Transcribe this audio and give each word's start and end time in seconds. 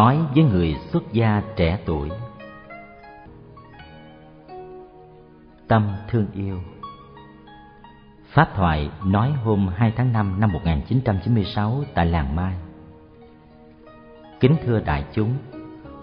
nói 0.00 0.18
với 0.34 0.44
người 0.44 0.76
xuất 0.92 1.12
gia 1.12 1.42
trẻ 1.56 1.78
tuổi. 1.84 2.08
Tâm 5.68 5.92
thương 6.08 6.26
yêu. 6.34 6.60
Pháp 8.32 8.48
thoại 8.54 8.90
nói 9.04 9.32
hôm 9.44 9.68
2 9.76 9.92
tháng 9.96 10.12
5 10.12 10.40
năm 10.40 10.52
1996 10.52 11.84
tại 11.94 12.06
làng 12.06 12.36
Mai. 12.36 12.54
Kính 14.40 14.56
thưa 14.64 14.80
đại 14.80 15.04
chúng, 15.12 15.34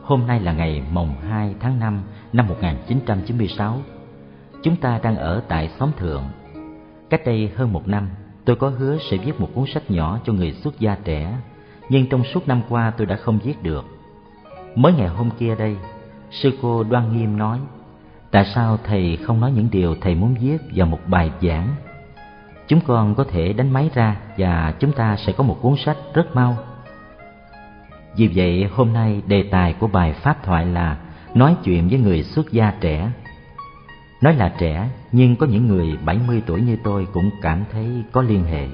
hôm 0.01 0.27
nay 0.27 0.39
là 0.39 0.53
ngày 0.53 0.83
mồng 0.91 1.15
2 1.29 1.55
tháng 1.59 1.79
5 1.79 2.01
năm 2.33 2.47
1996 2.47 3.81
Chúng 4.63 4.75
ta 4.75 4.99
đang 5.03 5.15
ở 5.15 5.43
tại 5.47 5.69
xóm 5.79 5.91
thượng. 5.97 6.23
Cách 7.09 7.21
đây 7.25 7.51
hơn 7.55 7.73
một 7.73 7.87
năm, 7.87 8.09
tôi 8.45 8.55
có 8.55 8.69
hứa 8.69 8.97
sẽ 9.11 9.17
viết 9.17 9.39
một 9.39 9.49
cuốn 9.53 9.65
sách 9.73 9.91
nhỏ 9.91 10.19
cho 10.25 10.33
người 10.33 10.51
xuất 10.51 10.79
gia 10.79 10.95
trẻ. 11.03 11.37
Nhưng 11.89 12.09
trong 12.09 12.23
suốt 12.23 12.47
năm 12.47 12.61
qua 12.69 12.91
tôi 12.97 13.07
đã 13.07 13.15
không 13.15 13.39
viết 13.43 13.63
được 13.63 13.85
Mới 14.75 14.93
ngày 14.93 15.07
hôm 15.07 15.29
kia 15.39 15.55
đây, 15.55 15.77
sư 16.31 16.51
cô 16.61 16.83
Đoan 16.83 17.17
Nghiêm 17.17 17.37
nói 17.37 17.59
Tại 18.31 18.45
sao 18.55 18.77
thầy 18.83 19.17
không 19.17 19.39
nói 19.39 19.51
những 19.51 19.67
điều 19.71 19.95
thầy 20.01 20.15
muốn 20.15 20.35
viết 20.41 20.57
vào 20.75 20.87
một 20.87 20.99
bài 21.07 21.31
giảng? 21.41 21.67
Chúng 22.67 22.81
con 22.81 23.15
có 23.15 23.23
thể 23.23 23.53
đánh 23.53 23.73
máy 23.73 23.89
ra 23.93 24.17
và 24.37 24.73
chúng 24.79 24.91
ta 24.91 25.15
sẽ 25.15 25.33
có 25.33 25.43
một 25.43 25.57
cuốn 25.61 25.75
sách 25.85 25.97
rất 26.13 26.35
mau. 26.35 26.57
Vì 28.17 28.27
vậy 28.35 28.69
hôm 28.75 28.93
nay 28.93 29.21
đề 29.27 29.43
tài 29.51 29.73
của 29.73 29.87
bài 29.87 30.13
pháp 30.13 30.43
thoại 30.43 30.65
là 30.65 30.97
nói 31.33 31.55
chuyện 31.63 31.87
với 31.89 31.99
người 31.99 32.23
xuất 32.23 32.51
gia 32.51 32.73
trẻ. 32.81 33.11
Nói 34.21 34.35
là 34.35 34.53
trẻ, 34.59 34.89
nhưng 35.11 35.35
có 35.35 35.45
những 35.45 35.67
người 35.67 35.97
70 36.05 36.41
tuổi 36.45 36.61
như 36.61 36.77
tôi 36.83 37.07
cũng 37.13 37.29
cảm 37.41 37.63
thấy 37.71 38.03
có 38.11 38.21
liên 38.21 38.43
hệ. 38.43 38.67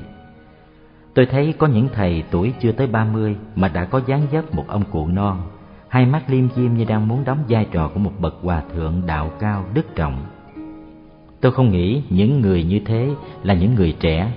Tôi 1.14 1.25
thấy 1.25 1.53
có 1.58 1.67
những 1.67 1.89
thầy 1.94 2.23
tuổi 2.31 2.53
chưa 2.59 2.72
tới 2.72 2.88
30 2.88 3.36
mà 3.56 3.67
đã 3.67 3.86
có 3.86 4.02
dáng 4.08 4.28
dấp 4.31 4.56
một 4.56 4.66
ông 4.67 4.83
cụ 4.92 5.08
non. 5.08 5.42
Hai 5.88 6.06
mắt 6.06 6.23
liêm 6.28 6.50
diêm 6.56 6.73
như 6.73 6.86
đang 6.86 7.08
muốn 7.08 7.23
đóng 7.25 7.44
vai 7.50 7.66
trò 7.72 7.88
của 7.94 8.00
một 8.00 8.14
bậc 8.19 8.36
hòa 8.42 8.61
thượng 8.73 9.02
đạo 9.08 9.31
cao, 9.39 9.66
đức 9.73 9.95
trọng. 9.95 10.25
Tôi 11.41 11.52
không 11.52 11.72
nghĩ 11.72 12.02
những 12.09 12.41
người 12.41 12.64
như 12.64 12.80
thế 12.86 13.09
là 13.44 13.53
những 13.53 13.75
người 13.75 13.95
trẻ. 14.00 14.31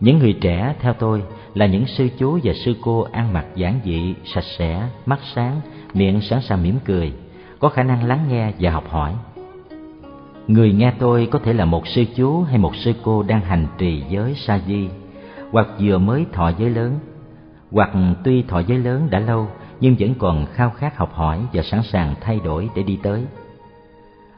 Những 0.00 0.18
người 0.18 0.32
trẻ, 0.40 0.74
theo 0.80 0.92
tôi, 0.92 1.22
là 1.54 1.66
những 1.66 1.86
sư 1.86 2.08
chú 2.18 2.38
và 2.44 2.52
sư 2.64 2.74
cô 2.82 3.06
ăn 3.12 3.32
mặc 3.32 3.46
giản 3.54 3.80
dị, 3.84 4.14
sạch 4.24 4.44
sẽ, 4.58 4.88
mắt 5.06 5.18
sáng, 5.34 5.60
miệng 5.94 6.20
sẵn 6.20 6.42
sàng 6.42 6.62
mỉm 6.62 6.74
cười, 6.84 7.12
có 7.58 7.68
khả 7.68 7.82
năng 7.82 8.04
lắng 8.04 8.24
nghe 8.28 8.52
và 8.60 8.70
học 8.70 8.88
hỏi. 8.88 9.14
Người 10.46 10.72
nghe 10.72 10.92
tôi 10.98 11.28
có 11.30 11.38
thể 11.38 11.52
là 11.52 11.64
một 11.64 11.86
sư 11.86 12.04
chú 12.16 12.42
hay 12.42 12.58
một 12.58 12.76
sư 12.76 12.92
cô 13.02 13.22
đang 13.22 13.40
hành 13.40 13.66
trì 13.78 14.02
giới 14.08 14.34
sa 14.34 14.60
di 14.66 14.88
hoặc 15.50 15.68
vừa 15.80 15.98
mới 15.98 16.26
thọ 16.32 16.48
giới 16.58 16.70
lớn 16.70 16.98
hoặc 17.72 17.90
tuy 18.24 18.42
thọ 18.42 18.58
giới 18.58 18.78
lớn 18.78 19.08
đã 19.10 19.18
lâu 19.18 19.48
nhưng 19.80 19.96
vẫn 19.98 20.14
còn 20.18 20.46
khao 20.46 20.70
khát 20.70 20.96
học 20.96 21.14
hỏi 21.14 21.46
và 21.52 21.62
sẵn 21.62 21.82
sàng 21.82 22.14
thay 22.20 22.40
đổi 22.44 22.70
để 22.76 22.82
đi 22.82 22.98
tới. 23.02 23.24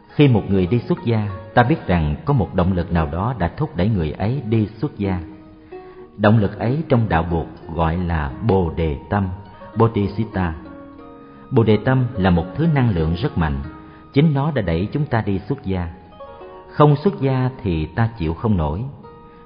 Khi 0.08 0.28
một 0.28 0.42
người 0.48 0.66
đi 0.66 0.78
xuất 0.78 1.04
gia, 1.04 1.28
ta 1.54 1.62
biết 1.62 1.86
rằng 1.86 2.16
có 2.24 2.34
một 2.34 2.54
động 2.54 2.72
lực 2.72 2.92
nào 2.92 3.08
đó 3.12 3.34
đã 3.38 3.50
thúc 3.56 3.76
đẩy 3.76 3.88
người 3.88 4.12
ấy 4.12 4.42
đi 4.48 4.66
xuất 4.66 4.98
gia. 4.98 5.20
Động 6.16 6.38
lực 6.38 6.58
ấy 6.58 6.82
trong 6.88 7.08
đạo 7.08 7.22
buộc 7.30 7.46
gọi 7.74 7.96
là 7.96 8.32
Bồ 8.42 8.72
Đề 8.76 8.96
Tâm, 9.10 9.28
Bodhisatta. 9.76 10.54
Bồ 11.50 11.62
Đề 11.62 11.78
Tâm 11.84 12.06
là 12.16 12.30
một 12.30 12.44
thứ 12.56 12.66
năng 12.74 12.90
lượng 12.90 13.14
rất 13.14 13.38
mạnh, 13.38 13.62
chính 14.12 14.34
nó 14.34 14.50
đã 14.50 14.62
đẩy 14.62 14.88
chúng 14.92 15.04
ta 15.04 15.22
đi 15.26 15.38
xuất 15.48 15.64
gia. 15.64 15.88
Không 16.70 16.96
xuất 16.96 17.20
gia 17.20 17.50
thì 17.62 17.86
ta 17.86 18.08
chịu 18.18 18.34
không 18.34 18.56
nổi. 18.56 18.84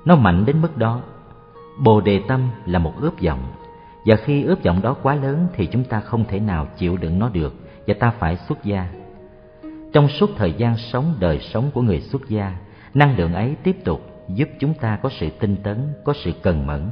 Nó 0.04 0.16
mạnh 0.16 0.44
đến 0.44 0.62
mức 0.62 0.76
đó. 0.76 1.00
Bồ 1.78 2.00
Đề 2.00 2.20
Tâm 2.28 2.48
là 2.66 2.78
một 2.78 2.92
ướp 3.00 3.22
vọng, 3.22 3.52
và 4.04 4.16
khi 4.16 4.42
ướp 4.42 4.64
vọng 4.64 4.82
đó 4.82 4.96
quá 5.02 5.14
lớn 5.14 5.46
thì 5.54 5.66
chúng 5.66 5.84
ta 5.84 6.00
không 6.00 6.24
thể 6.24 6.40
nào 6.40 6.66
chịu 6.78 6.96
đựng 6.96 7.18
nó 7.18 7.28
được 7.28 7.54
và 7.86 7.94
ta 8.00 8.10
phải 8.10 8.36
xuất 8.36 8.64
gia. 8.64 8.88
Trong 9.92 10.08
suốt 10.08 10.30
thời 10.36 10.52
gian 10.52 10.76
sống 10.76 11.14
đời 11.20 11.38
sống 11.40 11.70
của 11.74 11.82
người 11.82 12.00
xuất 12.00 12.28
gia, 12.28 12.56
năng 12.94 13.16
lượng 13.16 13.34
ấy 13.34 13.56
tiếp 13.62 13.76
tục 13.84 14.00
giúp 14.28 14.48
chúng 14.58 14.74
ta 14.74 14.98
có 15.02 15.08
sự 15.08 15.30
tinh 15.30 15.56
tấn, 15.62 15.92
có 16.04 16.12
sự 16.24 16.32
cần 16.42 16.66
mẫn. 16.66 16.90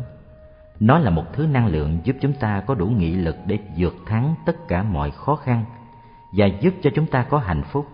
Nó 0.81 0.99
là 0.99 1.11
một 1.11 1.25
thứ 1.33 1.47
năng 1.47 1.67
lượng 1.67 1.99
giúp 2.05 2.17
chúng 2.21 2.33
ta 2.33 2.63
có 2.67 2.75
đủ 2.75 2.87
nghị 2.87 3.15
lực 3.15 3.37
để 3.47 3.59
vượt 3.79 3.95
thắng 4.07 4.35
tất 4.47 4.69
cả 4.69 4.83
mọi 4.83 5.11
khó 5.11 5.37
khăn 5.37 5.65
và 6.33 6.47
giúp 6.47 6.75
cho 6.83 6.91
chúng 6.95 7.07
ta 7.07 7.23
có 7.23 7.39
hạnh 7.39 7.63
phúc. 7.73 7.87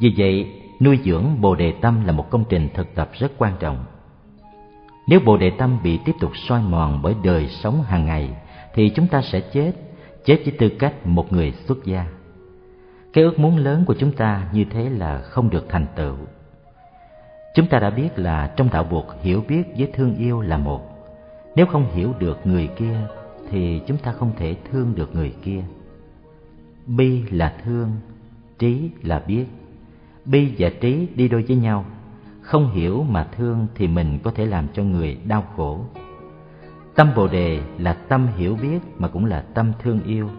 Vì 0.00 0.14
vậy, 0.16 0.62
nuôi 0.80 0.98
dưỡng 1.04 1.40
Bồ 1.40 1.54
đề 1.54 1.74
tâm 1.80 2.04
là 2.04 2.12
một 2.12 2.30
công 2.30 2.44
trình 2.48 2.68
thực 2.74 2.94
tập 2.94 3.10
rất 3.12 3.32
quan 3.38 3.52
trọng. 3.60 3.84
Nếu 5.06 5.20
Bồ 5.20 5.36
Đề 5.36 5.50
Tâm 5.50 5.78
bị 5.82 5.98
tiếp 6.04 6.12
tục 6.20 6.30
soi 6.34 6.62
mòn 6.62 7.00
bởi 7.02 7.14
đời 7.24 7.48
sống 7.48 7.82
hàng 7.82 8.06
ngày 8.06 8.30
thì 8.74 8.90
chúng 8.94 9.06
ta 9.06 9.22
sẽ 9.22 9.40
chết, 9.40 9.72
chết 10.24 10.40
với 10.44 10.54
tư 10.58 10.68
cách 10.68 11.06
một 11.06 11.32
người 11.32 11.52
xuất 11.52 11.84
gia. 11.84 12.06
Cái 13.12 13.24
ước 13.24 13.38
muốn 13.38 13.56
lớn 13.56 13.84
của 13.86 13.94
chúng 13.98 14.12
ta 14.12 14.48
như 14.52 14.64
thế 14.70 14.90
là 14.90 15.18
không 15.18 15.50
được 15.50 15.66
thành 15.68 15.86
tựu. 15.96 16.16
Chúng 17.54 17.66
ta 17.66 17.78
đã 17.78 17.90
biết 17.90 18.08
là 18.18 18.52
trong 18.56 18.68
đạo 18.72 18.86
Phật 18.90 19.22
hiểu 19.22 19.44
biết 19.48 19.62
với 19.78 19.90
thương 19.94 20.16
yêu 20.16 20.40
là 20.40 20.58
một. 20.58 20.80
Nếu 21.54 21.66
không 21.66 21.94
hiểu 21.94 22.12
được 22.18 22.46
người 22.46 22.68
kia 22.76 23.00
thì 23.50 23.80
chúng 23.86 23.96
ta 23.96 24.12
không 24.12 24.32
thể 24.36 24.56
thương 24.70 24.94
được 24.94 25.14
người 25.14 25.34
kia. 25.42 25.62
Bi 26.86 27.22
là 27.30 27.54
thương, 27.64 27.90
trí 28.58 28.90
là 29.02 29.22
biết. 29.26 29.46
Bi 30.24 30.52
và 30.58 30.70
trí 30.80 31.08
đi 31.14 31.28
đôi 31.28 31.42
với 31.42 31.56
nhau 31.56 31.84
không 32.46 32.70
hiểu 32.70 33.02
mà 33.02 33.26
thương 33.36 33.66
thì 33.74 33.88
mình 33.88 34.18
có 34.24 34.30
thể 34.30 34.46
làm 34.46 34.66
cho 34.72 34.82
người 34.82 35.18
đau 35.24 35.44
khổ. 35.56 35.80
Tâm 36.94 37.10
bồ 37.16 37.28
đề 37.28 37.60
là 37.78 37.92
tâm 37.92 38.28
hiểu 38.36 38.56
biết 38.62 38.78
mà 38.98 39.08
cũng 39.08 39.24
là 39.24 39.40
tâm 39.40 39.72
thương 39.82 40.00
yêu. 40.02 40.30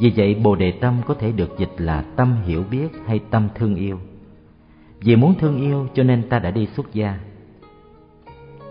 Vì 0.00 0.12
vậy, 0.16 0.34
bồ 0.34 0.54
đề 0.54 0.72
tâm 0.80 1.00
có 1.06 1.14
thể 1.14 1.32
được 1.32 1.58
dịch 1.58 1.72
là 1.78 2.04
tâm 2.16 2.36
hiểu 2.44 2.64
biết 2.70 2.88
hay 3.06 3.20
tâm 3.30 3.48
thương 3.54 3.74
yêu. 3.74 3.98
Vì 5.00 5.16
muốn 5.16 5.34
thương 5.38 5.60
yêu 5.60 5.88
cho 5.94 6.02
nên 6.02 6.28
ta 6.28 6.38
đã 6.38 6.50
đi 6.50 6.66
xuất 6.66 6.94
gia. 6.94 7.18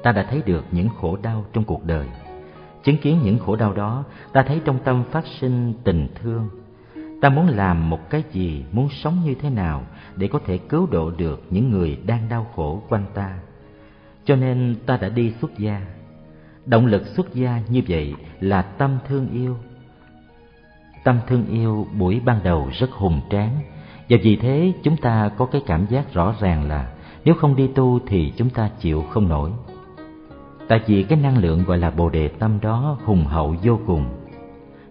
Ta 0.03 0.11
đã 0.11 0.25
thấy 0.29 0.41
được 0.45 0.65
những 0.71 0.89
khổ 0.89 1.17
đau 1.21 1.45
trong 1.53 1.63
cuộc 1.63 1.85
đời. 1.85 2.07
Chứng 2.83 2.97
kiến 2.97 3.19
những 3.23 3.39
khổ 3.39 3.55
đau 3.55 3.73
đó, 3.73 4.03
ta 4.33 4.43
thấy 4.43 4.61
trong 4.65 4.77
tâm 4.83 5.03
phát 5.11 5.23
sinh 5.39 5.73
tình 5.83 6.07
thương 6.15 6.49
ta 7.23 7.29
muốn 7.29 7.47
làm 7.47 7.89
một 7.89 8.09
cái 8.09 8.23
gì, 8.31 8.65
muốn 8.71 8.89
sống 8.89 9.17
như 9.25 9.35
thế 9.35 9.49
nào 9.49 9.83
để 10.15 10.27
có 10.27 10.39
thể 10.45 10.57
cứu 10.57 10.87
độ 10.91 11.11
được 11.11 11.43
những 11.49 11.71
người 11.71 11.97
đang 12.05 12.29
đau 12.29 12.47
khổ 12.55 12.81
quanh 12.89 13.05
ta. 13.13 13.39
Cho 14.25 14.35
nên 14.35 14.75
ta 14.85 14.97
đã 14.97 15.09
đi 15.09 15.33
xuất 15.41 15.57
gia. 15.57 15.81
Động 16.65 16.85
lực 16.85 17.07
xuất 17.07 17.33
gia 17.33 17.61
như 17.69 17.81
vậy 17.87 18.15
là 18.39 18.61
tâm 18.61 18.97
thương 19.07 19.29
yêu. 19.29 19.57
Tâm 21.03 21.19
thương 21.27 21.45
yêu 21.47 21.87
buổi 21.99 22.21
ban 22.25 22.43
đầu 22.43 22.69
rất 22.79 22.91
hùng 22.91 23.21
tráng. 23.29 23.57
Và 24.09 24.17
vì 24.23 24.35
thế 24.35 24.73
chúng 24.83 24.97
ta 24.97 25.29
có 25.37 25.45
cái 25.45 25.61
cảm 25.65 25.85
giác 25.89 26.13
rõ 26.13 26.35
ràng 26.39 26.67
là 26.67 26.91
nếu 27.25 27.35
không 27.35 27.55
đi 27.55 27.67
tu 27.67 27.99
thì 28.07 28.33
chúng 28.37 28.49
ta 28.49 28.69
chịu 28.79 29.03
không 29.09 29.27
nổi. 29.27 29.51
Tại 30.67 30.81
vì 30.87 31.03
cái 31.03 31.19
năng 31.19 31.37
lượng 31.37 31.63
gọi 31.63 31.77
là 31.77 31.91
bồ 31.91 32.09
đề 32.09 32.27
tâm 32.27 32.59
đó 32.61 32.97
hùng 33.05 33.25
hậu 33.25 33.55
vô 33.63 33.79
cùng 33.87 34.22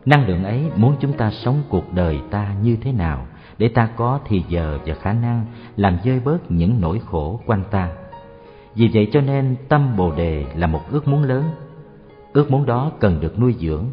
năng 0.07 0.27
lượng 0.27 0.45
ấy 0.45 0.71
muốn 0.77 0.97
chúng 1.01 1.13
ta 1.13 1.31
sống 1.31 1.63
cuộc 1.69 1.93
đời 1.95 2.21
ta 2.31 2.55
như 2.63 2.77
thế 2.77 2.93
nào? 2.93 3.27
Để 3.59 3.69
ta 3.69 3.89
có 3.97 4.21
thì 4.29 4.43
giờ 4.49 4.79
và 4.87 4.95
khả 4.95 5.13
năng 5.13 5.47
làm 5.77 5.99
dơi 6.05 6.21
bớt 6.21 6.51
những 6.51 6.81
nỗi 6.81 7.01
khổ 7.07 7.41
quanh 7.47 7.65
ta. 7.71 7.89
Vì 8.75 8.91
vậy 8.95 9.09
cho 9.13 9.21
nên 9.21 9.57
tâm 9.69 9.97
bồ 9.97 10.15
đề 10.15 10.47
là 10.57 10.67
một 10.67 10.81
ước 10.91 11.09
muốn 11.09 11.23
lớn. 11.23 11.45
Ước 12.33 12.51
muốn 12.51 12.67
đó 12.67 12.93
cần 13.01 13.21
được 13.21 13.39
nuôi 13.39 13.55
dưỡng. 13.59 13.85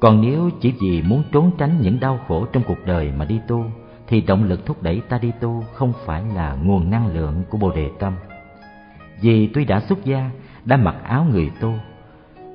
Còn 0.00 0.20
nếu 0.20 0.50
chỉ 0.60 0.74
vì 0.80 1.02
muốn 1.02 1.22
trốn 1.32 1.50
tránh 1.58 1.80
những 1.80 2.00
đau 2.00 2.18
khổ 2.28 2.46
trong 2.52 2.62
cuộc 2.66 2.78
đời 2.86 3.12
mà 3.16 3.24
đi 3.24 3.40
tu, 3.48 3.64
thì 4.06 4.20
động 4.20 4.44
lực 4.44 4.66
thúc 4.66 4.82
đẩy 4.82 5.00
ta 5.08 5.18
đi 5.18 5.32
tu 5.40 5.64
không 5.72 5.92
phải 6.04 6.24
là 6.34 6.54
nguồn 6.54 6.90
năng 6.90 7.14
lượng 7.14 7.42
của 7.50 7.58
bồ 7.58 7.70
đề 7.70 7.90
tâm. 7.98 8.12
Vì 9.20 9.46
tuy 9.46 9.64
đã 9.64 9.80
xuất 9.80 10.04
gia, 10.04 10.30
đã 10.64 10.76
mặc 10.76 10.96
áo 11.04 11.26
người 11.30 11.50
tu 11.60 11.74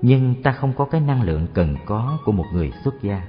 nhưng 0.01 0.41
ta 0.43 0.51
không 0.51 0.73
có 0.73 0.85
cái 0.85 1.01
năng 1.01 1.21
lượng 1.21 1.47
cần 1.53 1.75
có 1.85 2.17
của 2.25 2.31
một 2.31 2.45
người 2.53 2.71
xuất 2.83 3.01
gia. 3.01 3.21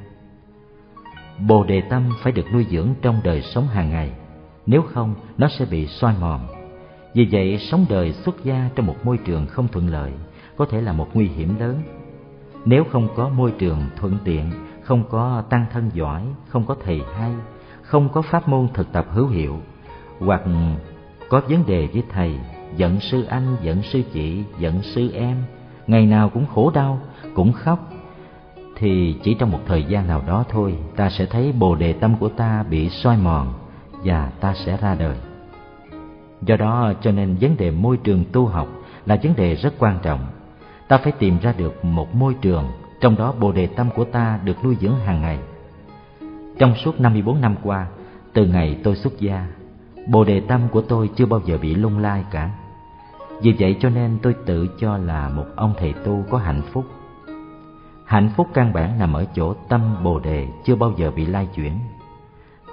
Bồ 1.48 1.64
đề 1.64 1.82
tâm 1.90 2.10
phải 2.22 2.32
được 2.32 2.46
nuôi 2.52 2.66
dưỡng 2.70 2.88
trong 3.02 3.20
đời 3.24 3.42
sống 3.42 3.66
hàng 3.66 3.90
ngày, 3.90 4.12
nếu 4.66 4.82
không, 4.82 5.14
nó 5.38 5.48
sẽ 5.58 5.64
bị 5.64 5.86
soi 5.86 6.14
mòn. 6.20 6.46
Vì 7.14 7.28
vậy, 7.30 7.58
sống 7.58 7.86
đời 7.88 8.12
xuất 8.12 8.44
gia 8.44 8.70
trong 8.74 8.86
một 8.86 8.96
môi 9.04 9.18
trường 9.18 9.46
không 9.46 9.68
thuận 9.68 9.88
lợi 9.88 10.12
có 10.56 10.66
thể 10.70 10.80
là 10.80 10.92
một 10.92 11.08
nguy 11.14 11.28
hiểm 11.28 11.58
lớn. 11.58 11.82
Nếu 12.64 12.84
không 12.90 13.08
có 13.16 13.28
môi 13.28 13.52
trường 13.58 13.82
thuận 13.96 14.18
tiện, 14.24 14.50
không 14.82 15.04
có 15.10 15.42
tăng 15.50 15.66
thân 15.72 15.90
giỏi, 15.94 16.22
không 16.48 16.66
có 16.66 16.76
thầy 16.84 17.00
hay, 17.14 17.32
không 17.82 18.08
có 18.08 18.22
pháp 18.22 18.48
môn 18.48 18.68
thực 18.74 18.92
tập 18.92 19.06
hữu 19.10 19.26
hiệu, 19.26 19.60
hoặc 20.18 20.42
có 21.28 21.40
vấn 21.48 21.66
đề 21.66 21.86
với 21.86 22.02
thầy, 22.10 22.38
giận 22.76 23.00
sư 23.00 23.24
anh, 23.24 23.56
giận 23.62 23.82
sư 23.82 24.02
chị, 24.12 24.42
giận 24.58 24.82
sư 24.82 25.10
em 25.12 25.36
ngày 25.88 26.06
nào 26.06 26.28
cũng 26.28 26.46
khổ 26.54 26.70
đau 26.74 27.00
cũng 27.34 27.52
khóc 27.52 27.92
thì 28.76 29.16
chỉ 29.22 29.34
trong 29.34 29.50
một 29.50 29.60
thời 29.66 29.84
gian 29.84 30.06
nào 30.06 30.22
đó 30.26 30.44
thôi 30.48 30.78
ta 30.96 31.10
sẽ 31.10 31.26
thấy 31.26 31.52
bồ 31.52 31.74
đề 31.74 31.92
tâm 31.92 32.16
của 32.16 32.28
ta 32.28 32.64
bị 32.70 32.90
soi 32.90 33.16
mòn 33.16 33.54
và 34.04 34.30
ta 34.40 34.54
sẽ 34.54 34.76
ra 34.76 34.94
đời 34.94 35.16
do 36.42 36.56
đó 36.56 36.92
cho 37.00 37.12
nên 37.12 37.36
vấn 37.40 37.56
đề 37.56 37.70
môi 37.70 37.96
trường 37.96 38.24
tu 38.32 38.46
học 38.46 38.68
là 39.06 39.18
vấn 39.22 39.36
đề 39.36 39.54
rất 39.54 39.74
quan 39.78 39.98
trọng 40.02 40.26
ta 40.88 40.98
phải 40.98 41.12
tìm 41.12 41.38
ra 41.42 41.54
được 41.58 41.84
một 41.84 42.14
môi 42.14 42.34
trường 42.34 42.64
trong 43.00 43.16
đó 43.16 43.34
bồ 43.40 43.52
đề 43.52 43.66
tâm 43.66 43.90
của 43.90 44.04
ta 44.04 44.40
được 44.44 44.64
nuôi 44.64 44.76
dưỡng 44.80 44.98
hàng 45.06 45.20
ngày. 45.20 45.38
Trong 46.58 46.74
suốt 46.74 47.00
54 47.00 47.40
năm 47.40 47.56
qua, 47.62 47.86
từ 48.32 48.46
ngày 48.46 48.78
tôi 48.84 48.96
xuất 48.96 49.20
gia, 49.20 49.46
bồ 50.06 50.24
đề 50.24 50.40
tâm 50.40 50.60
của 50.72 50.80
tôi 50.80 51.10
chưa 51.16 51.26
bao 51.26 51.40
giờ 51.44 51.58
bị 51.58 51.74
lung 51.74 51.98
lai 51.98 52.24
cả. 52.30 52.50
Vì 53.42 53.54
vậy 53.58 53.76
cho 53.80 53.88
nên 53.88 54.18
tôi 54.22 54.34
tự 54.46 54.68
cho 54.78 54.98
là 54.98 55.28
một 55.28 55.46
ông 55.56 55.74
thầy 55.78 55.92
tu 55.92 56.24
có 56.30 56.38
hạnh 56.38 56.62
phúc. 56.72 56.84
Hạnh 58.04 58.30
phúc 58.36 58.46
căn 58.54 58.72
bản 58.72 58.98
nằm 58.98 59.12
ở 59.12 59.24
chỗ 59.34 59.54
tâm 59.68 60.04
bồ 60.04 60.18
đề 60.18 60.48
chưa 60.64 60.74
bao 60.76 60.92
giờ 60.96 61.10
bị 61.10 61.26
lai 61.26 61.48
chuyển. 61.54 61.72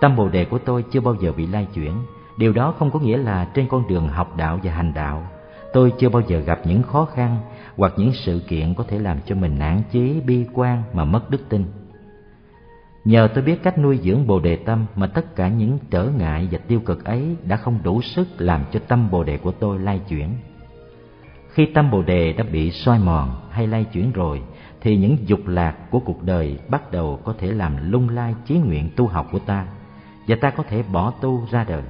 Tâm 0.02 0.16
bồ 0.16 0.30
đề 0.30 0.46
của 0.46 0.58
tôi 0.58 0.84
chưa 0.92 1.02
bao 1.02 1.16
giờ 1.22 1.32
bị 1.38 1.48
lai 1.48 1.68
chuyển. 1.74 1.94
Điều 2.38 2.54
đó 2.54 2.74
không 2.80 2.92
có 2.92 3.00
nghĩa 3.00 3.18
là 3.18 3.46
trên 3.54 3.68
con 3.68 3.88
đường 3.88 4.08
học 4.08 4.38
đạo 4.38 4.60
và 4.64 4.72
hành 4.72 4.94
đạo, 4.94 5.28
tôi 5.74 5.94
chưa 6.00 6.10
bao 6.10 6.22
giờ 6.28 6.40
gặp 6.40 6.60
những 6.66 6.84
khó 6.84 7.06
khăn 7.06 7.38
hoặc 7.78 7.94
những 7.98 8.14
sự 8.14 8.42
kiện 8.48 8.74
có 8.74 8.84
thể 8.88 9.00
làm 9.00 9.18
cho 9.26 9.36
mình 9.36 9.60
nản 9.60 9.82
chí, 9.92 10.22
bi 10.26 10.46
quan 10.54 10.84
mà 10.94 11.06
mất 11.06 11.30
đức 11.30 11.50
tin. 11.50 11.66
Nhờ 13.06 13.28
tôi 13.34 13.44
biết 13.44 13.64
cách 13.64 13.78
nuôi 13.78 14.00
dưỡng 14.04 14.28
Bồ 14.28 14.40
đề 14.40 14.56
tâm 14.56 14.86
mà 14.96 15.08
tất 15.08 15.36
cả 15.36 15.50
những 15.50 15.80
trở 15.90 16.10
ngại 16.18 16.48
và 16.52 16.58
tiêu 16.58 16.80
cực 16.80 17.06
ấy 17.06 17.36
đã 17.44 17.58
không 17.58 17.80
đủ 17.84 18.02
sức 18.02 18.28
làm 18.38 18.62
cho 18.72 18.80
tâm 18.88 19.12
Bồ 19.12 19.24
đề 19.24 19.38
của 19.38 19.52
tôi 19.52 19.80
lai 19.80 20.02
chuyển. 20.10 20.30
Khi 21.56 21.66
tâm 21.66 21.92
Bồ 21.92 22.02
đề 22.02 22.34
đã 22.34 22.44
bị 22.52 22.72
soi 22.72 23.00
mòn 23.00 23.36
hay 23.50 23.68
lay 23.68 23.84
chuyển 23.84 24.12
rồi 24.12 24.42
thì 24.82 24.98
những 24.98 25.18
dục 25.28 25.48
lạc 25.48 25.76
của 25.92 26.00
cuộc 26.00 26.24
đời 26.24 26.58
bắt 26.70 26.92
đầu 26.92 27.20
có 27.24 27.34
thể 27.38 27.52
làm 27.52 27.92
lung 27.92 28.10
lai 28.10 28.36
chí 28.46 28.58
nguyện 28.58 28.90
tu 28.96 29.08
học 29.08 29.28
của 29.32 29.40
ta 29.40 29.68
và 30.28 30.36
ta 30.42 30.50
có 30.50 30.64
thể 30.70 30.84
bỏ 30.92 31.12
tu 31.22 31.48
ra 31.52 31.64
đời. 31.64 31.82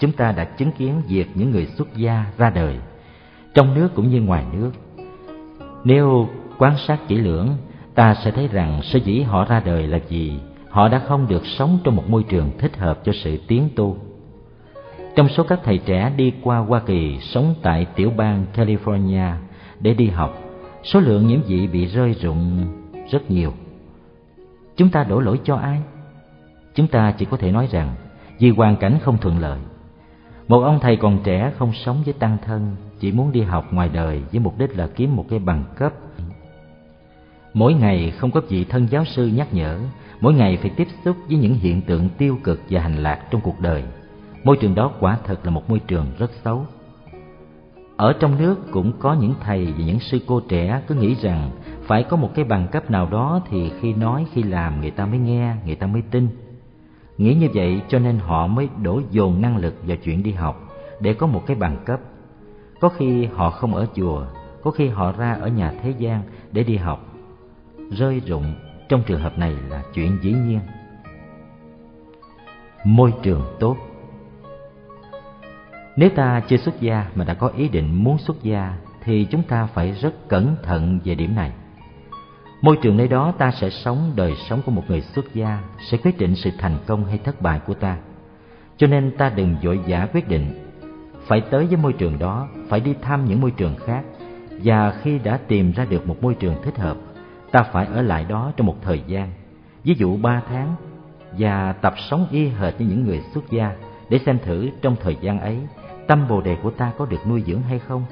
Chúng 0.00 0.12
ta 0.12 0.32
đã 0.32 0.44
chứng 0.44 0.72
kiến 0.72 1.02
việc 1.08 1.26
những 1.34 1.50
người 1.50 1.66
xuất 1.66 1.96
gia 1.96 2.24
ra 2.38 2.50
đời 2.50 2.78
trong 3.54 3.74
nước 3.74 3.88
cũng 3.94 4.10
như 4.10 4.20
ngoài 4.20 4.44
nước. 4.52 4.70
Nếu 5.84 6.28
quan 6.58 6.76
sát 6.86 6.98
kỹ 7.08 7.16
lưỡng, 7.16 7.48
ta 7.94 8.14
sẽ 8.24 8.30
thấy 8.30 8.48
rằng 8.48 8.80
sở 8.82 8.98
dĩ 8.98 9.22
họ 9.22 9.44
ra 9.44 9.60
đời 9.64 9.86
là 9.86 9.98
gì? 10.08 10.40
Họ 10.70 10.88
đã 10.88 10.98
không 10.98 11.26
được 11.28 11.46
sống 11.46 11.78
trong 11.84 11.96
một 11.96 12.10
môi 12.10 12.22
trường 12.22 12.50
thích 12.58 12.76
hợp 12.76 13.00
cho 13.04 13.12
sự 13.12 13.38
tiến 13.48 13.68
tu 13.76 13.96
trong 15.20 15.28
số 15.28 15.44
các 15.44 15.60
thầy 15.64 15.78
trẻ 15.78 16.12
đi 16.16 16.32
qua 16.42 16.58
Hoa 16.58 16.80
Kỳ 16.80 17.18
sống 17.20 17.54
tại 17.62 17.86
tiểu 17.96 18.12
bang 18.16 18.46
California 18.54 19.32
để 19.80 19.94
đi 19.94 20.06
học, 20.06 20.38
số 20.84 21.00
lượng 21.00 21.26
những 21.26 21.42
vị 21.46 21.66
bị 21.66 21.86
rơi 21.86 22.12
rụng 22.12 22.66
rất 23.10 23.30
nhiều. 23.30 23.52
Chúng 24.76 24.90
ta 24.90 25.04
đổ 25.04 25.20
lỗi 25.20 25.40
cho 25.44 25.56
ai? 25.56 25.80
Chúng 26.74 26.86
ta 26.86 27.14
chỉ 27.18 27.24
có 27.24 27.36
thể 27.36 27.52
nói 27.52 27.68
rằng 27.70 27.94
vì 28.38 28.50
hoàn 28.50 28.76
cảnh 28.76 28.98
không 29.02 29.18
thuận 29.18 29.38
lợi. 29.38 29.58
Một 30.48 30.60
ông 30.60 30.78
thầy 30.80 30.96
còn 30.96 31.18
trẻ 31.24 31.52
không 31.58 31.72
sống 31.72 32.02
với 32.04 32.14
tăng 32.14 32.36
thân, 32.44 32.76
chỉ 33.00 33.12
muốn 33.12 33.32
đi 33.32 33.40
học 33.40 33.72
ngoài 33.72 33.90
đời 33.92 34.22
với 34.32 34.40
mục 34.40 34.58
đích 34.58 34.76
là 34.76 34.86
kiếm 34.86 35.16
một 35.16 35.24
cái 35.30 35.38
bằng 35.38 35.64
cấp. 35.76 35.92
Mỗi 37.54 37.74
ngày 37.74 38.10
không 38.10 38.30
có 38.30 38.40
vị 38.48 38.64
thân 38.64 38.86
giáo 38.90 39.04
sư 39.04 39.26
nhắc 39.26 39.54
nhở, 39.54 39.78
mỗi 40.20 40.34
ngày 40.34 40.56
phải 40.56 40.70
tiếp 40.70 40.88
xúc 41.04 41.16
với 41.28 41.36
những 41.36 41.54
hiện 41.54 41.82
tượng 41.82 42.08
tiêu 42.18 42.38
cực 42.44 42.60
và 42.70 42.80
hành 42.80 43.02
lạc 43.02 43.20
trong 43.30 43.40
cuộc 43.40 43.60
đời 43.60 43.84
Môi 44.44 44.56
trường 44.56 44.74
đó 44.74 44.92
quả 45.00 45.18
thật 45.24 45.40
là 45.44 45.50
một 45.50 45.70
môi 45.70 45.78
trường 45.78 46.06
rất 46.18 46.30
xấu. 46.44 46.66
Ở 47.96 48.12
trong 48.20 48.38
nước 48.38 48.56
cũng 48.70 48.92
có 48.98 49.14
những 49.14 49.34
thầy 49.40 49.66
và 49.66 49.84
những 49.84 50.00
sư 50.00 50.18
cô 50.26 50.40
trẻ 50.48 50.82
cứ 50.86 50.94
nghĩ 50.94 51.14
rằng 51.14 51.50
phải 51.82 52.02
có 52.02 52.16
một 52.16 52.30
cái 52.34 52.44
bằng 52.44 52.68
cấp 52.72 52.90
nào 52.90 53.08
đó 53.10 53.40
thì 53.50 53.72
khi 53.80 53.92
nói 53.94 54.26
khi 54.32 54.42
làm 54.42 54.80
người 54.80 54.90
ta 54.90 55.06
mới 55.06 55.18
nghe, 55.18 55.54
người 55.66 55.74
ta 55.74 55.86
mới 55.86 56.02
tin. 56.10 56.28
Nghĩ 57.18 57.34
như 57.34 57.48
vậy 57.54 57.82
cho 57.88 57.98
nên 57.98 58.18
họ 58.18 58.46
mới 58.46 58.68
đổ 58.82 59.00
dồn 59.10 59.40
năng 59.40 59.56
lực 59.56 59.74
vào 59.86 59.96
chuyện 59.96 60.22
đi 60.22 60.32
học 60.32 60.68
để 61.00 61.14
có 61.14 61.26
một 61.26 61.42
cái 61.46 61.56
bằng 61.56 61.76
cấp. 61.84 62.00
Có 62.80 62.88
khi 62.88 63.26
họ 63.26 63.50
không 63.50 63.74
ở 63.74 63.86
chùa, 63.94 64.26
có 64.62 64.70
khi 64.70 64.88
họ 64.88 65.12
ra 65.12 65.32
ở 65.32 65.48
nhà 65.48 65.72
thế 65.82 65.94
gian 65.98 66.22
để 66.52 66.64
đi 66.64 66.76
học. 66.76 67.06
Rơi 67.90 68.20
rụng 68.26 68.54
trong 68.88 69.02
trường 69.06 69.20
hợp 69.20 69.38
này 69.38 69.56
là 69.68 69.82
chuyện 69.94 70.18
dĩ 70.22 70.32
nhiên. 70.32 70.60
Môi 72.84 73.12
trường 73.22 73.42
tốt 73.60 73.76
nếu 76.00 76.10
ta 76.10 76.40
chưa 76.48 76.56
xuất 76.56 76.80
gia 76.80 77.06
mà 77.14 77.24
đã 77.24 77.34
có 77.34 77.48
ý 77.56 77.68
định 77.68 78.04
muốn 78.04 78.18
xuất 78.18 78.42
gia 78.42 78.74
thì 79.04 79.26
chúng 79.30 79.42
ta 79.42 79.66
phải 79.66 79.92
rất 79.92 80.28
cẩn 80.28 80.56
thận 80.62 80.98
về 81.04 81.14
điểm 81.14 81.34
này. 81.36 81.52
Môi 82.62 82.76
trường 82.82 82.96
nơi 82.96 83.08
đó 83.08 83.32
ta 83.38 83.50
sẽ 83.50 83.70
sống 83.70 84.12
đời 84.16 84.34
sống 84.48 84.62
của 84.66 84.72
một 84.72 84.82
người 84.88 85.00
xuất 85.00 85.34
gia 85.34 85.62
sẽ 85.90 85.98
quyết 86.04 86.18
định 86.18 86.34
sự 86.34 86.50
thành 86.58 86.78
công 86.86 87.04
hay 87.04 87.18
thất 87.18 87.42
bại 87.42 87.60
của 87.66 87.74
ta. 87.74 87.96
Cho 88.76 88.86
nên 88.86 89.16
ta 89.16 89.32
đừng 89.36 89.56
vội 89.62 89.80
vã 89.86 90.08
quyết 90.12 90.28
định. 90.28 90.70
Phải 91.26 91.40
tới 91.40 91.66
với 91.66 91.76
môi 91.76 91.92
trường 91.92 92.18
đó, 92.18 92.48
phải 92.68 92.80
đi 92.80 92.94
thăm 93.02 93.24
những 93.24 93.40
môi 93.40 93.50
trường 93.50 93.74
khác 93.86 94.04
và 94.64 94.90
khi 95.02 95.18
đã 95.18 95.38
tìm 95.48 95.72
ra 95.72 95.84
được 95.84 96.06
một 96.06 96.22
môi 96.22 96.34
trường 96.34 96.54
thích 96.62 96.78
hợp, 96.78 96.96
ta 97.50 97.62
phải 97.62 97.86
ở 97.86 98.02
lại 98.02 98.24
đó 98.28 98.52
trong 98.56 98.66
một 98.66 98.76
thời 98.82 99.02
gian, 99.06 99.30
ví 99.84 99.94
dụ 99.98 100.16
ba 100.16 100.42
tháng 100.48 100.74
và 101.38 101.72
tập 101.72 101.94
sống 102.10 102.26
y 102.30 102.48
hệt 102.48 102.80
như 102.80 102.86
những 102.86 103.04
người 103.04 103.20
xuất 103.34 103.50
gia 103.50 103.72
để 104.08 104.18
xem 104.26 104.38
thử 104.44 104.70
trong 104.82 104.96
thời 105.02 105.16
gian 105.20 105.40
ấy 105.40 105.58
tâm 106.10 106.28
bồ 106.28 106.40
đề 106.40 106.56
của 106.62 106.70
ta 106.70 106.92
có 106.98 107.06
được 107.06 107.26
nuôi 107.26 107.42
dưỡng 107.46 107.62
hay 107.62 107.78
không? 107.78 108.04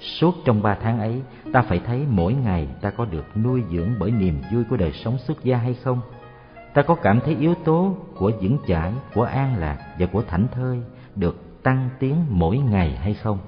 Suốt 0.00 0.34
trong 0.44 0.62
ba 0.62 0.74
tháng 0.82 0.98
ấy, 0.98 1.22
ta 1.52 1.62
phải 1.62 1.80
thấy 1.86 2.06
mỗi 2.08 2.34
ngày 2.34 2.68
ta 2.80 2.90
có 2.90 3.04
được 3.04 3.36
nuôi 3.36 3.62
dưỡng 3.70 3.88
bởi 3.98 4.10
niềm 4.10 4.42
vui 4.52 4.64
của 4.70 4.76
đời 4.76 4.92
sống 4.92 5.18
xuất 5.18 5.44
gia 5.44 5.56
hay 5.56 5.74
không? 5.74 6.00
Ta 6.74 6.82
có 6.82 6.94
cảm 6.94 7.20
thấy 7.20 7.36
yếu 7.40 7.54
tố 7.54 7.96
của 8.18 8.32
vững 8.40 8.58
chãi, 8.66 8.92
của 9.14 9.22
an 9.22 9.56
lạc 9.58 9.78
và 9.98 10.06
của 10.06 10.22
thảnh 10.22 10.46
thơi 10.52 10.82
được 11.16 11.62
tăng 11.62 11.88
tiến 11.98 12.16
mỗi 12.28 12.58
ngày 12.58 12.96
hay 12.96 13.14
không? 13.14 13.38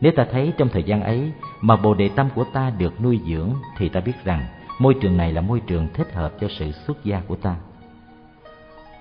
Nếu 0.00 0.12
ta 0.16 0.26
thấy 0.30 0.52
trong 0.58 0.68
thời 0.68 0.82
gian 0.82 1.02
ấy 1.02 1.32
mà 1.60 1.76
bồ 1.76 1.94
đề 1.94 2.08
tâm 2.08 2.28
của 2.34 2.44
ta 2.52 2.70
được 2.78 3.00
nuôi 3.00 3.20
dưỡng 3.28 3.50
thì 3.78 3.88
ta 3.88 4.00
biết 4.00 4.24
rằng 4.24 4.46
môi 4.78 4.94
trường 5.00 5.16
này 5.16 5.32
là 5.32 5.40
môi 5.40 5.60
trường 5.60 5.88
thích 5.94 6.14
hợp 6.14 6.32
cho 6.40 6.48
sự 6.58 6.72
xuất 6.72 7.04
gia 7.04 7.20
của 7.20 7.36
ta. 7.36 7.56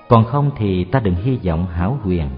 Còn 0.08 0.26
không 0.26 0.52
thì 0.58 0.84
ta 0.84 1.00
đừng 1.00 1.16
hy 1.16 1.40
vọng 1.44 1.68
hảo 1.68 2.00
huyền 2.04 2.30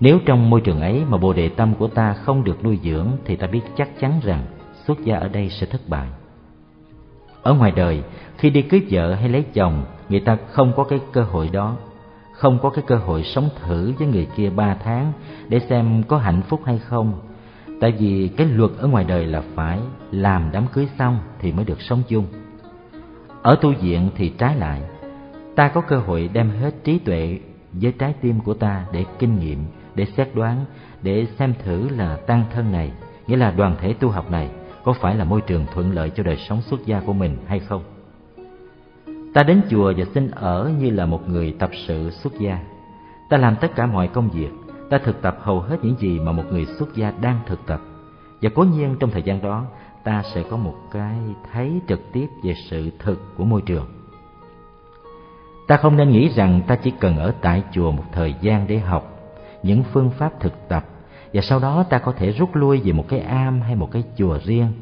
nếu 0.00 0.18
trong 0.26 0.50
môi 0.50 0.60
trường 0.60 0.80
ấy 0.80 1.02
mà 1.08 1.18
bồ 1.18 1.32
đề 1.32 1.48
tâm 1.48 1.74
của 1.74 1.88
ta 1.88 2.12
không 2.12 2.44
được 2.44 2.64
nuôi 2.64 2.78
dưỡng 2.82 3.08
thì 3.24 3.36
ta 3.36 3.46
biết 3.46 3.60
chắc 3.76 4.00
chắn 4.00 4.20
rằng 4.22 4.44
xuất 4.86 5.04
gia 5.04 5.16
ở 5.16 5.28
đây 5.28 5.50
sẽ 5.50 5.66
thất 5.66 5.80
bại. 5.88 6.08
Ở 7.42 7.54
ngoài 7.54 7.72
đời, 7.76 8.02
khi 8.36 8.50
đi 8.50 8.62
cưới 8.62 8.82
vợ 8.90 9.14
hay 9.14 9.28
lấy 9.28 9.44
chồng, 9.54 9.84
người 10.08 10.20
ta 10.20 10.38
không 10.50 10.72
có 10.76 10.84
cái 10.84 11.00
cơ 11.12 11.22
hội 11.22 11.48
đó, 11.52 11.76
không 12.32 12.58
có 12.62 12.70
cái 12.70 12.84
cơ 12.86 12.96
hội 12.96 13.22
sống 13.22 13.48
thử 13.60 13.92
với 13.98 14.08
người 14.08 14.26
kia 14.36 14.50
ba 14.50 14.76
tháng 14.84 15.12
để 15.48 15.60
xem 15.60 16.02
có 16.08 16.18
hạnh 16.18 16.42
phúc 16.48 16.60
hay 16.64 16.78
không. 16.78 17.12
Tại 17.80 17.92
vì 17.92 18.30
cái 18.36 18.46
luật 18.46 18.70
ở 18.78 18.88
ngoài 18.88 19.04
đời 19.04 19.26
là 19.26 19.42
phải 19.54 19.80
làm 20.10 20.50
đám 20.52 20.66
cưới 20.72 20.88
xong 20.98 21.18
thì 21.40 21.52
mới 21.52 21.64
được 21.64 21.80
sống 21.80 22.02
chung. 22.08 22.26
Ở 23.42 23.56
tu 23.60 23.72
viện 23.80 24.10
thì 24.16 24.28
trái 24.28 24.56
lại, 24.56 24.82
ta 25.56 25.68
có 25.68 25.80
cơ 25.80 25.96
hội 25.96 26.30
đem 26.32 26.50
hết 26.50 26.74
trí 26.84 26.98
tuệ 26.98 27.38
với 27.72 27.92
trái 27.92 28.14
tim 28.20 28.40
của 28.40 28.54
ta 28.54 28.86
để 28.92 29.04
kinh 29.18 29.38
nghiệm 29.38 29.58
để 29.96 30.04
xét 30.04 30.34
đoán, 30.34 30.64
để 31.02 31.26
xem 31.38 31.54
thử 31.64 31.88
là 31.88 32.16
tăng 32.16 32.44
thân 32.54 32.72
này, 32.72 32.92
nghĩa 33.26 33.36
là 33.36 33.50
đoàn 33.50 33.76
thể 33.80 33.92
tu 33.92 34.08
học 34.08 34.30
này, 34.30 34.50
có 34.84 34.92
phải 34.92 35.14
là 35.14 35.24
môi 35.24 35.40
trường 35.40 35.66
thuận 35.74 35.92
lợi 35.92 36.10
cho 36.10 36.22
đời 36.22 36.36
sống 36.36 36.62
xuất 36.62 36.86
gia 36.86 37.00
của 37.00 37.12
mình 37.12 37.36
hay 37.46 37.58
không. 37.58 37.82
Ta 39.34 39.42
đến 39.42 39.62
chùa 39.70 39.92
và 39.96 40.04
xin 40.14 40.30
ở 40.30 40.70
như 40.80 40.90
là 40.90 41.06
một 41.06 41.28
người 41.28 41.54
tập 41.58 41.70
sự 41.86 42.10
xuất 42.10 42.32
gia. 42.38 42.58
Ta 43.30 43.36
làm 43.36 43.56
tất 43.56 43.74
cả 43.74 43.86
mọi 43.86 44.08
công 44.08 44.28
việc, 44.28 44.50
ta 44.90 44.98
thực 44.98 45.22
tập 45.22 45.38
hầu 45.40 45.60
hết 45.60 45.76
những 45.82 45.96
gì 45.98 46.18
mà 46.18 46.32
một 46.32 46.44
người 46.50 46.66
xuất 46.78 46.94
gia 46.94 47.12
đang 47.20 47.40
thực 47.46 47.66
tập. 47.66 47.80
Và 48.42 48.50
cố 48.54 48.64
nhiên 48.64 48.96
trong 49.00 49.10
thời 49.10 49.22
gian 49.22 49.42
đó, 49.42 49.64
ta 50.04 50.22
sẽ 50.34 50.42
có 50.50 50.56
một 50.56 50.74
cái 50.92 51.18
thấy 51.52 51.80
trực 51.88 52.12
tiếp 52.12 52.26
về 52.42 52.54
sự 52.70 52.90
thực 52.98 53.36
của 53.36 53.44
môi 53.44 53.62
trường. 53.62 53.86
Ta 55.66 55.76
không 55.76 55.96
nên 55.96 56.10
nghĩ 56.10 56.28
rằng 56.28 56.60
ta 56.66 56.76
chỉ 56.76 56.92
cần 57.00 57.18
ở 57.18 57.34
tại 57.40 57.62
chùa 57.72 57.90
một 57.90 58.04
thời 58.12 58.34
gian 58.40 58.66
để 58.66 58.78
học 58.78 59.15
những 59.62 59.82
phương 59.92 60.10
pháp 60.10 60.40
thực 60.40 60.68
tập, 60.68 60.84
và 61.34 61.42
sau 61.42 61.58
đó 61.58 61.84
ta 61.90 61.98
có 61.98 62.12
thể 62.12 62.32
rút 62.32 62.54
lui 62.54 62.80
về 62.80 62.92
một 62.92 63.04
cái 63.08 63.20
am 63.20 63.60
hay 63.60 63.74
một 63.74 63.88
cái 63.92 64.04
chùa 64.16 64.38
riêng. 64.44 64.72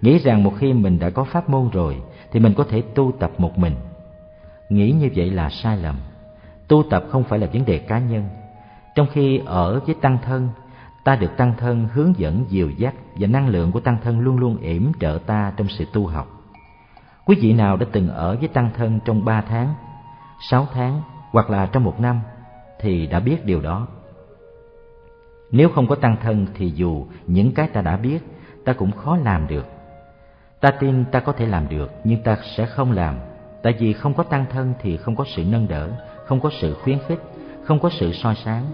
Nghĩ 0.00 0.18
rằng 0.18 0.42
một 0.42 0.52
khi 0.58 0.72
mình 0.72 0.98
đã 0.98 1.10
có 1.10 1.24
pháp 1.24 1.48
môn 1.48 1.70
rồi, 1.70 1.96
thì 2.32 2.40
mình 2.40 2.54
có 2.54 2.64
thể 2.64 2.82
tu 2.94 3.12
tập 3.20 3.30
một 3.38 3.58
mình. 3.58 3.74
Nghĩ 4.68 4.90
như 4.92 5.10
vậy 5.16 5.30
là 5.30 5.48
sai 5.50 5.76
lầm. 5.76 5.96
Tu 6.68 6.82
tập 6.90 7.04
không 7.10 7.24
phải 7.24 7.38
là 7.38 7.46
vấn 7.52 7.64
đề 7.64 7.78
cá 7.78 7.98
nhân. 7.98 8.24
Trong 8.94 9.06
khi 9.12 9.40
ở 9.46 9.80
với 9.86 9.94
tăng 9.94 10.18
thân, 10.24 10.48
ta 11.04 11.16
được 11.16 11.36
tăng 11.36 11.54
thân 11.58 11.88
hướng 11.92 12.18
dẫn 12.18 12.44
dìu 12.48 12.70
dắt 12.70 12.94
và 13.14 13.26
năng 13.26 13.48
lượng 13.48 13.72
của 13.72 13.80
tăng 13.80 13.96
thân 14.02 14.20
luôn 14.20 14.38
luôn 14.38 14.56
yểm 14.56 14.92
trợ 15.00 15.18
ta 15.26 15.52
trong 15.56 15.68
sự 15.68 15.84
tu 15.92 16.06
học. 16.06 16.26
Quý 17.26 17.36
vị 17.40 17.52
nào 17.52 17.76
đã 17.76 17.86
từng 17.92 18.08
ở 18.08 18.36
với 18.36 18.48
tăng 18.48 18.70
thân 18.76 19.00
trong 19.04 19.24
ba 19.24 19.40
tháng, 19.40 19.74
sáu 20.50 20.66
tháng 20.72 21.00
hoặc 21.30 21.50
là 21.50 21.66
trong 21.66 21.84
một 21.84 22.00
năm 22.00 22.20
thì 22.80 23.06
đã 23.06 23.20
biết 23.20 23.44
điều 23.44 23.60
đó 23.60 23.86
nếu 25.52 25.68
không 25.68 25.86
có 25.86 25.94
tăng 25.94 26.16
thân 26.22 26.46
thì 26.54 26.72
dù 26.74 27.06
những 27.26 27.52
cái 27.52 27.68
ta 27.68 27.80
đã 27.80 27.96
biết, 27.96 28.18
ta 28.64 28.72
cũng 28.72 28.92
khó 28.92 29.16
làm 29.16 29.46
được. 29.48 29.66
Ta 30.60 30.70
tin 30.70 31.04
ta 31.04 31.20
có 31.20 31.32
thể 31.32 31.46
làm 31.46 31.68
được, 31.68 31.90
nhưng 32.04 32.22
ta 32.22 32.38
sẽ 32.56 32.66
không 32.66 32.92
làm. 32.92 33.16
Tại 33.62 33.74
vì 33.78 33.92
không 33.92 34.14
có 34.14 34.22
tăng 34.22 34.46
thân 34.50 34.74
thì 34.80 34.96
không 34.96 35.16
có 35.16 35.24
sự 35.36 35.44
nâng 35.44 35.68
đỡ, 35.68 35.90
không 36.26 36.40
có 36.40 36.50
sự 36.60 36.74
khuyến 36.74 36.98
khích, 37.08 37.18
không 37.64 37.80
có 37.80 37.90
sự 37.90 38.12
soi 38.12 38.34
sáng. 38.44 38.64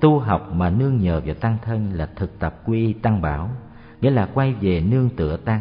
Tu 0.00 0.18
học 0.18 0.48
mà 0.52 0.70
nương 0.70 0.98
nhờ 0.98 1.20
vào 1.24 1.34
tăng 1.34 1.58
thân 1.64 1.92
là 1.92 2.08
thực 2.16 2.38
tập 2.38 2.54
quy 2.66 2.92
tăng 2.92 3.22
bảo, 3.22 3.50
nghĩa 4.00 4.10
là 4.10 4.28
quay 4.34 4.52
về 4.52 4.80
nương 4.80 5.10
tựa 5.16 5.36
tăng. 5.36 5.60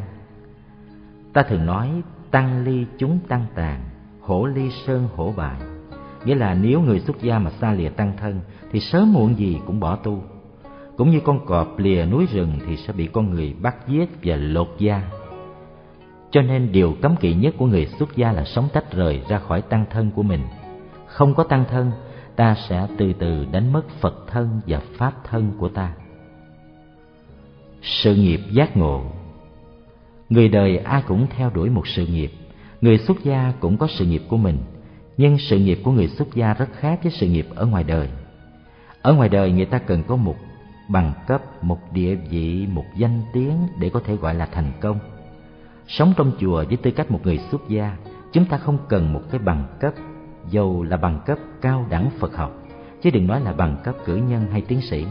Ta 1.34 1.44
thường 1.44 1.66
nói 1.66 2.01
tăng 2.32 2.63
ly 2.63 2.86
chúng 2.98 3.20
tăng 3.28 3.46
tàn, 3.56 3.82
hổ 4.22 4.46
ly 4.46 4.72
sơn 4.86 5.08
hổ 5.16 5.34
bại. 5.38 5.62
Nghĩa 6.25 6.36
là 6.36 6.54
nếu 6.54 6.82
người 6.82 7.00
xuất 7.00 7.22
gia 7.22 7.40
mà 7.40 7.50
xa 7.50 7.72
lìa 7.72 7.90
tăng 7.90 8.18
thân 8.18 8.40
thì 8.72 8.80
sớm 8.80 9.13
muộn 9.13 9.38
gì 9.38 9.60
cũng 9.66 9.80
bỏ 9.80 9.96
tu. 9.96 10.24
Cũng 10.98 11.10
như 11.10 11.20
con 11.20 11.46
cọp 11.46 11.80
lìa 11.80 12.06
núi 12.06 12.25
rừng 12.25 12.60
thì 12.68 12.78
sẽ 12.78 12.94
bị 12.94 13.08
con 13.08 13.32
người 13.32 13.54
bắt 13.62 13.75
giết 13.88 14.10
và 14.24 14.36
lột 14.36 14.68
da. 14.80 15.12
Cho 16.32 16.42
nên 16.42 16.72
điều 16.72 16.96
cấm 17.01 17.16
kỵ 17.16 17.34
nhất 17.34 17.56
của 17.58 17.66
người 17.66 17.86
xuất 17.86 18.16
gia 18.16 18.32
là 18.32 18.44
sống 18.46 18.70
tách 18.74 18.92
rời 18.92 19.22
ra 19.28 19.40
khỏi 19.40 19.62
tăng 19.62 19.86
thân 19.90 20.12
của 20.12 20.24
mình. 20.24 20.42
Không 21.06 21.34
có 21.34 21.44
tăng 21.44 21.66
thân, 21.70 21.92
ta 22.36 22.56
sẽ 22.70 22.88
từ 22.98 23.13
từ 23.13 23.46
đánh 23.51 23.74
mất 23.74 23.90
Phật 23.90 24.28
thân 24.28 24.62
và 24.68 24.80
Pháp 24.98 25.13
thân 25.24 25.51
của 25.58 25.70
ta. 25.70 25.94
Sự 27.82 28.16
nghiệp 28.16 28.42
giác 28.51 28.78
ngộ 28.78 29.01
Người 30.30 30.50
đời 30.50 30.78
ai 30.78 31.04
cũng 31.08 31.28
theo 31.30 31.50
đuổi 31.50 31.70
một 31.70 31.88
sự 31.88 32.08
nghiệp, 32.08 32.32
người 32.82 32.98
xuất 32.98 33.24
gia 33.24 33.54
cũng 33.60 33.78
có 33.78 33.88
sự 33.88 34.06
nghiệp 34.06 34.22
của 34.28 34.38
mình, 34.38 34.58
nhưng 35.18 35.38
sự 35.38 35.60
nghiệp 35.60 35.80
của 35.84 35.92
người 35.92 36.08
xuất 36.08 36.36
gia 36.36 36.54
rất 36.54 36.70
khác 36.74 37.00
với 37.04 37.12
sự 37.12 37.28
nghiệp 37.28 37.48
ở 37.56 37.66
ngoài 37.66 37.84
đời. 37.84 38.10
Ở 39.01 39.13
ngoài 39.13 39.29
đời 39.29 39.51
người 39.51 39.65
ta 39.65 39.79
cần 39.79 40.03
có 40.08 40.15
một 40.15 40.36
bằng 40.88 41.13
cấp, 41.27 41.63
một 41.63 41.79
địa 41.93 42.15
vị, 42.15 42.67
một 42.74 42.86
danh 42.96 43.22
tiếng 43.34 43.58
để 43.79 43.89
có 43.89 44.00
thể 44.05 44.15
gọi 44.15 44.36
là 44.36 44.46
thành 44.46 44.72
công. 44.81 45.00
Sống 45.88 46.13
trong 46.17 46.31
chùa 46.39 46.63
với 46.67 46.77
tư 46.77 46.91
cách 46.91 47.12
một 47.12 47.20
người 47.24 47.38
xuất 47.38 47.70
gia, 47.70 47.98
chúng 48.31 48.46
ta 48.46 48.58
không 48.58 48.77
cần 48.89 49.13
một 49.13 49.22
cái 49.31 49.39
bằng 49.39 49.65
cấp, 49.79 49.93
dầu 50.50 50.84
là 50.84 50.98
bằng 50.98 51.20
cấp 51.25 51.38
cao 51.62 51.86
đẳng 51.89 52.10
Phật 52.20 52.36
học, 52.36 52.51
chứ 53.01 53.10
đừng 53.10 53.27
nói 53.27 53.41
là 53.41 53.53
bằng 53.53 53.77
cấp 53.84 53.96
cử 54.05 54.15
nhân 54.15 54.48
hay 54.51 54.62
tiến 54.62 54.81
sĩ. 54.81 55.05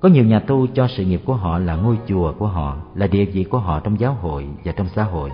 Có 0.00 0.08
nhiều 0.08 0.24
nhà 0.24 0.40
tu 0.40 0.66
cho 0.66 0.88
sự 0.88 1.04
nghiệp 1.04 1.20
của 1.24 1.34
họ 1.34 1.58
là 1.58 1.76
ngôi 1.76 1.98
chùa 2.06 2.34
của 2.38 2.46
họ, 2.46 2.76
là 2.94 3.06
địa 3.06 3.24
vị 3.24 3.44
của 3.44 3.58
họ 3.58 3.80
trong 3.80 4.00
giáo 4.00 4.14
hội 4.14 4.48
và 4.64 4.72
trong 4.72 4.88
xã 4.88 5.02
hội. 5.02 5.30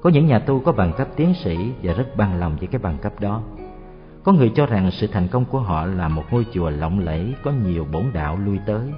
Có 0.00 0.10
những 0.10 0.26
nhà 0.26 0.38
tu 0.38 0.60
có 0.60 0.72
bằng 0.72 0.92
cấp 0.92 1.08
tiến 1.16 1.34
sĩ 1.44 1.72
và 1.82 1.92
rất 1.92 2.16
bằng 2.16 2.40
lòng 2.40 2.56
với 2.56 2.66
cái 2.66 2.78
bằng 2.78 2.98
cấp 2.98 3.20
đó. 3.20 3.42
Có 4.24 4.32
người 4.32 4.52
cho 4.54 4.66
rằng 4.66 4.90
sự 4.90 5.06
thành 5.06 5.28
công 5.28 5.44
của 5.44 5.60
họ 5.60 5.86
là 5.86 6.08
một 6.08 6.24
ngôi 6.30 6.46
chùa 6.52 6.70
lộng 6.70 6.98
lẫy 6.98 7.34
có 7.42 7.50
nhiều 7.50 7.86
bổn 7.92 8.04
đạo 8.12 8.36
lui 8.36 8.58
tới. 8.66 8.92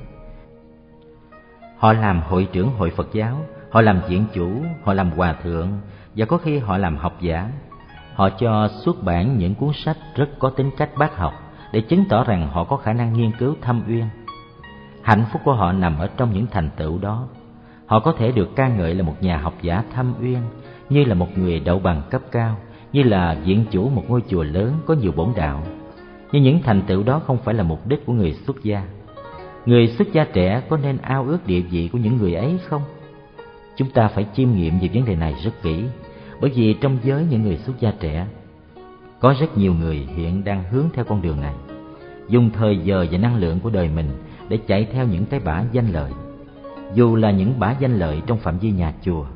Họ 1.78 1.92
làm 1.92 2.21
hội 2.21 2.49
trưởng 2.52 2.71
hội 2.78 2.90
Phật 2.90 3.09
giáo, 3.12 3.37
họ 3.71 3.80
làm 3.80 4.00
diện 4.09 4.25
chủ, 4.35 4.50
họ 4.85 4.95
làm 4.95 5.11
hòa 5.11 5.33
thượng 5.42 5.68
và 6.16 6.26
có 6.26 6.38
khi 6.38 6.59
họ 6.59 6.78
làm 6.78 6.97
học 6.97 7.16
giả. 7.21 7.50
Họ 8.14 8.30
cho 8.30 8.68
xuất 8.85 9.02
bản 9.02 9.38
những 9.38 9.54
cuốn 9.54 9.71
sách 9.75 9.97
rất 10.14 10.28
có 10.38 10.50
tính 10.50 10.71
cách 10.76 10.90
bác 10.99 11.16
học 11.16 11.35
để 11.73 11.80
chứng 11.80 12.04
tỏ 12.09 12.25
rằng 12.25 12.49
họ 12.49 12.64
có 12.64 12.76
khả 12.76 12.92
năng 12.92 13.12
nghiên 13.12 13.30
cứu 13.38 13.54
thâm 13.62 13.83
uyên 13.88 14.04
Hạnh 15.02 15.25
phúc 15.33 15.42
của 15.45 15.52
họ 15.52 15.73
nằm 15.73 15.99
ở 15.99 16.09
trong 16.16 16.33
những 16.33 16.47
thành 16.50 16.71
tựu 16.76 16.99
đó. 16.99 17.28
Họ 17.87 18.00
có 18.00 18.12
thể 18.12 18.33
được 18.33 18.56
ca 18.56 18.68
ngợi 18.68 18.95
là 18.95 19.02
một 19.02 19.14
nhà 19.21 19.38
học 19.38 19.54
giả 19.62 19.83
thâm 19.95 20.14
uyên, 20.21 20.38
như 20.88 21.04
là 21.04 21.14
một 21.14 21.38
người 21.38 21.61
đậu 21.61 21.78
bằng 21.78 22.02
cấp 22.11 22.23
cao, 22.30 22.56
như 22.96 23.02
là 23.02 23.36
viện 23.44 23.64
chủ 23.70 23.88
một 23.88 24.04
ngôi 24.08 24.22
chùa 24.28 24.42
lớn 24.42 24.72
có 24.86 24.94
nhiều 24.94 25.12
bổn 25.16 25.28
đạo. 25.36 25.62
Nhưng 26.32 26.42
những 26.42 26.62
thành 26.62 26.82
tựu 26.86 27.02
đó 27.02 27.20
không 27.26 27.38
phải 27.44 27.54
là 27.54 27.62
mục 27.62 27.86
đích 27.86 28.06
của 28.06 28.12
người 28.12 28.32
xuất 28.32 28.62
gia. 28.62 28.82
Người 29.66 29.88
xuất 29.88 30.12
gia 30.12 30.24
trẻ 30.24 30.62
có 30.68 30.76
nên 30.76 30.98
ao 30.98 31.24
ước 31.24 31.46
địa 31.46 31.60
vị 31.60 31.88
của 31.92 31.98
những 31.98 32.16
người 32.16 32.34
ấy 32.34 32.58
không? 32.68 32.82
Chúng 33.76 33.90
ta 33.90 34.08
phải 34.08 34.26
chiêm 34.34 34.52
nghiệm 34.52 34.78
về 34.78 34.88
vấn 34.94 35.04
đề 35.04 35.16
này 35.16 35.34
rất 35.44 35.50
kỹ, 35.62 35.84
bởi 36.40 36.50
vì 36.54 36.74
trong 36.80 36.98
giới 37.04 37.24
những 37.30 37.42
người 37.42 37.56
xuất 37.56 37.80
gia 37.80 37.92
trẻ, 38.00 38.26
có 39.20 39.34
rất 39.40 39.58
nhiều 39.58 39.74
người 39.74 40.08
hiện 40.16 40.44
đang 40.44 40.64
hướng 40.70 40.86
theo 40.94 41.04
con 41.04 41.22
đường 41.22 41.40
này, 41.40 41.54
dùng 42.28 42.50
thời 42.50 42.78
giờ 42.78 43.06
và 43.10 43.18
năng 43.18 43.36
lượng 43.36 43.60
của 43.60 43.70
đời 43.70 43.88
mình 43.96 44.08
để 44.48 44.58
chạy 44.66 44.86
theo 44.92 45.06
những 45.06 45.26
cái 45.26 45.40
bả 45.40 45.64
danh 45.72 45.92
lợi 45.92 46.12
dù 46.94 47.16
là 47.16 47.30
những 47.30 47.58
bả 47.58 47.76
danh 47.80 47.98
lợi 47.98 48.22
trong 48.26 48.38
phạm 48.38 48.58
vi 48.58 48.70
nhà 48.70 48.92
chùa 49.02 49.26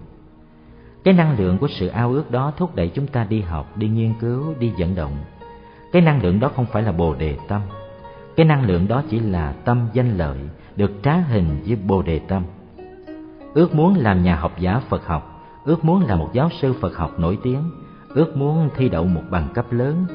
cái 1.04 1.14
năng 1.14 1.38
lượng 1.38 1.58
của 1.58 1.68
sự 1.68 1.86
ao 1.86 2.12
ước 2.12 2.30
đó 2.30 2.52
thúc 2.56 2.74
đẩy 2.74 2.88
chúng 2.88 3.06
ta 3.06 3.26
đi 3.28 3.40
học, 3.40 3.76
đi 3.76 3.88
nghiên 3.88 4.14
cứu, 4.20 4.54
đi 4.58 4.72
vận 4.78 4.94
động. 4.94 5.12
Cái 5.92 6.02
năng 6.02 6.22
lượng 6.22 6.40
đó 6.40 6.50
không 6.56 6.66
phải 6.72 6.82
là 6.82 6.92
bồ 6.92 7.14
đề 7.14 7.36
tâm. 7.48 7.60
Cái 8.36 8.46
năng 8.46 8.66
lượng 8.66 8.88
đó 8.88 9.02
chỉ 9.10 9.18
là 9.18 9.52
tâm 9.52 9.88
danh 9.92 10.18
lợi, 10.18 10.38
được 10.76 10.90
trá 11.02 11.14
hình 11.16 11.62
với 11.66 11.76
bồ 11.76 12.02
đề 12.02 12.18
tâm. 12.18 12.42
Ước 13.54 13.74
muốn 13.74 13.94
làm 13.96 14.22
nhà 14.22 14.36
học 14.36 14.52
giả 14.58 14.80
phật 14.88 15.06
học, 15.06 15.44
ước 15.64 15.84
muốn 15.84 16.06
là 16.06 16.16
một 16.16 16.30
giáo 16.32 16.48
sư 16.60 16.72
phật 16.80 16.96
học 16.96 17.18
nổi 17.18 17.38
tiếng, 17.42 17.70
ước 18.08 18.36
muốn 18.36 18.68
thi 18.76 18.88
đậu 18.88 19.04
một 19.04 19.22
bằng 19.30 19.48
cấp 19.54 19.72
lớn, 19.72 20.06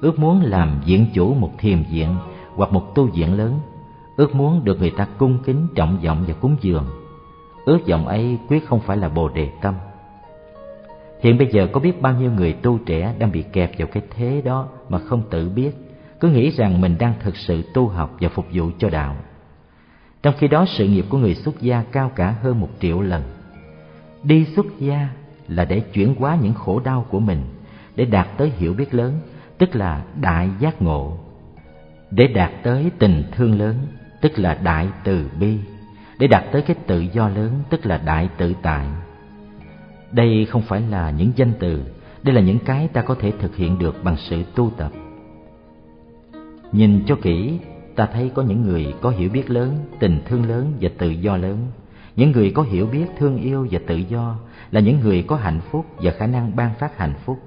ước 0.00 0.18
muốn 0.18 0.42
làm 0.42 0.80
viện 0.86 1.06
chủ 1.14 1.34
một 1.34 1.50
thiền 1.58 1.84
viện 1.90 2.16
hoặc 2.54 2.72
một 2.72 2.94
tu 2.94 3.06
viện 3.06 3.36
lớn, 3.36 3.60
ước 4.16 4.34
muốn 4.34 4.64
được 4.64 4.78
người 4.80 4.90
ta 4.90 5.06
cung 5.18 5.38
kính 5.44 5.66
trọng 5.74 5.98
vọng 6.04 6.24
và 6.28 6.34
cúng 6.34 6.56
dường. 6.60 6.84
Ước 7.64 7.78
vọng 7.88 8.06
ấy 8.06 8.38
quyết 8.48 8.68
không 8.68 8.80
phải 8.80 8.96
là 8.96 9.08
bồ 9.08 9.28
đề 9.28 9.50
tâm 9.62 9.74
hiện 11.24 11.38
bây 11.38 11.48
giờ 11.52 11.66
có 11.72 11.80
biết 11.80 12.02
bao 12.02 12.12
nhiêu 12.12 12.30
người 12.30 12.52
tu 12.52 12.78
trẻ 12.78 13.14
đang 13.18 13.32
bị 13.32 13.44
kẹp 13.52 13.78
vào 13.78 13.88
cái 13.88 14.02
thế 14.10 14.42
đó 14.44 14.68
mà 14.88 14.98
không 14.98 15.22
tự 15.30 15.48
biết. 15.48 15.70
Cứ 16.20 16.28
nghĩ 16.28 16.50
rằng 16.50 16.80
mình 16.80 16.96
đang 16.98 17.14
thực 17.20 17.36
sự 17.36 17.62
tu 17.74 17.88
học 17.88 18.16
và 18.20 18.28
phục 18.28 18.46
vụ 18.52 18.70
cho 18.78 18.90
đạo. 18.90 19.16
Trong 20.22 20.34
khi 20.38 20.48
đó, 20.48 20.64
sự 20.68 20.88
nghiệp 20.88 21.04
của 21.08 21.18
người 21.18 21.34
xuất 21.34 21.60
gia 21.60 21.82
cao 21.82 22.12
cả 22.14 22.34
hơn 22.42 22.60
một 22.60 22.68
triệu 22.80 23.00
lần. 23.00 23.22
Đi 24.22 24.44
xuất 24.44 24.66
gia 24.78 25.08
là 25.48 25.64
để 25.64 25.80
chuyển 25.80 26.14
hóa 26.14 26.38
những 26.42 26.54
khổ 26.54 26.80
đau 26.80 27.06
của 27.10 27.20
mình, 27.20 27.40
để 27.96 28.04
đạt 28.04 28.28
tới 28.38 28.52
hiểu 28.56 28.74
biết 28.74 28.94
lớn, 28.94 29.20
tức 29.58 29.76
là 29.76 30.02
đại 30.20 30.50
giác 30.60 30.82
ngộ. 30.82 31.18
Để 32.10 32.26
đạt 32.26 32.50
tới 32.62 32.90
tình 32.98 33.22
thương 33.32 33.58
lớn, 33.58 33.76
tức 34.20 34.38
là 34.38 34.54
đại 34.54 34.88
từ 35.04 35.30
bi. 35.40 35.58
Để 36.18 36.26
đạt 36.26 36.44
tới 36.52 36.62
cái 36.62 36.76
tự 36.86 37.00
do 37.00 37.28
lớn, 37.28 37.52
tức 37.70 37.86
là 37.86 38.00
đại 38.04 38.28
tự 38.38 38.54
tại 38.62 38.86
đây 40.14 40.46
không 40.50 40.62
phải 40.62 40.80
là 40.90 41.10
những 41.10 41.32
danh 41.36 41.52
từ, 41.58 41.82
đây 42.22 42.34
là 42.34 42.40
những 42.40 42.58
cái 42.58 42.88
ta 42.88 43.02
có 43.02 43.14
thể 43.14 43.32
thực 43.40 43.56
hiện 43.56 43.78
được 43.78 44.04
bằng 44.04 44.16
sự 44.16 44.42
tu 44.54 44.70
tập. 44.76 44.92
Nhìn 46.72 47.02
cho 47.06 47.16
kỹ, 47.22 47.58
ta 47.96 48.06
thấy 48.06 48.30
có 48.34 48.42
những 48.42 48.62
người 48.62 48.94
có 49.00 49.10
hiểu 49.10 49.30
biết 49.30 49.50
lớn, 49.50 49.76
tình 49.98 50.20
thương 50.26 50.48
lớn 50.48 50.72
và 50.80 50.90
tự 50.98 51.10
do 51.10 51.36
lớn. 51.36 51.58
Những 52.16 52.32
người 52.32 52.50
có 52.50 52.62
hiểu 52.62 52.86
biết 52.86 53.06
thương 53.18 53.36
yêu 53.36 53.66
và 53.70 53.80
tự 53.86 53.96
do 53.96 54.36
là 54.70 54.80
những 54.80 55.00
người 55.00 55.22
có 55.22 55.36
hạnh 55.36 55.60
phúc 55.70 55.86
và 55.98 56.12
khả 56.18 56.26
năng 56.26 56.56
ban 56.56 56.74
phát 56.74 56.98
hạnh 56.98 57.14
phúc. 57.24 57.38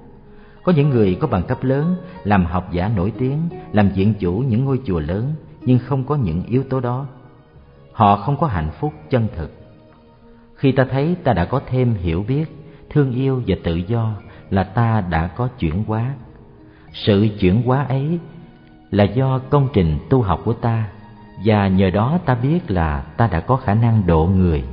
Có 0.64 0.72
những 0.72 0.90
người 0.90 1.14
có 1.20 1.26
bằng 1.26 1.42
cấp 1.42 1.64
lớn, 1.64 1.96
làm 2.24 2.44
học 2.44 2.68
giả 2.72 2.90
nổi 2.96 3.12
tiếng, 3.18 3.38
làm 3.72 3.90
diện 3.94 4.14
chủ 4.18 4.32
những 4.48 4.64
ngôi 4.64 4.80
chùa 4.84 5.00
lớn, 5.00 5.32
nhưng 5.60 5.78
không 5.78 6.04
có 6.04 6.16
những 6.16 6.42
yếu 6.48 6.62
tố 6.62 6.80
đó. 6.80 7.06
Họ 7.92 8.16
không 8.16 8.36
có 8.36 8.46
hạnh 8.46 8.70
phúc 8.80 8.92
chân 9.10 9.28
thực. 9.36 9.52
Khi 10.54 10.72
ta 10.72 10.86
thấy 10.90 11.16
ta 11.24 11.32
đã 11.32 11.44
có 11.44 11.60
thêm 11.66 11.94
hiểu 11.94 12.24
biết 12.28 12.57
thương 12.90 13.12
yêu 13.12 13.42
và 13.46 13.56
tự 13.64 13.74
do 13.74 14.14
là 14.50 14.64
ta 14.64 15.04
đã 15.10 15.26
có 15.26 15.48
chuyển 15.58 15.84
hóa. 15.84 16.14
Sự 16.92 17.28
chuyển 17.40 17.62
hóa 17.62 17.84
ấy 17.84 18.18
là 18.90 19.04
do 19.04 19.38
công 19.38 19.68
trình 19.72 19.98
tu 20.10 20.22
học 20.22 20.40
của 20.44 20.52
ta, 20.52 20.88
và 21.44 21.68
nhờ 21.68 21.90
đó 21.90 22.18
ta 22.24 22.34
biết 22.34 22.70
là 22.70 23.00
ta 23.16 23.26
đã 23.26 23.40
có 23.40 23.56
khả 23.56 23.74
năng 23.74 24.06
độ 24.06 24.26
người. 24.26 24.64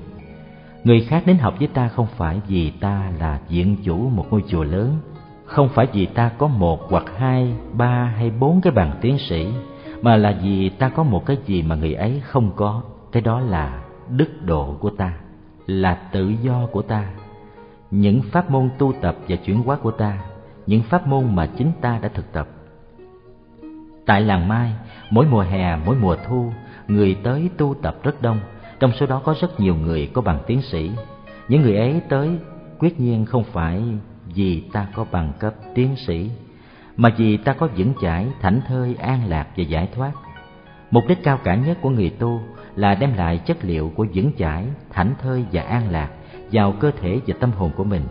Người 0.83 1.01
khác 1.01 1.23
đến 1.25 1.37
học 1.37 1.55
với 1.59 1.67
ta 1.67 1.87
không 1.87 2.07
phải 2.17 2.41
vì 2.47 2.69
ta 2.69 3.11
là 3.19 3.39
diện 3.49 3.77
chủ 3.83 4.09
một 4.09 4.25
ngôi 4.29 4.43
chùa 4.47 4.63
lớn, 4.63 4.97
không 5.45 5.69
phải 5.69 5.87
vì 5.93 6.05
ta 6.05 6.31
có 6.37 6.47
một 6.47 6.79
hoặc 6.89 7.05
hai, 7.17 7.53
ba 7.73 8.13
hay 8.17 8.31
bốn 8.39 8.61
cái 8.61 8.73
bằng 8.73 8.91
tiến 9.01 9.17
sĩ, 9.17 9.47
mà 10.01 10.15
là 10.15 10.37
vì 10.43 10.69
ta 10.69 10.89
có 10.89 11.03
một 11.03 11.25
cái 11.25 11.37
gì 11.45 11.61
mà 11.61 11.75
người 11.75 11.93
ấy 11.93 12.21
không 12.25 12.51
có, 12.55 12.81
cái 13.11 13.21
đó 13.21 13.39
là 13.39 13.83
đức 14.09 14.29
độ 14.45 14.77
của 14.79 14.89
ta, 14.89 15.13
là 15.67 15.95
tự 16.11 16.33
do 16.41 16.67
của 16.71 16.81
ta 16.81 17.05
những 17.99 18.21
pháp 18.21 18.51
môn 18.51 18.69
tu 18.77 18.93
tập 19.01 19.15
và 19.27 19.35
chuyển 19.35 19.61
hóa 19.61 19.75
của 19.75 19.91
ta 19.91 20.19
những 20.67 20.83
pháp 20.83 21.07
môn 21.07 21.35
mà 21.35 21.45
chính 21.57 21.71
ta 21.81 21.99
đã 22.01 22.09
thực 22.09 22.31
tập. 22.33 22.47
Tại 24.05 24.21
làng 24.21 24.47
mai 24.47 24.73
mỗi 25.09 25.25
mùa 25.25 25.41
hè 25.41 25.75
mỗi 25.85 25.95
mùa 25.95 26.15
thu 26.27 26.51
người 26.87 27.17
tới 27.23 27.49
tu 27.57 27.75
tập 27.81 27.95
rất 28.03 28.21
đông. 28.21 28.39
Trong 28.79 28.91
số 28.99 29.05
đó 29.05 29.21
có 29.25 29.35
rất 29.41 29.59
nhiều 29.59 29.75
người 29.75 30.09
có 30.13 30.21
bằng 30.21 30.39
tiến 30.47 30.61
sĩ. 30.61 30.91
Những 31.47 31.61
người 31.61 31.77
ấy 31.77 32.01
tới 32.09 32.29
quyết 32.79 32.99
nhiên 32.99 33.25
không 33.25 33.43
phải 33.43 33.83
vì 34.35 34.63
ta 34.73 34.87
có 34.95 35.05
bằng 35.11 35.33
cấp 35.39 35.53
tiến 35.75 35.95
sĩ 36.07 36.29
mà 36.97 37.09
vì 37.17 37.37
ta 37.37 37.53
có 37.53 37.67
vững 37.77 37.93
chãi, 38.01 38.27
thảnh 38.41 38.61
thơi, 38.67 38.95
an 38.99 39.19
lạc 39.27 39.47
và 39.57 39.63
giải 39.63 39.89
thoát. 39.95 40.11
Mục 40.91 41.03
đích 41.07 41.23
cao 41.23 41.39
cả 41.43 41.55
nhất 41.55 41.77
của 41.81 41.89
người 41.89 42.09
tu 42.09 42.41
là 42.75 42.95
đem 42.95 43.13
lại 43.13 43.37
chất 43.37 43.57
liệu 43.61 43.91
của 43.95 44.05
vững 44.13 44.31
chãi, 44.37 44.65
thảnh 44.89 45.13
thơi 45.21 45.45
và 45.51 45.61
an 45.61 45.89
lạc 45.91 46.09
vào 46.51 46.71
cơ 46.79 46.91
thể 47.01 47.19
và 47.27 47.35
tâm 47.39 47.51
hồn 47.51 47.71
của 47.75 47.83
mình. 47.83 48.01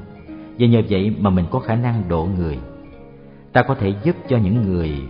Và 0.59 0.67
nhờ 0.67 0.83
vậy 0.89 1.17
mà 1.19 1.31
mình 1.31 1.45
có 1.51 1.59
khả 1.59 1.75
năng 1.75 2.09
độ 2.09 2.29
người. 2.37 2.59
Ta 3.53 3.63
có 3.63 3.75
thể 3.75 3.95
giúp 4.05 4.17
cho 4.29 4.37
những 4.37 4.63
người 4.63 5.03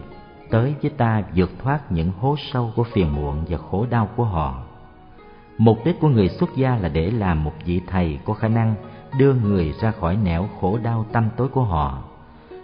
tới 0.51 0.75
với 0.83 0.91
ta 0.91 1.23
vượt 1.35 1.51
thoát 1.63 1.93
những 1.93 2.11
hố 2.21 2.37
sâu 2.53 2.73
của 2.77 2.85
phiền 2.85 3.15
muộn 3.15 3.45
và 3.49 3.59
khổ 3.59 3.87
đau 3.91 4.09
của 4.17 4.25
họ. 4.25 4.63
Mục 5.59 5.79
đích 5.85 6.01
của 6.01 6.09
người 6.09 6.29
xuất 6.29 6.57
gia 6.57 6.77
là 6.77 6.89
để 6.89 7.11
làm 7.11 7.45
một 7.45 7.53
vị 7.65 7.81
thầy 7.87 8.19
có 8.25 8.35
khả 8.35 8.49
năng 8.49 8.75
đưa 9.19 9.35
người 9.35 9.75
ra 9.81 9.91
khỏi 9.91 10.17
nẻo 10.17 10.49
khổ 10.61 10.79
đau 10.83 11.07
tâm 11.13 11.29
tối 11.37 11.49
của 11.49 11.63
họ, 11.63 12.03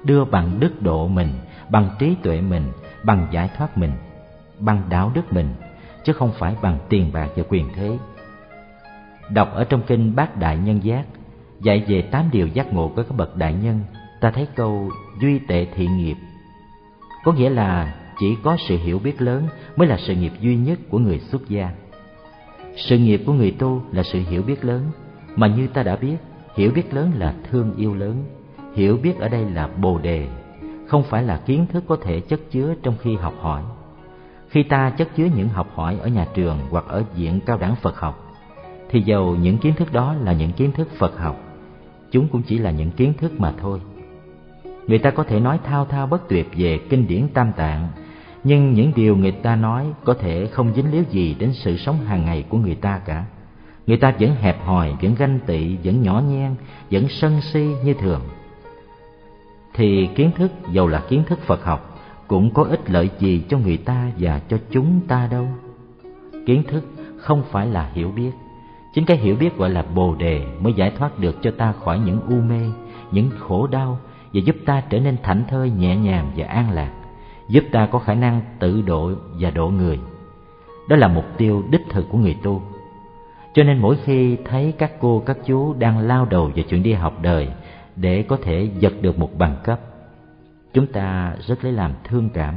đưa 0.04 0.24
bằng 0.24 0.60
đức 0.60 0.82
độ 0.82 1.08
mình, 1.08 1.32
bằng 1.70 1.90
trí 1.98 2.14
tuệ 2.22 2.40
mình, 2.40 2.64
bằng 3.04 3.26
giải 3.30 3.50
thoát 3.56 3.78
mình, 3.78 3.92
bằng 4.58 4.82
đạo 4.90 5.10
đức 5.14 5.32
mình, 5.32 5.54
chứ 6.04 6.12
không 6.12 6.32
phải 6.38 6.56
bằng 6.62 6.78
tiền 6.88 7.10
bạc 7.12 7.28
và 7.36 7.42
quyền 7.48 7.68
thế 7.74 7.98
đọc 9.30 9.54
ở 9.54 9.64
trong 9.64 9.82
kinh 9.86 10.16
bát 10.16 10.36
đại 10.36 10.58
nhân 10.58 10.84
giác. 10.84 11.04
Dạy 11.60 11.84
về 11.88 12.02
tám 12.02 12.28
điều 12.32 12.46
giác 12.46 12.72
ngộ 12.72 12.88
của 12.88 13.02
các 13.02 13.16
bậc 13.16 13.36
đại 13.36 13.54
nhân, 13.54 13.80
ta 14.20 14.30
thấy 14.30 14.46
câu 14.54 14.90
duy 15.20 15.38
tệ 15.38 15.66
thiện 15.74 15.96
nghiệp. 15.96 16.16
Có 17.24 17.32
nghĩa 17.32 17.50
là 17.50 17.94
chỉ 18.20 18.36
có 18.42 18.56
sự 18.68 18.78
hiểu 18.78 18.98
biết 18.98 19.22
lớn 19.22 19.48
mới 19.76 19.88
là 19.88 19.96
sự 19.98 20.14
nghiệp 20.14 20.32
duy 20.40 20.56
nhất 20.56 20.78
của 20.90 20.98
người 20.98 21.18
xuất 21.18 21.48
gia. 21.48 21.70
Sự 22.76 22.98
nghiệp 22.98 23.22
của 23.26 23.32
người 23.32 23.50
tu 23.50 23.82
là 23.92 24.02
sự 24.02 24.20
hiểu 24.30 24.42
biết 24.42 24.64
lớn, 24.64 24.90
mà 25.36 25.46
như 25.46 25.66
ta 25.66 25.82
đã 25.82 25.96
biết, 25.96 26.16
hiểu 26.56 26.72
biết 26.74 26.94
lớn 26.94 27.12
là 27.16 27.34
thương 27.50 27.76
yêu 27.76 27.94
lớn. 27.94 28.24
Hiểu 28.74 28.96
biết 29.02 29.18
ở 29.18 29.28
đây 29.28 29.44
là 29.44 29.66
bồ 29.66 29.98
đề, 29.98 30.28
không 30.86 31.02
phải 31.02 31.22
là 31.22 31.36
kiến 31.36 31.66
thức 31.72 31.84
có 31.88 31.96
thể 32.02 32.20
chất 32.20 32.40
chứa 32.50 32.74
trong 32.82 32.94
khi 33.02 33.16
học 33.16 33.34
hỏi. 33.40 33.62
Khi 34.48 34.62
ta 34.62 34.90
chất 34.90 35.08
chứa 35.16 35.28
những 35.36 35.48
học 35.48 35.68
hỏi 35.74 35.98
ở 36.02 36.08
nhà 36.08 36.26
trường 36.34 36.58
hoặc 36.70 36.84
ở 36.88 37.04
diện 37.14 37.40
cao 37.46 37.58
đẳng 37.58 37.76
phật 37.82 37.96
học 37.96 38.29
thì 38.90 39.00
dầu 39.00 39.36
những 39.36 39.58
kiến 39.58 39.74
thức 39.74 39.92
đó 39.92 40.14
là 40.20 40.32
những 40.32 40.52
kiến 40.52 40.72
thức 40.72 40.88
phật 40.98 41.18
học, 41.18 41.36
chúng 42.10 42.28
cũng 42.28 42.42
chỉ 42.42 42.58
là 42.58 42.70
những 42.70 42.90
kiến 42.90 43.12
thức 43.18 43.40
mà 43.40 43.52
thôi. 43.60 43.80
Người 44.86 44.98
ta 44.98 45.10
có 45.10 45.24
thể 45.24 45.40
nói 45.40 45.58
thao 45.64 45.84
thao 45.84 46.06
bất 46.06 46.28
tuyệt 46.28 46.48
về 46.56 46.78
kinh 46.90 47.06
điển 47.06 47.28
tam 47.28 47.52
tạng, 47.52 47.88
nhưng 48.44 48.72
những 48.72 48.92
điều 48.96 49.16
người 49.16 49.32
ta 49.32 49.56
nói 49.56 49.86
có 50.04 50.14
thể 50.14 50.46
không 50.46 50.74
dính 50.74 50.92
líu 50.92 51.02
gì 51.10 51.36
đến 51.38 51.52
sự 51.52 51.76
sống 51.76 51.96
hàng 51.96 52.24
ngày 52.24 52.44
của 52.48 52.58
người 52.58 52.74
ta 52.74 53.00
cả. 53.04 53.24
Người 53.86 53.96
ta 53.96 54.14
vẫn 54.20 54.34
hẹp 54.34 54.64
hòi, 54.64 54.92
vẫn 55.02 55.14
ganh 55.14 55.38
tị, 55.46 55.76
vẫn 55.84 56.02
nhỏ 56.02 56.22
nhen, 56.28 56.54
vẫn 56.90 57.08
sân 57.08 57.40
si 57.40 57.68
như 57.84 57.94
thường. 57.94 58.20
Thì 59.74 60.08
kiến 60.14 60.30
thức, 60.36 60.52
dầu 60.72 60.88
là 60.88 61.02
kiến 61.08 61.22
thức 61.26 61.38
phật 61.38 61.64
học, 61.64 62.00
cũng 62.28 62.54
có 62.54 62.62
ích 62.64 62.90
lợi 62.90 63.10
gì 63.18 63.44
cho 63.48 63.58
người 63.58 63.76
ta 63.76 64.10
và 64.18 64.40
cho 64.48 64.58
chúng 64.70 65.00
ta 65.08 65.28
đâu? 65.30 65.48
Kiến 66.46 66.62
thức 66.68 66.84
không 67.16 67.42
phải 67.50 67.66
là 67.66 67.90
hiểu 67.94 68.10
biết 68.10 68.30
chính 68.94 69.04
cái 69.04 69.16
hiểu 69.16 69.36
biết 69.36 69.56
gọi 69.56 69.70
là 69.70 69.82
bồ 69.94 70.14
đề 70.14 70.46
mới 70.60 70.72
giải 70.72 70.92
thoát 70.98 71.18
được 71.18 71.36
cho 71.42 71.50
ta 71.50 71.72
khỏi 71.72 71.98
những 71.98 72.20
u 72.28 72.34
mê, 72.34 72.60
những 73.10 73.30
khổ 73.38 73.66
đau 73.66 73.98
và 74.32 74.40
giúp 74.44 74.56
ta 74.66 74.82
trở 74.90 75.00
nên 75.00 75.16
thảnh 75.22 75.44
thơi, 75.48 75.70
nhẹ 75.70 75.96
nhàng 75.96 76.30
và 76.36 76.46
an 76.46 76.70
lạc, 76.70 76.92
giúp 77.48 77.64
ta 77.72 77.86
có 77.86 77.98
khả 77.98 78.14
năng 78.14 78.40
tự 78.58 78.82
độ 78.82 79.12
và 79.40 79.50
độ 79.50 79.68
người. 79.68 79.98
Đó 80.88 80.96
là 80.96 81.08
mục 81.08 81.24
tiêu 81.36 81.62
đích 81.70 81.82
thực 81.90 82.06
của 82.10 82.18
người 82.18 82.36
tu. 82.42 82.62
Cho 83.54 83.64
nên 83.64 83.78
mỗi 83.78 83.96
khi 84.04 84.36
thấy 84.44 84.72
các 84.78 84.92
cô, 85.00 85.22
các 85.26 85.36
chú 85.46 85.74
đang 85.74 85.98
lao 85.98 86.24
đầu 86.24 86.50
vào 86.54 86.64
chuyện 86.68 86.82
đi 86.82 86.92
học 86.92 87.22
đời 87.22 87.48
để 87.96 88.22
có 88.22 88.38
thể 88.42 88.70
giật 88.78 88.92
được 89.00 89.18
một 89.18 89.30
bằng 89.38 89.56
cấp, 89.64 89.80
chúng 90.72 90.86
ta 90.86 91.36
rất 91.46 91.64
lấy 91.64 91.72
làm 91.72 91.92
thương 92.04 92.28
cảm. 92.30 92.54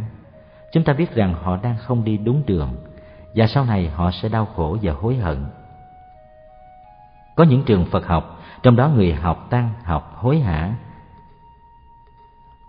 Chúng 0.73 0.83
ta 0.83 0.93
biết 0.93 1.15
rằng 1.15 1.33
họ 1.33 1.57
đang 1.63 1.75
không 1.77 2.03
đi 2.03 2.17
đúng 2.17 2.43
đường 2.45 2.69
và 3.35 3.47
sau 3.47 3.65
này 3.65 3.89
họ 3.89 4.11
sẽ 4.11 4.29
đau 4.29 4.45
khổ 4.45 4.77
và 4.81 4.93
hối 4.93 5.15
hận 5.15 5.45
có 7.35 7.43
những 7.43 7.63
trường 7.63 7.85
phật 7.85 8.07
học, 8.07 8.41
trong 8.63 8.75
đó 8.75 8.89
người 8.89 9.13
học 9.13 9.47
tăng 9.49 9.69
học 9.83 10.13
hối 10.15 10.39
hả. 10.39 10.75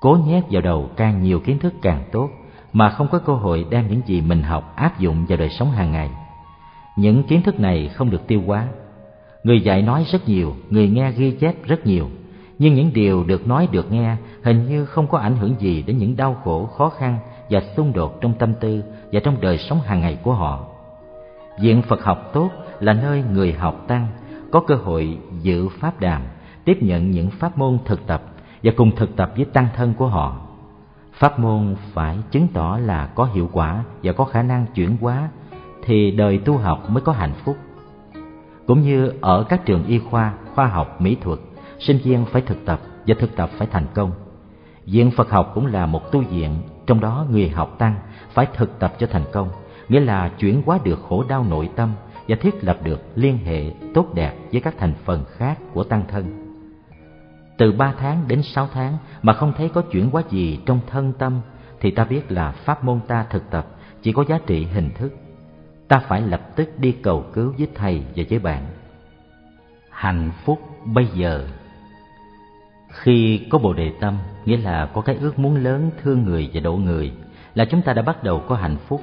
Cố 0.00 0.18
nhét 0.26 0.44
vào 0.50 0.62
đầu 0.62 0.90
càng 0.96 1.22
nhiều 1.22 1.40
kiến 1.40 1.58
thức 1.58 1.74
càng 1.82 2.04
tốt, 2.12 2.28
mà 2.72 2.90
không 2.90 3.08
có 3.08 3.18
cơ 3.18 3.34
hội 3.34 3.66
đem 3.70 3.88
những 3.88 4.00
gì 4.06 4.20
mình 4.20 4.42
học 4.42 4.72
áp 4.76 4.98
dụng 4.98 5.26
vào 5.28 5.38
đời 5.38 5.48
sống 5.48 5.70
hàng 5.70 5.92
ngày. 5.92 6.10
Những 6.96 7.22
kiến 7.22 7.42
thức 7.42 7.60
này 7.60 7.88
không 7.88 8.10
được 8.10 8.26
tiêu 8.26 8.42
hóa. 8.46 8.68
Người 9.44 9.60
dạy 9.60 9.82
nói 9.82 10.04
rất 10.12 10.28
nhiều, 10.28 10.54
người 10.70 10.88
nghe 10.88 11.10
ghi 11.10 11.30
chép 11.30 11.54
rất 11.64 11.86
nhiều, 11.86 12.08
nhưng 12.58 12.74
những 12.74 12.92
điều 12.92 13.24
được 13.24 13.46
nói 13.46 13.68
được 13.70 13.92
nghe 13.92 14.16
hình 14.42 14.66
như 14.68 14.86
không 14.86 15.06
có 15.06 15.18
ảnh 15.18 15.36
hưởng 15.36 15.54
gì 15.58 15.82
đến 15.82 15.98
những 15.98 16.16
đau 16.16 16.34
khổ, 16.44 16.66
khó 16.66 16.88
khăn 16.88 17.18
và 17.50 17.60
xung 17.76 17.92
đột 17.92 18.20
trong 18.20 18.34
tâm 18.34 18.54
tư 18.60 18.82
và 19.12 19.20
trong 19.24 19.40
đời 19.40 19.58
sống 19.58 19.80
hàng 19.80 20.00
ngày 20.00 20.18
của 20.22 20.32
họ. 20.32 20.66
Viện 21.60 21.82
phật 21.82 22.04
học 22.04 22.30
tốt 22.32 22.50
là 22.80 22.92
nơi 22.92 23.22
người 23.32 23.52
học 23.52 23.84
tăng 23.88 24.08
có 24.54 24.60
cơ 24.60 24.74
hội 24.74 25.18
dự 25.42 25.68
pháp 25.68 26.00
đàm, 26.00 26.22
tiếp 26.64 26.78
nhận 26.80 27.10
những 27.10 27.30
pháp 27.30 27.58
môn 27.58 27.78
thực 27.84 28.06
tập 28.06 28.22
và 28.62 28.72
cùng 28.76 28.96
thực 28.96 29.16
tập 29.16 29.32
với 29.36 29.44
tăng 29.44 29.66
thân 29.76 29.94
của 29.94 30.06
họ. 30.06 30.36
Pháp 31.12 31.38
môn 31.38 31.76
phải 31.92 32.18
chứng 32.30 32.48
tỏ 32.54 32.78
là 32.82 33.06
có 33.06 33.24
hiệu 33.24 33.48
quả 33.52 33.84
và 34.02 34.12
có 34.12 34.24
khả 34.24 34.42
năng 34.42 34.66
chuyển 34.74 34.96
hóa 35.00 35.28
thì 35.82 36.10
đời 36.10 36.38
tu 36.38 36.56
học 36.56 36.90
mới 36.90 37.00
có 37.00 37.12
hạnh 37.12 37.32
phúc. 37.44 37.56
Cũng 38.66 38.80
như 38.82 39.12
ở 39.20 39.44
các 39.48 39.66
trường 39.66 39.86
y 39.86 39.98
khoa 39.98 40.34
khoa 40.54 40.66
học, 40.66 41.00
mỹ 41.00 41.16
thuật, 41.20 41.38
sinh 41.78 41.98
viên 41.98 42.24
phải 42.24 42.42
thực 42.42 42.64
tập 42.66 42.80
và 43.06 43.14
thực 43.18 43.36
tập 43.36 43.50
phải 43.58 43.68
thành 43.70 43.86
công. 43.94 44.12
Viện 44.84 45.10
phật 45.10 45.30
học 45.30 45.52
cũng 45.54 45.66
là 45.66 45.86
một 45.86 46.12
tu 46.12 46.20
viện, 46.20 46.54
trong 46.86 47.00
đó 47.00 47.26
người 47.30 47.48
học 47.48 47.78
tăng 47.78 47.94
phải 48.30 48.46
thực 48.54 48.78
tập 48.78 48.94
cho 48.98 49.06
thành 49.06 49.24
công, 49.32 49.48
nghĩa 49.88 50.00
là 50.00 50.28
chuyển 50.28 50.62
hóa 50.66 50.78
được 50.84 50.98
khổ 51.08 51.24
đau 51.28 51.44
nội 51.50 51.70
tâm 51.76 51.90
và 52.28 52.36
thiết 52.40 52.64
lập 52.64 52.78
được 52.84 53.00
liên 53.14 53.38
hệ 53.38 53.64
tốt 53.94 54.14
đẹp 54.14 54.32
với 54.52 54.60
các 54.60 54.74
thành 54.78 54.94
phần 55.04 55.24
khác 55.36 55.58
của 55.72 55.84
tăng 55.84 56.02
thân. 56.08 56.44
Từ 57.58 57.72
ba 57.72 57.94
tháng 57.98 58.28
đến 58.28 58.42
sáu 58.42 58.68
tháng 58.72 58.96
mà 59.22 59.32
không 59.32 59.52
thấy 59.56 59.68
có 59.68 59.80
chuyển 59.80 60.10
hóa 60.10 60.22
gì 60.30 60.58
trong 60.66 60.80
thân 60.86 61.12
tâm, 61.12 61.40
thì 61.80 61.90
ta 61.90 62.04
biết 62.04 62.32
là 62.32 62.52
pháp 62.52 62.84
môn 62.84 63.00
ta 63.06 63.26
thực 63.30 63.50
tập 63.50 63.66
chỉ 64.02 64.12
có 64.12 64.24
giá 64.28 64.38
trị 64.46 64.64
hình 64.64 64.90
thức. 64.94 65.14
Ta 65.88 65.98
phải 65.98 66.20
lập 66.20 66.56
tức 66.56 66.78
đi 66.78 66.92
cầu 66.92 67.24
cứu 67.32 67.54
với 67.58 67.68
thầy 67.74 68.02
và 68.16 68.24
với 68.30 68.38
bạn. 68.38 68.66
Hạnh 69.90 70.30
phúc 70.44 70.60
bây 70.84 71.06
giờ. 71.06 71.48
Khi 72.90 73.46
có 73.50 73.58
bồ 73.58 73.72
đề 73.72 73.92
tâm, 74.00 74.18
nghĩa 74.44 74.56
là 74.56 74.86
có 74.94 75.00
cái 75.00 75.16
ước 75.20 75.38
muốn 75.38 75.56
lớn, 75.56 75.90
thương 76.02 76.24
người 76.24 76.50
và 76.54 76.60
độ 76.60 76.76
người, 76.76 77.12
là 77.54 77.64
chúng 77.64 77.82
ta 77.82 77.92
đã 77.92 78.02
bắt 78.02 78.22
đầu 78.22 78.42
có 78.48 78.56
hạnh 78.56 78.76
phúc. 78.88 79.02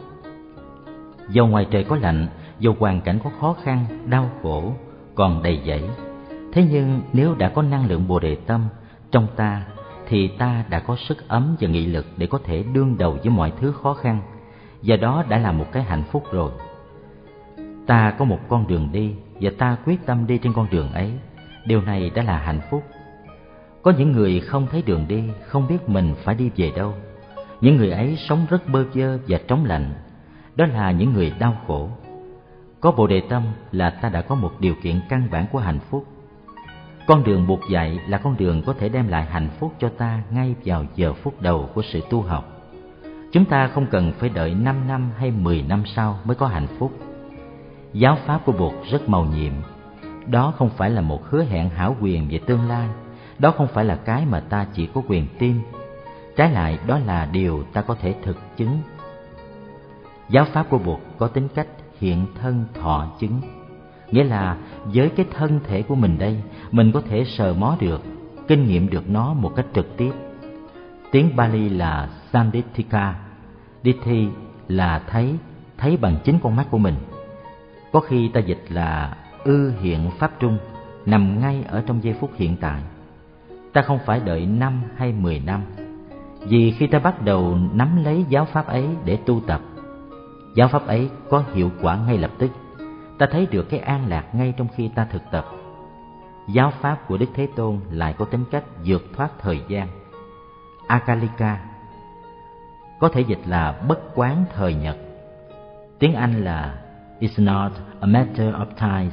Dầu 1.29 1.47
ngoài 1.47 1.67
trời 1.71 1.83
có 1.83 1.95
lạnh 1.95 2.27
dù 2.61 2.75
hoàn 2.79 3.01
cảnh 3.01 3.19
có 3.23 3.29
khó 3.39 3.55
khăn, 3.63 3.85
đau 4.05 4.29
khổ, 4.41 4.73
còn 5.15 5.43
đầy 5.43 5.61
dẫy. 5.65 5.83
Thế 6.53 6.67
nhưng 6.71 7.01
nếu 7.13 7.35
đã 7.35 7.49
có 7.49 7.61
năng 7.61 7.85
lượng 7.85 8.07
bồ 8.07 8.19
đề 8.19 8.35
tâm 8.35 8.65
trong 9.11 9.27
ta, 9.35 9.63
thì 10.07 10.27
ta 10.27 10.65
đã 10.69 10.79
có 10.79 10.95
sức 10.95 11.27
ấm 11.27 11.55
và 11.59 11.67
nghị 11.67 11.85
lực 11.85 12.05
để 12.17 12.27
có 12.27 12.39
thể 12.43 12.63
đương 12.73 12.97
đầu 12.97 13.17
với 13.23 13.29
mọi 13.29 13.51
thứ 13.59 13.71
khó 13.71 13.93
khăn. 13.93 14.21
Và 14.81 14.95
đó 14.95 15.23
đã 15.29 15.37
là 15.37 15.51
một 15.51 15.65
cái 15.71 15.83
hạnh 15.83 16.03
phúc 16.11 16.23
rồi. 16.31 16.51
Ta 17.87 18.13
có 18.17 18.25
một 18.25 18.39
con 18.49 18.67
đường 18.67 18.89
đi 18.91 19.13
và 19.41 19.51
ta 19.57 19.77
quyết 19.85 20.05
tâm 20.05 20.27
đi 20.27 20.37
trên 20.37 20.53
con 20.53 20.67
đường 20.71 20.93
ấy. 20.93 21.11
Điều 21.65 21.81
này 21.81 22.11
đã 22.15 22.23
là 22.23 22.37
hạnh 22.37 22.61
phúc. 22.69 22.83
Có 23.81 23.93
những 23.97 24.11
người 24.11 24.39
không 24.39 24.67
thấy 24.71 24.83
đường 24.85 25.05
đi, 25.07 25.23
không 25.47 25.67
biết 25.67 25.89
mình 25.89 26.15
phải 26.23 26.35
đi 26.35 26.51
về 26.55 26.71
đâu. 26.75 26.93
Những 27.61 27.77
người 27.77 27.91
ấy 27.91 28.17
sống 28.29 28.45
rất 28.49 28.69
bơ 28.69 28.85
vơ 28.93 29.17
và 29.27 29.39
trống 29.47 29.65
lạnh. 29.65 29.93
Đó 30.55 30.65
là 30.65 30.91
những 30.91 31.13
người 31.13 31.33
đau 31.39 31.57
khổ 31.67 31.89
có 32.81 32.91
bồ 32.91 33.07
đề 33.07 33.21
tâm 33.29 33.43
là 33.71 33.89
ta 33.89 34.09
đã 34.09 34.21
có 34.21 34.35
một 34.35 34.51
điều 34.59 34.75
kiện 34.83 34.99
căn 35.09 35.27
bản 35.31 35.45
của 35.51 35.59
hạnh 35.59 35.79
phúc. 35.89 36.05
Con 37.07 37.23
đường 37.23 37.47
buộc 37.47 37.59
dạy 37.69 37.99
là 38.07 38.17
con 38.17 38.37
đường 38.37 38.63
có 38.65 38.73
thể 38.73 38.89
đem 38.89 39.07
lại 39.07 39.25
hạnh 39.25 39.49
phúc 39.59 39.73
cho 39.79 39.89
ta 39.89 40.21
ngay 40.31 40.55
vào 40.65 40.85
giờ 40.95 41.13
phút 41.13 41.41
đầu 41.41 41.69
của 41.73 41.81
sự 41.81 42.01
tu 42.09 42.21
học. 42.21 42.45
Chúng 43.31 43.45
ta 43.45 43.67
không 43.67 43.85
cần 43.91 44.11
phải 44.19 44.29
đợi 44.29 44.53
5 44.53 44.87
năm 44.87 45.11
hay 45.17 45.31
10 45.31 45.63
năm 45.63 45.83
sau 45.95 46.19
mới 46.23 46.35
có 46.35 46.47
hạnh 46.47 46.67
phúc. 46.79 46.91
Giáo 47.93 48.17
pháp 48.25 48.41
của 48.45 48.51
Bụt 48.51 48.73
rất 48.91 49.09
màu 49.09 49.25
nhiệm. 49.25 49.53
Đó 50.27 50.53
không 50.57 50.69
phải 50.69 50.89
là 50.89 51.01
một 51.01 51.25
hứa 51.25 51.43
hẹn 51.43 51.69
hảo 51.69 51.95
quyền 52.01 52.27
về 52.29 52.39
tương 52.45 52.69
lai. 52.69 52.89
Đó 53.39 53.51
không 53.51 53.67
phải 53.73 53.85
là 53.85 53.95
cái 53.95 54.25
mà 54.25 54.39
ta 54.39 54.65
chỉ 54.73 54.85
có 54.93 55.01
quyền 55.07 55.27
tin. 55.39 55.55
Trái 56.35 56.51
lại, 56.51 56.79
đó 56.87 56.99
là 57.05 57.25
điều 57.25 57.63
ta 57.73 57.81
có 57.81 57.95
thể 57.95 58.15
thực 58.23 58.37
chứng. 58.57 58.77
Giáo 60.29 60.45
pháp 60.53 60.69
của 60.69 60.77
Bụt 60.77 60.99
có 61.17 61.27
tính 61.27 61.47
cách 61.55 61.67
hiện 62.01 62.25
thân 62.41 62.65
thọ 62.73 63.07
chứng. 63.19 63.41
Nghĩa 64.11 64.23
là, 64.23 64.57
với 64.85 65.09
cái 65.09 65.25
thân 65.37 65.59
thể 65.67 65.81
của 65.81 65.95
mình 65.95 66.17
đây, 66.19 66.41
mình 66.71 66.91
có 66.91 67.01
thể 67.01 67.23
sờ 67.25 67.53
mó 67.53 67.77
được, 67.79 68.01
kinh 68.47 68.67
nghiệm 68.67 68.89
được 68.89 69.09
nó 69.09 69.33
một 69.33 69.51
cách 69.55 69.65
trực 69.73 69.97
tiếp. 69.97 70.11
Tiếng 71.11 71.35
Bali 71.35 71.69
là 71.69 72.09
Sandithika 72.33 73.15
Dithi 73.83 74.27
là 74.67 75.01
thấy 75.07 75.35
thấy 75.77 75.97
bằng 75.97 76.15
chính 76.23 76.39
con 76.43 76.55
mắt 76.55 76.67
của 76.71 76.77
mình. 76.77 76.95
Có 77.91 77.99
khi 77.99 78.29
ta 78.33 78.39
dịch 78.39 78.63
là 78.69 79.17
ư 79.43 79.73
hiện 79.81 80.09
pháp 80.19 80.31
trung, 80.39 80.57
nằm 81.05 81.41
ngay 81.41 81.63
ở 81.67 81.83
trong 81.87 82.03
giây 82.03 82.15
phút 82.19 82.31
hiện 82.35 82.57
tại. 82.61 82.81
Ta 83.73 83.81
không 83.81 83.99
phải 84.05 84.19
đợi 84.19 84.45
năm 84.45 84.81
hay 84.95 85.13
mười 85.13 85.39
năm, 85.39 85.61
vì 86.43 86.71
khi 86.71 86.87
ta 86.87 86.99
bắt 86.99 87.21
đầu 87.21 87.57
nắm 87.73 88.03
lấy 88.03 88.25
giáo 88.29 88.45
pháp 88.45 88.67
ấy 88.67 88.85
để 89.05 89.17
tu 89.25 89.41
tập 89.47 89.61
giáo 90.55 90.67
pháp 90.67 90.87
ấy 90.87 91.09
có 91.29 91.43
hiệu 91.53 91.71
quả 91.81 91.97
ngay 92.07 92.17
lập 92.17 92.31
tức. 92.37 92.51
Ta 93.17 93.27
thấy 93.31 93.45
được 93.51 93.69
cái 93.69 93.79
an 93.79 94.09
lạc 94.09 94.35
ngay 94.35 94.53
trong 94.57 94.67
khi 94.75 94.89
ta 94.95 95.05
thực 95.11 95.21
tập. 95.31 95.45
Giáo 96.53 96.71
pháp 96.81 97.07
của 97.07 97.17
đức 97.17 97.29
thế 97.33 97.47
tôn 97.55 97.79
lại 97.91 98.15
có 98.17 98.25
tính 98.25 98.43
cách 98.51 98.63
vượt 98.85 99.03
thoát 99.15 99.29
thời 99.39 99.61
gian. 99.67 99.87
Akalika 100.87 101.71
có 103.01 103.09
thể 103.09 103.21
dịch 103.21 103.39
là 103.45 103.81
bất 103.87 103.99
quán 104.15 104.45
thời 104.55 104.73
nhật. 104.73 104.97
Tiếng 105.99 106.13
anh 106.13 106.43
là, 106.43 106.81
it's 107.19 107.45
not 107.45 107.71
a 107.99 108.07
matter 108.07 108.53
of 108.55 108.65
time. 108.79 109.11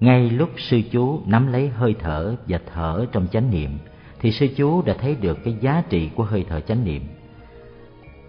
Ngay 0.00 0.30
lúc 0.30 0.50
sư 0.56 0.82
chú 0.90 1.20
nắm 1.26 1.52
lấy 1.52 1.68
hơi 1.68 1.94
thở 2.00 2.36
và 2.46 2.60
thở 2.74 3.06
trong 3.12 3.26
chánh 3.32 3.50
niệm, 3.50 3.78
thì 4.20 4.32
sư 4.32 4.48
chú 4.56 4.82
đã 4.82 4.94
thấy 4.98 5.14
được 5.14 5.38
cái 5.44 5.56
giá 5.60 5.82
trị 5.88 6.10
của 6.16 6.24
hơi 6.24 6.44
thở 6.48 6.60
chánh 6.60 6.84
niệm 6.84 7.02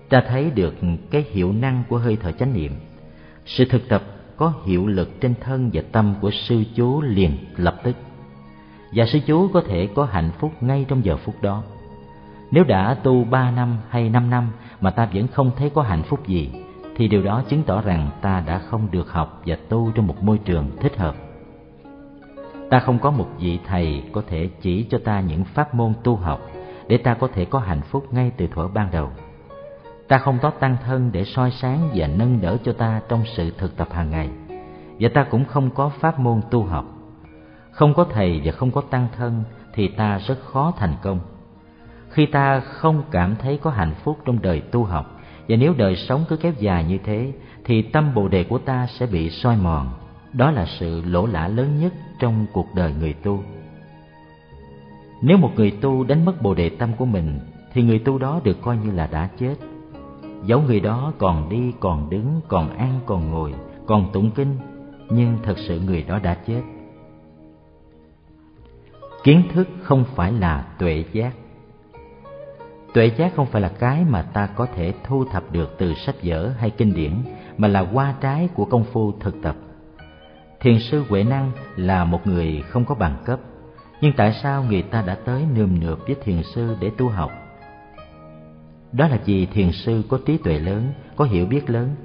ta 0.09 0.23
thấy 0.27 0.51
được 0.55 0.75
cái 1.11 1.25
hiệu 1.31 1.51
năng 1.51 1.83
của 1.89 1.97
hơi 1.97 2.17
thở 2.21 2.31
chánh 2.31 2.53
niệm. 2.53 2.71
Sự 3.45 3.65
thực 3.65 3.89
tập 3.89 4.03
có 4.37 4.53
hiệu 4.65 4.87
lực 4.87 5.21
trên 5.21 5.33
thân 5.41 5.69
và 5.73 5.81
tâm 5.91 6.15
của 6.21 6.31
sư 6.31 6.63
chú 6.75 7.01
liền 7.01 7.37
lập 7.57 7.79
tức. 7.83 7.95
Và 8.93 9.05
sư 9.05 9.19
chú 9.25 9.47
có 9.53 9.61
thể 9.67 9.87
có 9.95 10.05
hạnh 10.05 10.31
phúc 10.39 10.51
ngay 10.61 10.85
trong 10.87 11.05
giờ 11.05 11.17
phút 11.17 11.35
đó. 11.41 11.63
Nếu 12.51 12.63
đã 12.63 12.93
tu 13.03 13.23
ba 13.23 13.51
năm 13.51 13.77
hay 13.89 14.09
năm 14.09 14.29
năm 14.29 14.49
mà 14.81 14.91
ta 14.91 15.09
vẫn 15.13 15.27
không 15.27 15.51
thấy 15.57 15.69
có 15.69 15.81
hạnh 15.81 16.03
phúc 16.03 16.27
gì, 16.27 16.51
thì 16.95 17.07
điều 17.07 17.23
đó 17.23 17.43
chứng 17.49 17.63
tỏ 17.63 17.81
rằng 17.81 18.09
ta 18.21 18.43
đã 18.47 18.59
không 18.59 18.87
được 18.91 19.11
học 19.11 19.41
và 19.45 19.57
tu 19.69 19.91
trong 19.95 20.07
một 20.07 20.23
môi 20.23 20.37
trường 20.37 20.71
thích 20.79 20.97
hợp. 20.97 21.15
Ta 22.69 22.79
không 22.79 22.99
có 22.99 23.11
một 23.11 23.27
vị 23.39 23.59
thầy 23.67 24.03
có 24.11 24.23
thể 24.27 24.49
chỉ 24.61 24.85
cho 24.89 24.97
ta 25.05 25.19
những 25.21 25.43
pháp 25.43 25.75
môn 25.75 25.93
tu 26.03 26.15
học 26.15 26.41
để 26.87 26.97
ta 26.97 27.13
có 27.13 27.27
thể 27.33 27.45
có 27.45 27.59
hạnh 27.59 27.81
phúc 27.81 28.13
ngay 28.13 28.31
từ 28.37 28.47
thuở 28.47 28.67
ban 28.67 28.91
đầu 28.91 29.11
ta 30.07 30.17
không 30.17 30.39
có 30.41 30.49
tăng 30.49 30.77
thân 30.85 31.09
để 31.11 31.23
soi 31.25 31.51
sáng 31.51 31.89
và 31.95 32.07
nâng 32.07 32.41
đỡ 32.41 32.57
cho 32.63 32.73
ta 32.73 33.01
trong 33.09 33.23
sự 33.35 33.51
thực 33.57 33.77
tập 33.77 33.87
hàng 33.91 34.09
ngày. 34.09 34.29
Và 34.99 35.09
ta 35.13 35.23
cũng 35.23 35.45
không 35.45 35.69
có 35.69 35.89
pháp 35.89 36.19
môn 36.19 36.41
tu 36.51 36.63
học. 36.63 36.85
Không 37.71 37.93
có 37.93 38.03
thầy 38.03 38.41
và 38.43 38.51
không 38.51 38.71
có 38.71 38.81
tăng 38.81 39.07
thân 39.17 39.43
thì 39.73 39.87
ta 39.87 40.17
rất 40.17 40.39
khó 40.45 40.73
thành 40.77 40.95
công. 41.01 41.19
Khi 42.09 42.25
ta 42.25 42.59
không 42.59 43.03
cảm 43.11 43.35
thấy 43.35 43.59
có 43.63 43.69
hạnh 43.69 43.93
phúc 44.03 44.17
trong 44.25 44.41
đời 44.41 44.61
tu 44.61 44.83
học, 44.83 45.19
và 45.49 45.55
nếu 45.55 45.73
đời 45.77 45.95
sống 45.95 46.25
cứ 46.29 46.37
kéo 46.37 46.51
dài 46.59 46.83
như 46.83 46.97
thế, 47.03 47.33
thì 47.65 47.81
tâm 47.81 48.13
bồ 48.13 48.27
đề 48.27 48.43
của 48.43 48.57
ta 48.57 48.87
sẽ 48.87 49.05
bị 49.05 49.29
soi 49.29 49.57
mòn. 49.57 49.89
Đó 50.33 50.51
là 50.51 50.65
sự 50.79 51.01
lỗ 51.05 51.25
lã 51.25 51.47
lớn 51.47 51.79
nhất 51.79 51.93
trong 52.19 52.45
cuộc 52.53 52.67
đời 52.75 52.93
người 52.99 53.13
tu. 53.13 53.43
Nếu 55.21 55.37
một 55.37 55.51
người 55.55 55.71
tu 55.71 56.03
đánh 56.03 56.25
mất 56.25 56.41
bồ 56.41 56.53
đề 56.53 56.69
tâm 56.69 56.93
của 56.97 57.05
mình, 57.05 57.39
thì 57.73 57.81
người 57.81 57.99
tu 57.99 58.17
đó 58.17 58.41
được 58.43 58.61
coi 58.61 58.77
như 58.77 58.91
là 58.91 59.07
đã 59.11 59.29
chết 59.39 59.55
dẫu 60.43 60.61
người 60.61 60.79
đó 60.79 61.13
còn 61.17 61.49
đi, 61.49 61.73
còn 61.79 62.09
đứng, 62.09 62.41
còn 62.47 62.77
ăn, 62.77 62.99
còn 63.05 63.31
ngồi, 63.31 63.53
còn 63.85 64.11
tụng 64.13 64.31
kinh, 64.31 64.57
nhưng 65.09 65.37
thật 65.43 65.57
sự 65.57 65.79
người 65.79 66.03
đó 66.03 66.19
đã 66.19 66.33
chết. 66.33 66.61
Kiến 69.23 69.43
thức 69.53 69.67
không 69.81 70.03
phải 70.15 70.31
là 70.31 70.65
tuệ 70.79 71.03
giác. 71.11 71.33
Tuệ 72.93 73.11
giác 73.17 73.35
không 73.35 73.45
phải 73.45 73.61
là 73.61 73.69
cái 73.69 74.05
mà 74.09 74.21
ta 74.21 74.47
có 74.47 74.65
thể 74.75 74.93
thu 75.03 75.25
thập 75.25 75.51
được 75.51 75.75
từ 75.77 75.93
sách 75.93 76.15
vở 76.23 76.53
hay 76.57 76.69
kinh 76.69 76.93
điển, 76.93 77.13
mà 77.57 77.67
là 77.67 77.87
qua 77.93 78.15
trái 78.21 78.49
của 78.53 78.65
công 78.65 78.83
phu 78.83 79.11
thực 79.19 79.41
tập. 79.41 79.55
Thiền 80.59 80.79
sư 80.79 81.03
huệ 81.09 81.23
năng 81.23 81.51
là 81.75 82.05
một 82.05 82.27
người 82.27 82.63
không 82.69 82.85
có 82.85 82.95
bằng 82.95 83.17
cấp, 83.25 83.39
nhưng 84.01 84.13
tại 84.17 84.33
sao 84.43 84.63
người 84.63 84.81
ta 84.81 85.01
đã 85.01 85.15
tới 85.15 85.45
nườm 85.55 85.79
nượp 85.79 85.99
với 86.07 86.15
thiền 86.23 86.43
sư 86.43 86.75
để 86.79 86.91
tu 86.97 87.09
học? 87.09 87.31
Đó 88.91 89.07
là 89.07 89.19
vì 89.25 89.45
thiền 89.45 89.71
sư 89.71 90.03
có 90.09 90.19
trí 90.25 90.37
tuệ 90.37 90.59
lớn, 90.59 90.91
có 91.15 91.25
hiểu 91.25 91.45
biết 91.45 91.69
lớn. 91.69 91.95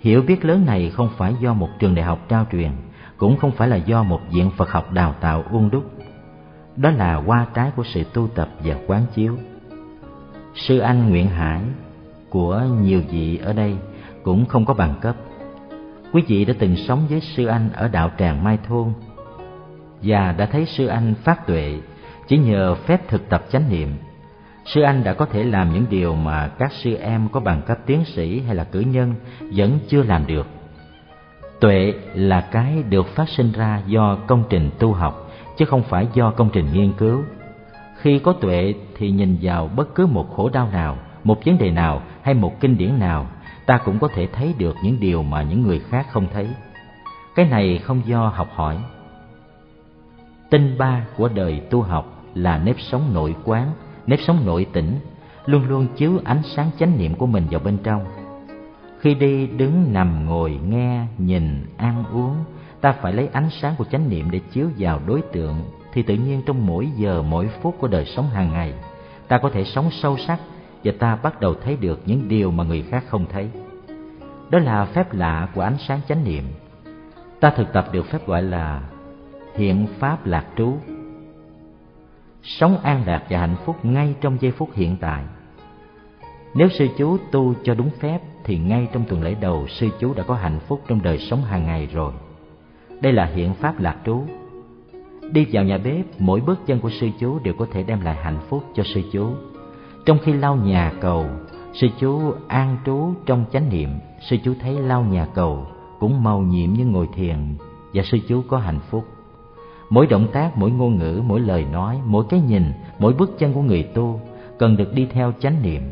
Hiểu 0.00 0.22
biết 0.22 0.44
lớn 0.44 0.66
này 0.66 0.90
không 0.90 1.08
phải 1.16 1.34
do 1.40 1.54
một 1.54 1.68
trường 1.78 1.94
đại 1.94 2.04
học 2.04 2.18
trao 2.28 2.46
truyền, 2.52 2.70
cũng 3.16 3.36
không 3.36 3.50
phải 3.50 3.68
là 3.68 3.76
do 3.76 4.02
một 4.02 4.20
viện 4.30 4.50
phật 4.56 4.70
học 4.70 4.92
đào 4.92 5.14
tạo 5.20 5.44
uôn 5.50 5.70
đúc. 5.70 5.90
Đó 6.76 6.90
là 6.90 7.16
qua 7.26 7.46
trái 7.54 7.70
của 7.76 7.84
sự 7.84 8.04
tu 8.12 8.28
tập 8.28 8.48
và 8.64 8.76
quán 8.86 9.02
chiếu. 9.14 9.36
Sư 10.54 10.78
anh 10.78 11.08
nguyễn 11.08 11.28
hải 11.28 11.62
của 12.28 12.62
nhiều 12.82 13.02
vị 13.10 13.38
ở 13.44 13.52
đây 13.52 13.76
cũng 14.22 14.46
không 14.46 14.64
có 14.64 14.74
bằng 14.74 14.94
cấp. 15.00 15.16
Quý 16.12 16.22
vị 16.28 16.44
đã 16.44 16.54
từng 16.58 16.76
sống 16.76 17.06
với 17.10 17.20
sư 17.20 17.46
anh 17.46 17.70
ở 17.72 17.88
đạo 17.88 18.10
tràng 18.18 18.44
mai 18.44 18.58
thôn 18.68 18.92
và 20.02 20.32
đã 20.32 20.46
thấy 20.46 20.66
sư 20.66 20.86
anh 20.86 21.14
phát 21.24 21.46
tuệ 21.46 21.80
chỉ 22.28 22.38
nhờ 22.38 22.74
phép 22.74 23.08
thực 23.08 23.28
tập 23.28 23.44
chánh 23.50 23.70
niệm 23.70 23.88
sư 24.64 24.80
anh 24.82 25.04
đã 25.04 25.14
có 25.14 25.24
thể 25.24 25.44
làm 25.44 25.72
những 25.72 25.86
điều 25.90 26.14
mà 26.14 26.48
các 26.48 26.72
sư 26.72 26.94
em 26.94 27.28
có 27.32 27.40
bằng 27.40 27.62
cấp 27.62 27.78
tiến 27.86 28.04
sĩ 28.04 28.40
hay 28.40 28.54
là 28.54 28.64
cử 28.64 28.80
nhân 28.80 29.14
vẫn 29.54 29.78
chưa 29.88 30.02
làm 30.02 30.26
được. 30.26 30.46
Tuệ 31.60 31.94
là 32.14 32.40
cái 32.40 32.82
được 32.82 33.06
phát 33.06 33.28
sinh 33.28 33.52
ra 33.52 33.82
do 33.86 34.18
công 34.26 34.44
trình 34.50 34.70
tu 34.78 34.92
học, 34.92 35.30
chứ 35.56 35.64
không 35.64 35.82
phải 35.82 36.06
do 36.14 36.30
công 36.30 36.50
trình 36.52 36.66
nghiên 36.72 36.92
cứu. 36.92 37.22
Khi 37.96 38.18
có 38.18 38.32
tuệ 38.32 38.74
thì 38.96 39.10
nhìn 39.10 39.38
vào 39.42 39.70
bất 39.76 39.94
cứ 39.94 40.06
một 40.06 40.36
khổ 40.36 40.48
đau 40.48 40.68
nào, 40.72 40.98
một 41.24 41.44
vấn 41.44 41.58
đề 41.58 41.70
nào 41.70 42.02
hay 42.22 42.34
một 42.34 42.60
kinh 42.60 42.78
điển 42.78 42.98
nào, 42.98 43.26
ta 43.66 43.78
cũng 43.84 43.98
có 43.98 44.08
thể 44.08 44.28
thấy 44.32 44.54
được 44.58 44.76
những 44.84 45.00
điều 45.00 45.22
mà 45.22 45.42
những 45.42 45.62
người 45.62 45.78
khác 45.78 46.06
không 46.10 46.26
thấy. 46.32 46.48
Cái 47.34 47.46
này 47.48 47.78
không 47.78 48.00
do 48.06 48.26
học 48.34 48.48
hỏi. 48.54 48.76
Tinh 50.50 50.78
ba 50.78 51.04
của 51.16 51.28
đời 51.28 51.60
tu 51.70 51.82
học 51.82 52.24
là 52.34 52.58
nếp 52.58 52.76
sống 52.80 53.02
nội 53.14 53.34
quán 53.44 53.70
nếp 54.10 54.20
sống 54.20 54.46
nội 54.46 54.66
tỉnh, 54.72 54.94
luôn 55.46 55.68
luôn 55.68 55.86
chiếu 55.96 56.20
ánh 56.24 56.42
sáng 56.56 56.70
chánh 56.78 56.98
niệm 56.98 57.14
của 57.14 57.26
mình 57.26 57.46
vào 57.50 57.60
bên 57.64 57.78
trong. 57.82 58.04
Khi 59.00 59.14
đi 59.14 59.46
đứng 59.46 59.92
nằm 59.92 60.26
ngồi 60.26 60.60
nghe, 60.68 61.06
nhìn, 61.18 61.66
ăn 61.76 62.04
uống, 62.12 62.34
ta 62.80 62.92
phải 62.92 63.12
lấy 63.12 63.28
ánh 63.32 63.48
sáng 63.50 63.74
của 63.78 63.84
chánh 63.84 64.08
niệm 64.08 64.30
để 64.30 64.40
chiếu 64.52 64.68
vào 64.78 65.00
đối 65.06 65.22
tượng, 65.22 65.62
thì 65.92 66.02
tự 66.02 66.14
nhiên 66.14 66.42
trong 66.46 66.66
mỗi 66.66 66.88
giờ, 66.96 67.22
mỗi 67.22 67.48
phút 67.62 67.76
của 67.78 67.88
đời 67.88 68.04
sống 68.04 68.28
hàng 68.28 68.52
ngày, 68.52 68.74
ta 69.28 69.38
có 69.38 69.50
thể 69.50 69.64
sống 69.64 69.90
sâu 69.90 70.16
sắc 70.18 70.40
và 70.84 70.92
ta 70.98 71.16
bắt 71.22 71.40
đầu 71.40 71.54
thấy 71.54 71.76
được 71.76 72.02
những 72.06 72.28
điều 72.28 72.50
mà 72.50 72.64
người 72.64 72.82
khác 72.82 73.04
không 73.08 73.26
thấy. 73.32 73.48
Đó 74.50 74.58
là 74.58 74.84
phép 74.84 75.14
lạ 75.14 75.48
của 75.54 75.60
ánh 75.60 75.76
sáng 75.88 76.00
chánh 76.08 76.24
niệm. 76.24 76.44
Ta 77.40 77.50
thực 77.50 77.72
tập 77.72 77.88
được 77.92 78.06
phép 78.06 78.26
gọi 78.26 78.42
là 78.42 78.82
hiện 79.54 79.86
pháp 79.98 80.26
lạc 80.26 80.44
trú 80.56 80.76
sống 82.42 82.78
an 82.78 83.02
lạc 83.06 83.24
và 83.30 83.38
hạnh 83.38 83.56
phúc 83.64 83.84
ngay 83.84 84.14
trong 84.20 84.36
giây 84.40 84.50
phút 84.50 84.68
hiện 84.74 84.96
tại. 85.00 85.24
Nếu 86.54 86.68
sư 86.68 86.88
chú 86.98 87.16
tu 87.32 87.54
cho 87.64 87.74
đúng 87.74 87.90
phép, 88.00 88.20
thì 88.44 88.58
ngay 88.58 88.88
trong 88.92 89.04
tuần 89.08 89.22
lễ 89.22 89.34
đầu 89.40 89.66
sư 89.68 89.88
chú 90.00 90.14
đã 90.14 90.22
có 90.22 90.34
hạnh 90.34 90.60
phúc 90.60 90.80
trong 90.88 91.02
đời 91.02 91.18
sống 91.18 91.44
hàng 91.44 91.64
ngày 91.66 91.88
rồi. 91.92 92.12
Đây 93.00 93.12
là 93.12 93.24
hiện 93.24 93.54
pháp 93.54 93.80
lạc 93.80 93.96
trú. 94.06 94.24
Đi 95.32 95.46
vào 95.52 95.64
nhà 95.64 95.78
bếp, 95.78 96.04
mỗi 96.18 96.40
bước 96.40 96.58
chân 96.66 96.80
của 96.80 96.90
sư 96.90 97.08
chú 97.20 97.38
đều 97.38 97.54
có 97.54 97.66
thể 97.72 97.82
đem 97.82 98.00
lại 98.00 98.16
hạnh 98.22 98.38
phúc 98.48 98.64
cho 98.74 98.82
sư 98.82 99.02
chú. 99.12 99.30
Trong 100.06 100.18
khi 100.24 100.32
lau 100.32 100.56
nhà 100.56 100.92
cầu, 101.00 101.26
sư 101.72 101.88
chú 101.98 102.32
an 102.48 102.76
trú 102.86 103.12
trong 103.26 103.44
chánh 103.52 103.68
niệm, 103.68 103.90
sư 104.20 104.36
chú 104.44 104.54
thấy 104.60 104.80
lau 104.80 105.02
nhà 105.02 105.26
cầu 105.34 105.66
cũng 105.98 106.22
màu 106.22 106.40
nhiệm 106.40 106.72
như 106.72 106.84
ngồi 106.84 107.08
thiền 107.14 107.56
và 107.94 108.02
sư 108.02 108.18
chú 108.28 108.42
có 108.48 108.58
hạnh 108.58 108.80
phúc 108.90 109.04
mỗi 109.90 110.06
động 110.06 110.28
tác, 110.32 110.56
mỗi 110.56 110.70
ngôn 110.70 110.98
ngữ, 110.98 111.22
mỗi 111.26 111.40
lời 111.40 111.64
nói, 111.64 112.00
mỗi 112.04 112.24
cái 112.28 112.40
nhìn, 112.40 112.72
mỗi 112.98 113.12
bước 113.12 113.38
chân 113.38 113.52
của 113.52 113.62
người 113.62 113.82
tu 113.82 114.20
cần 114.58 114.76
được 114.76 114.94
đi 114.94 115.06
theo 115.06 115.32
chánh 115.40 115.62
niệm. 115.62 115.82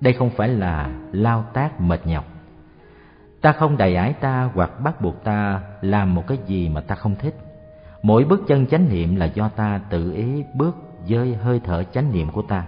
Đây 0.00 0.12
không 0.12 0.30
phải 0.30 0.48
là 0.48 0.90
lao 1.12 1.44
tác 1.52 1.80
mệt 1.80 2.06
nhọc. 2.06 2.24
Ta 3.40 3.52
không 3.52 3.76
đầy 3.76 3.94
ải 3.94 4.12
ta 4.12 4.50
hoặc 4.54 4.80
bắt 4.80 5.00
buộc 5.00 5.24
ta 5.24 5.60
làm 5.80 6.14
một 6.14 6.26
cái 6.26 6.38
gì 6.46 6.68
mà 6.68 6.80
ta 6.80 6.94
không 6.94 7.14
thích. 7.14 7.34
Mỗi 8.02 8.24
bước 8.24 8.40
chân 8.48 8.66
chánh 8.66 8.88
niệm 8.88 9.16
là 9.16 9.26
do 9.26 9.48
ta 9.48 9.80
tự 9.90 10.12
ý 10.12 10.44
bước 10.54 10.76
với 11.08 11.34
hơi 11.34 11.60
thở 11.64 11.84
chánh 11.84 12.12
niệm 12.12 12.30
của 12.30 12.42
ta. 12.42 12.64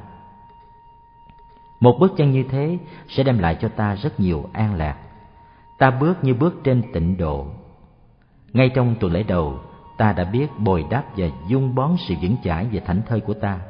Một 1.80 1.96
bước 2.00 2.12
chân 2.16 2.30
như 2.30 2.44
thế 2.50 2.78
sẽ 3.08 3.22
đem 3.22 3.38
lại 3.38 3.56
cho 3.60 3.68
ta 3.68 3.94
rất 3.94 4.20
nhiều 4.20 4.48
an 4.52 4.74
lạc. 4.74 4.96
Ta 5.78 5.90
bước 5.90 6.24
như 6.24 6.34
bước 6.34 6.54
trên 6.64 6.82
tịnh 6.92 7.16
độ. 7.16 7.46
Ngay 8.52 8.68
trong 8.74 8.94
tuần 9.00 9.12
lễ 9.12 9.22
đầu 9.22 9.58
ta 10.02 10.12
đã 10.12 10.24
biết 10.24 10.46
bồi 10.58 10.84
đắp 10.90 11.04
và 11.16 11.26
dung 11.48 11.74
bón 11.74 11.90
sự 12.08 12.14
vững 12.22 12.36
chãi 12.44 12.66
và 12.72 12.80
thảnh 12.84 13.02
thơi 13.08 13.20
của 13.20 13.34
ta. 13.34 13.60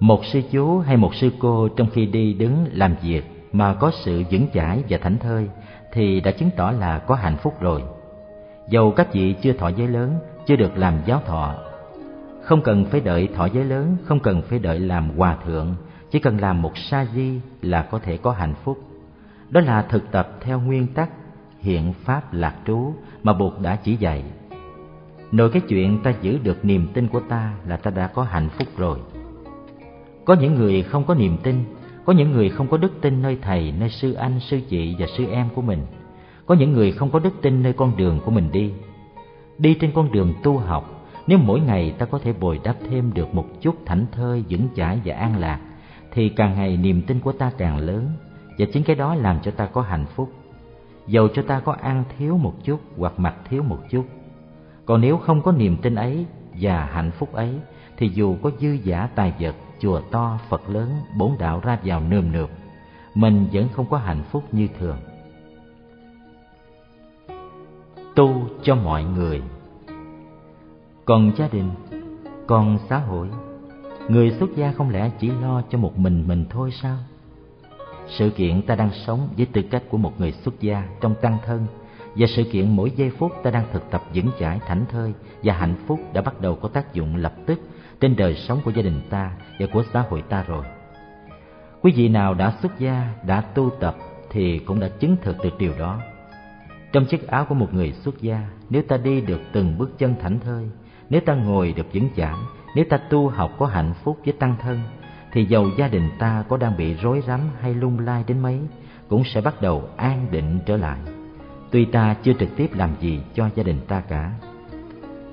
Một 0.00 0.24
sư 0.24 0.42
chú 0.50 0.78
hay 0.78 0.96
một 0.96 1.14
sư 1.14 1.30
cô 1.38 1.68
trong 1.68 1.88
khi 1.92 2.06
đi 2.06 2.32
đứng 2.32 2.66
làm 2.72 2.94
việc 3.02 3.24
mà 3.52 3.74
có 3.74 3.90
sự 4.04 4.22
vững 4.30 4.46
chãi 4.54 4.84
và 4.88 4.98
thảnh 4.98 5.18
thơi 5.18 5.48
thì 5.92 6.20
đã 6.20 6.30
chứng 6.30 6.50
tỏ 6.56 6.70
là 6.70 6.98
có 6.98 7.14
hạnh 7.14 7.36
phúc 7.36 7.54
rồi. 7.60 7.82
Dầu 8.68 8.92
các 8.96 9.12
vị 9.12 9.34
chưa 9.42 9.52
thọ 9.52 9.68
giới 9.68 9.88
lớn, 9.88 10.18
chưa 10.46 10.56
được 10.56 10.76
làm 10.76 10.94
giáo 11.06 11.20
thọ, 11.26 11.54
không 12.42 12.62
cần 12.62 12.84
phải 12.84 13.00
đợi 13.00 13.28
thọ 13.34 13.46
giới 13.46 13.64
lớn, 13.64 13.96
không 14.04 14.20
cần 14.20 14.42
phải 14.42 14.58
đợi 14.58 14.78
làm 14.78 15.16
hòa 15.16 15.36
thượng, 15.44 15.74
chỉ 16.10 16.18
cần 16.18 16.40
làm 16.40 16.62
một 16.62 16.78
sa 16.78 17.06
di 17.14 17.40
là 17.62 17.82
có 17.82 17.98
thể 17.98 18.16
có 18.16 18.30
hạnh 18.30 18.54
phúc. 18.64 18.78
Đó 19.50 19.60
là 19.60 19.82
thực 19.82 20.10
tập 20.10 20.28
theo 20.40 20.60
nguyên 20.60 20.86
tắc 20.86 21.10
hiện 21.64 21.92
pháp 21.92 22.34
lạc 22.34 22.54
trú 22.66 22.92
mà 23.22 23.32
Bụt 23.32 23.52
đã 23.62 23.76
chỉ 23.76 23.96
dạy. 23.96 24.22
Nội 25.32 25.50
cái 25.50 25.62
chuyện 25.68 25.98
ta 26.02 26.14
giữ 26.22 26.38
được 26.42 26.64
niềm 26.64 26.88
tin 26.94 27.08
của 27.08 27.20
ta 27.20 27.54
là 27.66 27.76
ta 27.76 27.90
đã 27.90 28.06
có 28.06 28.22
hạnh 28.22 28.48
phúc 28.48 28.68
rồi. 28.76 28.98
Có 30.24 30.34
những 30.34 30.54
người 30.54 30.82
không 30.82 31.04
có 31.04 31.14
niềm 31.14 31.36
tin, 31.42 31.64
có 32.04 32.12
những 32.12 32.32
người 32.32 32.48
không 32.48 32.68
có 32.68 32.76
đức 32.76 32.92
tin 33.00 33.22
nơi 33.22 33.38
thầy, 33.42 33.72
nơi 33.78 33.88
sư 33.88 34.12
anh, 34.12 34.40
sư 34.40 34.60
chị 34.68 34.96
và 34.98 35.06
sư 35.16 35.26
em 35.30 35.48
của 35.54 35.62
mình. 35.62 35.86
Có 36.46 36.54
những 36.54 36.72
người 36.72 36.92
không 36.92 37.10
có 37.10 37.18
đức 37.18 37.34
tin 37.42 37.62
nơi 37.62 37.72
con 37.72 37.96
đường 37.96 38.20
của 38.24 38.30
mình 38.30 38.52
đi. 38.52 38.72
Đi 39.58 39.74
trên 39.74 39.92
con 39.94 40.12
đường 40.12 40.34
tu 40.42 40.58
học, 40.58 41.08
nếu 41.26 41.38
mỗi 41.38 41.60
ngày 41.60 41.94
ta 41.98 42.06
có 42.06 42.18
thể 42.18 42.32
bồi 42.40 42.60
đắp 42.64 42.76
thêm 42.90 43.14
được 43.14 43.34
một 43.34 43.46
chút 43.60 43.76
thảnh 43.86 44.06
thơi, 44.12 44.44
vững 44.50 44.68
chãi 44.76 45.00
và 45.04 45.14
an 45.14 45.38
lạc, 45.38 45.60
thì 46.12 46.28
càng 46.28 46.54
ngày 46.54 46.76
niềm 46.76 47.02
tin 47.02 47.20
của 47.20 47.32
ta 47.32 47.50
càng 47.58 47.78
lớn, 47.78 48.10
và 48.58 48.66
chính 48.72 48.84
cái 48.84 48.96
đó 48.96 49.14
làm 49.14 49.38
cho 49.42 49.50
ta 49.50 49.66
có 49.66 49.82
hạnh 49.82 50.06
phúc 50.06 50.30
dầu 51.06 51.28
cho 51.34 51.42
ta 51.42 51.60
có 51.60 51.76
ăn 51.82 52.04
thiếu 52.18 52.36
một 52.36 52.54
chút 52.64 52.80
hoặc 52.98 53.12
mặc 53.16 53.34
thiếu 53.48 53.62
một 53.62 53.78
chút. 53.90 54.04
Còn 54.86 55.00
nếu 55.00 55.16
không 55.18 55.42
có 55.42 55.52
niềm 55.52 55.76
tin 55.82 55.94
ấy 55.94 56.26
và 56.60 56.84
hạnh 56.84 57.10
phúc 57.10 57.32
ấy, 57.32 57.60
thì 57.96 58.08
dù 58.08 58.36
có 58.42 58.50
dư 58.60 58.68
giả 58.68 59.08
tài 59.14 59.32
vật, 59.40 59.54
chùa 59.78 60.00
to, 60.10 60.38
phật 60.48 60.70
lớn, 60.70 60.90
bốn 61.18 61.38
đạo 61.38 61.60
ra 61.64 61.78
vào 61.84 62.00
nườm 62.00 62.32
nượp, 62.32 62.50
mình 63.14 63.46
vẫn 63.52 63.68
không 63.68 63.86
có 63.90 63.96
hạnh 63.96 64.22
phúc 64.30 64.44
như 64.52 64.68
thường. 64.78 64.96
Tu 68.14 68.48
cho 68.62 68.74
mọi 68.74 69.04
người. 69.04 69.42
Còn 71.04 71.32
gia 71.36 71.48
đình, 71.48 71.70
còn 72.46 72.78
xã 72.88 72.98
hội, 72.98 73.28
người 74.08 74.30
xuất 74.30 74.56
gia 74.56 74.72
không 74.72 74.90
lẽ 74.90 75.10
chỉ 75.18 75.30
lo 75.30 75.62
cho 75.70 75.78
một 75.78 75.98
mình 75.98 76.24
mình 76.28 76.44
thôi 76.50 76.70
sao? 76.82 76.96
Sự 78.08 78.30
kiện 78.30 78.62
ta 78.62 78.74
đang 78.74 78.90
sống 79.06 79.28
với 79.36 79.46
tư 79.46 79.62
cách 79.70 79.82
của 79.90 79.98
một 79.98 80.20
người 80.20 80.32
xuất 80.32 80.60
gia 80.60 80.88
trong 81.00 81.14
tăng 81.22 81.38
thân, 81.46 81.66
và 82.16 82.26
sự 82.26 82.44
kiện 82.44 82.76
mỗi 82.76 82.90
giây 82.96 83.10
phút 83.18 83.32
ta 83.42 83.50
đang 83.50 83.64
thực 83.72 83.90
tập 83.90 84.02
vững 84.14 84.30
chãi 84.38 84.60
thảnh 84.66 84.84
thơi 84.90 85.12
và 85.42 85.54
hạnh 85.54 85.74
phúc 85.86 86.00
đã 86.12 86.22
bắt 86.22 86.40
đầu 86.40 86.56
có 86.56 86.68
tác 86.68 86.94
dụng 86.94 87.16
lập 87.16 87.32
tức 87.46 87.60
trên 88.00 88.16
đời 88.16 88.34
sống 88.34 88.60
của 88.64 88.70
gia 88.70 88.82
đình 88.82 89.00
ta 89.10 89.30
và 89.60 89.66
của 89.72 89.84
xã 89.92 90.04
hội 90.08 90.22
ta 90.22 90.42
rồi. 90.42 90.64
Quý 91.82 91.92
vị 91.96 92.08
nào 92.08 92.34
đã 92.34 92.52
xuất 92.62 92.78
gia, 92.78 93.08
đã 93.26 93.40
tu 93.40 93.70
tập 93.80 93.96
thì 94.30 94.58
cũng 94.58 94.80
đã 94.80 94.88
chứng 94.88 95.16
thực 95.22 95.36
được 95.44 95.58
điều 95.58 95.72
đó. 95.78 96.00
Trong 96.92 97.06
chiếc 97.06 97.26
áo 97.26 97.44
của 97.44 97.54
một 97.54 97.74
người 97.74 97.92
xuất 97.92 98.20
gia, 98.20 98.48
nếu 98.70 98.82
ta 98.82 98.96
đi 98.96 99.20
được 99.20 99.40
từng 99.52 99.78
bước 99.78 99.98
chân 99.98 100.14
thảnh 100.20 100.40
thơi, 100.40 100.68
nếu 101.10 101.20
ta 101.20 101.34
ngồi 101.34 101.72
được 101.72 101.86
vững 101.92 102.08
chãi, 102.16 102.34
nếu 102.74 102.84
ta 102.90 102.96
tu 102.96 103.28
học 103.28 103.52
có 103.58 103.66
hạnh 103.66 103.94
phúc 104.02 104.18
với 104.24 104.32
tăng 104.32 104.56
thân 104.62 104.80
thì 105.34 105.44
dầu 105.44 105.70
gia 105.78 105.88
đình 105.88 106.10
ta 106.18 106.44
có 106.48 106.56
đang 106.56 106.76
bị 106.76 106.94
rối 106.94 107.22
rắm 107.26 107.40
hay 107.60 107.74
lung 107.74 107.98
lai 107.98 108.24
đến 108.26 108.40
mấy, 108.40 108.58
cũng 109.08 109.24
sẽ 109.24 109.40
bắt 109.40 109.62
đầu 109.62 109.88
an 109.96 110.26
định 110.30 110.58
trở 110.66 110.76
lại. 110.76 110.98
Tuy 111.70 111.84
ta 111.84 112.16
chưa 112.22 112.32
trực 112.32 112.56
tiếp 112.56 112.70
làm 112.74 112.90
gì 113.00 113.20
cho 113.34 113.48
gia 113.54 113.62
đình 113.62 113.80
ta 113.88 114.00
cả. 114.00 114.32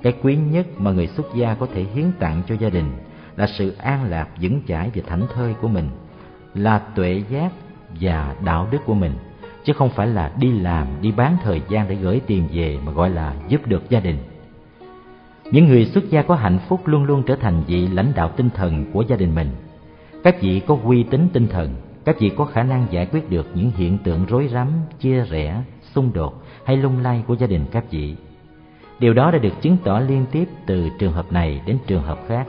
Cái 0.02 0.14
quý 0.22 0.36
nhất 0.36 0.66
mà 0.78 0.90
người 0.90 1.06
xuất 1.06 1.26
gia 1.34 1.54
có 1.54 1.66
thể 1.74 1.84
hiến 1.94 2.04
tặng 2.18 2.42
cho 2.48 2.54
gia 2.54 2.68
đình 2.68 2.92
là 3.36 3.46
sự 3.46 3.76
an 3.78 4.04
lạc 4.04 4.28
vững 4.40 4.60
chãi 4.68 4.90
và 4.94 5.02
thảnh 5.06 5.26
thơi 5.34 5.54
của 5.60 5.68
mình, 5.68 5.88
là 6.54 6.78
tuệ 6.78 7.22
giác 7.30 7.52
và 8.00 8.34
đạo 8.44 8.68
đức 8.70 8.78
của 8.86 8.94
mình, 8.94 9.12
chứ 9.64 9.72
không 9.72 9.90
phải 9.90 10.06
là 10.06 10.32
đi 10.38 10.60
làm, 10.60 10.86
đi 11.00 11.12
bán 11.12 11.36
thời 11.42 11.62
gian 11.68 11.88
để 11.88 11.94
gửi 11.94 12.20
tiền 12.26 12.48
về 12.52 12.78
mà 12.84 12.92
gọi 12.92 13.10
là 13.10 13.34
giúp 13.48 13.66
được 13.66 13.90
gia 13.90 14.00
đình. 14.00 14.16
Những 15.50 15.68
người 15.68 15.84
xuất 15.84 16.10
gia 16.10 16.22
có 16.22 16.34
hạnh 16.34 16.58
phúc 16.68 16.86
luôn 16.86 17.04
luôn 17.04 17.22
trở 17.26 17.36
thành 17.36 17.62
vị 17.66 17.86
lãnh 17.86 18.12
đạo 18.14 18.30
tinh 18.36 18.50
thần 18.54 18.92
của 18.92 19.04
gia 19.08 19.16
đình 19.16 19.34
mình 19.34 19.48
các 20.22 20.40
vị 20.40 20.60
có 20.66 20.78
uy 20.84 21.02
tín 21.02 21.28
tinh 21.32 21.48
thần, 21.48 21.70
các 22.04 22.20
vị 22.20 22.30
có 22.36 22.44
khả 22.44 22.62
năng 22.62 22.86
giải 22.90 23.06
quyết 23.06 23.30
được 23.30 23.46
những 23.54 23.70
hiện 23.76 23.98
tượng 24.04 24.26
rối 24.26 24.48
rắm, 24.48 24.68
chia 25.00 25.24
rẽ, 25.24 25.62
xung 25.94 26.12
đột 26.12 26.42
hay 26.64 26.76
lung 26.76 27.02
lay 27.02 27.24
của 27.26 27.36
gia 27.36 27.46
đình 27.46 27.64
các 27.72 27.84
vị. 27.90 28.16
Điều 28.98 29.14
đó 29.14 29.30
đã 29.30 29.38
được 29.38 29.52
chứng 29.60 29.76
tỏ 29.84 30.00
liên 30.00 30.26
tiếp 30.32 30.48
từ 30.66 30.88
trường 30.98 31.12
hợp 31.12 31.32
này 31.32 31.60
đến 31.66 31.78
trường 31.86 32.02
hợp 32.02 32.18
khác. 32.28 32.46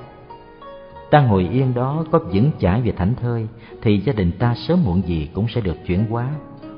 Ta 1.12 1.22
ngồi 1.22 1.50
yên 1.52 1.74
đó 1.74 2.06
có 2.12 2.20
vững 2.20 2.52
chãi 2.60 2.82
về 2.82 2.92
thảnh 2.92 3.16
thơi, 3.16 3.48
thì 3.82 4.00
gia 4.00 4.14
đình 4.14 4.32
ta 4.40 4.56
sớm 4.56 4.84
muộn 4.84 5.02
gì 5.06 5.30
cũng 5.34 5.48
sẽ 5.48 5.62
được 5.62 5.78
chuyển 5.88 6.06
hóa. 6.10 6.30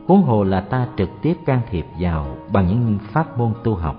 Huống 0.08 0.22
hồ 0.22 0.44
là 0.44 0.62
ta 0.62 0.88
trực 0.98 1.10
tiếp 1.22 1.34
can 1.46 1.62
thiệp 1.70 1.86
vào 2.00 2.38
bằng 2.54 2.68
những 2.68 2.98
pháp 3.12 3.38
môn 3.38 3.54
tu 3.64 3.76
học. 3.76 3.96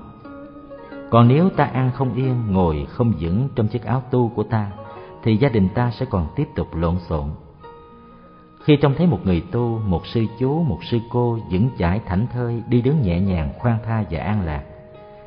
Còn 1.11 1.28
nếu 1.28 1.50
ta 1.50 1.64
ăn 1.64 1.90
không 1.94 2.14
yên, 2.14 2.35
ngồi 2.50 2.87
không 2.88 3.12
vững 3.20 3.48
trong 3.54 3.68
chiếc 3.68 3.85
áo 3.85 4.02
tu 4.11 4.28
của 4.28 4.42
ta 4.42 4.70
thì 5.26 5.36
gia 5.36 5.48
đình 5.48 5.68
ta 5.68 5.90
sẽ 5.90 6.06
còn 6.10 6.26
tiếp 6.36 6.48
tục 6.54 6.74
lộn 6.74 6.98
xộn. 7.08 7.30
Khi 8.64 8.76
trông 8.76 8.94
thấy 8.98 9.06
một 9.06 9.18
người 9.24 9.42
tu 9.52 9.80
một 9.86 10.06
sư 10.06 10.24
chú 10.38 10.62
một 10.62 10.78
sư 10.84 10.98
cô 11.10 11.38
vững 11.50 11.68
chãi 11.78 12.00
thảnh 12.06 12.26
thơi 12.32 12.62
đi 12.68 12.82
đứng 12.82 13.02
nhẹ 13.02 13.20
nhàng 13.20 13.52
khoan 13.58 13.78
tha 13.84 14.04
và 14.10 14.20
an 14.20 14.42
lạc 14.42 14.62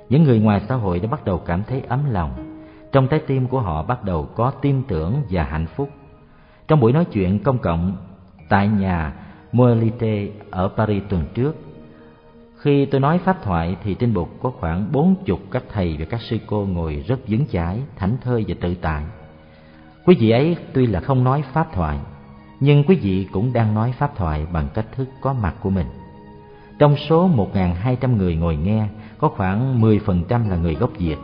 những 0.10 0.24
người 0.24 0.40
ngoài 0.40 0.62
xã 0.70 0.76
hội 0.76 1.00
đã 1.00 1.08
bắt 1.08 1.26
đầu 1.26 1.38
cảm 1.38 1.64
thấy 1.64 1.82
ấm 1.88 2.12
lòng. 2.12 2.60
Trong 2.92 3.08
trái 3.08 3.20
tim 3.28 3.48
của 3.48 3.60
họ 3.60 3.84
bắt 3.84 4.04
đầu 4.04 4.28
có 4.36 4.52
tin 4.52 4.84
tưởng 4.88 5.16
và 5.30 5.44
hạnh 5.44 5.66
phúc. 5.76 5.90
Trong 6.68 6.80
buổi 6.80 6.92
nói 6.92 7.06
chuyện 7.06 7.40
công 7.44 7.58
cộng 7.58 7.98
tại 8.50 8.68
nhà 8.68 9.14
Moelite 9.52 10.28
ở 10.52 10.70
Paris 10.78 11.04
tuần 11.10 11.24
trước 11.34 11.56
khi 12.58 12.86
tôi 12.86 13.02
nói 13.02 13.18
pháp 13.18 13.44
thoại 13.44 13.76
thì 13.84 13.94
trên 13.94 14.14
bục 14.14 14.30
có 14.42 14.50
khoảng 14.50 14.92
bốn 14.92 15.16
chục 15.26 15.40
các 15.52 15.64
thầy 15.74 15.96
và 16.00 16.06
các 16.06 16.22
sư 16.22 16.38
cô 16.48 16.66
ngồi 16.66 17.04
rất 17.08 17.20
vững 17.28 17.46
chãi, 17.52 17.82
thảnh 17.96 18.18
thơi 18.22 18.46
và 18.48 18.56
tự 18.62 18.76
tại. 18.82 19.04
Quý 20.06 20.16
vị 20.20 20.30
ấy 20.30 20.58
tuy 20.74 20.88
là 20.88 21.00
không 21.00 21.24
nói 21.24 21.44
pháp 21.54 21.74
thoại, 21.74 21.98
nhưng 22.60 22.84
quý 22.84 22.96
vị 22.96 23.28
cũng 23.32 23.54
đang 23.54 23.74
nói 23.74 23.94
pháp 23.98 24.16
thoại 24.16 24.46
bằng 24.54 24.68
cách 24.74 24.86
thức 24.96 25.10
có 25.22 25.34
mặt 25.34 25.56
của 25.62 25.70
mình. 25.70 25.88
Trong 26.80 26.96
số 27.10 27.30
1.200 27.54 28.18
người 28.18 28.36
ngồi 28.36 28.56
nghe, 28.56 28.88
có 29.18 29.30
khoảng 29.30 29.82
10% 29.82 30.50
là 30.50 30.56
người 30.56 30.76
gốc 30.76 30.92
Việt. 30.98 31.18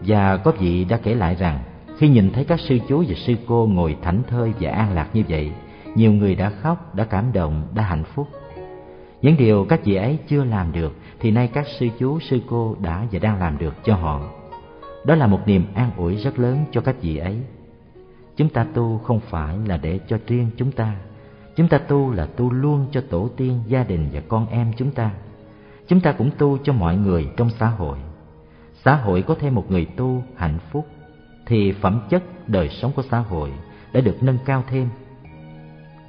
Và 0.00 0.36
có 0.36 0.52
vị 0.58 0.84
đã 0.84 0.96
kể 1.02 1.14
lại 1.14 1.34
rằng, 1.34 1.58
khi 1.98 2.08
nhìn 2.08 2.30
thấy 2.30 2.44
các 2.44 2.60
sư 2.60 2.78
chú 2.88 3.04
và 3.08 3.14
sư 3.14 3.34
cô 3.46 3.66
ngồi 3.66 3.96
thảnh 4.02 4.22
thơi 4.28 4.52
và 4.60 4.70
an 4.70 4.94
lạc 4.94 5.08
như 5.12 5.22
vậy, 5.28 5.52
nhiều 5.94 6.12
người 6.12 6.34
đã 6.34 6.50
khóc, 6.50 6.94
đã 6.94 7.04
cảm 7.04 7.32
động, 7.32 7.62
đã 7.74 7.82
hạnh 7.82 8.04
phúc. 8.04 8.28
Những 9.22 9.36
điều 9.36 9.66
các 9.68 9.84
vị 9.84 9.94
ấy 9.94 10.18
chưa 10.28 10.44
làm 10.44 10.72
được 10.72 10.96
thì 11.20 11.30
nay 11.30 11.48
các 11.52 11.66
sư 11.78 11.88
chú, 11.98 12.20
sư 12.20 12.40
cô 12.48 12.76
đã 12.80 13.06
và 13.12 13.18
đang 13.18 13.38
làm 13.38 13.58
được 13.58 13.74
cho 13.84 13.94
họ. 13.94 14.20
Đó 15.06 15.14
là 15.14 15.26
một 15.26 15.40
niềm 15.46 15.64
an 15.74 15.90
ủi 15.96 16.16
rất 16.16 16.38
lớn 16.38 16.64
cho 16.70 16.80
các 16.80 16.96
vị 17.02 17.16
ấy. 17.16 17.40
Chúng 18.40 18.48
ta 18.48 18.66
tu 18.74 18.98
không 18.98 19.20
phải 19.20 19.56
là 19.66 19.76
để 19.76 20.00
cho 20.08 20.18
riêng 20.26 20.50
chúng 20.56 20.72
ta. 20.72 20.96
Chúng 21.56 21.68
ta 21.68 21.78
tu 21.78 22.12
là 22.12 22.26
tu 22.26 22.50
luôn 22.50 22.86
cho 22.92 23.00
tổ 23.10 23.28
tiên, 23.36 23.62
gia 23.66 23.84
đình 23.84 24.08
và 24.12 24.20
con 24.28 24.46
em 24.46 24.72
chúng 24.76 24.90
ta. 24.90 25.10
Chúng 25.88 26.00
ta 26.00 26.12
cũng 26.12 26.30
tu 26.38 26.58
cho 26.58 26.72
mọi 26.72 26.96
người 26.96 27.28
trong 27.36 27.50
xã 27.50 27.66
hội. 27.66 27.98
Xã 28.84 28.96
hội 28.96 29.22
có 29.22 29.36
thêm 29.40 29.54
một 29.54 29.70
người 29.70 29.86
tu 29.96 30.22
hạnh 30.36 30.58
phúc 30.70 30.86
thì 31.46 31.72
phẩm 31.72 32.00
chất 32.10 32.48
đời 32.48 32.68
sống 32.68 32.92
của 32.96 33.02
xã 33.10 33.18
hội 33.18 33.50
đã 33.92 34.00
được 34.00 34.22
nâng 34.22 34.38
cao 34.44 34.64
thêm. 34.68 34.88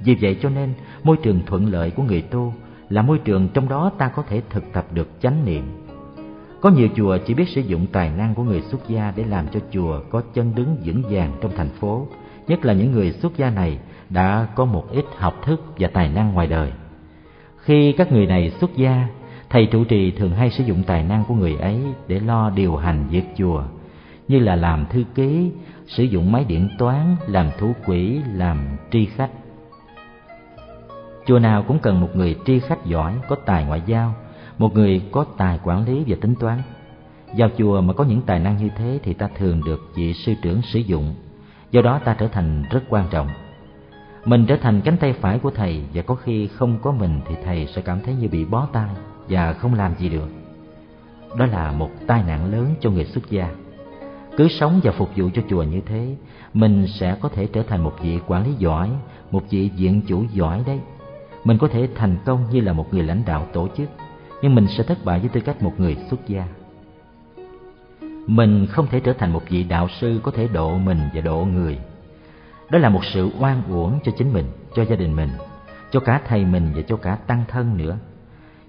Vì 0.04 0.14
vậy 0.20 0.38
cho 0.42 0.48
nên 0.48 0.74
môi 1.02 1.16
trường 1.22 1.40
thuận 1.46 1.66
lợi 1.66 1.90
của 1.90 2.02
người 2.02 2.22
tu 2.22 2.54
là 2.88 3.02
môi 3.02 3.18
trường 3.18 3.48
trong 3.48 3.68
đó 3.68 3.92
ta 3.98 4.08
có 4.08 4.22
thể 4.22 4.42
thực 4.50 4.72
tập 4.72 4.86
được 4.94 5.08
chánh 5.20 5.44
niệm. 5.44 5.64
Có 6.60 6.70
nhiều 6.70 6.88
chùa 6.96 7.18
chỉ 7.26 7.34
biết 7.34 7.48
sử 7.48 7.60
dụng 7.60 7.86
tài 7.92 8.10
năng 8.10 8.34
của 8.34 8.42
người 8.42 8.60
xuất 8.60 8.88
gia 8.88 9.12
để 9.16 9.24
làm 9.24 9.48
cho 9.48 9.60
chùa 9.70 10.00
có 10.10 10.22
chân 10.34 10.54
đứng 10.54 10.76
vững 10.84 11.02
vàng 11.10 11.32
trong 11.40 11.52
thành 11.56 11.70
phố, 11.70 12.06
nhất 12.46 12.64
là 12.64 12.72
những 12.72 12.92
người 12.92 13.12
xuất 13.12 13.36
gia 13.36 13.50
này 13.50 13.78
đã 14.10 14.46
có 14.54 14.64
một 14.64 14.84
ít 14.90 15.04
học 15.16 15.34
thức 15.44 15.64
và 15.78 15.88
tài 15.88 16.08
năng 16.08 16.32
ngoài 16.32 16.46
đời. 16.46 16.72
Khi 17.56 17.92
các 17.92 18.12
người 18.12 18.26
này 18.26 18.50
xuất 18.50 18.76
gia, 18.76 19.08
thầy 19.50 19.66
trụ 19.66 19.84
trì 19.84 20.10
thường 20.10 20.34
hay 20.34 20.50
sử 20.50 20.64
dụng 20.64 20.82
tài 20.82 21.02
năng 21.04 21.24
của 21.24 21.34
người 21.34 21.56
ấy 21.56 21.80
để 22.06 22.20
lo 22.20 22.50
điều 22.50 22.76
hành 22.76 23.08
việc 23.10 23.24
chùa, 23.36 23.62
như 24.28 24.38
là 24.38 24.56
làm 24.56 24.86
thư 24.86 25.04
ký, 25.14 25.50
sử 25.86 26.02
dụng 26.02 26.32
máy 26.32 26.44
điện 26.44 26.68
toán, 26.78 27.16
làm 27.26 27.50
thủ 27.58 27.72
quỹ, 27.86 28.20
làm 28.34 28.58
tri 28.90 29.06
khách. 29.06 29.30
Chùa 31.26 31.38
nào 31.38 31.62
cũng 31.62 31.78
cần 31.78 32.00
một 32.00 32.08
người 32.14 32.36
tri 32.46 32.60
khách 32.60 32.84
giỏi, 32.84 33.14
có 33.28 33.36
tài 33.36 33.64
ngoại 33.64 33.82
giao, 33.86 34.14
một 34.58 34.74
người 34.74 35.02
có 35.12 35.24
tài 35.36 35.58
quản 35.64 35.86
lý 35.86 36.04
và 36.06 36.16
tính 36.20 36.34
toán. 36.34 36.62
Vào 37.36 37.48
chùa 37.58 37.80
mà 37.80 37.92
có 37.92 38.04
những 38.04 38.22
tài 38.22 38.38
năng 38.38 38.56
như 38.56 38.68
thế 38.76 38.98
thì 39.02 39.14
ta 39.14 39.28
thường 39.38 39.60
được 39.64 39.80
vị 39.94 40.14
sư 40.14 40.34
trưởng 40.42 40.62
sử 40.62 40.78
dụng, 40.78 41.14
do 41.72 41.82
đó 41.82 42.00
ta 42.04 42.14
trở 42.18 42.28
thành 42.28 42.64
rất 42.70 42.82
quan 42.88 43.06
trọng. 43.10 43.28
Mình 44.24 44.46
trở 44.46 44.56
thành 44.56 44.80
cánh 44.80 44.96
tay 44.96 45.12
phải 45.12 45.38
của 45.38 45.50
thầy 45.50 45.82
và 45.94 46.02
có 46.02 46.14
khi 46.14 46.46
không 46.46 46.78
có 46.82 46.92
mình 46.92 47.20
thì 47.28 47.34
thầy 47.44 47.66
sẽ 47.66 47.82
cảm 47.82 48.00
thấy 48.00 48.14
như 48.14 48.28
bị 48.28 48.44
bó 48.44 48.66
tay 48.72 48.88
và 49.28 49.52
không 49.52 49.74
làm 49.74 49.94
gì 49.98 50.08
được. 50.08 50.28
Đó 51.38 51.46
là 51.46 51.72
một 51.72 51.90
tai 52.06 52.22
nạn 52.22 52.52
lớn 52.52 52.74
cho 52.80 52.90
người 52.90 53.04
xuất 53.04 53.30
gia. 53.30 53.48
Cứ 54.36 54.48
sống 54.48 54.80
và 54.84 54.92
phục 54.92 55.10
vụ 55.16 55.30
cho 55.34 55.42
chùa 55.48 55.62
như 55.62 55.80
thế, 55.86 56.16
mình 56.54 56.86
sẽ 56.86 57.16
có 57.20 57.28
thể 57.28 57.48
trở 57.52 57.62
thành 57.62 57.84
một 57.84 57.94
vị 58.02 58.20
quản 58.26 58.46
lý 58.46 58.52
giỏi, 58.58 58.90
một 59.30 59.42
vị 59.50 59.70
diện 59.76 60.02
chủ 60.06 60.24
giỏi 60.32 60.62
đấy 60.66 60.78
mình 61.44 61.58
có 61.58 61.68
thể 61.68 61.88
thành 61.94 62.16
công 62.24 62.50
như 62.50 62.60
là 62.60 62.72
một 62.72 62.94
người 62.94 63.02
lãnh 63.02 63.22
đạo 63.26 63.46
tổ 63.52 63.68
chức 63.76 63.88
nhưng 64.42 64.54
mình 64.54 64.66
sẽ 64.76 64.84
thất 64.84 65.04
bại 65.04 65.20
với 65.20 65.28
tư 65.28 65.40
cách 65.40 65.62
một 65.62 65.72
người 65.78 65.96
xuất 66.10 66.28
gia 66.28 66.46
mình 68.26 68.66
không 68.66 68.86
thể 68.86 69.00
trở 69.00 69.12
thành 69.12 69.32
một 69.32 69.42
vị 69.48 69.64
đạo 69.64 69.88
sư 70.00 70.20
có 70.22 70.30
thể 70.30 70.48
độ 70.48 70.78
mình 70.78 71.00
và 71.14 71.20
độ 71.20 71.44
người. 71.44 71.78
Đó 72.70 72.78
là 72.78 72.88
một 72.88 73.04
sự 73.04 73.30
oan 73.38 73.62
uổng 73.68 73.98
cho 74.04 74.12
chính 74.18 74.32
mình, 74.32 74.46
cho 74.74 74.84
gia 74.84 74.96
đình 74.96 75.16
mình, 75.16 75.30
cho 75.90 76.00
cả 76.00 76.20
thầy 76.28 76.44
mình 76.44 76.72
và 76.74 76.82
cho 76.82 76.96
cả 76.96 77.18
tăng 77.26 77.44
thân 77.48 77.76
nữa. 77.76 77.98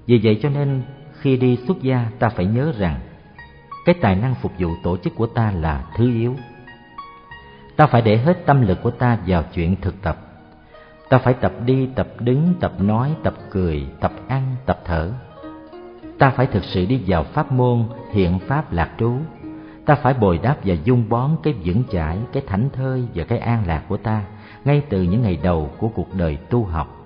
Vì 0.06 0.20
vậy 0.24 0.40
cho 0.42 0.50
nên 0.50 0.82
khi 1.20 1.38
đi 1.38 1.58
xuất 1.68 1.82
gia, 1.82 2.12
ta 2.20 2.30
phải 2.30 2.46
nhớ 2.46 2.74
rằng 2.78 3.00
cái 3.86 3.96
tài 4.02 4.16
năng 4.16 4.36
phục 4.36 4.52
vụ 4.60 4.70
tổ 4.84 4.98
chức 4.98 5.16
của 5.16 5.28
ta 5.28 5.52
là 5.52 5.86
thứ 5.96 6.14
yếu. 6.14 6.36
Ta 7.76 7.88
phải 7.88 8.02
để 8.02 8.18
hết 8.18 8.46
tâm 8.46 8.62
lực 8.62 8.82
của 8.84 8.92
ta 8.92 9.18
vào 9.28 9.44
chuyện 9.54 9.76
thực 9.82 10.02
tập. 10.02 10.18
Ta 11.10 11.18
phải 11.18 11.34
tập 11.34 11.54
đi, 11.66 11.90
tập 11.96 12.08
đứng, 12.20 12.54
tập 12.60 12.74
nói, 12.80 13.16
tập 13.24 13.34
cười, 13.50 13.86
tập 14.00 14.12
ăn, 14.28 14.56
tập 14.66 14.80
thở. 14.86 15.12
Ta 16.20 16.30
phải 16.30 16.46
thực 16.46 16.64
sự 16.64 16.86
đi 16.86 17.02
vào 17.08 17.24
pháp 17.24 17.52
môn 17.52 17.84
hiện 18.12 18.40
pháp 18.48 18.74
lạc 18.74 18.90
trú 19.00 19.18
ta 19.86 19.96
phải 19.96 20.14
bồi 20.14 20.38
đáp 20.38 20.56
và 20.64 20.76
dung 20.84 21.10
bón 21.10 21.32
cái 21.44 21.54
vững 21.66 21.84
chãi, 21.92 22.18
cái 22.34 22.44
thảnh 22.48 22.70
thơi 22.74 23.04
và 23.16 23.24
cái 23.24 23.40
an 23.40 23.64
lạc 23.68 23.84
của 23.88 23.98
ta 23.98 24.24
ngay 24.66 24.82
từ 24.90 25.02
những 25.02 25.22
ngày 25.22 25.40
đầu 25.44 25.70
của 25.78 25.88
cuộc 25.88 26.08
đời 26.18 26.38
tu 26.50 26.64
học. 26.64 27.06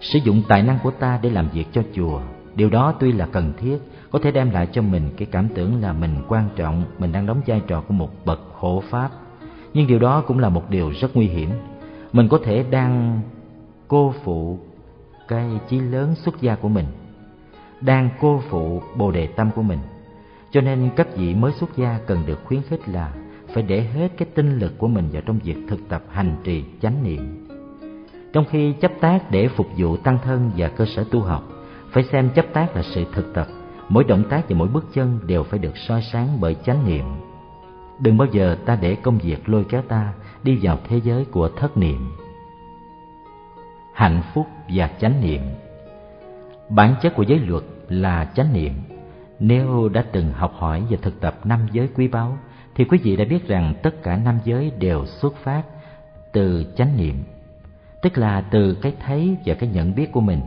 Sử 0.00 0.18
dụng 0.18 0.42
tài 0.48 0.62
năng 0.62 0.78
của 0.82 0.90
ta 0.90 1.18
để 1.22 1.30
làm 1.30 1.48
việc 1.48 1.66
cho 1.72 1.82
chùa. 1.94 2.20
Điều 2.54 2.70
đó 2.70 2.94
tuy 3.00 3.12
là 3.12 3.26
cần 3.26 3.52
thiết, 3.58 3.78
có 4.10 4.18
thể 4.22 4.30
đem 4.30 4.50
lại 4.50 4.68
cho 4.72 4.82
mình 4.82 5.10
cái 5.16 5.28
cảm 5.30 5.48
tưởng 5.48 5.82
là 5.82 5.92
mình 5.92 6.16
quan 6.28 6.48
trọng, 6.56 6.84
mình 6.98 7.12
đang 7.12 7.26
đóng 7.26 7.40
vai 7.46 7.62
trò 7.66 7.80
của 7.80 7.94
một 7.94 8.10
bậc 8.24 8.40
hộ 8.52 8.82
pháp. 8.90 9.10
Nhưng 9.74 9.86
điều 9.86 9.98
đó 9.98 10.24
cũng 10.26 10.38
là 10.38 10.48
một 10.48 10.70
điều 10.70 10.90
rất 10.90 11.16
nguy 11.16 11.26
hiểm. 11.26 11.50
Mình 12.12 12.28
có 12.28 12.38
thể 12.44 12.64
đang 12.70 13.20
cô 13.88 14.14
phụ 14.24 14.58
cái 15.28 15.50
chí 15.68 15.80
lớn 15.80 16.14
xuất 16.14 16.40
gia 16.40 16.54
của 16.54 16.68
mình, 16.68 16.86
đang 17.80 18.08
cô 18.20 18.42
phụ 18.48 18.82
bồ 18.96 19.10
đề 19.10 19.26
tâm 19.26 19.50
của 19.50 19.62
mình. 19.62 19.78
Cho 20.50 20.60
nên 20.60 20.90
các 20.96 21.16
vị 21.16 21.34
mới 21.34 21.52
xuất 21.52 21.76
gia 21.76 21.98
cần 22.06 22.22
được 22.26 22.38
khuyến 22.44 22.62
khích 22.62 22.88
là 22.88 23.12
phải 23.54 23.62
để 23.62 23.80
hết 23.80 24.08
cái 24.16 24.28
tinh 24.34 24.58
lực 24.58 24.78
của 24.78 24.88
mình 24.88 25.08
vào 25.12 25.22
trong 25.26 25.38
việc 25.38 25.56
thực 25.68 25.88
tập 25.88 26.02
hành 26.10 26.36
trì 26.44 26.64
chánh 26.82 27.02
niệm. 27.02 27.46
Trong 28.32 28.44
khi 28.50 28.72
chấp 28.72 28.92
tác 29.00 29.30
để 29.30 29.48
phục 29.48 29.66
vụ 29.76 29.96
tăng 29.96 30.18
thân 30.24 30.50
và 30.56 30.68
cơ 30.68 30.84
sở 30.84 31.04
tu 31.10 31.20
học, 31.20 31.42
phải 31.90 32.04
xem 32.12 32.30
chấp 32.34 32.46
tác 32.52 32.76
là 32.76 32.82
sự 32.82 33.04
thực 33.12 33.34
tập, 33.34 33.46
mỗi 33.88 34.04
động 34.04 34.24
tác 34.30 34.48
và 34.48 34.56
mỗi 34.56 34.68
bước 34.68 34.84
chân 34.94 35.20
đều 35.26 35.42
phải 35.42 35.58
được 35.58 35.76
soi 35.76 36.02
sáng 36.12 36.40
bởi 36.40 36.56
chánh 36.64 36.86
niệm. 36.86 37.04
Đừng 37.98 38.16
bao 38.16 38.28
giờ 38.32 38.56
ta 38.66 38.78
để 38.80 38.96
công 39.02 39.18
việc 39.18 39.48
lôi 39.48 39.64
kéo 39.64 39.82
ta 39.82 40.12
đi 40.42 40.58
vào 40.62 40.78
thế 40.88 41.00
giới 41.04 41.24
của 41.24 41.48
thất 41.48 41.76
niệm. 41.76 42.10
Hạnh 43.94 44.22
phúc 44.34 44.46
và 44.68 44.90
chánh 45.00 45.20
niệm 45.20 45.40
Bản 46.68 46.94
chất 47.02 47.14
của 47.14 47.22
giới 47.22 47.38
luật 47.38 47.64
là 47.88 48.30
chánh 48.34 48.52
niệm. 48.52 48.72
Nếu 49.40 49.88
đã 49.88 50.04
từng 50.12 50.32
học 50.32 50.52
hỏi 50.58 50.82
và 50.90 50.96
thực 51.02 51.20
tập 51.20 51.40
năm 51.44 51.60
giới 51.72 51.88
quý 51.94 52.08
báu, 52.08 52.38
thì 52.74 52.84
quý 52.84 52.98
vị 53.02 53.16
đã 53.16 53.24
biết 53.24 53.48
rằng 53.48 53.74
tất 53.82 54.02
cả 54.02 54.16
năm 54.16 54.38
giới 54.44 54.72
đều 54.78 55.06
xuất 55.06 55.36
phát 55.36 55.62
từ 56.32 56.74
chánh 56.76 56.96
niệm, 56.96 57.24
tức 58.02 58.18
là 58.18 58.40
từ 58.40 58.74
cái 58.74 58.94
thấy 59.06 59.36
và 59.44 59.54
cái 59.54 59.68
nhận 59.68 59.94
biết 59.94 60.12
của 60.12 60.20
mình. 60.20 60.40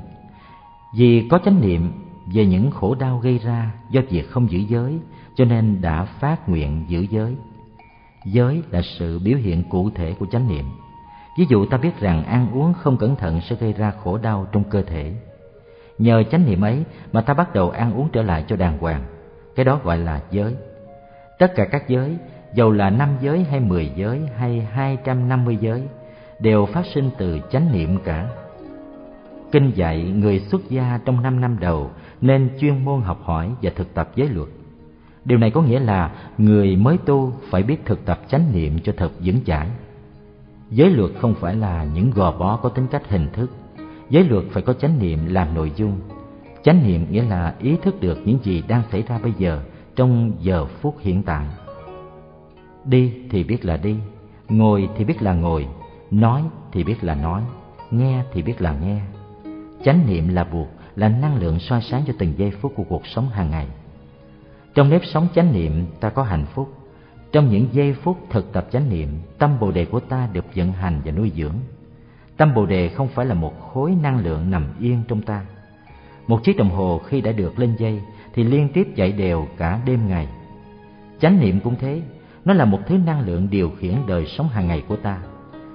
Vì 0.98 1.28
có 1.30 1.40
chánh 1.46 1.62
niệm 1.62 1.92
về 2.34 2.46
những 2.46 2.72
khổ 2.72 2.96
đau 2.96 3.18
gây 3.18 3.38
ra 3.38 3.72
do 3.92 4.02
việc 4.10 4.30
không 4.30 4.52
giữ 4.52 4.60
giới, 4.60 5.00
cho 5.36 5.46
nên 5.46 5.82
đã 5.82 6.06
phát 6.06 6.50
nguyện 6.50 6.86
giữ 6.88 7.06
giới. 7.10 7.36
Giới 8.26 8.64
là 8.70 8.82
sự 8.82 9.20
biểu 9.20 9.38
hiện 9.38 9.64
cụ 9.70 9.90
thể 9.90 10.14
của 10.20 10.26
chánh 10.26 10.48
niệm. 10.48 10.66
Ví 11.38 11.46
dụ 11.50 11.66
ta 11.66 11.78
biết 11.78 12.00
rằng 12.00 12.24
ăn 12.24 12.52
uống 12.52 12.74
không 12.74 12.98
cẩn 12.98 13.16
thận 13.16 13.42
sẽ 13.42 13.56
gây 13.56 13.74
ra 13.74 13.92
khổ 14.04 14.18
đau 14.18 14.48
trong 14.52 14.64
cơ 14.64 14.82
thể. 14.82 15.14
Nhờ 16.00 16.24
chánh 16.24 16.46
niệm 16.46 16.62
ấy 16.62 16.84
mà 17.12 17.22
ta 17.22 17.34
bắt 17.34 17.54
đầu 17.54 17.70
ăn 17.70 17.94
uống 17.94 18.10
trở 18.10 18.22
lại 18.22 18.46
cho 18.48 18.56
đàng 18.56 18.78
hoàng. 18.78 19.04
Cái 19.56 19.66
đó 19.66 19.80
gọi 19.84 19.98
là 19.98 20.22
giới. 20.32 20.56
Tất 21.40 21.56
cả 21.56 21.66
các 21.66 21.88
giới, 21.88 22.18
dầu 22.54 22.72
là 22.72 22.90
năm 22.90 23.10
giới 23.22 23.44
hay 23.44 23.60
mười 23.60 23.92
giới 23.96 24.22
hay 24.38 24.68
hai 24.72 24.98
trăm 25.04 25.30
năm 25.30 25.46
mươi 25.46 25.58
giới, 25.62 25.84
đều 26.40 26.66
phát 26.66 26.86
sinh 26.94 27.10
từ 27.18 27.40
chánh 27.52 27.72
niệm 27.72 27.98
cả. 28.04 28.28
Kinh 29.52 29.72
dạy 29.76 30.04
người 30.04 30.40
xuất 30.40 30.70
gia 30.70 31.00
trong 31.06 31.24
năm 31.24 31.42
năm 31.42 31.58
đầu 31.60 31.92
nên 32.22 32.50
chuyên 32.60 32.86
môn 32.86 33.02
học 33.02 33.20
hỏi 33.24 33.52
và 33.62 33.72
thực 33.76 33.94
tập 33.94 34.10
giới 34.16 34.30
luật. 34.30 34.48
Điều 35.26 35.38
này 35.38 35.52
có 35.52 35.62
nghĩa 35.62 35.80
là 35.80 36.12
người 36.38 36.76
mới 36.76 36.98
tu 37.06 37.34
phải 37.50 37.64
biết 37.64 37.86
thực 37.86 38.06
tập 38.06 38.20
chánh 38.28 38.52
niệm 38.54 38.80
cho 38.80 38.94
thật 38.98 39.12
vững 39.20 39.44
chãi. 39.46 39.68
Giới 40.70 40.90
luật 40.90 41.12
không 41.22 41.36
phải 41.40 41.56
là 41.56 41.84
những 41.84 42.12
gò 42.12 42.32
bó 42.32 42.58
có 42.58 42.70
tính 42.70 42.88
cách 42.88 43.10
hình 43.10 43.28
thức. 43.34 43.50
Giới 44.10 44.24
luật 44.24 44.44
phải 44.52 44.64
có 44.64 44.74
chánh 44.74 45.00
niệm 45.00 45.26
làm 45.26 45.54
nội 45.54 45.72
dung. 45.76 46.00
Chánh 46.64 46.88
niệm 46.88 47.06
nghĩa 47.12 47.24
là 47.24 47.56
ý 47.60 47.76
thức 47.82 48.02
được 48.02 48.18
những 48.26 48.40
gì 48.44 48.64
đang 48.68 48.84
xảy 48.92 49.02
ra 49.02 49.20
bây 49.24 49.34
giờ 49.38 49.62
trong 49.96 50.32
giờ 50.40 50.66
phút 50.66 50.96
hiện 51.00 51.24
tại. 51.24 51.48
Đi 52.86 53.14
thì 53.30 53.44
biết 53.44 53.66
là 53.66 53.78
đi, 53.78 53.96
ngồi 54.50 54.90
thì 54.98 55.06
biết 55.06 55.22
là 55.22 55.34
ngồi, 55.34 55.68
nói 56.12 56.44
thì 56.72 56.84
biết 56.84 57.04
là 57.04 57.16
nói, 57.16 57.42
nghe 57.92 58.24
thì 58.34 58.42
biết 58.42 58.62
là 58.62 58.76
nghe. 58.82 59.02
Chánh 59.84 60.08
niệm 60.08 60.28
là 60.28 60.44
buộc, 60.44 60.68
là 60.96 61.10
năng 61.10 61.38
lượng 61.38 61.60
soi 61.60 61.82
sáng 61.82 62.04
cho 62.08 62.14
từng 62.18 62.34
giây 62.38 62.52
phút 62.52 62.74
của 62.76 62.84
cuộc 62.84 63.08
sống 63.08 63.30
hàng 63.30 63.52
ngày. 63.52 63.68
Trong 64.74 64.90
nếp 64.90 65.02
sống 65.06 65.28
chánh 65.36 65.54
niệm 65.54 65.86
ta 66.00 66.10
có 66.10 66.24
hạnh 66.24 66.46
phúc. 66.54 66.74
Trong 67.32 67.50
những 67.50 67.68
giây 67.72 67.94
phút 67.94 68.18
thực 68.30 68.54
tập 68.54 68.68
chánh 68.72 68.90
niệm, 68.90 69.10
tâm 69.38 69.60
Bồ 69.60 69.72
đề 69.72 69.86
của 69.86 70.00
ta 70.00 70.30
được 70.34 70.46
vận 70.56 70.72
hành 70.72 71.02
và 71.06 71.12
nuôi 71.12 71.32
dưỡng. 71.36 71.56
Tâm 72.40 72.54
Bồ 72.54 72.66
đề 72.66 72.90
không 72.90 73.08
phải 73.08 73.26
là 73.26 73.34
một 73.34 73.60
khối 73.60 73.96
năng 74.02 74.20
lượng 74.20 74.52
nằm 74.52 74.66
yên 74.80 75.04
trong 75.08 75.22
ta. 75.22 75.46
Một 76.28 76.44
chiếc 76.44 76.58
đồng 76.58 76.70
hồ 76.70 77.02
khi 77.06 77.22
đã 77.22 77.32
được 77.32 77.60
lên 77.60 77.76
dây 77.78 78.02
thì 78.34 78.44
liên 78.44 78.70
tiếp 78.74 78.88
chạy 78.96 79.12
đều 79.12 79.48
cả 79.58 79.80
đêm 79.86 80.08
ngày. 80.08 80.28
Chánh 81.20 81.40
niệm 81.40 81.60
cũng 81.60 81.76
thế, 81.80 82.02
nó 82.46 82.54
là 82.54 82.66
một 82.66 82.80
thứ 82.88 82.98
năng 83.06 83.22
lượng 83.22 83.48
điều 83.52 83.72
khiển 83.80 83.96
đời 84.08 84.26
sống 84.26 84.48
hàng 84.50 84.68
ngày 84.68 84.84
của 84.88 84.96
ta. 84.96 85.20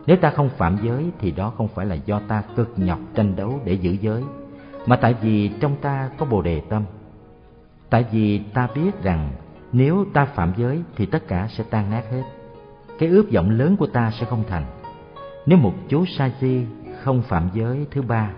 Nếu 0.07 0.17
ta 0.17 0.31
không 0.31 0.49
phạm 0.49 0.79
giới 0.85 1.05
thì 1.21 1.31
đó 1.31 1.53
không 1.57 1.69
phải 1.69 1.87
là 1.87 1.95
do 1.95 2.21
ta 2.29 2.43
cực 2.57 2.75
nhọc 2.77 2.99
tranh 3.15 3.37
đấu 3.37 3.61
để 3.65 3.73
giữ 3.73 3.97
giới, 4.01 4.23
mà 4.87 4.97
tại 4.97 5.15
vì 5.23 5.51
trong 5.61 5.77
ta 5.77 6.11
có 6.19 6.27
Bồ 6.27 6.43
đề 6.43 6.61
tâm 6.69 6.85
Tại 7.91 8.05
vì 8.13 8.39
ta 8.39 8.69
biết 8.75 9.03
rằng 9.03 9.31
nếu 9.73 10.07
ta 10.13 10.25
phạm 10.25 10.53
giới 10.57 10.83
thì 10.97 11.07
tất 11.07 11.29
cả 11.29 11.49
sẽ 11.51 11.65
tan 11.71 11.91
nát 11.91 12.03
hết. 12.11 12.23
Cái 12.99 13.09
ước 13.09 13.33
vọng 13.33 13.51
lớn 13.51 13.77
của 13.77 13.87
ta 13.87 14.11
sẽ 14.21 14.27
không 14.27 14.45
thành. 14.49 14.84
Nếu 15.47 15.59
một 15.59 15.75
chú 15.89 16.05
sa 16.07 16.31
di 16.41 16.65
không 17.03 17.23
phạm 17.23 17.49
giới 17.55 17.87
thứ 17.91 18.03
ba, 18.03 18.31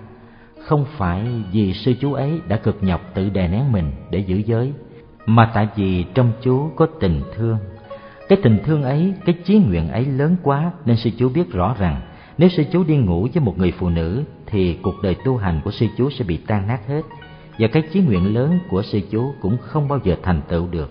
không 0.64 0.84
phải 0.96 1.26
vì 1.52 1.72
sư 1.72 1.94
chú 2.00 2.12
ấy 2.12 2.40
đã 2.48 2.56
cực 2.56 2.82
nhọc 2.82 3.00
tự 3.14 3.30
đè 3.30 3.48
nén 3.48 3.72
mình 3.72 3.92
để 4.10 4.18
giữ 4.18 4.36
giới, 4.36 4.72
mà 5.26 5.50
tại 5.54 5.68
vì 5.76 6.04
trong 6.14 6.32
chú 6.42 6.70
có 6.76 6.86
tình 7.00 7.22
thương. 7.36 7.58
Cái 8.28 8.38
tình 8.42 8.58
thương 8.64 8.82
ấy, 8.82 9.14
cái 9.24 9.34
chí 9.44 9.58
nguyện 9.58 9.88
ấy 9.88 10.04
lớn 10.04 10.36
quá 10.42 10.72
nên 10.84 10.96
sư 10.96 11.10
chú 11.18 11.28
biết 11.28 11.52
rõ 11.52 11.76
rằng 11.78 12.00
nếu 12.38 12.48
sư 12.48 12.64
chú 12.72 12.84
đi 12.84 12.96
ngủ 12.96 13.28
với 13.34 13.42
một 13.42 13.58
người 13.58 13.72
phụ 13.78 13.88
nữ 13.88 14.24
thì 14.46 14.78
cuộc 14.82 14.94
đời 15.02 15.16
tu 15.24 15.36
hành 15.36 15.60
của 15.64 15.70
sư 15.70 15.86
chú 15.96 16.10
sẽ 16.10 16.24
bị 16.24 16.36
tan 16.36 16.66
nát 16.66 16.86
hết 16.88 17.02
và 17.58 17.68
cái 17.68 17.82
chí 17.92 18.00
nguyện 18.00 18.34
lớn 18.34 18.58
của 18.70 18.82
sư 18.82 19.00
chú 19.10 19.34
cũng 19.40 19.56
không 19.60 19.88
bao 19.88 19.98
giờ 20.04 20.16
thành 20.22 20.40
tựu 20.48 20.66
được. 20.70 20.90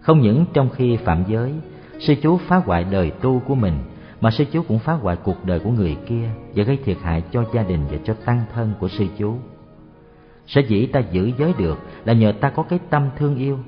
Không 0.00 0.20
những 0.20 0.44
trong 0.52 0.68
khi 0.70 0.96
phạm 0.96 1.24
giới, 1.28 1.52
sư 1.98 2.14
chú 2.22 2.38
phá 2.38 2.56
hoại 2.56 2.84
đời 2.84 3.10
tu 3.10 3.42
của 3.46 3.54
mình, 3.54 3.74
mà 4.22 4.30
sư 4.30 4.44
chú 4.52 4.62
cũng 4.62 4.78
phá 4.78 4.92
hoại 4.92 5.16
cuộc 5.16 5.44
đời 5.44 5.58
của 5.58 5.70
người 5.70 5.96
kia 6.06 6.28
và 6.54 6.64
gây 6.64 6.78
thiệt 6.84 6.96
hại 7.02 7.22
cho 7.32 7.44
gia 7.54 7.62
đình 7.62 7.80
và 7.90 7.98
cho 8.04 8.14
tăng 8.14 8.44
thân 8.54 8.72
của 8.80 8.88
sư 8.88 9.06
chú. 9.18 9.36
Sở 10.46 10.60
dĩ 10.60 10.86
ta 10.86 11.00
giữ 11.00 11.30
giới 11.38 11.52
được 11.58 11.78
là 12.04 12.12
nhờ 12.12 12.32
ta 12.40 12.50
có 12.50 12.62
cái 12.62 12.78
tâm 12.90 13.08
thương 13.16 13.36
yêu. 13.36 13.58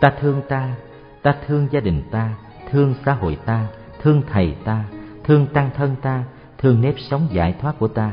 Ta 0.00 0.12
thương 0.20 0.42
ta, 0.48 0.74
ta 1.22 1.34
thương 1.46 1.68
gia 1.70 1.80
đình 1.80 2.02
ta, 2.10 2.34
thương 2.70 2.94
xã 3.04 3.12
hội 3.12 3.38
ta, 3.44 3.66
thương 4.02 4.22
thầy 4.32 4.54
ta, 4.64 4.84
thương 5.24 5.46
tăng 5.46 5.70
thân 5.76 5.94
ta, 6.02 6.24
thương 6.58 6.80
nếp 6.80 6.94
sống 6.98 7.28
giải 7.32 7.54
thoát 7.60 7.78
của 7.78 7.88
ta, 7.88 8.12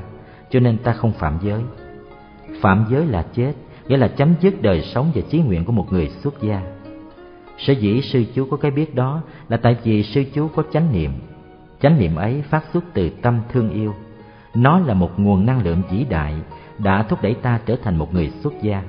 cho 0.49 0.59
nên 0.59 0.77
ta 0.77 0.93
không 0.93 1.11
phạm 1.11 1.37
giới. 1.41 1.61
Phạm 2.61 2.85
giới 2.89 3.05
là 3.05 3.25
chết, 3.33 3.53
nghĩa 3.87 3.97
là 3.97 4.07
chấm 4.07 4.33
dứt 4.41 4.61
đời 4.61 4.81
sống 4.81 5.11
và 5.15 5.21
chí 5.29 5.39
nguyện 5.39 5.65
của 5.65 5.71
một 5.71 5.91
người 5.91 6.09
xuất 6.09 6.41
gia. 6.41 6.61
Sở 7.57 7.73
dĩ 7.73 8.01
sư 8.01 8.25
chú 8.35 8.47
có 8.51 8.57
cái 8.57 8.71
biết 8.71 8.95
đó 8.95 9.21
là 9.49 9.57
tại 9.57 9.77
vì 9.83 10.03
sư 10.03 10.23
chú 10.33 10.47
có 10.47 10.63
chánh 10.71 10.91
niệm. 10.91 11.11
Chánh 11.81 11.99
niệm 11.99 12.15
ấy 12.15 12.43
phát 12.49 12.63
xuất 12.73 12.83
từ 12.93 13.09
tâm 13.09 13.39
thương 13.51 13.69
yêu. 13.69 13.93
Nó 14.53 14.79
là 14.79 14.93
một 14.93 15.19
nguồn 15.19 15.45
năng 15.45 15.63
lượng 15.63 15.81
vĩ 15.91 16.05
đại 16.09 16.35
đã 16.77 17.03
thúc 17.03 17.21
đẩy 17.21 17.33
ta 17.33 17.59
trở 17.65 17.75
thành 17.83 17.97
một 17.97 18.13
người 18.13 18.31
xuất 18.43 18.53
gia. 18.61 18.83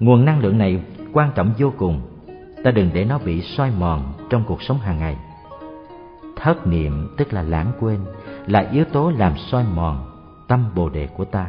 Nguồn 0.00 0.24
năng 0.24 0.38
lượng 0.40 0.58
này 0.58 0.82
quan 1.12 1.30
trọng 1.34 1.52
vô 1.58 1.72
cùng. 1.76 2.00
Ta 2.64 2.70
đừng 2.70 2.90
để 2.94 3.04
nó 3.04 3.18
bị 3.18 3.42
soi 3.42 3.70
mòn 3.78 4.12
trong 4.30 4.44
cuộc 4.46 4.62
sống 4.62 4.78
hàng 4.78 4.98
ngày. 4.98 5.16
Thất 6.36 6.66
niệm 6.66 7.14
tức 7.16 7.32
là 7.32 7.42
lãng 7.42 7.72
quên, 7.80 7.98
là 8.46 8.68
yếu 8.72 8.84
tố 8.84 9.10
làm 9.10 9.32
soi 9.38 9.64
mòn 9.74 10.10
tâm 10.48 10.64
bồ 10.74 10.88
đề 10.88 11.06
của 11.06 11.24
ta. 11.24 11.46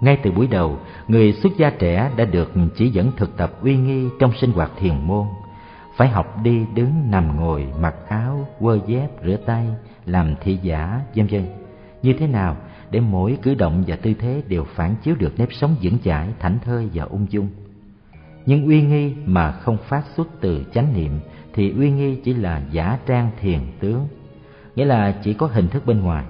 Ngay 0.00 0.18
từ 0.22 0.30
buổi 0.30 0.46
đầu, 0.46 0.78
người 1.08 1.32
xuất 1.32 1.56
gia 1.56 1.70
trẻ 1.70 2.10
đã 2.16 2.24
được 2.24 2.52
chỉ 2.76 2.88
dẫn 2.88 3.12
thực 3.16 3.36
tập 3.36 3.52
uy 3.62 3.76
nghi 3.76 4.08
trong 4.18 4.32
sinh 4.40 4.52
hoạt 4.52 4.70
thiền 4.78 5.06
môn. 5.06 5.26
Phải 5.96 6.08
học 6.08 6.42
đi, 6.42 6.66
đứng, 6.74 7.10
nằm, 7.10 7.36
ngồi, 7.36 7.66
mặc 7.80 7.94
áo, 8.08 8.48
quơ 8.58 8.78
dép, 8.86 9.08
rửa 9.24 9.36
tay, 9.46 9.66
làm 10.06 10.34
thị 10.40 10.58
giả, 10.62 11.00
vân 11.14 11.26
vân. 11.26 11.46
Như 12.02 12.14
thế 12.18 12.26
nào 12.26 12.56
để 12.90 13.00
mỗi 13.00 13.38
cử 13.42 13.54
động 13.54 13.84
và 13.86 13.96
tư 13.96 14.14
thế 14.14 14.42
đều 14.48 14.64
phản 14.64 14.94
chiếu 15.02 15.14
được 15.18 15.38
nếp 15.38 15.48
sống 15.52 15.76
vững 15.82 15.98
chãi, 16.04 16.28
thảnh 16.38 16.58
thơi 16.64 16.88
và 16.94 17.04
ung 17.04 17.26
dung. 17.30 17.48
Nhưng 18.46 18.66
uy 18.66 18.82
nghi 18.82 19.14
mà 19.26 19.52
không 19.52 19.76
phát 19.88 20.02
xuất 20.16 20.28
từ 20.40 20.64
chánh 20.74 20.92
niệm 20.94 21.20
thì 21.54 21.70
uy 21.70 21.90
nghi 21.90 22.20
chỉ 22.24 22.34
là 22.34 22.62
giả 22.70 22.98
trang 23.06 23.30
thiền 23.40 23.60
tướng, 23.80 24.08
nghĩa 24.76 24.84
là 24.84 25.14
chỉ 25.24 25.34
có 25.34 25.46
hình 25.46 25.68
thức 25.68 25.86
bên 25.86 26.00
ngoài. 26.00 26.24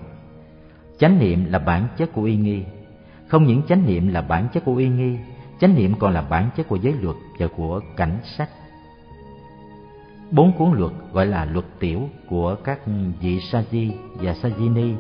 Chánh 0.98 1.18
niệm 1.18 1.44
là 1.52 1.58
bản 1.58 1.88
chất 1.96 2.12
của 2.12 2.22
uy 2.22 2.36
nghi, 2.36 2.62
không 3.28 3.44
những 3.44 3.62
chánh 3.68 3.86
niệm 3.86 4.08
là 4.08 4.22
bản 4.22 4.48
chất 4.52 4.64
của 4.64 4.74
uy 4.74 4.88
nghi, 4.88 5.16
chánh 5.60 5.74
niệm 5.74 5.94
còn 5.98 6.12
là 6.12 6.22
bản 6.22 6.50
chất 6.56 6.68
của 6.68 6.76
giới 6.76 6.94
luật 7.00 7.16
và 7.38 7.46
của 7.56 7.80
cảnh 7.96 8.18
sắc. 8.38 8.48
Bốn 10.34 10.52
cuốn 10.52 10.72
luật 10.72 10.92
gọi 11.12 11.26
là 11.26 11.44
luật 11.44 11.64
tiểu 11.78 12.08
của 12.28 12.54
các 12.64 12.80
vị 13.20 13.40
sa-di 13.40 13.92
và 14.14 14.34
sa-di 14.34 14.68
ni 14.68 14.92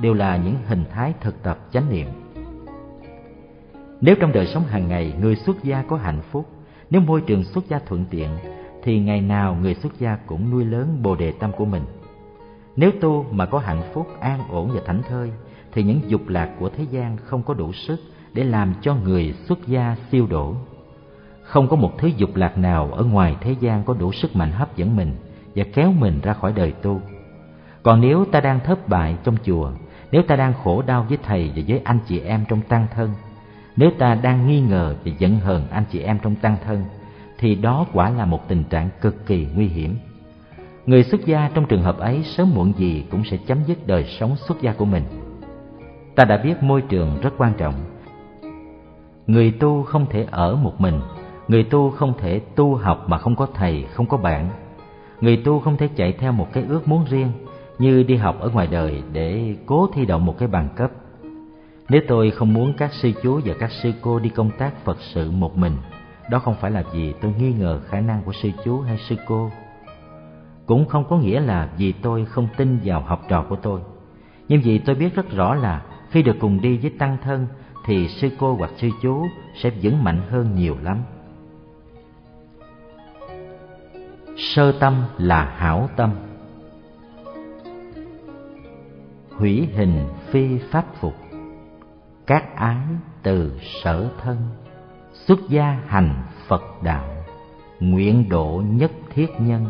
đều 0.00 0.14
là 0.14 0.36
những 0.36 0.56
hình 0.66 0.84
thái 0.90 1.14
thực 1.20 1.42
tập 1.42 1.58
chánh 1.72 1.90
niệm. 1.90 2.06
Nếu 4.00 4.14
trong 4.20 4.32
đời 4.32 4.46
sống 4.46 4.64
hàng 4.64 4.88
ngày 4.88 5.14
người 5.20 5.36
xuất 5.36 5.64
gia 5.64 5.82
có 5.82 5.96
hạnh 5.96 6.20
phúc, 6.30 6.46
nếu 6.90 7.00
môi 7.00 7.20
trường 7.20 7.44
xuất 7.44 7.68
gia 7.68 7.78
thuận 7.78 8.04
tiện, 8.10 8.28
thì 8.82 9.00
ngày 9.00 9.20
nào 9.20 9.56
người 9.62 9.74
xuất 9.74 9.98
gia 9.98 10.16
cũng 10.26 10.50
nuôi 10.50 10.64
lớn 10.64 10.98
bồ 11.02 11.16
đề 11.16 11.32
tâm 11.32 11.52
của 11.52 11.64
mình. 11.64 11.82
Nếu 12.76 12.90
tu 13.00 13.26
mà 13.30 13.46
có 13.46 13.58
hạnh 13.58 13.82
phúc, 13.94 14.06
an 14.20 14.40
ổn 14.50 14.70
và 14.74 14.80
thảnh 14.86 15.02
thơi, 15.08 15.30
thì 15.72 15.82
những 15.82 16.00
dục 16.06 16.28
lạc 16.28 16.50
của 16.58 16.68
thế 16.68 16.84
gian 16.90 17.16
không 17.16 17.42
có 17.42 17.54
đủ 17.54 17.72
sức 17.72 18.00
để 18.32 18.44
làm 18.44 18.74
cho 18.82 18.94
người 18.94 19.34
xuất 19.48 19.66
gia 19.66 19.96
siêu 20.10 20.26
đổ. 20.30 20.54
Không 21.48 21.68
có 21.68 21.76
một 21.76 21.98
thứ 21.98 22.08
dục 22.16 22.36
lạc 22.36 22.58
nào 22.58 22.90
ở 22.92 23.04
ngoài 23.04 23.36
thế 23.40 23.54
gian 23.60 23.84
có 23.84 23.94
đủ 23.94 24.12
sức 24.12 24.36
mạnh 24.36 24.52
hấp 24.52 24.76
dẫn 24.76 24.96
mình 24.96 25.12
và 25.54 25.64
kéo 25.74 25.92
mình 25.92 26.20
ra 26.22 26.32
khỏi 26.32 26.52
đời 26.56 26.72
tu. 26.72 27.00
Còn 27.82 28.00
nếu 28.00 28.24
ta 28.24 28.40
đang 28.40 28.60
thất 28.60 28.88
bại 28.88 29.16
trong 29.24 29.36
chùa, 29.44 29.70
nếu 30.12 30.22
ta 30.22 30.36
đang 30.36 30.52
khổ 30.64 30.82
đau 30.86 31.06
với 31.08 31.18
thầy 31.22 31.52
và 31.56 31.62
với 31.68 31.80
anh 31.84 31.98
chị 32.06 32.20
em 32.20 32.44
trong 32.48 32.60
tăng 32.60 32.86
thân, 32.94 33.10
nếu 33.76 33.90
ta 33.98 34.14
đang 34.14 34.46
nghi 34.46 34.60
ngờ 34.60 34.94
và 35.04 35.12
giận 35.18 35.38
hờn 35.38 35.66
anh 35.70 35.84
chị 35.90 36.00
em 36.00 36.18
trong 36.22 36.34
tăng 36.34 36.56
thân 36.64 36.84
thì 37.38 37.54
đó 37.54 37.86
quả 37.92 38.10
là 38.10 38.24
một 38.24 38.48
tình 38.48 38.64
trạng 38.64 38.88
cực 39.00 39.26
kỳ 39.26 39.46
nguy 39.54 39.66
hiểm. 39.66 39.96
Người 40.86 41.04
xuất 41.04 41.26
gia 41.26 41.50
trong 41.54 41.66
trường 41.66 41.82
hợp 41.82 41.98
ấy 41.98 42.22
sớm 42.22 42.54
muộn 42.54 42.72
gì 42.76 43.04
cũng 43.10 43.24
sẽ 43.24 43.36
chấm 43.46 43.58
dứt 43.66 43.86
đời 43.86 44.04
sống 44.04 44.36
xuất 44.36 44.60
gia 44.60 44.72
của 44.72 44.84
mình. 44.84 45.02
Ta 46.14 46.24
đã 46.24 46.36
biết 46.36 46.62
môi 46.62 46.82
trường 46.82 47.20
rất 47.20 47.30
quan 47.38 47.52
trọng. 47.58 47.74
Người 49.26 49.50
tu 49.50 49.82
không 49.82 50.06
thể 50.10 50.26
ở 50.30 50.56
một 50.56 50.80
mình 50.80 51.00
người 51.48 51.64
tu 51.64 51.90
không 51.90 52.14
thể 52.18 52.40
tu 52.56 52.74
học 52.74 53.04
mà 53.06 53.18
không 53.18 53.36
có 53.36 53.46
thầy 53.54 53.86
không 53.92 54.06
có 54.06 54.16
bạn 54.16 54.50
người 55.20 55.36
tu 55.44 55.60
không 55.60 55.76
thể 55.76 55.88
chạy 55.96 56.12
theo 56.12 56.32
một 56.32 56.52
cái 56.52 56.64
ước 56.68 56.88
muốn 56.88 57.04
riêng 57.10 57.32
như 57.78 58.02
đi 58.02 58.16
học 58.16 58.40
ở 58.40 58.50
ngoài 58.50 58.66
đời 58.66 59.02
để 59.12 59.56
cố 59.66 59.88
thi 59.94 60.04
đậu 60.04 60.18
một 60.18 60.38
cái 60.38 60.48
bằng 60.48 60.68
cấp 60.76 60.90
nếu 61.88 62.02
tôi 62.08 62.30
không 62.30 62.54
muốn 62.54 62.72
các 62.72 62.92
sư 62.92 63.12
chú 63.22 63.40
và 63.44 63.54
các 63.58 63.70
sư 63.70 63.92
cô 64.00 64.18
đi 64.18 64.28
công 64.28 64.50
tác 64.58 64.84
Phật 64.84 64.96
sự 65.00 65.30
một 65.30 65.56
mình, 65.56 65.76
đó 66.30 66.38
không 66.38 66.54
phải 66.60 66.70
là 66.70 66.82
vì 66.92 67.12
tôi 67.12 67.34
nghi 67.38 67.52
ngờ 67.52 67.80
khả 67.88 68.00
năng 68.00 68.22
của 68.22 68.32
sư 68.32 68.50
chú 68.64 68.80
hay 68.80 68.98
sư 68.98 69.16
cô. 69.26 69.50
Cũng 70.66 70.88
không 70.88 71.04
có 71.08 71.16
nghĩa 71.16 71.40
là 71.40 71.70
vì 71.78 71.92
tôi 71.92 72.24
không 72.24 72.48
tin 72.56 72.78
vào 72.84 73.00
học 73.00 73.22
trò 73.28 73.44
của 73.48 73.56
tôi. 73.56 73.80
Nhưng 74.48 74.60
vì 74.60 74.78
tôi 74.78 74.94
biết 74.94 75.14
rất 75.14 75.30
rõ 75.30 75.54
là 75.54 75.82
khi 76.10 76.22
được 76.22 76.36
cùng 76.40 76.60
đi 76.60 76.78
với 76.78 76.90
tăng 76.98 77.16
thân 77.22 77.46
thì 77.86 78.08
sư 78.08 78.30
cô 78.38 78.54
hoặc 78.54 78.70
sư 78.76 78.90
chú 79.02 79.26
sẽ 79.54 79.70
vững 79.82 80.04
mạnh 80.04 80.20
hơn 80.30 80.54
nhiều 80.54 80.76
lắm. 80.82 80.98
Sơ 84.38 84.72
tâm 84.72 85.04
là 85.18 85.54
hảo 85.56 85.88
tâm. 85.96 86.10
Hủy 89.30 89.68
hình 89.74 90.08
phi 90.30 90.58
pháp 90.58 90.84
phục. 91.00 91.14
Các 92.26 92.56
ái 92.56 92.86
từ 93.22 93.52
sở 93.82 94.10
thân. 94.22 94.36
Xuất 95.12 95.38
gia 95.48 95.78
hành 95.86 96.14
phật 96.48 96.62
đạo. 96.82 97.08
Nguyện 97.80 98.28
độ 98.28 98.62
nhất 98.66 98.90
thiết 99.14 99.26
nhân. 99.38 99.66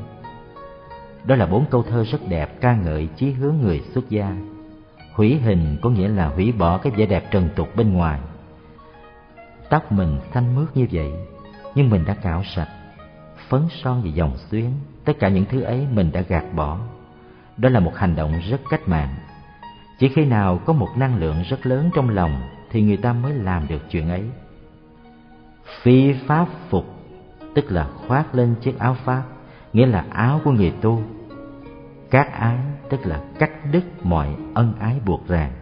Đó 1.24 1.34
là 1.36 1.46
bốn 1.46 1.64
câu 1.70 1.82
thơ 1.82 2.04
rất 2.04 2.18
đẹp 2.28 2.60
ca 2.60 2.76
ngợi 2.76 3.08
chí 3.16 3.30
hướng 3.30 3.56
người 3.62 3.80
xuất 3.94 4.08
gia. 4.08 4.36
Hủy 5.14 5.38
hình 5.38 5.76
có 5.82 5.90
nghĩa 5.90 6.08
là 6.08 6.28
hủy 6.28 6.52
bỏ 6.52 6.78
cái 6.78 6.92
vẻ 6.96 7.06
đẹp 7.06 7.30
trần 7.30 7.48
tục 7.56 7.76
bên 7.76 7.92
ngoài. 7.92 8.20
Tóc 9.70 9.92
mình 9.92 10.18
xanh 10.34 10.54
mướt 10.54 10.76
như 10.76 10.86
vậy, 10.92 11.12
nhưng 11.74 11.90
mình 11.90 12.04
đã 12.04 12.14
cạo 12.14 12.42
sạch 12.44 12.77
phấn 13.48 13.62
son 13.82 14.02
và 14.04 14.10
dòng 14.10 14.36
xuyến. 14.50 14.72
Tất 15.04 15.12
cả 15.18 15.28
những 15.28 15.44
thứ 15.50 15.60
ấy 15.60 15.86
mình 15.92 16.12
đã 16.12 16.20
gạt 16.20 16.44
bỏ. 16.54 16.78
Đó 17.56 17.68
là 17.68 17.80
một 17.80 17.96
hành 17.96 18.16
động 18.16 18.40
rất 18.50 18.60
cách 18.70 18.88
mạng. 18.88 19.14
Chỉ 19.98 20.08
khi 20.08 20.24
nào 20.24 20.58
có 20.66 20.72
một 20.72 20.88
năng 20.96 21.16
lượng 21.16 21.42
rất 21.48 21.66
lớn 21.66 21.90
trong 21.94 22.10
lòng 22.10 22.40
thì 22.70 22.82
người 22.82 22.96
ta 22.96 23.12
mới 23.12 23.34
làm 23.34 23.68
được 23.68 23.82
chuyện 23.90 24.08
ấy. 24.08 24.24
Phi 25.82 26.12
pháp 26.12 26.46
phục, 26.68 26.84
tức 27.54 27.72
là 27.72 27.88
khoác 28.06 28.34
lên 28.34 28.54
chiếc 28.60 28.78
áo 28.78 28.96
pháp, 29.04 29.22
nghĩa 29.72 29.86
là 29.86 30.04
áo 30.10 30.40
của 30.44 30.50
người 30.50 30.72
tu. 30.80 31.02
Các 32.10 32.32
ái, 32.32 32.58
tức 32.90 33.06
là 33.06 33.20
cắt 33.38 33.50
đứt 33.72 33.84
mọi 34.02 34.28
ân 34.54 34.74
ái 34.80 35.00
buộc 35.06 35.28
ràng. 35.28 35.52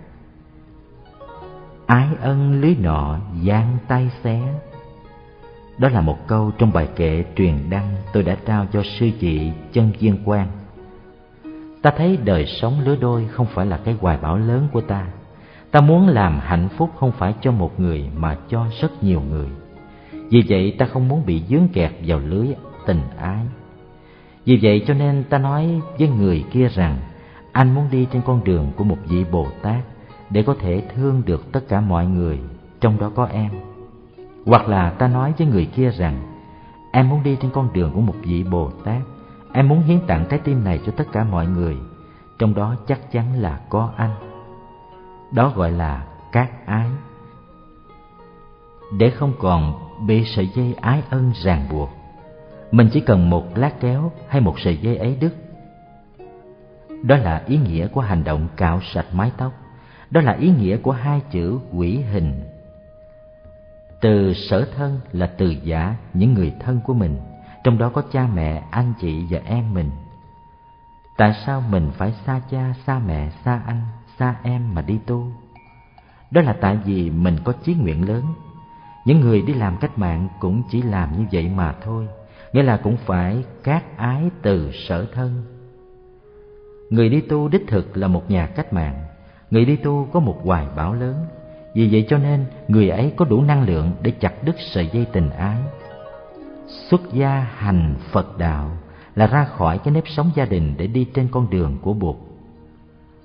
Ái 1.87 2.09
ân 2.21 2.61
lưới 2.61 2.77
nọ 2.81 3.19
giang 3.47 3.79
tay 3.89 4.11
xé 4.23 4.43
đó 5.79 5.89
là 5.89 6.01
một 6.01 6.27
câu 6.27 6.51
trong 6.59 6.73
bài 6.73 6.89
kệ 6.97 7.25
truyền 7.37 7.71
đăng 7.71 7.95
tôi 8.13 8.23
đã 8.23 8.37
trao 8.47 8.67
cho 8.73 8.83
sư 8.83 9.11
chị 9.21 9.51
chân 9.73 9.93
viên 10.01 10.19
quan 10.25 10.49
ta 11.87 11.93
thấy 11.97 12.19
đời 12.25 12.47
sống 12.47 12.81
lứa 12.81 12.97
đôi 13.01 13.27
không 13.29 13.47
phải 13.47 13.67
là 13.67 13.77
cái 13.77 13.97
hoài 14.01 14.19
bão 14.23 14.37
lớn 14.37 14.69
của 14.73 14.81
ta. 14.81 15.07
Ta 15.71 15.81
muốn 15.81 16.09
làm 16.09 16.41
hạnh 16.43 16.69
phúc 16.77 16.91
không 16.97 17.13
phải 17.13 17.35
cho 17.41 17.53
một 17.53 17.81
người 17.81 18.11
mà 18.17 18.37
cho 18.49 18.67
rất 18.81 19.03
nhiều 19.03 19.21
người. 19.21 19.49
Vì 20.13 20.43
vậy 20.49 20.75
ta 20.79 20.87
không 20.87 21.09
muốn 21.09 21.27
bị 21.27 21.43
dướng 21.49 21.69
kẹt 21.69 21.93
vào 22.07 22.19
lưới 22.19 22.49
tình 22.87 23.01
ái. 23.19 23.45
Vì 24.45 24.59
vậy 24.63 24.85
cho 24.87 24.95
nên 24.95 25.25
ta 25.25 25.39
nói 25.39 25.81
với 25.99 26.09
người 26.09 26.45
kia 26.51 26.69
rằng, 26.69 26.97
anh 27.53 27.75
muốn 27.75 27.89
đi 27.91 28.07
trên 28.13 28.23
con 28.23 28.45
đường 28.45 28.73
của 28.77 28.85
một 28.85 28.99
vị 29.09 29.25
bồ 29.31 29.47
tát 29.63 29.81
để 30.31 30.43
có 30.43 30.55
thể 30.61 30.83
thương 30.95 31.23
được 31.27 31.53
tất 31.53 31.61
cả 31.69 31.81
mọi 31.81 32.07
người, 32.07 32.39
trong 32.81 32.99
đó 32.99 33.11
có 33.15 33.27
em 33.27 33.51
hoặc 34.47 34.69
là 34.69 34.91
ta 34.91 35.09
nói 35.09 35.35
với 35.39 35.47
người 35.47 35.67
kia 35.67 35.91
rằng, 35.91 36.23
em 36.93 37.09
muốn 37.09 37.23
đi 37.23 37.37
trên 37.41 37.51
con 37.51 37.73
đường 37.73 37.93
của 37.95 38.01
một 38.01 38.15
vị 38.23 38.43
bồ 38.43 38.71
tát. 38.85 39.03
Em 39.53 39.69
muốn 39.69 39.83
hiến 39.83 40.01
tặng 40.07 40.25
trái 40.31 40.41
tim 40.45 40.65
này 40.65 40.81
cho 40.87 40.93
tất 40.93 41.05
cả 41.13 41.25
mọi 41.25 41.47
người. 41.47 41.77
Trong 42.39 42.55
đó 42.55 42.77
chắc 42.87 43.13
chắn 43.13 43.41
là 43.41 43.61
có 43.69 43.91
anh. 43.97 44.15
Đó 45.33 45.53
gọi 45.57 45.71
là 45.71 46.07
các 46.33 46.67
ái. 46.67 46.89
Để 48.99 49.11
không 49.11 49.33
còn 49.39 49.75
bị 50.07 50.25
sợi 50.25 50.47
dây 50.55 50.75
ái 50.81 51.03
ân 51.11 51.33
ràng 51.43 51.67
buộc, 51.71 51.91
mình 52.71 52.89
chỉ 52.93 53.01
cần 53.01 53.31
một 53.31 53.59
lát 53.59 53.81
kéo 53.81 54.13
hay 54.29 54.41
một 54.41 54.61
sợi 54.61 54.77
dây 54.77 54.97
ấy 54.97 55.17
đứt. 55.21 55.35
Đó 57.03 57.17
là 57.17 57.43
ý 57.47 57.59
nghĩa 57.59 57.87
của 57.87 58.01
hành 58.01 58.25
động 58.25 58.49
cạo 58.57 58.81
sạch 58.93 59.07
mái 59.13 59.33
tóc. 59.37 59.53
Đó 60.11 60.21
là 60.21 60.33
ý 60.33 60.51
nghĩa 60.51 60.77
của 60.77 60.93
hai 60.93 61.21
chữ 61.31 61.59
quỷ 61.73 61.97
hình 61.97 62.56
từ 64.01 64.35
sở 64.35 64.65
thân 64.77 65.01
là 65.13 65.27
từ 65.27 65.55
giả 65.63 65.97
những 66.15 66.35
người 66.35 66.53
thân 66.61 66.81
của 66.85 66.95
mình, 66.95 67.17
trong 67.65 67.79
đó 67.79 67.89
có 67.89 68.03
cha 68.13 68.29
mẹ, 68.35 68.63
anh 68.71 68.93
chị 69.01 69.25
và 69.31 69.41
em 69.45 69.75
mình. 69.75 69.91
Tại 71.17 71.35
sao 71.47 71.63
mình 71.71 71.91
phải 71.99 72.13
xa 72.27 72.41
cha, 72.51 72.75
xa 72.87 72.99
mẹ, 73.07 73.31
xa 73.45 73.63
anh, 73.67 73.81
xa 74.19 74.35
em 74.43 74.75
mà 74.75 74.83
đi 74.83 74.99
tu? 75.07 75.27
Đó 76.31 76.41
là 76.43 76.57
tại 76.61 76.79
vì 76.85 77.11
mình 77.11 77.37
có 77.45 77.53
chí 77.65 77.75
nguyện 77.75 78.09
lớn. 78.09 78.25
Những 79.05 79.21
người 79.21 79.43
đi 79.43 79.55
làm 79.55 79.77
cách 79.81 79.99
mạng 79.99 80.29
cũng 80.41 80.63
chỉ 80.71 80.83
làm 80.83 81.19
như 81.19 81.27
vậy 81.33 81.49
mà 81.49 81.75
thôi, 81.85 82.09
nghĩa 82.53 82.63
là 82.63 82.77
cũng 82.77 82.97
phải 82.97 83.45
cát 83.63 83.97
ái 83.97 84.31
từ 84.43 84.71
sở 84.89 85.07
thân. 85.15 85.45
Người 86.91 87.09
đi 87.09 87.21
tu 87.21 87.49
đích 87.49 87.67
thực 87.67 87.97
là 87.97 88.09
một 88.09 88.31
nhà 88.31 88.47
cách 88.47 88.73
mạng. 88.73 89.05
Người 89.51 89.65
đi 89.65 89.77
tu 89.77 90.09
có 90.13 90.21
một 90.21 90.41
hoài 90.45 90.67
bão 90.77 90.95
lớn 90.95 91.27
vì 91.77 91.89
vậy 91.93 92.07
cho 92.09 92.19
nên, 92.19 92.45
người 92.69 92.89
ấy 92.89 93.13
có 93.17 93.25
đủ 93.25 93.43
năng 93.43 93.63
lượng 93.63 93.93
để 94.03 94.11
chặt 94.11 94.45
đứt 94.45 94.57
sợi 94.59 94.91
dây 94.93 95.07
tình 95.13 95.31
ái. 95.31 95.57
Xuất 96.67 97.13
gia 97.13 97.47
hành 97.57 97.95
phật 98.13 98.39
đạo 98.39 98.71
là 99.15 99.27
ra 99.27 99.45
khỏi 99.45 99.79
cái 99.79 99.95
nếp 99.95 100.05
sống 100.09 100.31
gia 100.35 100.45
đình 100.45 100.75
để 100.79 100.87
đi 100.87 101.07
trên 101.15 101.29
con 101.31 101.51
đường 101.51 101.77
của 101.83 101.93
Bụt. 101.93 102.17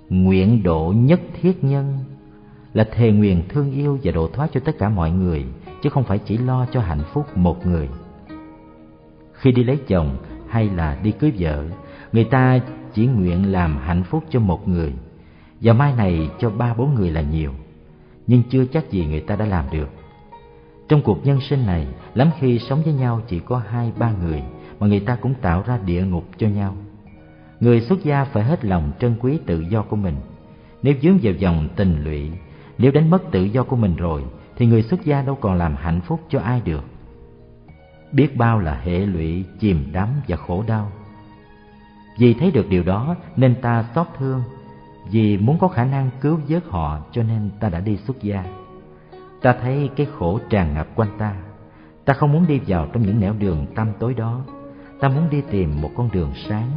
Nguyện 0.10 0.64
độ 0.64 0.94
nhất 0.98 1.22
thiết 1.42 1.64
nhân 1.64 2.00
là 2.74 2.84
thề 2.84 3.12
nguyện 3.12 3.44
thương 3.50 3.72
yêu 3.72 4.00
và 4.04 4.12
độ 4.12 4.28
thoát 4.28 4.50
cho 4.54 4.60
tất 4.60 4.78
cả 4.80 4.90
mọi 4.90 5.12
người, 5.12 5.46
chứ 5.84 5.90
không 5.90 6.04
phải 6.04 6.18
chỉ 6.18 6.38
lo 6.38 6.66
cho 6.72 6.80
hạnh 6.80 7.04
phúc 7.14 7.38
một 7.38 7.66
người. 7.68 7.90
Khi 9.34 9.52
đi 9.52 9.64
lấy 9.64 9.80
chồng 9.88 10.18
hay 10.48 10.70
là 10.70 10.98
đi 11.04 11.12
cưới 11.12 11.34
vợ, 11.38 11.66
người 12.12 12.24
ta 12.24 12.60
chỉ 12.94 13.08
nguyện 13.08 13.52
làm 13.52 13.78
hạnh 13.78 14.04
phúc 14.04 14.24
cho 14.30 14.40
một 14.40 14.68
người, 14.68 14.94
và 15.62 15.74
mai 15.74 15.94
này 15.94 16.30
cho 16.40 16.50
ba 16.50 16.74
bốn 16.74 16.96
người 16.96 17.12
là 17.12 17.22
nhiều 17.22 17.52
nhưng 18.28 18.44
chưa 18.50 18.66
chắc 18.66 18.92
gì 18.92 19.06
người 19.06 19.20
ta 19.20 19.36
đã 19.36 19.46
làm 19.46 19.66
được. 19.72 19.90
Trong 20.88 21.02
cuộc 21.02 21.26
nhân 21.26 21.42
sinh 21.42 21.66
này, 21.66 21.88
lắm 22.14 22.30
khi 22.40 22.60
sống 22.60 22.82
với 22.84 22.94
nhau 22.94 23.22
chỉ 23.28 23.40
có 23.40 23.58
hai, 23.58 23.92
ba 23.98 24.12
người 24.12 24.44
mà 24.80 24.88
người 24.88 25.00
ta 25.00 25.16
cũng 25.16 25.34
tạo 25.34 25.64
ra 25.68 25.80
địa 25.86 26.06
ngục 26.06 26.26
cho 26.38 26.48
nhau. 26.48 26.76
Người 27.60 27.82
xuất 27.82 28.04
gia 28.04 28.24
phải 28.24 28.44
hết 28.44 28.66
lòng 28.66 28.92
trân 29.00 29.16
quý 29.20 29.40
tự 29.46 29.60
do 29.70 29.82
của 29.82 29.96
mình. 29.96 30.16
Nếu 30.82 30.94
dướng 31.02 31.20
vào 31.22 31.34
dòng 31.34 31.68
tình 31.76 32.04
lụy, 32.04 32.32
nếu 32.78 32.92
đánh 32.92 33.10
mất 33.10 33.32
tự 33.32 33.44
do 33.44 33.64
của 33.64 33.76
mình 33.76 33.96
rồi, 33.96 34.24
thì 34.58 34.66
người 34.66 34.84
xuất 34.84 35.06
gia 35.06 35.22
đâu 35.22 35.36
còn 35.36 35.58
làm 35.58 35.76
hạnh 35.76 36.02
phúc 36.02 36.20
cho 36.30 36.40
ai 36.40 36.62
được. 36.66 36.84
Biết 38.12 38.38
bao 38.38 38.60
là 38.60 38.82
hệ 38.84 39.00
lụy, 39.00 39.44
chìm 39.60 39.86
đắm 39.92 40.08
và 40.28 40.38
khổ 40.38 40.64
đau. 40.68 40.92
Vì 42.18 42.34
thấy 42.34 42.52
được 42.52 42.70
điều 42.70 42.84
đó, 42.84 43.16
nên 43.36 43.56
ta 43.62 43.86
xót 43.96 44.08
thương 44.18 44.42
vì 45.12 45.38
muốn 45.38 45.58
có 45.60 45.68
khả 45.68 45.86
năng 45.86 46.10
cứu 46.22 46.40
vớt 46.48 46.64
họ 46.66 47.00
cho 47.12 47.24
nên 47.24 47.50
ta 47.60 47.70
đã 47.70 47.80
đi 47.80 47.98
xuất 47.98 48.22
gia. 48.22 48.44
Ta 49.42 49.56
thấy 49.62 49.90
cái 49.96 50.08
khổ 50.18 50.40
tràn 50.50 50.74
ngập 50.74 50.88
quanh 50.96 51.18
ta. 51.18 51.36
Ta 52.06 52.14
không 52.14 52.32
muốn 52.32 52.48
đi 52.48 52.60
vào 52.68 52.88
trong 52.94 53.04
những 53.04 53.20
nẻo 53.20 53.34
đường 53.40 53.66
tăm 53.76 53.88
tối 54.00 54.14
đó. 54.14 54.42
Ta 55.00 55.10
muốn 55.10 55.30
đi 55.30 55.42
tìm 55.52 55.82
một 55.82 55.90
con 55.96 56.10
đường 56.14 56.32
sáng, 56.50 56.72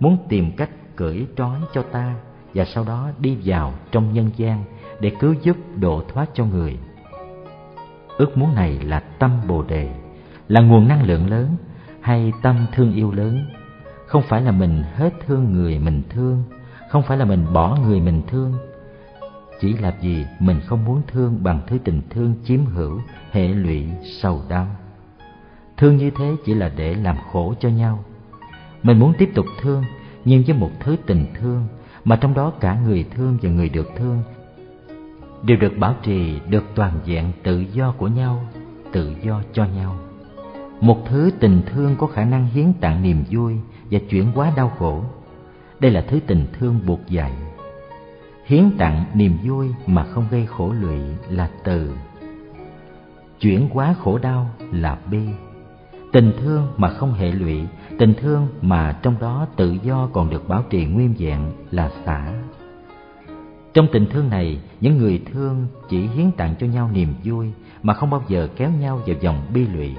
muốn 0.00 0.16
tìm 0.28 0.52
cách 0.56 0.70
cởi 0.96 1.26
trói 1.36 1.60
cho 1.74 1.82
ta 1.82 2.14
và 2.54 2.64
sau 2.64 2.84
đó 2.84 3.08
đi 3.18 3.38
vào 3.44 3.74
trong 3.90 4.12
nhân 4.12 4.30
gian 4.36 4.64
để 5.00 5.12
cứu 5.20 5.34
giúp 5.42 5.56
độ 5.76 6.02
thoát 6.12 6.26
cho 6.34 6.44
người. 6.44 6.78
Ước 8.18 8.38
muốn 8.38 8.54
này 8.54 8.80
là 8.82 9.00
tâm 9.00 9.30
bồ 9.48 9.62
đề, 9.62 9.90
là 10.48 10.60
nguồn 10.60 10.88
năng 10.88 11.02
lượng 11.02 11.30
lớn 11.30 11.56
hay 12.00 12.32
tâm 12.42 12.66
thương 12.74 12.94
yêu 12.94 13.12
lớn? 13.12 13.46
Không 14.06 14.22
phải 14.28 14.42
là 14.42 14.50
mình 14.50 14.82
hết 14.94 15.12
thương 15.26 15.52
người 15.52 15.78
mình 15.78 16.02
thương 16.10 16.42
không 16.88 17.02
phải 17.02 17.16
là 17.18 17.24
mình 17.24 17.46
bỏ 17.52 17.78
người 17.86 18.00
mình 18.00 18.22
thương, 18.26 18.54
chỉ 19.60 19.72
là 19.72 19.94
vì 20.02 20.24
mình 20.40 20.60
không 20.66 20.84
muốn 20.84 21.02
thương 21.06 21.42
bằng 21.42 21.60
thứ 21.66 21.78
tình 21.84 22.02
thương 22.10 22.34
chiếm 22.44 22.64
hữu, 22.64 23.00
hệ 23.30 23.48
lụy, 23.48 23.86
sầu 24.20 24.42
đau. 24.48 24.66
Thương 25.76 25.96
như 25.96 26.10
thế 26.18 26.36
chỉ 26.44 26.54
là 26.54 26.70
để 26.76 26.94
làm 26.94 27.16
khổ 27.32 27.54
cho 27.60 27.68
nhau. 27.68 28.04
Mình 28.82 28.98
muốn 28.98 29.12
tiếp 29.18 29.30
tục 29.34 29.46
thương, 29.60 29.84
nhưng 30.24 30.42
với 30.46 30.56
một 30.56 30.70
thứ 30.80 30.96
tình 31.06 31.26
thương, 31.40 31.66
mà 32.04 32.16
trong 32.16 32.34
đó 32.34 32.52
cả 32.60 32.80
người 32.86 33.04
thương 33.14 33.38
và 33.42 33.50
người 33.50 33.68
được 33.68 33.88
thương, 33.96 34.22
đều 35.42 35.56
được 35.56 35.78
bảo 35.78 35.94
trì 36.02 36.40
được 36.48 36.64
toàn 36.74 37.00
vẹn 37.06 37.32
tự 37.42 37.64
do 37.72 37.94
của 37.98 38.08
nhau, 38.08 38.44
tự 38.92 39.14
do 39.22 39.42
cho 39.52 39.64
nhau. 39.64 39.96
Một 40.80 40.98
thứ 41.06 41.30
tình 41.40 41.62
thương 41.66 41.96
có 41.96 42.06
khả 42.06 42.24
năng 42.24 42.46
hiến 42.46 42.72
tặng 42.80 43.02
niềm 43.02 43.24
vui 43.30 43.54
và 43.90 43.98
chuyển 44.10 44.32
hóa 44.32 44.52
đau 44.56 44.72
khổ 44.78 45.02
đây 45.80 45.90
là 45.90 46.04
thứ 46.08 46.20
tình 46.26 46.46
thương 46.52 46.80
buộc 46.86 47.00
dạy. 47.08 47.32
Hiến 48.44 48.70
tặng 48.78 49.04
niềm 49.14 49.38
vui 49.44 49.68
mà 49.86 50.04
không 50.04 50.24
gây 50.30 50.46
khổ 50.46 50.72
lụy 50.80 50.98
là 51.30 51.50
từ. 51.64 51.96
Chuyển 53.40 53.68
hóa 53.68 53.94
khổ 54.02 54.18
đau 54.18 54.50
là 54.72 54.98
bi 55.10 55.28
tình 56.12 56.32
thương 56.40 56.66
mà 56.76 56.88
không 56.88 57.12
hệ 57.12 57.32
lụy, 57.32 57.60
tình 57.98 58.14
thương 58.14 58.48
mà 58.62 58.98
trong 59.02 59.14
đó 59.20 59.46
tự 59.56 59.76
do 59.82 60.08
còn 60.12 60.30
được 60.30 60.48
bảo 60.48 60.64
trì 60.70 60.84
nguyên 60.84 61.14
vẹn 61.18 61.52
là 61.70 61.90
xả. 62.04 62.32
Trong 63.74 63.86
tình 63.92 64.06
thương 64.10 64.28
này, 64.30 64.60
những 64.80 64.98
người 64.98 65.22
thương 65.32 65.66
chỉ 65.88 66.06
hiến 66.06 66.30
tặng 66.32 66.54
cho 66.60 66.66
nhau 66.66 66.90
niềm 66.92 67.14
vui 67.24 67.52
mà 67.82 67.94
không 67.94 68.10
bao 68.10 68.22
giờ 68.28 68.48
kéo 68.56 68.70
nhau 68.70 69.00
vào 69.06 69.16
vòng 69.22 69.46
bi 69.54 69.66
lụy. 69.66 69.96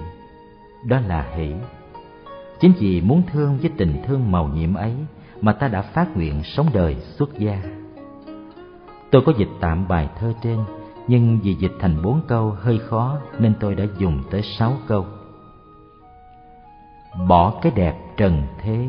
Đó 0.86 1.00
là 1.00 1.26
hỷ. 1.36 1.52
Chính 2.60 2.74
vì 2.80 3.02
muốn 3.02 3.22
thương 3.32 3.58
với 3.58 3.72
tình 3.78 4.02
thương 4.08 4.32
màu 4.32 4.48
nhiệm 4.48 4.74
ấy 4.74 4.94
mà 5.42 5.54
ta 5.54 5.68
đã 5.68 5.82
phát 5.82 6.18
nguyện 6.18 6.42
sống 6.44 6.68
đời 6.74 6.96
xuất 6.96 7.40
gia. 7.40 7.62
Tôi 9.12 9.22
có 9.26 9.34
dịch 9.38 9.50
tạm 9.60 9.88
bài 9.88 10.10
thơ 10.20 10.34
trên, 10.44 10.60
nhưng 11.08 11.40
vì 11.44 11.54
dịch 11.54 11.74
thành 11.80 12.02
bốn 12.02 12.22
câu 12.28 12.52
hơi 12.52 12.78
khó 12.78 13.18
nên 13.40 13.54
tôi 13.60 13.76
đã 13.76 13.86
dùng 13.98 14.24
tới 14.32 14.42
sáu 14.42 14.74
câu. 14.88 15.06
Bỏ 17.28 17.60
cái 17.62 17.72
đẹp 17.76 17.96
trần 18.18 18.44
thế, 18.62 18.88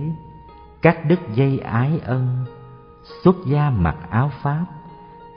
cắt 0.82 0.98
đứt 1.08 1.20
dây 1.34 1.58
ái 1.58 2.00
ân, 2.04 2.44
xuất 3.24 3.36
gia 3.46 3.70
mặc 3.70 3.96
áo 4.10 4.30
pháp, 4.42 4.66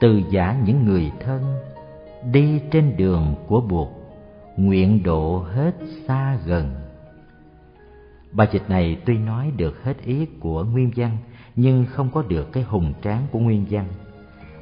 từ 0.00 0.22
giả 0.30 0.56
những 0.64 0.84
người 0.84 1.12
thân, 1.20 1.42
đi 2.32 2.60
trên 2.70 2.96
đường 2.96 3.34
của 3.46 3.60
buộc, 3.60 3.88
nguyện 4.56 5.02
độ 5.02 5.44
hết 5.54 5.72
xa 6.08 6.38
gần 6.46 6.83
bài 8.34 8.48
dịch 8.52 8.62
này 8.68 8.96
tuy 9.04 9.18
nói 9.18 9.52
được 9.56 9.84
hết 9.84 10.04
ý 10.04 10.26
của 10.40 10.64
nguyên 10.64 10.90
văn, 10.96 11.16
nhưng 11.56 11.86
không 11.90 12.10
có 12.10 12.22
được 12.22 12.52
cái 12.52 12.62
hùng 12.62 12.92
tráng 13.02 13.26
của 13.30 13.38
nguyên 13.38 13.66
văn. 13.70 13.86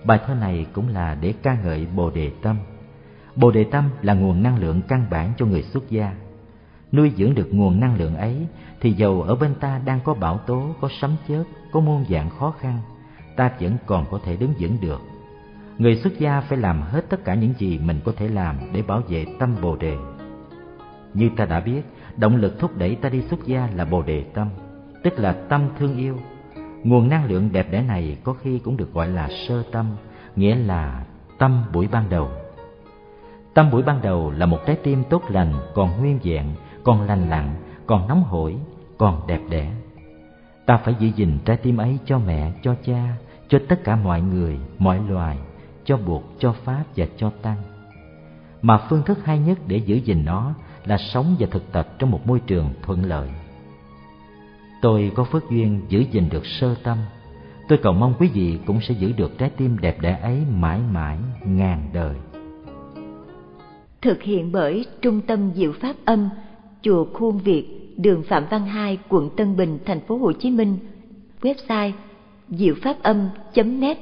Bài 0.05 0.21
thơ 0.27 0.35
này 0.35 0.67
cũng 0.73 0.89
là 0.89 1.15
để 1.15 1.35
ca 1.43 1.57
ngợi 1.63 1.87
bồ 1.97 2.11
đề 2.11 2.31
tâm. 2.43 2.57
Bồ 3.37 3.51
đề 3.51 3.65
tâm 3.65 3.85
là 4.03 4.15
nguồn 4.15 4.43
năng 4.43 4.59
lượng 4.59 4.83
căn 4.89 5.07
bản 5.11 5.33
cho 5.39 5.47
người 5.47 5.63
xuất 5.63 5.91
gia. 5.91 6.15
Nuôi 6.93 7.13
dưỡng 7.17 7.35
được 7.35 7.49
nguồn 7.55 7.81
năng 7.81 7.97
lượng 7.97 8.17
ấy, 8.17 8.47
thì 8.81 8.93
dầu 8.93 9.23
ở 9.23 9.35
bên 9.35 9.55
ta 9.55 9.81
đang 9.85 10.01
có 10.05 10.15
bão 10.15 10.39
tố, 10.39 10.75
có 10.81 10.89
sấm 11.01 11.17
chớp, 11.29 11.45
có 11.73 11.81
muôn 11.81 12.05
dạng 12.11 12.31
khó 12.31 12.55
khăn, 12.61 12.79
ta 13.37 13.51
vẫn 13.61 13.77
còn 13.87 14.07
có 14.11 14.21
thể 14.25 14.37
đứng 14.37 14.55
vững 14.59 14.77
được. 14.81 15.01
Người 15.79 15.97
xuất 15.97 16.19
gia 16.19 16.41
phải 16.41 16.59
làm 16.59 16.83
hết 16.83 17.05
tất 17.09 17.25
cả 17.25 17.35
những 17.35 17.55
gì 17.59 17.79
mình 17.79 18.01
có 18.05 18.13
thể 18.17 18.29
làm 18.29 18.57
để 18.73 18.83
bảo 18.83 19.01
vệ 19.09 19.27
tâm 19.39 19.57
bồ 19.63 19.77
đề. 19.77 19.97
Như 21.15 21.31
ta 21.37 21.45
đã 21.45 21.61
biết 21.61 21.83
động 22.17 22.37
lực 22.37 22.59
thúc 22.59 22.79
đẩy 22.79 22.95
ta 22.95 23.09
đi 23.09 23.23
xuất 23.23 23.47
gia 23.47 23.69
là 23.75 23.85
bồ 23.85 24.03
đề 24.03 24.25
tâm, 24.35 24.49
tức 25.03 25.19
là 25.19 25.33
tâm 25.33 25.69
thương 25.79 25.97
yêu. 25.97 26.19
Nguồn 26.85 27.09
năng 27.09 27.25
lượng 27.25 27.49
đẹp 27.53 27.67
đẽ 27.71 27.83
này 27.83 28.17
có 28.25 28.33
khi 28.33 28.59
cũng 28.59 28.77
được 28.77 28.93
gọi 28.93 29.09
là 29.09 29.29
sơ 29.49 29.63
tâm, 29.73 29.87
nghĩa 30.37 30.55
là 30.55 31.05
tâm 31.39 31.65
buổi 31.73 31.89
ban 31.93 32.11
đầu. 32.11 32.29
Tâm 33.55 33.71
buổi 33.71 33.83
ban 33.83 34.03
đầu 34.03 34.31
là 34.31 34.47
một 34.47 34.59
trái 34.67 34.77
tim 34.83 35.05
tốt 35.11 35.23
lành, 35.29 35.53
còn 35.75 36.01
nguyên 36.01 36.19
vẹn, 36.23 36.47
còn 36.85 37.03
lành 37.03 37.31
lặn, 37.31 37.55
còn 37.87 38.09
nóng 38.09 38.23
hổi, 38.23 38.57
còn 38.99 39.27
đẹp 39.27 39.41
đẽ. 39.49 39.73
Ta 40.67 40.77
phải 40.77 40.95
giữ 40.99 41.09
gìn 41.09 41.39
trái 41.45 41.57
tim 41.57 41.77
ấy 41.77 41.99
cho 42.05 42.19
mẹ, 42.19 42.53
cho 42.63 42.75
cha, 42.85 43.17
cho 43.49 43.59
tất 43.69 43.85
cả 43.85 43.97
mọi 43.97 44.21
người, 44.21 44.59
mọi 44.79 45.01
loài, 45.09 45.39
cho 45.85 45.97
buộc, 45.97 46.25
cho 46.39 46.53
pháp 46.53 46.85
và 46.97 47.07
cho 47.17 47.31
tăng. 47.43 47.57
Mà 48.63 48.79
phương 48.89 49.03
thức 49.03 49.25
hay 49.25 49.39
nhất 49.39 49.59
để 49.67 49.77
giữ 49.77 49.97
gìn 49.97 50.25
nó 50.25 50.55
là 50.87 50.99
sống 50.99 51.37
và 51.39 51.47
thực 51.51 51.73
tập 51.73 51.99
trong 51.99 52.11
một 52.11 52.27
môi 52.27 52.41
trường 52.47 52.71
thuận 52.83 53.05
lợi. 53.05 53.29
Tôi 54.83 55.13
có 55.15 55.25
phước 55.25 55.51
duyên 55.51 55.81
giữ 55.89 56.05
gìn 56.11 56.29
được 56.31 56.47
sơ 56.47 56.75
tâm. 56.83 56.99
Tôi 57.69 57.79
cầu 57.83 57.93
mong 57.93 58.15
quý 58.19 58.29
vị 58.29 58.59
cũng 58.67 58.81
sẽ 58.81 58.95
giữ 58.95 59.13
được 59.13 59.39
trái 59.39 59.51
tim 59.57 59.79
đẹp 59.81 60.01
đẽ 60.01 60.19
ấy 60.23 60.43
mãi 60.51 60.81
mãi, 60.93 61.19
ngàn 61.45 61.91
đời. 61.93 62.17
Thực 64.01 64.23
hiện 64.23 64.53
bởi 64.53 64.87
trung 65.03 65.21
tâm 65.21 65.51
diệu 65.55 65.73
pháp 65.73 65.97
âm, 66.05 66.29
chùa 66.83 67.05
khuôn 67.13 67.39
việt, 67.39 67.95
đường 67.97 68.23
phạm 68.23 68.45
văn 68.51 68.67
hai, 68.67 68.99
quận 69.09 69.31
tân 69.37 69.57
bình, 69.57 69.79
thành 69.87 70.01
phố 70.01 70.17
hồ 70.17 70.33
chí 70.33 70.51
minh. 70.51 70.79
Website 71.43 71.93
diệu 72.49 72.75
pháp 72.83 73.03
âm 73.03 73.29
net 73.55 73.99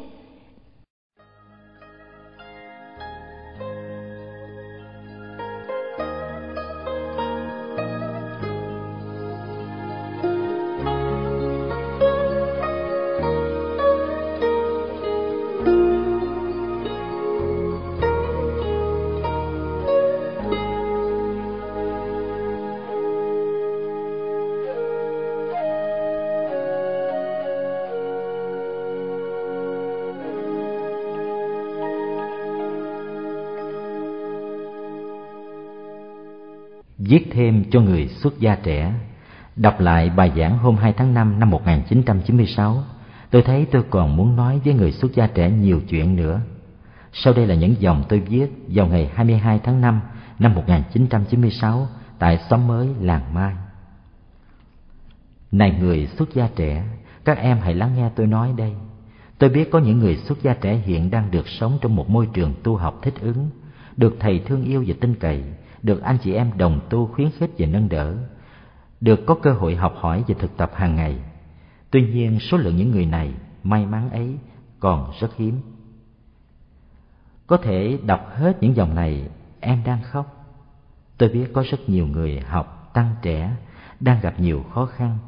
viết 37.20 37.30
thêm 37.32 37.64
cho 37.70 37.80
người 37.80 38.08
xuất 38.08 38.40
gia 38.40 38.54
trẻ. 38.54 38.92
Đọc 39.56 39.80
lại 39.80 40.10
bài 40.10 40.32
giảng 40.36 40.58
hôm 40.58 40.76
2 40.76 40.92
tháng 40.92 41.14
5 41.14 41.40
năm 41.40 41.50
1996, 41.50 42.84
tôi 43.30 43.42
thấy 43.42 43.66
tôi 43.70 43.82
còn 43.90 44.16
muốn 44.16 44.36
nói 44.36 44.60
với 44.64 44.74
người 44.74 44.92
xuất 44.92 45.14
gia 45.14 45.26
trẻ 45.26 45.50
nhiều 45.50 45.80
chuyện 45.88 46.16
nữa. 46.16 46.40
Sau 47.12 47.32
đây 47.32 47.46
là 47.46 47.54
những 47.54 47.74
dòng 47.78 48.04
tôi 48.08 48.20
viết 48.20 48.46
vào 48.68 48.86
ngày 48.86 49.10
22 49.14 49.60
tháng 49.64 49.80
5 49.80 50.00
năm 50.38 50.54
1996 50.54 51.88
tại 52.18 52.38
xóm 52.50 52.66
mới 52.66 52.88
Làng 53.00 53.34
Mai. 53.34 53.54
Này 55.52 55.76
người 55.80 56.06
xuất 56.06 56.34
gia 56.34 56.48
trẻ, 56.56 56.84
các 57.24 57.38
em 57.38 57.58
hãy 57.58 57.74
lắng 57.74 57.94
nghe 57.96 58.10
tôi 58.14 58.26
nói 58.26 58.54
đây. 58.56 58.72
Tôi 59.38 59.50
biết 59.50 59.70
có 59.70 59.78
những 59.78 59.98
người 59.98 60.16
xuất 60.16 60.42
gia 60.42 60.54
trẻ 60.54 60.74
hiện 60.76 61.10
đang 61.10 61.30
được 61.30 61.48
sống 61.48 61.78
trong 61.80 61.96
một 61.96 62.10
môi 62.10 62.28
trường 62.32 62.54
tu 62.62 62.76
học 62.76 62.98
thích 63.02 63.14
ứng, 63.20 63.50
được 63.96 64.16
thầy 64.20 64.38
thương 64.38 64.64
yêu 64.64 64.84
và 64.86 64.94
tin 65.00 65.14
cậy, 65.14 65.42
được 65.83 66.03
anh 66.03 66.18
chị 66.22 66.35
em 66.35 66.51
đồng 66.59 66.81
tu 66.91 67.07
khuyến 67.07 67.31
khích 67.31 67.51
và 67.59 67.66
nâng 67.66 67.89
đỡ, 67.89 68.16
được 69.01 69.20
có 69.26 69.35
cơ 69.43 69.53
hội 69.53 69.76
học 69.76 69.95
hỏi 69.97 70.24
và 70.28 70.35
thực 70.39 70.57
tập 70.57 70.70
hàng 70.74 70.97
ngày. 70.97 71.18
Tuy 71.91 72.03
nhiên, 72.03 72.41
số 72.41 72.57
lượng 72.57 72.76
những 72.76 72.91
người 72.91 73.07
này 73.07 73.35
may 73.62 73.87
mắn 73.87 74.11
ấy 74.11 74.39
còn 74.81 75.12
rất 75.20 75.37
hiếm. 75.37 75.61
Có 77.47 77.57
thể 77.57 77.99
đọc 78.07 78.20
hết 78.35 78.57
những 78.61 78.76
dòng 78.76 78.95
này, 78.95 79.28
em 79.61 79.83
đang 79.85 80.03
khóc. 80.03 80.47
Tôi 81.18 81.28
biết 81.28 81.47
có 81.53 81.64
rất 81.70 81.89
nhiều 81.89 82.07
người 82.07 82.41
học 82.41 82.91
tăng 82.95 83.14
trẻ 83.22 83.57
đang 84.01 84.20
gặp 84.20 84.41
nhiều 84.41 84.64
khó 84.74 84.87
khăn. 84.87 85.18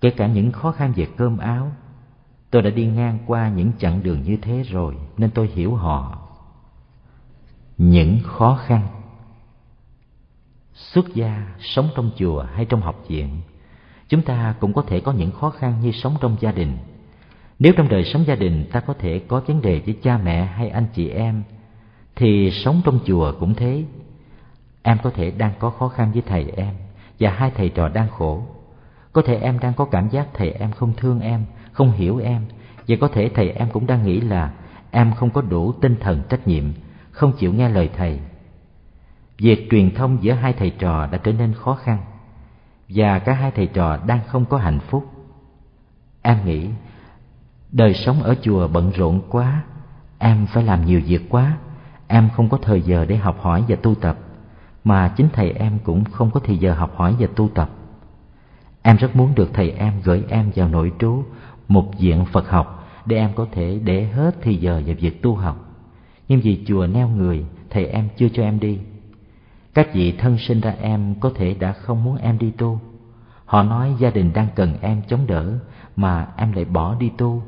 Kể 0.00 0.10
cả 0.10 0.26
những 0.26 0.52
khó 0.52 0.72
khăn 0.72 0.92
về 0.96 1.06
cơm 1.16 1.38
áo, 1.38 1.72
tôi 2.50 2.62
đã 2.62 2.70
đi 2.70 2.86
ngang 2.86 3.18
qua 3.26 3.48
những 3.48 3.72
chặng 3.78 4.02
đường 4.02 4.22
như 4.22 4.36
thế 4.42 4.62
rồi 4.62 4.96
nên 5.16 5.30
tôi 5.30 5.46
hiểu 5.54 5.74
họ. 5.74 6.18
Những 7.78 8.18
khó 8.24 8.58
khăn 8.66 8.88
xuất 10.78 11.14
gia, 11.14 11.46
sống 11.60 11.88
trong 11.96 12.10
chùa 12.16 12.42
hay 12.54 12.64
trong 12.64 12.80
học 12.80 13.04
viện, 13.08 13.40
chúng 14.08 14.22
ta 14.22 14.54
cũng 14.60 14.72
có 14.72 14.82
thể 14.82 15.00
có 15.00 15.12
những 15.12 15.30
khó 15.30 15.50
khăn 15.50 15.74
như 15.82 15.92
sống 15.92 16.16
trong 16.20 16.36
gia 16.40 16.52
đình. 16.52 16.78
Nếu 17.58 17.72
trong 17.76 17.88
đời 17.88 18.04
sống 18.04 18.24
gia 18.26 18.34
đình 18.34 18.66
ta 18.72 18.80
có 18.80 18.94
thể 18.94 19.20
có 19.28 19.40
vấn 19.46 19.62
đề 19.62 19.80
với 19.80 19.96
cha 20.02 20.18
mẹ 20.18 20.44
hay 20.44 20.68
anh 20.68 20.86
chị 20.94 21.08
em, 21.08 21.42
thì 22.16 22.50
sống 22.50 22.80
trong 22.84 22.98
chùa 23.04 23.32
cũng 23.40 23.54
thế. 23.54 23.84
Em 24.82 24.98
có 25.02 25.10
thể 25.10 25.30
đang 25.30 25.52
có 25.58 25.70
khó 25.70 25.88
khăn 25.88 26.12
với 26.12 26.22
thầy 26.26 26.52
em, 26.56 26.74
và 27.20 27.30
hai 27.30 27.50
thầy 27.50 27.68
trò 27.68 27.88
đang 27.88 28.08
khổ. 28.08 28.42
Có 29.12 29.22
thể 29.22 29.36
em 29.36 29.58
đang 29.58 29.74
có 29.74 29.84
cảm 29.84 30.08
giác 30.08 30.28
thầy 30.34 30.50
em 30.50 30.72
không 30.72 30.92
thương 30.96 31.20
em, 31.20 31.44
không 31.72 31.92
hiểu 31.92 32.18
em, 32.18 32.42
và 32.88 32.96
có 33.00 33.08
thể 33.08 33.30
thầy 33.34 33.50
em 33.50 33.70
cũng 33.70 33.86
đang 33.86 34.06
nghĩ 34.06 34.20
là 34.20 34.52
em 34.90 35.12
không 35.14 35.30
có 35.30 35.40
đủ 35.40 35.72
tinh 35.72 35.96
thần 36.00 36.22
trách 36.28 36.48
nhiệm, 36.48 36.64
không 37.10 37.32
chịu 37.38 37.52
nghe 37.52 37.68
lời 37.68 37.90
thầy 37.96 38.18
việc 39.38 39.68
truyền 39.70 39.94
thông 39.94 40.22
giữa 40.22 40.32
hai 40.32 40.52
thầy 40.52 40.70
trò 40.70 41.06
đã 41.06 41.18
trở 41.18 41.32
nên 41.32 41.54
khó 41.54 41.74
khăn 41.74 41.98
và 42.88 43.18
cả 43.18 43.32
hai 43.32 43.50
thầy 43.50 43.66
trò 43.66 43.96
đang 44.06 44.20
không 44.26 44.44
có 44.44 44.58
hạnh 44.58 44.80
phúc. 44.80 45.04
Em 46.22 46.44
nghĩ 46.44 46.68
đời 47.72 47.94
sống 47.94 48.22
ở 48.22 48.34
chùa 48.42 48.68
bận 48.68 48.90
rộn 48.90 49.20
quá 49.28 49.62
em 50.18 50.46
phải 50.46 50.62
làm 50.62 50.86
nhiều 50.86 51.00
việc 51.06 51.22
quá 51.28 51.56
em 52.08 52.28
không 52.36 52.48
có 52.48 52.58
thời 52.62 52.82
giờ 52.82 53.04
để 53.04 53.16
học 53.16 53.40
hỏi 53.40 53.64
và 53.68 53.76
tu 53.82 53.94
tập 53.94 54.18
mà 54.84 55.08
chính 55.16 55.28
thầy 55.32 55.50
em 55.50 55.78
cũng 55.84 56.04
không 56.04 56.30
có 56.30 56.40
thời 56.40 56.58
giờ 56.58 56.74
học 56.74 56.96
hỏi 56.96 57.14
và 57.18 57.26
tu 57.36 57.48
tập. 57.48 57.70
Em 58.82 58.96
rất 58.96 59.16
muốn 59.16 59.34
được 59.34 59.50
thầy 59.54 59.70
em 59.70 59.92
gửi 60.04 60.24
em 60.28 60.50
vào 60.54 60.68
nội 60.68 60.92
trú 60.98 61.22
một 61.68 61.90
viện 61.98 62.24
phật 62.24 62.50
học 62.50 62.88
để 63.06 63.16
em 63.16 63.30
có 63.34 63.46
thể 63.52 63.80
để 63.84 64.04
hết 64.04 64.36
thời 64.42 64.56
giờ 64.56 64.82
vào 64.86 64.96
việc 65.00 65.22
tu 65.22 65.34
học. 65.34 65.56
Nhưng 66.28 66.40
vì 66.40 66.64
chùa 66.66 66.86
neo 66.86 67.08
người, 67.08 67.44
thầy 67.70 67.86
em 67.86 68.08
chưa 68.16 68.28
cho 68.28 68.42
em 68.42 68.60
đi. 68.60 68.78
Các 69.78 69.94
vị 69.94 70.12
thân 70.18 70.38
sinh 70.38 70.60
ra 70.60 70.74
em 70.80 71.14
có 71.20 71.30
thể 71.34 71.54
đã 71.54 71.72
không 71.72 72.04
muốn 72.04 72.16
em 72.16 72.38
đi 72.38 72.50
tu. 72.50 72.80
Họ 73.44 73.62
nói 73.62 73.94
gia 73.98 74.10
đình 74.10 74.32
đang 74.32 74.48
cần 74.54 74.76
em 74.80 75.02
chống 75.08 75.26
đỡ 75.26 75.58
mà 75.96 76.28
em 76.36 76.52
lại 76.52 76.64
bỏ 76.64 76.94
đi 76.94 77.10
tu. 77.18 77.42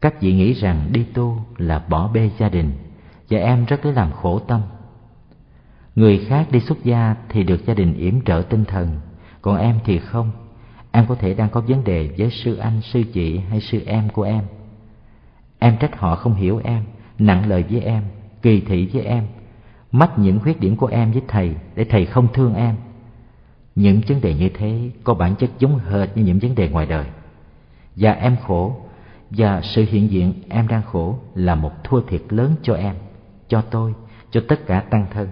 Các 0.00 0.20
vị 0.20 0.32
nghĩ 0.32 0.52
rằng 0.52 0.88
đi 0.92 1.04
tu 1.14 1.38
là 1.56 1.84
bỏ 1.88 2.08
bê 2.08 2.30
gia 2.38 2.48
đình 2.48 2.72
và 3.30 3.38
em 3.38 3.64
rất 3.64 3.84
lấy 3.84 3.94
làm 3.94 4.12
khổ 4.12 4.38
tâm. 4.38 4.60
Người 5.94 6.24
khác 6.28 6.46
đi 6.50 6.60
xuất 6.60 6.84
gia 6.84 7.16
thì 7.28 7.42
được 7.42 7.66
gia 7.66 7.74
đình 7.74 7.94
yểm 7.94 8.20
trợ 8.20 8.42
tinh 8.50 8.64
thần, 8.64 9.00
còn 9.42 9.56
em 9.56 9.78
thì 9.84 9.98
không. 9.98 10.30
Em 10.92 11.06
có 11.06 11.14
thể 11.14 11.34
đang 11.34 11.48
có 11.48 11.60
vấn 11.60 11.84
đề 11.84 12.14
với 12.18 12.30
sư 12.30 12.56
anh, 12.56 12.80
sư 12.80 13.02
chị 13.12 13.38
hay 13.38 13.60
sư 13.60 13.82
em 13.86 14.08
của 14.08 14.22
em. 14.22 14.44
Em 15.58 15.76
trách 15.80 16.00
họ 16.00 16.16
không 16.16 16.34
hiểu 16.34 16.60
em, 16.64 16.84
nặng 17.18 17.48
lời 17.48 17.64
với 17.70 17.80
em, 17.80 18.02
kỳ 18.42 18.60
thị 18.60 18.90
với 18.92 19.02
em, 19.02 19.24
mách 19.92 20.18
những 20.18 20.40
khuyết 20.40 20.60
điểm 20.60 20.76
của 20.76 20.86
em 20.86 21.12
với 21.12 21.22
thầy 21.28 21.54
để 21.74 21.84
thầy 21.84 22.06
không 22.06 22.28
thương 22.32 22.54
em. 22.54 22.76
Những 23.74 24.00
vấn 24.08 24.20
đề 24.20 24.34
như 24.34 24.48
thế 24.48 24.90
có 25.04 25.14
bản 25.14 25.34
chất 25.36 25.50
giống 25.58 25.78
hệt 25.78 26.16
như 26.16 26.24
những 26.24 26.38
vấn 26.38 26.54
đề 26.54 26.68
ngoài 26.68 26.86
đời. 26.86 27.06
Và 27.96 28.12
em 28.12 28.36
khổ, 28.46 28.76
và 29.30 29.60
sự 29.62 29.84
hiện 29.88 30.10
diện 30.10 30.34
em 30.48 30.68
đang 30.68 30.82
khổ 30.82 31.18
là 31.34 31.54
một 31.54 31.84
thua 31.84 32.00
thiệt 32.00 32.22
lớn 32.28 32.54
cho 32.62 32.74
em, 32.74 32.94
cho 33.48 33.60
tôi, 33.60 33.94
cho 34.30 34.40
tất 34.48 34.66
cả 34.66 34.80
tăng 34.80 35.06
thân. 35.12 35.28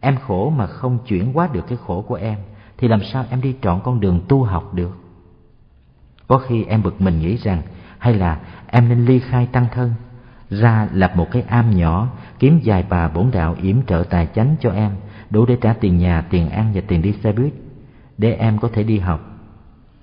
Em 0.00 0.16
khổ 0.16 0.50
mà 0.56 0.66
không 0.66 0.98
chuyển 1.06 1.32
hóa 1.32 1.48
được 1.52 1.66
cái 1.68 1.78
khổ 1.86 2.02
của 2.02 2.14
em 2.14 2.38
thì 2.78 2.88
làm 2.88 3.02
sao 3.02 3.24
em 3.30 3.40
đi 3.40 3.54
trọn 3.62 3.80
con 3.84 4.00
đường 4.00 4.20
tu 4.28 4.42
học 4.42 4.74
được? 4.74 4.96
Có 6.26 6.38
khi 6.38 6.64
em 6.64 6.82
bực 6.82 7.00
mình 7.00 7.20
nghĩ 7.20 7.36
rằng 7.36 7.62
hay 7.98 8.14
là 8.14 8.40
em 8.66 8.88
nên 8.88 9.04
ly 9.04 9.18
khai 9.18 9.48
tăng 9.52 9.66
thân, 9.72 9.94
ra 10.60 10.88
lập 10.92 11.12
một 11.16 11.30
cái 11.30 11.42
am 11.48 11.70
nhỏ, 11.70 12.08
kiếm 12.38 12.60
vài 12.64 12.84
bà 12.88 13.08
bổn 13.08 13.30
đạo 13.32 13.56
yểm 13.62 13.82
trợ 13.86 14.04
tài 14.10 14.28
chánh 14.34 14.56
cho 14.60 14.70
em, 14.70 14.90
đủ 15.30 15.46
để 15.46 15.56
trả 15.60 15.72
tiền 15.72 15.98
nhà, 15.98 16.24
tiền 16.30 16.50
ăn 16.50 16.70
và 16.74 16.80
tiền 16.88 17.02
đi 17.02 17.12
xe 17.12 17.32
buýt, 17.32 17.52
để 18.18 18.32
em 18.32 18.58
có 18.58 18.68
thể 18.72 18.82
đi 18.82 18.98
học. 18.98 19.20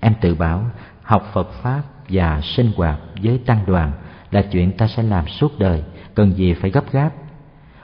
Em 0.00 0.14
tự 0.20 0.34
bảo 0.34 0.64
học 1.02 1.22
Phật 1.32 1.52
Pháp 1.52 1.82
và 2.08 2.40
sinh 2.40 2.72
hoạt 2.76 2.98
với 3.22 3.38
tăng 3.46 3.66
đoàn 3.66 3.92
là 4.30 4.42
chuyện 4.42 4.72
ta 4.72 4.86
sẽ 4.86 5.02
làm 5.02 5.28
suốt 5.28 5.58
đời, 5.58 5.84
cần 6.14 6.32
gì 6.36 6.54
phải 6.54 6.70
gấp 6.70 6.92
gáp. 6.92 7.10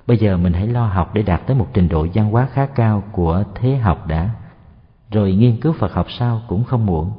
Bây 0.07 0.17
giờ 0.17 0.37
mình 0.37 0.53
hãy 0.53 0.67
lo 0.67 0.87
học 0.87 1.15
để 1.15 1.23
đạt 1.23 1.47
tới 1.47 1.57
một 1.57 1.69
trình 1.75 1.89
độ 1.89 2.07
văn 2.15 2.31
hóa 2.31 2.49
khá 2.53 2.67
cao 2.67 3.03
của 3.13 3.45
thế 3.55 3.77
học 3.77 4.07
đã, 4.07 4.31
rồi 5.11 5.33
nghiên 5.33 5.61
cứu 5.61 5.73
Phật 5.73 5.93
học 5.93 6.07
sau 6.19 6.43
cũng 6.49 6.65
không 6.65 6.87
muộn. 6.87 7.13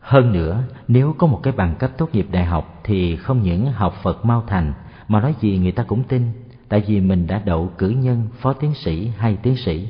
Hơn 0.00 0.32
nữa, 0.32 0.62
nếu 0.88 1.14
có 1.18 1.26
một 1.26 1.40
cái 1.42 1.52
bằng 1.52 1.74
cấp 1.74 1.90
tốt 1.98 2.08
nghiệp 2.12 2.26
đại 2.30 2.44
học 2.44 2.73
thì 2.84 3.16
không 3.16 3.42
những 3.42 3.72
học 3.72 3.94
Phật 4.02 4.24
mau 4.24 4.44
thành 4.46 4.72
mà 5.08 5.20
nói 5.20 5.34
gì 5.40 5.58
người 5.58 5.72
ta 5.72 5.82
cũng 5.82 6.04
tin, 6.04 6.22
tại 6.68 6.82
vì 6.86 7.00
mình 7.00 7.26
đã 7.26 7.42
đậu 7.44 7.70
cử 7.78 7.88
nhân, 7.88 8.28
phó 8.40 8.52
tiến 8.52 8.74
sĩ 8.74 9.10
hay 9.16 9.36
tiến 9.36 9.56
sĩ. 9.56 9.88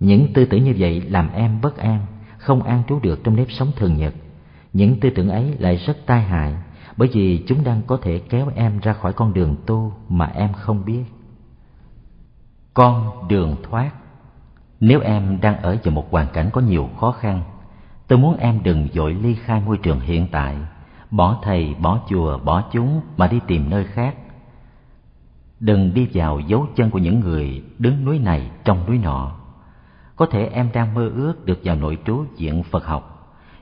Những 0.00 0.32
tư 0.32 0.44
tưởng 0.44 0.64
như 0.64 0.74
vậy 0.78 1.00
làm 1.00 1.32
em 1.32 1.60
bất 1.60 1.76
an, 1.76 2.06
không 2.38 2.62
an 2.62 2.82
trú 2.88 2.98
được 3.00 3.24
trong 3.24 3.36
nếp 3.36 3.46
sống 3.50 3.72
thường 3.76 3.96
nhật. 3.96 4.14
Những 4.72 5.00
tư 5.00 5.10
tưởng 5.10 5.28
ấy 5.28 5.54
lại 5.58 5.76
rất 5.76 5.96
tai 6.06 6.22
hại, 6.22 6.54
bởi 6.96 7.08
vì 7.12 7.44
chúng 7.46 7.64
đang 7.64 7.82
có 7.86 7.96
thể 8.02 8.18
kéo 8.18 8.50
em 8.54 8.78
ra 8.78 8.92
khỏi 8.92 9.12
con 9.12 9.34
đường 9.34 9.56
tu 9.66 9.92
mà 10.08 10.26
em 10.34 10.52
không 10.52 10.84
biết. 10.84 11.04
Con 12.74 13.28
đường 13.28 13.56
thoát 13.62 13.90
Nếu 14.80 15.00
em 15.00 15.40
đang 15.40 15.62
ở 15.62 15.76
vào 15.84 15.94
một 15.94 16.10
hoàn 16.10 16.26
cảnh 16.32 16.50
có 16.52 16.60
nhiều 16.60 16.88
khó 17.00 17.12
khăn, 17.12 17.42
tôi 18.08 18.18
muốn 18.18 18.36
em 18.36 18.62
đừng 18.62 18.88
dội 18.92 19.14
ly 19.14 19.34
khai 19.34 19.62
môi 19.66 19.78
trường 19.78 20.00
hiện 20.00 20.26
tại, 20.32 20.56
bỏ 21.16 21.38
thầy, 21.42 21.74
bỏ 21.74 22.00
chùa, 22.08 22.38
bỏ 22.38 22.62
chúng 22.72 23.00
mà 23.16 23.26
đi 23.26 23.40
tìm 23.46 23.70
nơi 23.70 23.84
khác. 23.84 24.14
Đừng 25.60 25.94
đi 25.94 26.08
vào 26.14 26.40
dấu 26.40 26.66
chân 26.76 26.90
của 26.90 26.98
những 26.98 27.20
người 27.20 27.62
đứng 27.78 28.04
núi 28.04 28.18
này 28.18 28.50
trong 28.64 28.86
núi 28.86 28.98
nọ. 28.98 29.32
Có 30.16 30.26
thể 30.26 30.46
em 30.46 30.70
đang 30.72 30.94
mơ 30.94 31.10
ước 31.14 31.46
được 31.46 31.60
vào 31.64 31.76
nội 31.76 31.98
trú 32.06 32.24
diện 32.36 32.62
Phật 32.62 32.86
học 32.86 33.14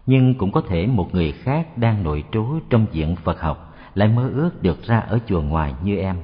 nhưng 0.07 0.35
cũng 0.35 0.53
có 0.53 0.63
thể 0.69 0.87
một 0.87 1.09
người 1.15 1.33
khác 1.33 1.79
đang 1.79 2.03
nội 2.03 2.25
trú 2.33 2.47
trong 2.71 2.87
diện 2.93 3.17
Phật 3.17 3.41
học 3.41 3.75
lại 3.95 4.09
mơ 4.09 4.31
ước 4.35 4.63
được 4.63 4.83
ra 4.83 4.99
ở 4.99 5.19
chùa 5.27 5.43
ngoài 5.43 5.75
như 5.85 5.97
em. 5.97 6.17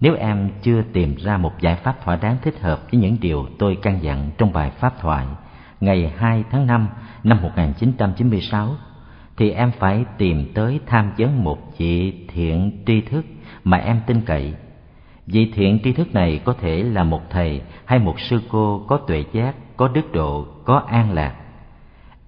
Nếu 0.00 0.14
em 0.14 0.50
chưa 0.62 0.82
tìm 0.92 1.14
ra 1.16 1.36
một 1.36 1.52
giải 1.60 1.76
pháp 1.76 2.04
thỏa 2.04 2.16
đáng 2.16 2.36
thích 2.42 2.60
hợp 2.60 2.80
với 2.92 3.00
những 3.00 3.16
điều 3.20 3.46
tôi 3.58 3.78
căn 3.82 4.02
dặn 4.02 4.30
trong 4.38 4.52
bài 4.52 4.70
pháp 4.70 5.00
thoại 5.00 5.26
ngày 5.80 6.12
2 6.16 6.44
tháng 6.50 6.66
5 6.66 6.88
năm 7.24 7.42
1996, 7.42 8.74
thì 9.36 9.50
em 9.50 9.70
phải 9.78 10.04
tìm 10.18 10.52
tới 10.54 10.80
tham 10.86 11.12
vấn 11.18 11.44
một 11.44 11.78
vị 11.78 12.26
thiện 12.28 12.82
tri 12.86 13.00
thức 13.00 13.26
mà 13.64 13.76
em 13.76 14.00
tin 14.06 14.20
cậy. 14.20 14.54
Vị 15.26 15.52
thiện 15.54 15.78
tri 15.84 15.92
thức 15.92 16.14
này 16.14 16.40
có 16.44 16.52
thể 16.52 16.82
là 16.82 17.04
một 17.04 17.30
thầy 17.30 17.60
hay 17.84 17.98
một 17.98 18.20
sư 18.20 18.40
cô 18.48 18.84
có 18.88 18.96
tuệ 18.96 19.24
giác, 19.32 19.54
có 19.76 19.88
đức 19.88 20.12
độ, 20.12 20.46
có 20.64 20.82
an 20.88 21.12
lạc 21.12 21.34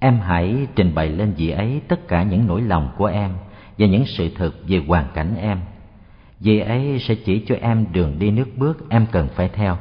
Em 0.00 0.20
hãy 0.20 0.66
trình 0.74 0.94
bày 0.94 1.09
lên 1.09 1.34
vị 1.36 1.50
ấy 1.50 1.80
tất 1.88 2.09
cả 2.09 2.22
những 2.22 2.46
nỗi 2.46 2.62
lòng 2.62 2.90
của 2.98 3.06
em 3.06 3.30
và 3.78 3.86
những 3.86 4.04
sự 4.06 4.28
thật 4.36 4.50
về 4.68 4.82
hoàn 4.86 5.06
cảnh 5.14 5.34
em. 5.36 5.61
Vị 6.40 6.59
ấy 6.59 6.98
sẽ 6.98 7.14
chỉ 7.14 7.44
cho 7.46 7.54
em 7.61 7.86
đường 7.92 8.18
đi 8.18 8.30
nước 8.30 8.48
bước 8.56 8.88
em 8.88 9.06
cần 9.12 9.28
phải 9.34 9.48
theo. 9.48 9.76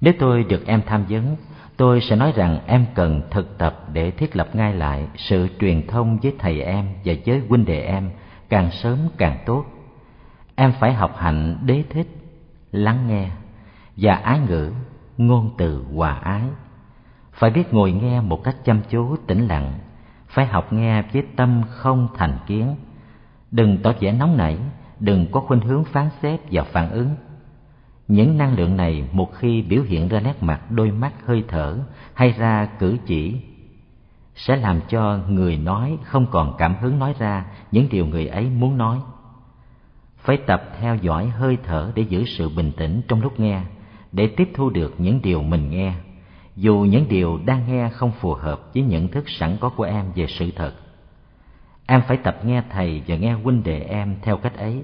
Nếu 0.00 0.14
tôi 0.18 0.44
được 0.44 0.66
em 0.66 0.82
tham 0.86 1.04
vấn, 1.08 1.36
tôi 1.80 2.00
sẽ 2.00 2.16
nói 2.16 2.32
rằng 2.36 2.58
em 2.66 2.86
cần 2.94 3.22
thực 3.30 3.58
tập 3.58 3.84
để 3.92 4.10
thiết 4.10 4.36
lập 4.36 4.56
ngay 4.56 4.74
lại 4.74 5.06
sự 5.16 5.48
truyền 5.60 5.86
thông 5.86 6.18
với 6.22 6.34
thầy 6.38 6.62
em 6.62 6.88
và 7.04 7.14
với 7.26 7.42
huynh 7.48 7.64
đệ 7.64 7.80
em 7.80 8.10
càng 8.48 8.70
sớm 8.70 8.98
càng 9.16 9.38
tốt. 9.46 9.64
Em 10.54 10.72
phải 10.80 10.92
học 10.92 11.16
hạnh 11.16 11.58
đế 11.66 11.84
thích, 11.90 12.06
lắng 12.72 13.06
nghe 13.08 13.30
và 13.96 14.14
ái 14.14 14.40
ngữ, 14.48 14.72
ngôn 15.18 15.50
từ 15.58 15.84
hòa 15.94 16.12
ái. 16.12 16.42
Phải 17.32 17.50
biết 17.50 17.74
ngồi 17.74 17.92
nghe 17.92 18.20
một 18.20 18.44
cách 18.44 18.56
chăm 18.64 18.80
chú 18.90 19.16
tĩnh 19.26 19.46
lặng. 19.46 19.72
Phải 20.28 20.46
học 20.46 20.72
nghe 20.72 21.02
với 21.02 21.22
tâm 21.36 21.62
không 21.68 22.08
thành 22.16 22.38
kiến. 22.46 22.74
Đừng 23.50 23.78
tỏ 23.82 23.92
vẻ 24.00 24.12
nóng 24.12 24.36
nảy 24.36 24.58
đừng 24.98 25.26
có 25.32 25.40
khuynh 25.40 25.60
hướng 25.60 25.84
phán 25.84 26.08
xét 26.22 26.40
và 26.50 26.62
phản 26.62 26.90
ứng 26.90 27.16
những 28.10 28.38
năng 28.38 28.54
lượng 28.54 28.76
này 28.76 29.04
một 29.12 29.34
khi 29.34 29.62
biểu 29.62 29.82
hiện 29.82 30.08
ra 30.08 30.20
nét 30.20 30.42
mặt, 30.42 30.70
đôi 30.70 30.90
mắt 30.90 31.12
hơi 31.26 31.44
thở 31.48 31.78
hay 32.14 32.32
ra 32.32 32.68
cử 32.78 32.96
chỉ, 33.06 33.36
sẽ 34.34 34.56
làm 34.56 34.80
cho 34.88 35.18
người 35.28 35.56
nói 35.56 35.98
không 36.02 36.26
còn 36.30 36.54
cảm 36.58 36.74
hứng 36.80 36.98
nói 36.98 37.14
ra 37.18 37.46
những 37.72 37.88
điều 37.90 38.06
người 38.06 38.26
ấy 38.26 38.50
muốn 38.50 38.78
nói. 38.78 38.98
Phải 40.16 40.36
tập 40.36 40.62
theo 40.80 40.96
dõi 40.96 41.26
hơi 41.26 41.58
thở 41.64 41.92
để 41.94 42.02
giữ 42.02 42.24
sự 42.24 42.48
bình 42.48 42.72
tĩnh 42.76 43.02
trong 43.08 43.22
lúc 43.22 43.40
nghe, 43.40 43.62
để 44.12 44.26
tiếp 44.36 44.50
thu 44.54 44.70
được 44.70 44.94
những 44.98 45.22
điều 45.22 45.42
mình 45.42 45.70
nghe. 45.70 45.94
Dù 46.56 46.86
những 46.90 47.08
điều 47.08 47.40
đang 47.44 47.72
nghe 47.72 47.88
không 47.88 48.12
phù 48.12 48.34
hợp 48.34 48.60
với 48.74 48.82
nhận 48.82 49.08
thức 49.08 49.24
sẵn 49.28 49.56
có 49.60 49.68
của 49.68 49.84
em 49.84 50.04
về 50.14 50.26
sự 50.26 50.50
thật, 50.56 50.72
em 51.86 52.02
phải 52.08 52.16
tập 52.16 52.36
nghe 52.44 52.62
thầy 52.70 53.02
và 53.06 53.16
nghe 53.16 53.32
huynh 53.32 53.62
đệ 53.62 53.80
em 53.80 54.16
theo 54.22 54.36
cách 54.36 54.56
ấy. 54.56 54.82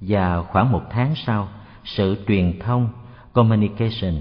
Và 0.00 0.42
khoảng 0.42 0.72
một 0.72 0.82
tháng 0.90 1.14
sau 1.14 1.48
sự 1.84 2.24
truyền 2.28 2.58
thông, 2.60 2.88
communication 3.32 4.14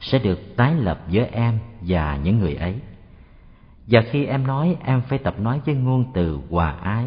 sẽ 0.00 0.18
được 0.18 0.56
tái 0.56 0.74
lập 0.74 1.00
giữa 1.08 1.26
em 1.32 1.58
và 1.80 2.16
những 2.16 2.38
người 2.38 2.54
ấy. 2.54 2.74
Và 3.86 4.02
khi 4.10 4.26
em 4.26 4.46
nói, 4.46 4.76
em 4.84 5.02
phải 5.08 5.18
tập 5.18 5.40
nói 5.40 5.60
với 5.66 5.74
ngôn 5.74 6.04
từ 6.14 6.38
hòa 6.50 6.70
ái. 6.82 7.04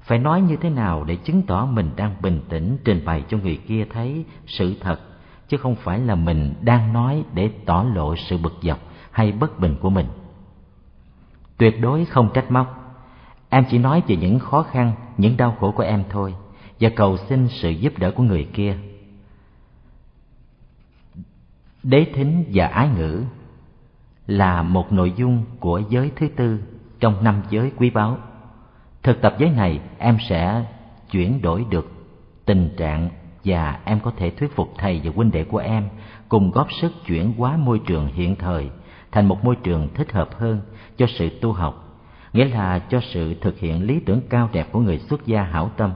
Phải 0.00 0.18
nói 0.18 0.40
như 0.40 0.56
thế 0.56 0.70
nào 0.70 1.04
để 1.04 1.16
chứng 1.16 1.42
tỏ 1.42 1.66
mình 1.66 1.90
đang 1.96 2.14
bình 2.22 2.40
tĩnh 2.48 2.78
trình 2.84 3.04
bày 3.04 3.24
cho 3.28 3.38
người 3.38 3.60
kia 3.68 3.86
thấy 3.92 4.24
sự 4.46 4.74
thật, 4.80 5.00
chứ 5.48 5.56
không 5.56 5.74
phải 5.74 5.98
là 5.98 6.14
mình 6.14 6.54
đang 6.60 6.92
nói 6.92 7.24
để 7.34 7.50
tỏ 7.66 7.86
lộ 7.94 8.16
sự 8.16 8.38
bực 8.38 8.54
dọc 8.62 8.78
hay 9.10 9.32
bất 9.32 9.60
bình 9.60 9.76
của 9.80 9.90
mình. 9.90 10.06
Tuyệt 11.56 11.80
đối 11.80 12.04
không 12.04 12.30
trách 12.34 12.50
móc. 12.50 12.80
Em 13.48 13.64
chỉ 13.70 13.78
nói 13.78 14.02
về 14.06 14.16
những 14.16 14.38
khó 14.38 14.62
khăn, 14.62 14.92
những 15.18 15.36
đau 15.36 15.56
khổ 15.60 15.72
của 15.72 15.82
em 15.82 16.04
thôi, 16.10 16.34
và 16.80 16.90
cầu 16.96 17.16
xin 17.16 17.48
sự 17.48 17.70
giúp 17.70 17.98
đỡ 17.98 18.10
của 18.10 18.22
người 18.22 18.48
kia 18.52 18.76
đế 21.84 22.06
thính 22.14 22.44
và 22.52 22.66
ái 22.66 22.88
ngữ 22.96 23.22
là 24.26 24.62
một 24.62 24.92
nội 24.92 25.12
dung 25.16 25.44
của 25.60 25.82
giới 25.88 26.10
thứ 26.16 26.28
tư 26.36 26.60
trong 27.00 27.24
năm 27.24 27.42
giới 27.50 27.72
quý 27.76 27.90
báu 27.90 28.18
thực 29.02 29.20
tập 29.20 29.34
giới 29.38 29.50
này 29.50 29.80
em 29.98 30.18
sẽ 30.28 30.64
chuyển 31.10 31.42
đổi 31.42 31.64
được 31.70 31.92
tình 32.44 32.70
trạng 32.76 33.08
và 33.44 33.80
em 33.84 34.00
có 34.00 34.12
thể 34.16 34.30
thuyết 34.30 34.56
phục 34.56 34.72
thầy 34.78 35.00
và 35.04 35.12
huynh 35.14 35.30
đệ 35.30 35.44
của 35.44 35.58
em 35.58 35.88
cùng 36.28 36.50
góp 36.50 36.72
sức 36.72 36.92
chuyển 37.06 37.32
hóa 37.32 37.56
môi 37.56 37.80
trường 37.86 38.06
hiện 38.06 38.36
thời 38.36 38.70
thành 39.14 39.28
một 39.28 39.44
môi 39.44 39.56
trường 39.56 39.88
thích 39.94 40.12
hợp 40.12 40.28
hơn 40.38 40.60
cho 40.96 41.06
sự 41.06 41.28
tu 41.40 41.52
học, 41.52 42.00
nghĩa 42.32 42.44
là 42.44 42.78
cho 42.78 43.00
sự 43.00 43.34
thực 43.40 43.58
hiện 43.58 43.86
lý 43.86 44.00
tưởng 44.00 44.20
cao 44.28 44.48
đẹp 44.52 44.68
của 44.72 44.80
người 44.80 44.98
xuất 44.98 45.26
gia 45.26 45.42
hảo 45.42 45.70
tâm. 45.76 45.92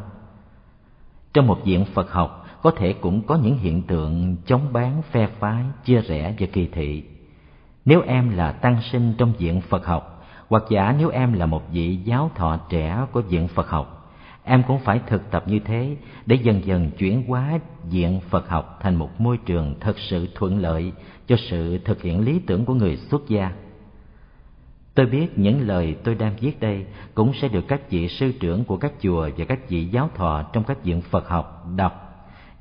Trong 1.35 1.47
một 1.47 1.65
diện 1.65 1.85
Phật 1.85 2.11
học 2.13 2.38
có 2.63 2.71
thể 2.71 2.93
cũng 2.93 3.23
có 3.23 3.37
những 3.37 3.59
hiện 3.59 3.83
tượng 3.83 4.37
chống 4.47 4.73
bán, 4.73 5.03
phe 5.11 5.27
phái, 5.27 5.65
chia 5.85 6.01
rẽ 6.01 6.35
và 6.39 6.47
kỳ 6.53 6.69
thị. 6.73 7.03
Nếu 7.85 8.03
em 8.03 8.37
là 8.37 8.53
tăng 8.53 8.83
sinh 8.93 9.15
trong 9.19 9.33
diện 9.39 9.61
Phật 9.61 9.87
học, 9.87 10.27
hoặc 10.49 10.63
giả 10.69 10.95
nếu 10.99 11.09
em 11.09 11.33
là 11.33 11.47
một 11.47 11.63
vị 11.73 11.97
giáo 12.05 12.31
thọ 12.35 12.57
trẻ 12.69 13.07
của 13.13 13.23
diện 13.29 13.49
Phật 13.49 13.69
học, 13.69 14.13
em 14.45 14.63
cũng 14.69 14.79
phải 14.79 15.01
thực 15.07 15.31
tập 15.31 15.45
như 15.47 15.59
thế 15.59 15.97
để 16.27 16.37
dần 16.43 16.65
dần 16.65 16.91
chuyển 16.99 17.25
hóa 17.29 17.59
diện 17.89 18.21
Phật 18.21 18.49
học 18.49 18.79
thành 18.83 18.97
một 18.97 19.21
môi 19.21 19.37
trường 19.37 19.75
thật 19.81 19.99
sự 19.99 20.29
thuận 20.35 20.59
lợi 20.59 20.93
cho 21.27 21.37
sự 21.51 21.79
thực 21.79 22.03
hiện 22.03 22.21
lý 22.21 22.39
tưởng 22.47 22.65
của 22.65 22.75
người 22.75 22.97
xuất 22.97 23.29
gia. 23.29 23.53
Tôi 24.95 25.07
biết 25.07 25.39
những 25.39 25.61
lời 25.61 25.97
tôi 26.05 26.15
đang 26.15 26.37
viết 26.41 26.61
đây 26.61 26.87
cũng 27.15 27.33
sẽ 27.35 27.49
được 27.49 27.65
các 27.69 27.91
vị 27.91 28.09
sư 28.09 28.33
trưởng 28.41 28.65
của 28.65 28.77
các 28.77 28.93
chùa 29.01 29.29
và 29.37 29.45
các 29.45 29.69
vị 29.69 29.85
giáo 29.85 30.11
thọ 30.15 30.43
trong 30.53 30.65
các 30.65 30.85
viện 30.85 31.01
Phật 31.01 31.29
học 31.29 31.67
đọc 31.77 32.08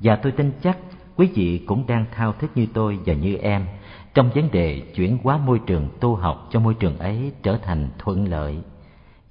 và 0.00 0.16
tôi 0.16 0.32
tin 0.32 0.52
chắc 0.62 0.78
quý 1.16 1.30
vị 1.34 1.64
cũng 1.66 1.86
đang 1.86 2.04
thao 2.12 2.32
thức 2.32 2.50
như 2.54 2.66
tôi 2.74 2.98
và 3.06 3.14
như 3.14 3.36
em 3.36 3.66
trong 4.14 4.30
vấn 4.34 4.50
đề 4.50 4.82
chuyển 4.94 5.18
hóa 5.22 5.38
môi 5.38 5.58
trường 5.66 5.88
tu 6.00 6.14
học 6.14 6.48
cho 6.50 6.60
môi 6.60 6.74
trường 6.74 6.98
ấy 6.98 7.32
trở 7.42 7.56
thành 7.56 7.88
thuận 7.98 8.28
lợi. 8.28 8.58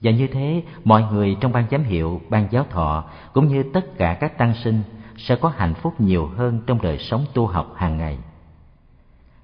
Và 0.02 0.12
như 0.12 0.28
thế, 0.28 0.64
mọi 0.84 1.04
người 1.12 1.38
trong 1.42 1.52
ban 1.52 1.66
giám 1.72 1.84
hiệu, 1.84 2.22
ban 2.30 2.48
giáo 2.52 2.66
thọ 2.70 3.04
cũng 3.34 3.48
như 3.48 3.64
tất 3.74 3.98
cả 3.98 4.18
các 4.20 4.38
tăng 4.38 4.54
sinh 4.64 4.82
sẽ 5.18 5.36
có 5.36 5.50
hạnh 5.56 5.74
phúc 5.74 6.02
nhiều 6.02 6.28
hơn 6.28 6.62
trong 6.68 6.82
đời 6.82 6.98
sống 6.98 7.26
tu 7.34 7.46
học 7.46 7.74
hàng 7.76 7.98
ngày. 7.98 8.18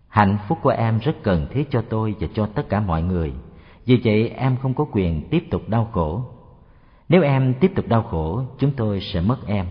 Hạnh 0.08 0.38
phúc 0.48 0.58
của 0.62 0.70
em 0.70 1.00
rất 1.00 1.16
cần 1.24 1.48
thiết 1.52 1.72
cho 1.72 1.84
tôi 1.90 2.16
và 2.20 2.28
cho 2.34 2.46
tất 2.46 2.70
cả 2.70 2.80
mọi 2.80 3.02
người. 3.02 3.34
Vì 3.86 4.02
vậy 4.04 4.30
em 4.30 4.58
không 4.62 4.74
có 4.74 4.86
quyền 4.92 5.30
tiếp 5.30 5.44
tục 5.52 5.62
đau 5.68 5.90
khổ. 5.92 6.22
Nếu 7.10 7.22
em 7.22 7.54
tiếp 7.60 7.72
tục 7.76 7.88
đau 7.88 8.04
khổ, 8.04 8.42
chúng 8.60 8.72
tôi 8.72 9.02
sẽ 9.02 9.22
mất 9.22 9.48
em. 9.48 9.66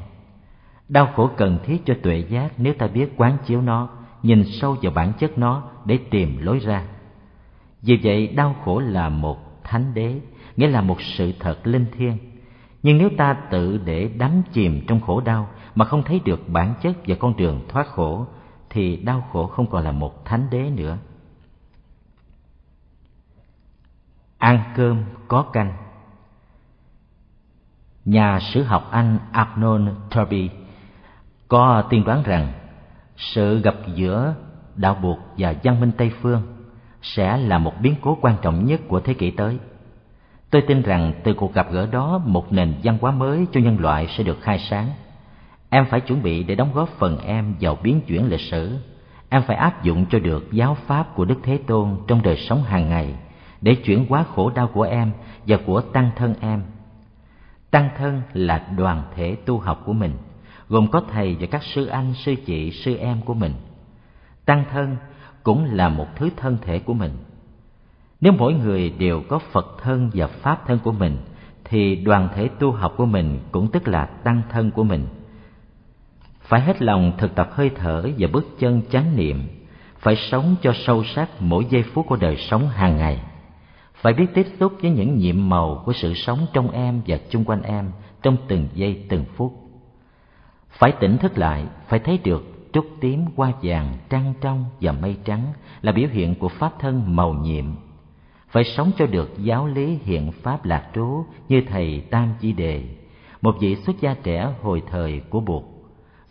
Đau 0.92 1.12
khổ 1.16 1.30
cần 1.36 1.58
thiết 1.64 1.82
cho 1.84 1.94
tuệ 2.02 2.24
giác 2.28 2.52
nếu 2.56 2.74
ta 2.74 2.86
biết 2.86 3.12
quán 3.16 3.36
chiếu 3.46 3.60
nó, 3.60 3.88
nhìn 4.22 4.44
sâu 4.44 4.76
vào 4.82 4.92
bản 4.92 5.12
chất 5.18 5.38
nó 5.38 5.62
để 5.84 5.98
tìm 6.10 6.38
lối 6.40 6.58
ra. 6.58 6.84
Vì 7.82 8.00
vậy 8.02 8.26
đau 8.26 8.56
khổ 8.64 8.78
là 8.78 9.08
một 9.08 9.64
thánh 9.64 9.94
đế, 9.94 10.20
nghĩa 10.56 10.68
là 10.68 10.80
một 10.80 11.00
sự 11.00 11.32
thật 11.40 11.66
linh 11.66 11.86
thiêng. 11.92 12.18
Nhưng 12.82 12.98
nếu 12.98 13.10
ta 13.18 13.34
tự 13.50 13.80
để 13.84 14.10
đắm 14.18 14.42
chìm 14.52 14.80
trong 14.86 15.00
khổ 15.00 15.20
đau 15.20 15.48
mà 15.74 15.84
không 15.84 16.02
thấy 16.02 16.20
được 16.24 16.48
bản 16.48 16.74
chất 16.82 16.96
và 17.06 17.16
con 17.20 17.36
đường 17.36 17.60
thoát 17.68 17.86
khổ, 17.86 18.26
thì 18.70 18.96
đau 18.96 19.28
khổ 19.32 19.46
không 19.46 19.66
còn 19.66 19.84
là 19.84 19.92
một 19.92 20.24
thánh 20.24 20.46
đế 20.50 20.70
nữa. 20.70 20.98
Ăn 24.38 24.72
cơm 24.76 25.04
có 25.28 25.42
canh 25.42 25.72
Nhà 28.04 28.38
sử 28.40 28.62
học 28.62 28.88
Anh 28.90 29.18
Arnold 29.32 29.88
Turby 30.10 30.50
có 31.52 31.82
tiên 31.90 32.04
đoán 32.04 32.22
rằng, 32.22 32.52
sự 33.16 33.60
gặp 33.60 33.74
giữa 33.94 34.34
đạo 34.76 34.94
buộc 35.02 35.18
và 35.38 35.54
văn 35.62 35.80
minh 35.80 35.92
Tây 35.96 36.10
phương 36.20 36.42
sẽ 37.02 37.36
là 37.36 37.58
một 37.58 37.72
biến 37.80 37.94
cố 38.02 38.18
quan 38.20 38.36
trọng 38.42 38.64
nhất 38.64 38.80
của 38.88 39.00
thế 39.00 39.14
kỷ 39.14 39.30
tới. 39.30 39.58
Tôi 40.50 40.62
tin 40.62 40.82
rằng 40.82 41.12
từ 41.24 41.34
cuộc 41.34 41.54
gặp 41.54 41.66
gỡ 41.72 41.86
đó, 41.86 42.20
một 42.26 42.52
nền 42.52 42.74
văn 42.82 42.98
hóa 43.00 43.10
mới 43.10 43.46
cho 43.52 43.60
nhân 43.60 43.80
loại 43.80 44.06
sẽ 44.06 44.24
được 44.24 44.40
khai 44.40 44.58
sáng. 44.58 44.88
Em 45.70 45.86
phải 45.86 46.00
chuẩn 46.00 46.22
bị 46.22 46.42
để 46.42 46.54
đóng 46.54 46.72
góp 46.74 46.88
phần 46.88 47.18
em 47.18 47.54
vào 47.60 47.78
biến 47.82 48.00
chuyển 48.00 48.28
lịch 48.28 48.40
sử. 48.40 48.78
Em 49.28 49.42
phải 49.42 49.56
áp 49.56 49.82
dụng 49.82 50.06
cho 50.10 50.18
được 50.18 50.52
giáo 50.52 50.76
pháp 50.86 51.14
của 51.14 51.24
Đức 51.24 51.38
Thế 51.42 51.58
Tôn 51.66 51.96
trong 52.06 52.22
đời 52.22 52.36
sống 52.36 52.62
hàng 52.62 52.88
ngày 52.88 53.14
để 53.60 53.74
chuyển 53.74 54.06
hóa 54.08 54.24
khổ 54.34 54.50
đau 54.54 54.68
của 54.68 54.82
em 54.82 55.12
và 55.46 55.56
của 55.66 55.80
tăng 55.80 56.10
thân 56.16 56.34
em. 56.40 56.62
Tăng 57.70 57.88
thân 57.98 58.22
là 58.32 58.66
đoàn 58.76 59.02
thể 59.14 59.36
tu 59.46 59.58
học 59.58 59.82
của 59.84 59.92
mình 59.92 60.12
gồm 60.72 60.86
có 60.86 61.02
thầy 61.12 61.36
và 61.40 61.46
các 61.46 61.62
sư 61.62 61.86
anh, 61.86 62.14
sư 62.14 62.34
chị, 62.46 62.70
sư 62.70 62.96
em 62.96 63.20
của 63.24 63.34
mình. 63.34 63.52
Tăng 64.44 64.64
thân 64.72 64.96
cũng 65.42 65.64
là 65.64 65.88
một 65.88 66.06
thứ 66.16 66.30
thân 66.36 66.58
thể 66.62 66.78
của 66.78 66.94
mình. 66.94 67.10
Nếu 68.20 68.32
mỗi 68.32 68.54
người 68.54 68.90
đều 68.90 69.22
có 69.28 69.38
Phật 69.38 69.76
thân 69.82 70.10
và 70.14 70.26
Pháp 70.26 70.66
thân 70.66 70.78
của 70.78 70.92
mình, 70.92 71.16
thì 71.64 71.96
đoàn 71.96 72.28
thể 72.34 72.48
tu 72.48 72.70
học 72.70 72.94
của 72.96 73.06
mình 73.06 73.38
cũng 73.52 73.70
tức 73.70 73.88
là 73.88 74.04
tăng 74.04 74.42
thân 74.50 74.70
của 74.70 74.84
mình. 74.84 75.06
Phải 76.40 76.60
hết 76.60 76.82
lòng 76.82 77.12
thực 77.18 77.34
tập 77.34 77.50
hơi 77.52 77.70
thở 77.76 78.08
và 78.18 78.28
bước 78.32 78.46
chân 78.58 78.82
chánh 78.90 79.16
niệm, 79.16 79.48
phải 79.98 80.16
sống 80.16 80.56
cho 80.62 80.72
sâu 80.74 81.04
sắc 81.04 81.28
mỗi 81.40 81.66
giây 81.70 81.82
phút 81.82 82.06
của 82.08 82.16
đời 82.16 82.36
sống 82.36 82.68
hàng 82.68 82.96
ngày. 82.96 83.22
Phải 83.94 84.12
biết 84.12 84.26
tiếp 84.34 84.46
xúc 84.60 84.72
với 84.82 84.90
những 84.90 85.18
nhiệm 85.18 85.48
màu 85.48 85.82
của 85.86 85.92
sự 85.92 86.14
sống 86.14 86.46
trong 86.52 86.70
em 86.70 87.00
và 87.06 87.18
chung 87.30 87.44
quanh 87.44 87.62
em 87.62 87.90
trong 88.22 88.36
từng 88.48 88.68
giây 88.74 89.06
từng 89.08 89.24
phút 89.36 89.61
phải 90.72 90.92
tỉnh 91.00 91.18
thức 91.18 91.38
lại, 91.38 91.64
phải 91.88 91.98
thấy 91.98 92.18
được 92.24 92.44
trúc 92.72 92.86
tím 93.00 93.24
hoa 93.36 93.52
vàng 93.62 93.96
trăng 94.08 94.34
trong 94.40 94.64
và 94.80 94.92
mây 94.92 95.16
trắng 95.24 95.52
là 95.82 95.92
biểu 95.92 96.08
hiện 96.12 96.34
của 96.34 96.48
pháp 96.48 96.72
thân 96.78 97.16
màu 97.16 97.32
nhiệm. 97.32 97.64
Phải 98.48 98.64
sống 98.64 98.92
cho 98.98 99.06
được 99.06 99.30
giáo 99.38 99.66
lý 99.66 99.98
hiện 100.04 100.32
pháp 100.32 100.64
lạc 100.64 100.90
trú 100.94 101.24
như 101.48 101.62
thầy 101.68 102.00
tam 102.10 102.28
chi 102.40 102.52
đề, 102.52 102.84
một 103.42 103.56
vị 103.60 103.76
xuất 103.76 104.00
gia 104.00 104.14
trẻ 104.14 104.48
hồi 104.62 104.82
thời 104.90 105.20
của 105.30 105.40
bụt 105.40 105.62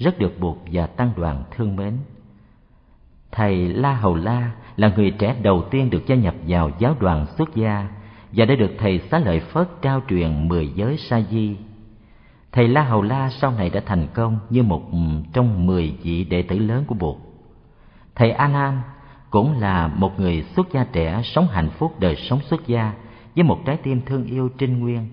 rất 0.03 0.19
được 0.19 0.39
bụt 0.39 0.57
và 0.71 0.87
tăng 0.87 1.11
đoàn 1.17 1.43
thương 1.51 1.75
mến. 1.75 1.97
Thầy 3.31 3.67
la 3.73 3.93
hầu 3.93 4.15
la 4.15 4.51
là 4.77 4.91
người 4.95 5.11
trẻ 5.11 5.35
đầu 5.41 5.63
tiên 5.71 5.89
được 5.89 6.07
gia 6.07 6.15
nhập 6.15 6.35
vào 6.47 6.71
giáo 6.79 6.95
đoàn 6.99 7.25
xuất 7.37 7.55
gia 7.55 7.87
và 8.31 8.45
đã 8.45 8.55
được 8.55 8.71
thầy 8.77 8.99
xá 8.99 9.19
lợi 9.19 9.39
phất 9.39 9.69
trao 9.81 10.01
truyền 10.09 10.47
mười 10.47 10.67
giới 10.67 10.97
sa 10.97 11.21
di. 11.21 11.55
Thầy 12.51 12.67
La 12.67 12.83
Hầu 12.83 13.01
La 13.01 13.29
sau 13.29 13.51
này 13.51 13.69
đã 13.69 13.81
thành 13.85 14.07
công 14.13 14.39
như 14.49 14.63
một 14.63 14.81
trong 15.33 15.65
mười 15.67 15.95
vị 16.03 16.23
đệ 16.23 16.41
tử 16.41 16.59
lớn 16.59 16.83
của 16.87 16.95
Bụt. 16.95 17.17
Thầy 18.15 18.31
A 18.31 18.47
Nan 18.47 18.81
cũng 19.29 19.59
là 19.59 19.87
một 19.87 20.19
người 20.19 20.43
xuất 20.55 20.73
gia 20.73 20.83
trẻ 20.83 21.21
sống 21.23 21.47
hạnh 21.47 21.69
phúc 21.69 21.99
đời 21.99 22.15
sống 22.15 22.39
xuất 22.41 22.67
gia 22.67 22.93
với 23.35 23.43
một 23.43 23.59
trái 23.65 23.77
tim 23.77 24.01
thương 24.05 24.25
yêu 24.25 24.49
trinh 24.57 24.79
nguyên. 24.79 25.09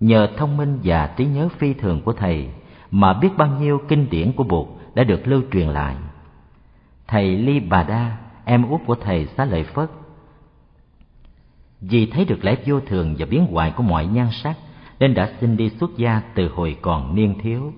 Nhờ 0.00 0.28
thông 0.36 0.56
minh 0.56 0.78
và 0.84 1.06
trí 1.06 1.24
nhớ 1.24 1.48
phi 1.58 1.74
thường 1.74 2.02
của 2.04 2.12
thầy 2.12 2.48
mà 2.90 3.12
biết 3.12 3.28
bao 3.36 3.48
nhiêu 3.48 3.80
kinh 3.88 4.10
điển 4.10 4.32
của 4.32 4.44
Bụt 4.44 4.68
đã 4.94 5.04
được 5.04 5.26
lưu 5.26 5.42
truyền 5.52 5.68
lại. 5.68 5.96
Thầy 7.06 7.36
Ly 7.36 7.60
Bà 7.60 7.82
Đa, 7.82 8.16
em 8.44 8.68
út 8.70 8.80
của 8.86 8.94
thầy 8.94 9.26
Xá 9.26 9.44
Lợi 9.44 9.64
Phất, 9.64 9.90
vì 11.80 12.06
thấy 12.06 12.24
được 12.24 12.44
lẽ 12.44 12.56
vô 12.66 12.80
thường 12.80 13.14
và 13.18 13.26
biến 13.26 13.46
hoại 13.46 13.70
của 13.70 13.82
mọi 13.82 14.06
nhan 14.06 14.28
sắc 14.42 14.56
nên 15.04 15.14
đã 15.14 15.28
xin 15.40 15.56
đi 15.56 15.70
xuất 15.70 15.96
gia 15.96 16.22
từ 16.34 16.48
hồi 16.48 16.76
còn 16.82 17.14
niên 17.14 17.34
thiếu. 17.42 17.72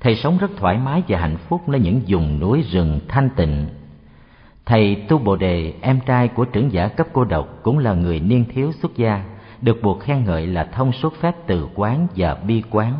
Thầy 0.00 0.16
sống 0.16 0.38
rất 0.38 0.50
thoải 0.56 0.78
mái 0.78 1.02
và 1.08 1.18
hạnh 1.18 1.36
phúc 1.36 1.68
nơi 1.68 1.80
những 1.80 2.00
vùng 2.08 2.40
núi 2.40 2.62
rừng 2.62 3.00
thanh 3.08 3.28
tịnh. 3.36 3.66
Thầy 4.66 5.04
Tu 5.08 5.18
Bồ 5.18 5.36
Đề, 5.36 5.74
em 5.80 6.00
trai 6.06 6.28
của 6.28 6.44
trưởng 6.44 6.72
giả 6.72 6.88
cấp 6.88 7.06
cô 7.12 7.24
độc 7.24 7.48
cũng 7.62 7.78
là 7.78 7.94
người 7.94 8.20
niên 8.20 8.44
thiếu 8.52 8.72
xuất 8.72 8.96
gia, 8.96 9.24
được 9.60 9.82
buộc 9.82 10.00
khen 10.00 10.24
ngợi 10.24 10.46
là 10.46 10.64
thông 10.64 10.92
suốt 10.92 11.14
phép 11.20 11.36
từ 11.46 11.68
quán 11.74 12.06
và 12.16 12.34
bi 12.34 12.62
quán. 12.70 12.92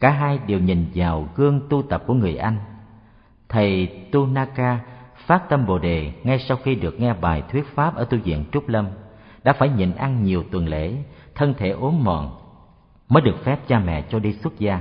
Cả 0.00 0.10
hai 0.10 0.38
đều 0.46 0.58
nhìn 0.58 0.86
vào 0.94 1.28
gương 1.36 1.60
tu 1.68 1.82
tập 1.82 2.02
của 2.06 2.14
người 2.14 2.36
Anh. 2.36 2.56
Thầy 3.48 3.86
Tu 4.12 4.26
Naka 4.26 4.78
phát 5.26 5.48
tâm 5.48 5.66
Bồ 5.66 5.78
Đề 5.78 6.12
ngay 6.24 6.38
sau 6.38 6.56
khi 6.56 6.74
được 6.74 7.00
nghe 7.00 7.14
bài 7.14 7.42
thuyết 7.52 7.66
pháp 7.74 7.96
ở 7.96 8.04
tu 8.04 8.18
viện 8.18 8.44
Trúc 8.52 8.68
Lâm, 8.68 8.86
đã 9.44 9.52
phải 9.52 9.68
nhịn 9.68 9.94
ăn 9.94 10.24
nhiều 10.24 10.44
tuần 10.50 10.68
lễ, 10.68 10.92
thân 11.34 11.54
thể 11.54 11.68
ốm 11.68 12.04
mòn 12.04 12.43
mới 13.14 13.20
được 13.20 13.44
phép 13.44 13.58
cha 13.68 13.78
mẹ 13.78 14.02
cho 14.02 14.18
đi 14.18 14.32
xuất 14.32 14.58
gia. 14.58 14.80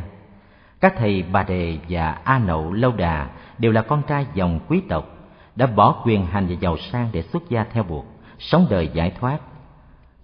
Các 0.82 0.94
thầy 0.98 1.24
Bà 1.32 1.44
Đề 1.44 1.78
và 1.90 2.12
A 2.24 2.40
Nậu 2.40 2.74
Lâu 2.74 2.92
Đà 2.92 3.30
đều 3.58 3.72
là 3.72 3.82
con 3.82 4.02
trai 4.08 4.26
dòng 4.34 4.60
quý 4.68 4.82
tộc, 4.90 5.18
đã 5.56 5.66
bỏ 5.66 6.02
quyền 6.06 6.26
hành 6.26 6.48
và 6.48 6.56
giàu 6.60 6.78
sang 6.78 7.10
để 7.12 7.22
xuất 7.22 7.50
gia 7.50 7.64
theo 7.64 7.84
buộc, 7.84 8.06
sống 8.40 8.68
đời 8.70 8.90
giải 8.94 9.12
thoát. 9.20 9.38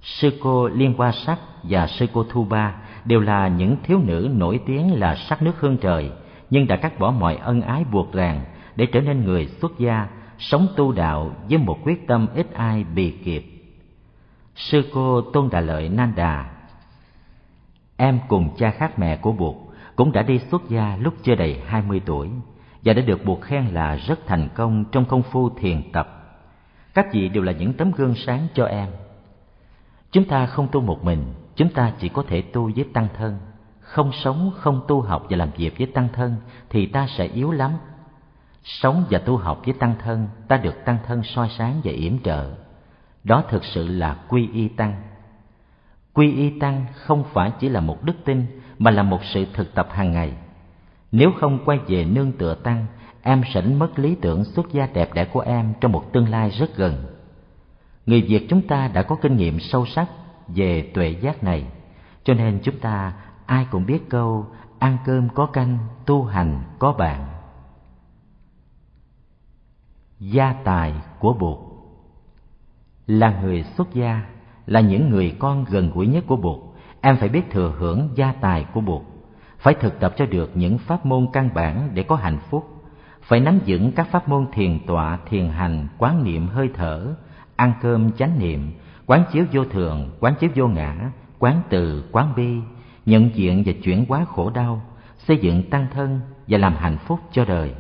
Sư 0.02 0.40
cô 0.44 0.68
Liên 0.68 0.94
Hoa 0.98 1.12
Sắc 1.12 1.40
và 1.64 1.88
sư 1.88 2.08
cô 2.14 2.24
Thu 2.30 2.44
Ba 2.44 2.76
đều 3.06 3.20
là 3.20 3.48
những 3.48 3.76
thiếu 3.84 4.00
nữ 4.04 4.30
nổi 4.32 4.60
tiếng 4.66 5.00
là 5.00 5.16
sắc 5.16 5.42
nước 5.42 5.54
hương 5.60 5.78
trời, 5.78 6.12
nhưng 6.50 6.68
đã 6.68 6.76
cắt 6.76 7.00
bỏ 7.00 7.12
mọi 7.12 7.36
ân 7.36 7.62
ái 7.62 7.84
buộc 7.92 8.14
ràng 8.14 8.42
để 8.76 8.86
trở 8.86 9.02
nên 9.02 9.26
người 9.26 9.48
xuất 9.48 9.80
gia, 9.80 10.08
sống 10.38 10.68
tu 10.76 10.92
đạo 10.92 11.36
với 11.50 11.58
một 11.58 11.78
quyết 11.84 12.08
tâm 12.08 12.28
ít 12.36 12.54
ai 12.54 12.86
bì 12.96 13.12
kịp. 13.12 13.46
Sư 14.56 14.84
cô 14.94 15.22
Tôn 15.22 15.50
Đà 15.52 15.60
Lợi 15.60 15.90
Nan 15.90 16.14
Đà 16.16 16.59
Em 18.02 18.20
cùng 18.28 18.50
cha 18.58 18.72
khác 18.72 19.00
mẹ 19.00 19.18
của 19.18 19.32
Bụt 19.32 19.56
cũng 19.96 20.12
đã 20.12 20.24
đi 20.24 20.40
xuất 20.40 20.70
gia 20.70 20.98
lúc 21.00 21.14
chưa 21.24 21.36
đầy 21.36 21.62
hai 21.66 21.82
mươi 21.82 22.02
tuổi 22.06 22.30
và 22.84 22.94
đã 22.94 23.02
được 23.02 23.26
Bụt 23.26 23.42
khen 23.42 23.66
là 23.66 23.96
rất 23.96 24.20
thành 24.28 24.50
công 24.56 24.86
trong 24.92 25.06
công 25.06 25.24
phu 25.24 25.50
thiền 25.50 25.92
tập. 25.92 26.38
Các 26.94 27.14
vị 27.14 27.30
đều 27.30 27.44
là 27.44 27.52
những 27.52 27.74
tấm 27.74 27.92
gương 27.92 28.16
sáng 28.16 28.48
cho 28.54 28.66
em. 28.66 28.88
Chúng 30.12 30.26
ta 30.26 30.46
không 30.46 30.68
tu 30.72 30.82
một 30.82 31.04
mình, 31.04 31.34
chúng 31.56 31.70
ta 31.70 31.94
chỉ 32.00 32.10
có 32.10 32.24
thể 32.28 32.42
tu 32.42 32.72
với 32.76 32.86
tăng 32.94 33.08
thân. 33.18 33.38
Không 33.80 34.12
sống, 34.12 34.52
không 34.56 34.82
tu 34.88 35.02
học 35.02 35.26
và 35.30 35.38
làm 35.38 35.50
việc 35.58 35.78
với 35.78 35.88
tăng 35.88 36.08
thân 36.14 36.36
thì 36.70 36.86
ta 36.86 37.08
sẽ 37.18 37.26
yếu 37.26 37.52
lắm. 37.52 37.72
Sống 38.64 39.06
và 39.10 39.20
tu 39.20 39.38
học 39.38 39.62
với 39.66 39.74
tăng 39.74 39.96
thân, 40.04 40.28
ta 40.48 40.58
được 40.58 40.86
tăng 40.86 40.98
thân 41.06 41.24
soi 41.24 41.50
sáng 41.58 41.82
và 41.84 41.92
yểm 41.92 42.20
trợ. 42.24 42.52
Đó 43.24 43.44
thực 43.50 43.64
sự 43.66 43.88
là 43.88 44.18
quy 44.28 44.50
y 44.54 44.68
tăng 44.68 45.09
Quy 46.20 46.32
y 46.36 46.60
tăng 46.60 46.86
không 46.94 47.24
phải 47.34 47.52
chỉ 47.60 47.70
là 47.70 47.82
một 47.82 48.04
đức 48.04 48.14
tin 48.26 48.46
mà 48.80 48.92
là 48.92 49.04
một 49.04 49.20
sự 49.24 49.46
thực 49.54 49.74
tập 49.76 49.88
hàng 49.92 50.12
ngày. 50.12 50.34
Nếu 51.12 51.32
không 51.40 51.66
quay 51.66 51.80
về 51.88 52.06
nương 52.06 52.32
tựa 52.32 52.56
tăng, 52.56 52.86
em 53.22 53.42
sẽ 53.54 53.62
đánh 53.62 53.80
mất 53.80 54.00
lý 54.00 54.16
tưởng 54.16 54.44
xuất 54.44 54.72
gia 54.72 54.88
đẹp 54.88 55.14
đẽ 55.14 55.26
của 55.26 55.40
em 55.40 55.74
trong 55.82 55.92
một 55.92 56.14
tương 56.14 56.30
lai 56.30 56.50
rất 56.50 56.76
gần. 56.76 57.06
Người 58.06 58.22
Việt 58.22 58.46
chúng 58.50 58.68
ta 58.68 58.88
đã 58.88 59.04
có 59.04 59.16
kinh 59.16 59.38
nghiệm 59.38 59.60
sâu 59.60 59.86
sắc 59.86 60.08
về 60.48 60.92
tuệ 60.94 61.10
giác 61.22 61.44
này, 61.44 61.66
cho 62.24 62.34
nên 62.34 62.60
chúng 62.64 62.80
ta 62.80 63.14
ai 63.46 63.68
cũng 63.72 63.86
biết 63.86 64.10
câu 64.10 64.46
ăn 64.80 64.98
cơm 65.06 65.30
có 65.30 65.46
canh, 65.46 65.78
tu 66.06 66.24
hành 66.24 66.64
có 66.80 66.94
bạn. 66.94 67.28
Gia 70.20 70.54
tài 70.64 70.94
của 71.20 71.34
Bụt 71.34 71.58
Là 73.08 73.42
người 73.42 73.64
xuất 73.64 73.94
gia, 73.94 74.39
là 74.70 74.80
những 74.80 75.10
người 75.10 75.36
con 75.40 75.66
gần 75.70 75.92
gũi 75.94 76.08
nhất 76.08 76.24
của 76.28 76.36
Bụt, 76.36 76.60
em 77.02 77.18
phải 77.18 77.30
biết 77.30 77.42
thừa 77.52 77.74
hưởng 77.78 78.10
gia 78.16 78.32
tài 78.32 78.66
của 78.74 78.82
Bụt, 78.82 79.02
phải 79.58 79.74
thực 79.74 80.00
tập 80.00 80.14
cho 80.18 80.26
được 80.26 80.52
những 80.54 80.78
pháp 80.78 81.06
môn 81.06 81.28
căn 81.34 81.50
bản 81.54 81.90
để 81.94 82.04
có 82.04 82.16
hạnh 82.16 82.40
phúc, 82.50 82.66
phải 83.22 83.40
nắm 83.40 83.60
vững 83.66 83.92
các 83.92 84.08
pháp 84.12 84.30
môn 84.30 84.46
thiền 84.54 84.80
tọa, 84.88 85.20
thiền 85.30 85.50
hành, 85.50 85.88
quán 85.98 86.24
niệm 86.24 86.48
hơi 86.48 86.70
thở, 86.74 87.16
ăn 87.56 87.74
cơm 87.82 88.12
chánh 88.12 88.40
niệm, 88.40 88.72
quán 89.06 89.24
chiếu 89.32 89.46
vô 89.52 89.66
thường, 89.66 90.10
quán 90.20 90.34
chiếu 90.40 90.50
vô 90.56 90.68
ngã, 90.68 91.12
quán 91.40 91.62
từ, 91.70 92.04
quán 92.12 92.34
bi, 92.36 92.56
nhận 93.06 93.36
diện 93.36 93.64
và 93.66 93.74
chuyển 93.84 94.06
hóa 94.10 94.26
khổ 94.26 94.50
đau, 94.50 94.82
xây 95.18 95.38
dựng 95.38 95.70
tăng 95.70 95.88
thân 95.94 96.20
và 96.48 96.58
làm 96.58 96.74
hạnh 96.76 96.98
phúc 96.98 97.20
cho 97.32 97.46
đời. 97.46 97.74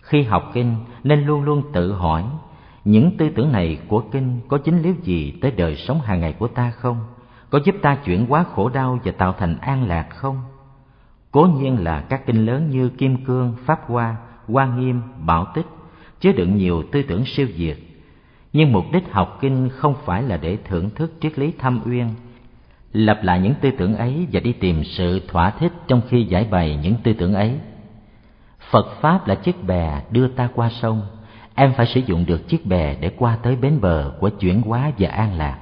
Khi 0.00 0.22
học 0.22 0.50
kinh 0.54 0.74
nên 1.04 1.26
luôn 1.26 1.42
luôn 1.42 1.62
tự 1.72 1.92
hỏi 1.92 2.24
những 2.86 3.16
tư 3.16 3.28
tưởng 3.34 3.52
này 3.52 3.78
của 3.88 4.00
kinh 4.12 4.40
có 4.48 4.58
chính 4.58 4.82
liếu 4.82 4.94
gì 5.02 5.32
tới 5.40 5.50
đời 5.50 5.76
sống 5.76 6.00
hàng 6.00 6.20
ngày 6.20 6.32
của 6.32 6.48
ta 6.48 6.70
không? 6.70 6.98
Có 7.50 7.60
giúp 7.64 7.74
ta 7.82 7.94
chuyển 8.04 8.26
hóa 8.26 8.44
khổ 8.54 8.68
đau 8.68 8.98
và 9.04 9.12
tạo 9.12 9.34
thành 9.38 9.58
an 9.58 9.88
lạc 9.88 10.06
không? 10.10 10.40
Cố 11.30 11.48
nhiên 11.58 11.84
là 11.84 12.00
các 12.00 12.26
kinh 12.26 12.46
lớn 12.46 12.70
như 12.70 12.88
Kim 12.88 13.24
Cương, 13.24 13.54
Pháp 13.64 13.80
Hoa, 13.86 14.16
Hoa 14.48 14.66
Nghiêm, 14.66 15.02
Bảo 15.26 15.46
Tích 15.54 15.66
chứa 16.20 16.32
đựng 16.32 16.56
nhiều 16.56 16.82
tư 16.92 17.02
tưởng 17.02 17.24
siêu 17.26 17.48
việt. 17.56 18.04
Nhưng 18.52 18.72
mục 18.72 18.84
đích 18.92 19.12
học 19.12 19.38
kinh 19.40 19.68
không 19.68 19.94
phải 20.04 20.22
là 20.22 20.36
để 20.36 20.58
thưởng 20.64 20.90
thức 20.90 21.12
triết 21.20 21.38
lý 21.38 21.52
thâm 21.58 21.80
uyên, 21.84 22.08
lặp 22.92 23.24
lại 23.24 23.40
những 23.40 23.54
tư 23.60 23.70
tưởng 23.78 23.96
ấy 23.96 24.26
và 24.32 24.40
đi 24.40 24.52
tìm 24.52 24.84
sự 24.84 25.20
thỏa 25.28 25.50
thích 25.50 25.72
trong 25.88 26.00
khi 26.08 26.24
giải 26.24 26.48
bày 26.50 26.78
những 26.82 26.94
tư 27.02 27.12
tưởng 27.12 27.34
ấy. 27.34 27.58
Phật 28.70 28.86
Pháp 29.00 29.26
là 29.26 29.34
chiếc 29.34 29.64
bè 29.64 30.02
đưa 30.10 30.28
ta 30.28 30.48
qua 30.54 30.70
sông, 30.70 31.02
em 31.56 31.72
phải 31.72 31.86
sử 31.86 32.00
dụng 32.00 32.26
được 32.26 32.48
chiếc 32.48 32.66
bè 32.66 32.94
để 33.00 33.10
qua 33.18 33.38
tới 33.42 33.56
bến 33.56 33.80
bờ 33.80 34.12
của 34.20 34.28
chuyển 34.28 34.62
hóa 34.62 34.90
và 34.98 35.08
an 35.08 35.34
lạc. 35.34 35.58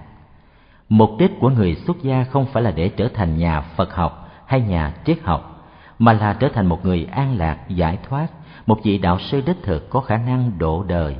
Mục 0.88 1.11
đích 1.18 1.30
của 1.40 1.51
người 1.51 1.74
xuất 1.74 2.03
gia 2.03 2.24
không 2.24 2.47
phải 2.47 2.62
là 2.62 2.70
để 2.70 2.88
trở 2.88 3.09
thành 3.14 3.38
nhà 3.38 3.61
Phật 3.61 3.95
học 3.95 4.30
hay 4.47 4.61
nhà 4.61 4.95
triết 5.05 5.22
học, 5.22 5.68
mà 5.99 6.12
là 6.12 6.36
trở 6.40 6.49
thành 6.55 6.66
một 6.66 6.84
người 6.84 7.07
an 7.11 7.38
lạc, 7.38 7.59
giải 7.68 7.99
thoát, 8.09 8.26
một 8.66 8.78
vị 8.84 8.99
đạo 8.99 9.18
sư 9.18 9.42
đích 9.47 9.62
thực 9.62 9.90
có 9.90 10.01
khả 10.01 10.16
năng 10.16 10.59
độ 10.59 10.82
đời. 10.82 11.16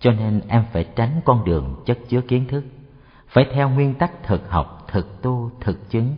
Cho 0.00 0.12
nên 0.12 0.40
em 0.48 0.64
phải 0.72 0.84
tránh 0.96 1.20
con 1.24 1.44
đường 1.44 1.82
chất 1.86 1.98
chứa 2.08 2.20
kiến 2.20 2.44
thức, 2.48 2.64
phải 3.28 3.46
theo 3.52 3.68
nguyên 3.68 3.94
tắc 3.94 4.22
thực 4.22 4.50
học, 4.50 4.84
thực 4.88 5.22
tu, 5.22 5.50
thực 5.60 5.90
chứng. 5.90 6.16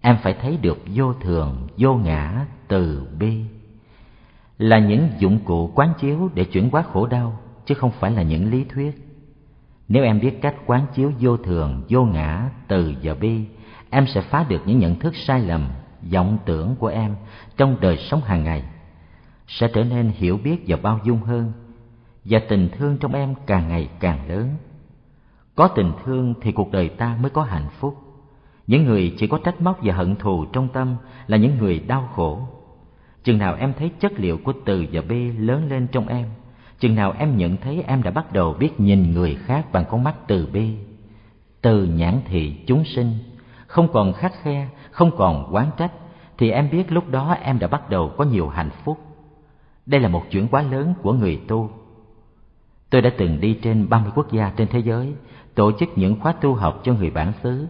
Em 0.00 0.16
phải 0.22 0.34
thấy 0.42 0.56
được 0.56 0.78
vô 0.94 1.12
thường, 1.12 1.68
vô 1.76 1.94
ngã, 1.94 2.46
từ 2.68 3.06
bi 3.18 3.44
là 4.62 4.78
những 4.78 5.08
dụng 5.18 5.38
cụ 5.44 5.70
quán 5.74 5.92
chiếu 5.98 6.30
để 6.34 6.44
chuyển 6.44 6.70
hóa 6.70 6.82
khổ 6.82 7.06
đau, 7.06 7.38
chứ 7.66 7.74
không 7.74 7.90
phải 7.90 8.10
là 8.10 8.22
những 8.22 8.50
lý 8.50 8.64
thuyết. 8.64 9.08
Nếu 9.88 10.04
em 10.04 10.20
biết 10.20 10.42
cách 10.42 10.54
quán 10.66 10.86
chiếu 10.94 11.12
vô 11.20 11.36
thường, 11.36 11.82
vô 11.88 12.04
ngã, 12.04 12.50
từ 12.68 12.94
và 13.02 13.14
bi, 13.14 13.44
em 13.90 14.06
sẽ 14.06 14.20
phá 14.20 14.46
được 14.48 14.62
những 14.66 14.78
nhận 14.78 14.98
thức 14.98 15.16
sai 15.16 15.40
lầm, 15.40 15.68
vọng 16.12 16.38
tưởng 16.44 16.76
của 16.76 16.86
em 16.86 17.16
trong 17.56 17.76
đời 17.80 17.96
sống 17.96 18.20
hàng 18.20 18.44
ngày. 18.44 18.62
Sẽ 19.46 19.68
trở 19.74 19.84
nên 19.84 20.12
hiểu 20.14 20.38
biết 20.44 20.64
và 20.66 20.76
bao 20.82 21.00
dung 21.04 21.20
hơn, 21.22 21.52
và 22.24 22.40
tình 22.48 22.68
thương 22.78 22.96
trong 22.98 23.12
em 23.12 23.34
càng 23.46 23.68
ngày 23.68 23.88
càng 24.00 24.28
lớn. 24.28 24.48
Có 25.54 25.68
tình 25.68 25.92
thương 26.04 26.34
thì 26.42 26.52
cuộc 26.52 26.72
đời 26.72 26.88
ta 26.88 27.16
mới 27.22 27.30
có 27.30 27.42
hạnh 27.42 27.68
phúc. 27.78 27.98
Những 28.66 28.84
người 28.84 29.14
chỉ 29.18 29.26
có 29.26 29.38
trách 29.44 29.60
móc 29.60 29.78
và 29.82 29.94
hận 29.94 30.16
thù 30.16 30.44
trong 30.52 30.68
tâm 30.68 30.96
là 31.26 31.36
những 31.36 31.58
người 31.58 31.78
đau 31.78 32.08
khổ 32.14 32.48
chừng 33.24 33.38
nào 33.38 33.54
em 33.54 33.72
thấy 33.78 33.90
chất 34.00 34.12
liệu 34.16 34.38
của 34.44 34.52
từ 34.64 34.86
và 34.92 35.02
b 35.08 35.12
lớn 35.38 35.68
lên 35.68 35.86
trong 35.92 36.08
em, 36.08 36.26
chừng 36.78 36.94
nào 36.94 37.14
em 37.18 37.36
nhận 37.36 37.56
thấy 37.56 37.82
em 37.86 38.02
đã 38.02 38.10
bắt 38.10 38.32
đầu 38.32 38.54
biết 38.54 38.80
nhìn 38.80 39.12
người 39.12 39.34
khác 39.34 39.72
bằng 39.72 39.84
con 39.90 40.04
mắt 40.04 40.14
từ 40.26 40.46
bi 40.52 40.76
từ 41.62 41.84
nhãn 41.84 42.20
thị 42.24 42.56
chúng 42.66 42.84
sinh, 42.84 43.18
không 43.66 43.92
còn 43.92 44.12
khắc 44.12 44.32
khe, 44.42 44.68
không 44.90 45.10
còn 45.16 45.54
quán 45.54 45.70
trách, 45.76 45.92
thì 46.38 46.50
em 46.50 46.70
biết 46.70 46.92
lúc 46.92 47.10
đó 47.10 47.36
em 47.42 47.58
đã 47.58 47.66
bắt 47.66 47.90
đầu 47.90 48.12
có 48.16 48.24
nhiều 48.24 48.48
hạnh 48.48 48.70
phúc. 48.84 48.98
Đây 49.86 50.00
là 50.00 50.08
một 50.08 50.22
chuyển 50.30 50.46
hóa 50.50 50.62
lớn 50.62 50.94
của 51.02 51.12
người 51.12 51.40
tu. 51.48 51.70
Tôi 52.90 53.02
đã 53.02 53.10
từng 53.18 53.40
đi 53.40 53.58
trên 53.62 53.88
ba 53.88 53.98
mươi 53.98 54.12
quốc 54.14 54.32
gia 54.32 54.52
trên 54.56 54.68
thế 54.68 54.78
giới, 54.78 55.14
tổ 55.54 55.72
chức 55.72 55.88
những 55.96 56.20
khóa 56.20 56.32
tu 56.32 56.54
học 56.54 56.80
cho 56.84 56.94
người 56.94 57.10
bản 57.10 57.32
xứ. 57.42 57.66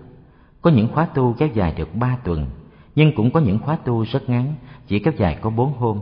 Có 0.62 0.70
những 0.70 0.88
khóa 0.88 1.06
tu 1.06 1.34
kéo 1.38 1.48
dài 1.54 1.74
được 1.76 1.94
ba 1.94 2.18
tuần, 2.24 2.46
nhưng 2.94 3.12
cũng 3.16 3.30
có 3.30 3.40
những 3.40 3.58
khóa 3.58 3.76
tu 3.76 4.04
rất 4.04 4.28
ngắn 4.28 4.54
chỉ 4.86 4.98
kéo 4.98 5.12
dài 5.16 5.38
có 5.40 5.50
bốn 5.50 5.72
hôm. 5.78 6.00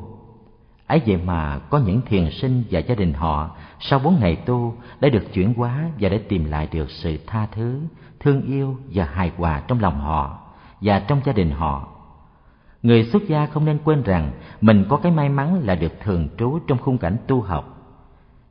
Ấy 0.86 1.02
vậy 1.06 1.16
mà 1.24 1.58
có 1.58 1.78
những 1.78 2.00
thiền 2.06 2.30
sinh 2.30 2.64
và 2.70 2.80
gia 2.80 2.94
đình 2.94 3.12
họ 3.12 3.56
sau 3.80 3.98
bốn 3.98 4.20
ngày 4.20 4.36
tu 4.36 4.74
đã 5.00 5.08
được 5.08 5.32
chuyển 5.32 5.54
hóa 5.54 5.90
và 6.00 6.08
đã 6.08 6.16
tìm 6.28 6.44
lại 6.44 6.68
được 6.72 6.90
sự 6.90 7.18
tha 7.26 7.46
thứ, 7.46 7.80
thương 8.20 8.42
yêu 8.42 8.76
và 8.94 9.04
hài 9.04 9.32
hòa 9.36 9.62
trong 9.68 9.80
lòng 9.80 10.00
họ 10.00 10.38
và 10.80 10.98
trong 10.98 11.20
gia 11.24 11.32
đình 11.32 11.50
họ. 11.50 11.88
Người 12.82 13.04
xuất 13.04 13.22
gia 13.28 13.46
không 13.46 13.64
nên 13.64 13.78
quên 13.84 14.02
rằng 14.02 14.32
mình 14.60 14.84
có 14.88 14.96
cái 14.96 15.12
may 15.12 15.28
mắn 15.28 15.60
là 15.64 15.74
được 15.74 15.92
thường 16.02 16.28
trú 16.38 16.58
trong 16.66 16.78
khung 16.78 16.98
cảnh 16.98 17.16
tu 17.26 17.40
học. 17.40 17.76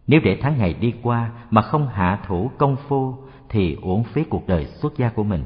Nếu 0.08 0.20
để 0.24 0.38
tháng 0.42 0.58
ngày 0.58 0.74
đi 0.74 0.94
qua 1.02 1.32
mà 1.50 1.62
không 1.62 1.88
hạ 1.88 2.20
thủ 2.28 2.52
công 2.58 2.76
phu 2.88 3.16
thì 3.50 3.78
uổng 3.82 4.04
phí 4.04 4.24
cuộc 4.24 4.48
đời 4.48 4.66
xuất 4.66 4.98
gia 4.98 5.10
của 5.10 5.24
mình. 5.24 5.44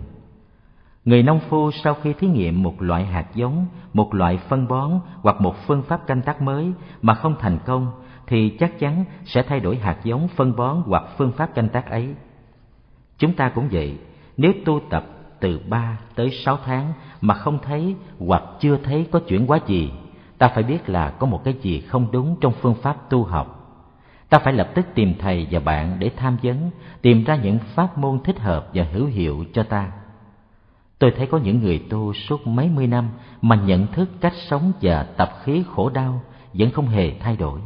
Người 1.05 1.23
nông 1.23 1.39
phu 1.39 1.71
sau 1.71 1.93
khi 1.93 2.13
thí 2.13 2.27
nghiệm 2.27 2.63
một 2.63 2.81
loại 2.81 3.05
hạt 3.05 3.25
giống, 3.35 3.65
một 3.93 4.13
loại 4.13 4.37
phân 4.37 4.67
bón 4.67 4.91
hoặc 5.21 5.41
một 5.41 5.55
phương 5.67 5.83
pháp 5.83 6.07
canh 6.07 6.21
tác 6.21 6.41
mới 6.41 6.71
mà 7.01 7.13
không 7.13 7.35
thành 7.39 7.59
công 7.65 7.91
thì 8.27 8.49
chắc 8.59 8.79
chắn 8.79 9.05
sẽ 9.25 9.43
thay 9.43 9.59
đổi 9.59 9.77
hạt 9.77 9.97
giống, 10.03 10.27
phân 10.27 10.55
bón 10.55 10.83
hoặc 10.85 11.03
phương 11.17 11.31
pháp 11.31 11.55
canh 11.55 11.69
tác 11.69 11.89
ấy. 11.89 12.15
Chúng 13.17 13.33
ta 13.33 13.49
cũng 13.49 13.67
vậy, 13.71 13.97
nếu 14.37 14.53
tu 14.65 14.79
tập 14.89 15.05
từ 15.39 15.59
ba 15.69 15.97
tới 16.15 16.29
sáu 16.31 16.57
tháng 16.65 16.93
mà 17.21 17.33
không 17.33 17.59
thấy 17.59 17.95
hoặc 18.19 18.43
chưa 18.59 18.77
thấy 18.77 19.07
có 19.11 19.19
chuyển 19.19 19.47
hóa 19.47 19.59
gì, 19.67 19.91
ta 20.37 20.47
phải 20.47 20.63
biết 20.63 20.89
là 20.89 21.09
có 21.09 21.27
một 21.27 21.43
cái 21.43 21.53
gì 21.53 21.81
không 21.81 22.11
đúng 22.11 22.35
trong 22.41 22.53
phương 22.61 22.75
pháp 22.75 23.09
tu 23.09 23.23
học. 23.23 23.59
Ta 24.29 24.39
phải 24.39 24.53
lập 24.53 24.69
tức 24.75 24.85
tìm 24.95 25.13
thầy 25.19 25.47
và 25.51 25.59
bạn 25.59 25.95
để 25.99 26.11
tham 26.17 26.37
vấn, 26.43 26.71
tìm 27.01 27.23
ra 27.23 27.35
những 27.35 27.59
pháp 27.75 27.97
môn 27.97 28.19
thích 28.23 28.39
hợp 28.39 28.69
và 28.73 28.87
hữu 28.93 29.05
hiệu 29.05 29.45
cho 29.53 29.63
ta 29.63 29.91
Tôi 31.03 31.11
thấy 31.17 31.27
có 31.27 31.37
những 31.37 31.59
người 31.59 31.85
tu 31.89 32.13
suốt 32.13 32.47
mấy 32.47 32.69
mươi 32.69 32.87
năm 32.87 33.09
mà 33.41 33.55
nhận 33.55 33.87
thức 33.87 34.09
cách 34.21 34.33
sống 34.49 34.71
và 34.81 35.03
tập 35.03 35.33
khí 35.43 35.63
khổ 35.75 35.89
đau 35.89 36.21
vẫn 36.53 36.71
không 36.71 36.87
hề 36.87 37.19
thay 37.19 37.35
đổi. 37.35 37.59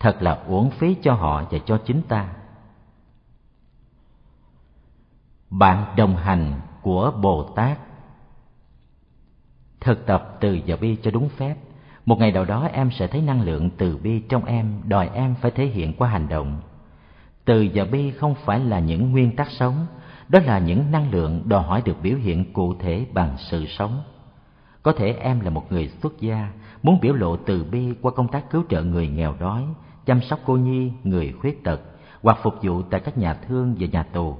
Thật 0.00 0.22
là 0.22 0.32
uổng 0.46 0.70
phí 0.70 0.96
cho 1.02 1.14
họ 1.14 1.44
và 1.50 1.58
cho 1.66 1.78
chính 1.86 2.02
ta. 2.02 2.28
Bạn 5.50 5.96
đồng 5.96 6.16
hành 6.16 6.60
của 6.82 7.12
Bồ 7.22 7.42
Tát 7.42 7.78
Thực 9.80 10.06
tập 10.06 10.36
từ 10.40 10.58
và 10.66 10.76
bi 10.76 10.96
cho 11.02 11.10
đúng 11.10 11.28
phép 11.28 11.56
Một 12.06 12.18
ngày 12.18 12.32
nào 12.32 12.44
đó 12.44 12.68
em 12.72 12.90
sẽ 12.90 13.06
thấy 13.06 13.22
năng 13.22 13.42
lượng 13.42 13.70
từ 13.70 13.96
bi 13.96 14.20
trong 14.28 14.44
em, 14.44 14.80
Đòi 14.84 15.10
em 15.14 15.34
phải 15.40 15.50
thể 15.50 15.66
hiện 15.66 15.92
qua 15.92 16.08
hành 16.08 16.28
động 16.28 16.60
Từ 17.44 17.68
và 17.74 17.84
bi 17.84 18.10
không 18.10 18.34
phải 18.34 18.60
là 18.60 18.80
những 18.80 19.12
nguyên 19.12 19.36
tắc 19.36 19.50
sống 19.50 19.86
đó 20.28 20.40
là 20.44 20.58
những 20.58 20.90
năng 20.90 21.10
lượng 21.10 21.42
đòi 21.48 21.62
hỏi 21.62 21.82
được 21.84 21.96
biểu 22.02 22.16
hiện 22.16 22.52
cụ 22.52 22.74
thể 22.74 23.06
bằng 23.12 23.36
sự 23.38 23.66
sống. 23.66 24.02
Có 24.82 24.92
thể 24.92 25.12
em 25.12 25.40
là 25.40 25.50
một 25.50 25.72
người 25.72 25.88
xuất 25.88 26.20
gia, 26.20 26.52
muốn 26.82 26.98
biểu 27.00 27.14
lộ 27.14 27.36
từ 27.36 27.64
bi 27.64 27.94
qua 28.02 28.12
công 28.16 28.28
tác 28.28 28.50
cứu 28.50 28.62
trợ 28.68 28.82
người 28.82 29.08
nghèo 29.08 29.34
đói, 29.40 29.64
chăm 30.06 30.20
sóc 30.20 30.40
cô 30.46 30.56
nhi, 30.56 30.92
người 31.04 31.32
khuyết 31.40 31.64
tật, 31.64 31.80
hoặc 32.22 32.38
phục 32.42 32.54
vụ 32.62 32.82
tại 32.82 33.00
các 33.00 33.18
nhà 33.18 33.34
thương 33.34 33.74
và 33.78 33.86
nhà 33.92 34.02
tù. 34.02 34.36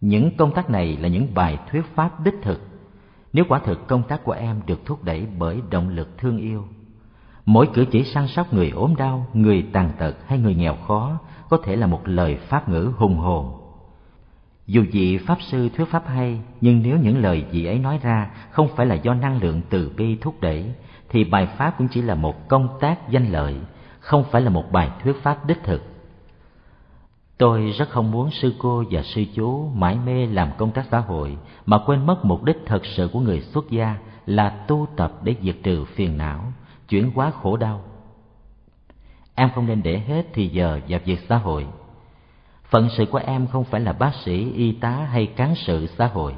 Những 0.00 0.36
công 0.36 0.54
tác 0.54 0.70
này 0.70 0.96
là 0.96 1.08
những 1.08 1.34
bài 1.34 1.58
thuyết 1.70 1.84
pháp 1.94 2.20
đích 2.20 2.34
thực. 2.42 2.60
Nếu 3.32 3.44
quả 3.48 3.58
thực 3.58 3.86
công 3.86 4.02
tác 4.02 4.24
của 4.24 4.32
em 4.32 4.60
được 4.66 4.86
thúc 4.86 5.04
đẩy 5.04 5.26
bởi 5.38 5.62
động 5.70 5.88
lực 5.88 6.18
thương 6.18 6.38
yêu, 6.38 6.64
mỗi 7.46 7.68
cử 7.74 7.84
chỉ 7.90 8.04
săn 8.04 8.28
sóc 8.28 8.52
người 8.52 8.70
ốm 8.70 8.96
đau, 8.96 9.26
người 9.32 9.66
tàn 9.72 9.90
tật 9.98 10.14
hay 10.26 10.38
người 10.38 10.54
nghèo 10.54 10.76
khó 10.86 11.18
có 11.48 11.58
thể 11.64 11.76
là 11.76 11.86
một 11.86 12.00
lời 12.04 12.36
pháp 12.36 12.68
ngữ 12.68 12.92
hùng 12.96 13.16
hồn 13.16 13.65
dù 14.66 14.84
vị 14.92 15.18
Pháp 15.18 15.38
Sư 15.42 15.68
thuyết 15.68 15.88
Pháp 15.90 16.06
hay, 16.06 16.40
nhưng 16.60 16.82
nếu 16.82 16.98
những 16.98 17.18
lời 17.18 17.44
vị 17.50 17.64
ấy 17.64 17.78
nói 17.78 17.98
ra 18.02 18.30
không 18.50 18.68
phải 18.76 18.86
là 18.86 18.94
do 18.94 19.14
năng 19.14 19.42
lượng 19.42 19.60
từ 19.70 19.92
bi 19.96 20.16
thúc 20.20 20.40
đẩy, 20.40 20.64
thì 21.08 21.24
bài 21.24 21.46
Pháp 21.46 21.74
cũng 21.78 21.88
chỉ 21.88 22.02
là 22.02 22.14
một 22.14 22.48
công 22.48 22.68
tác 22.80 23.10
danh 23.10 23.32
lợi, 23.32 23.54
không 24.00 24.24
phải 24.30 24.42
là 24.42 24.50
một 24.50 24.72
bài 24.72 24.90
thuyết 25.02 25.22
Pháp 25.22 25.46
đích 25.46 25.62
thực. 25.62 25.82
Tôi 27.38 27.70
rất 27.78 27.88
không 27.88 28.10
muốn 28.10 28.30
sư 28.30 28.54
cô 28.58 28.84
và 28.90 29.02
sư 29.02 29.24
chú 29.34 29.70
mãi 29.74 29.98
mê 30.06 30.26
làm 30.26 30.50
công 30.58 30.70
tác 30.70 30.84
xã 30.90 30.98
hội 30.98 31.38
mà 31.66 31.78
quên 31.86 32.06
mất 32.06 32.24
mục 32.24 32.44
đích 32.44 32.56
thật 32.66 32.86
sự 32.86 33.08
của 33.12 33.20
người 33.20 33.40
xuất 33.40 33.70
gia 33.70 33.96
là 34.26 34.48
tu 34.48 34.86
tập 34.96 35.12
để 35.22 35.34
diệt 35.42 35.56
trừ 35.62 35.84
phiền 35.84 36.16
não, 36.16 36.52
chuyển 36.88 37.10
hóa 37.14 37.32
khổ 37.42 37.56
đau. 37.56 37.84
Em 39.34 39.50
không 39.54 39.66
nên 39.66 39.82
để 39.82 39.98
hết 39.98 40.26
thì 40.32 40.48
giờ 40.48 40.80
vào 40.88 41.00
việc 41.04 41.18
xã 41.28 41.36
hội 41.36 41.66
Phận 42.70 42.88
sự 42.96 43.06
của 43.06 43.20
em 43.26 43.46
không 43.46 43.64
phải 43.64 43.80
là 43.80 43.92
bác 43.92 44.14
sĩ, 44.24 44.52
y 44.52 44.72
tá 44.72 44.90
hay 44.90 45.26
cán 45.26 45.54
sự 45.54 45.86
xã 45.86 46.06
hội. 46.06 46.34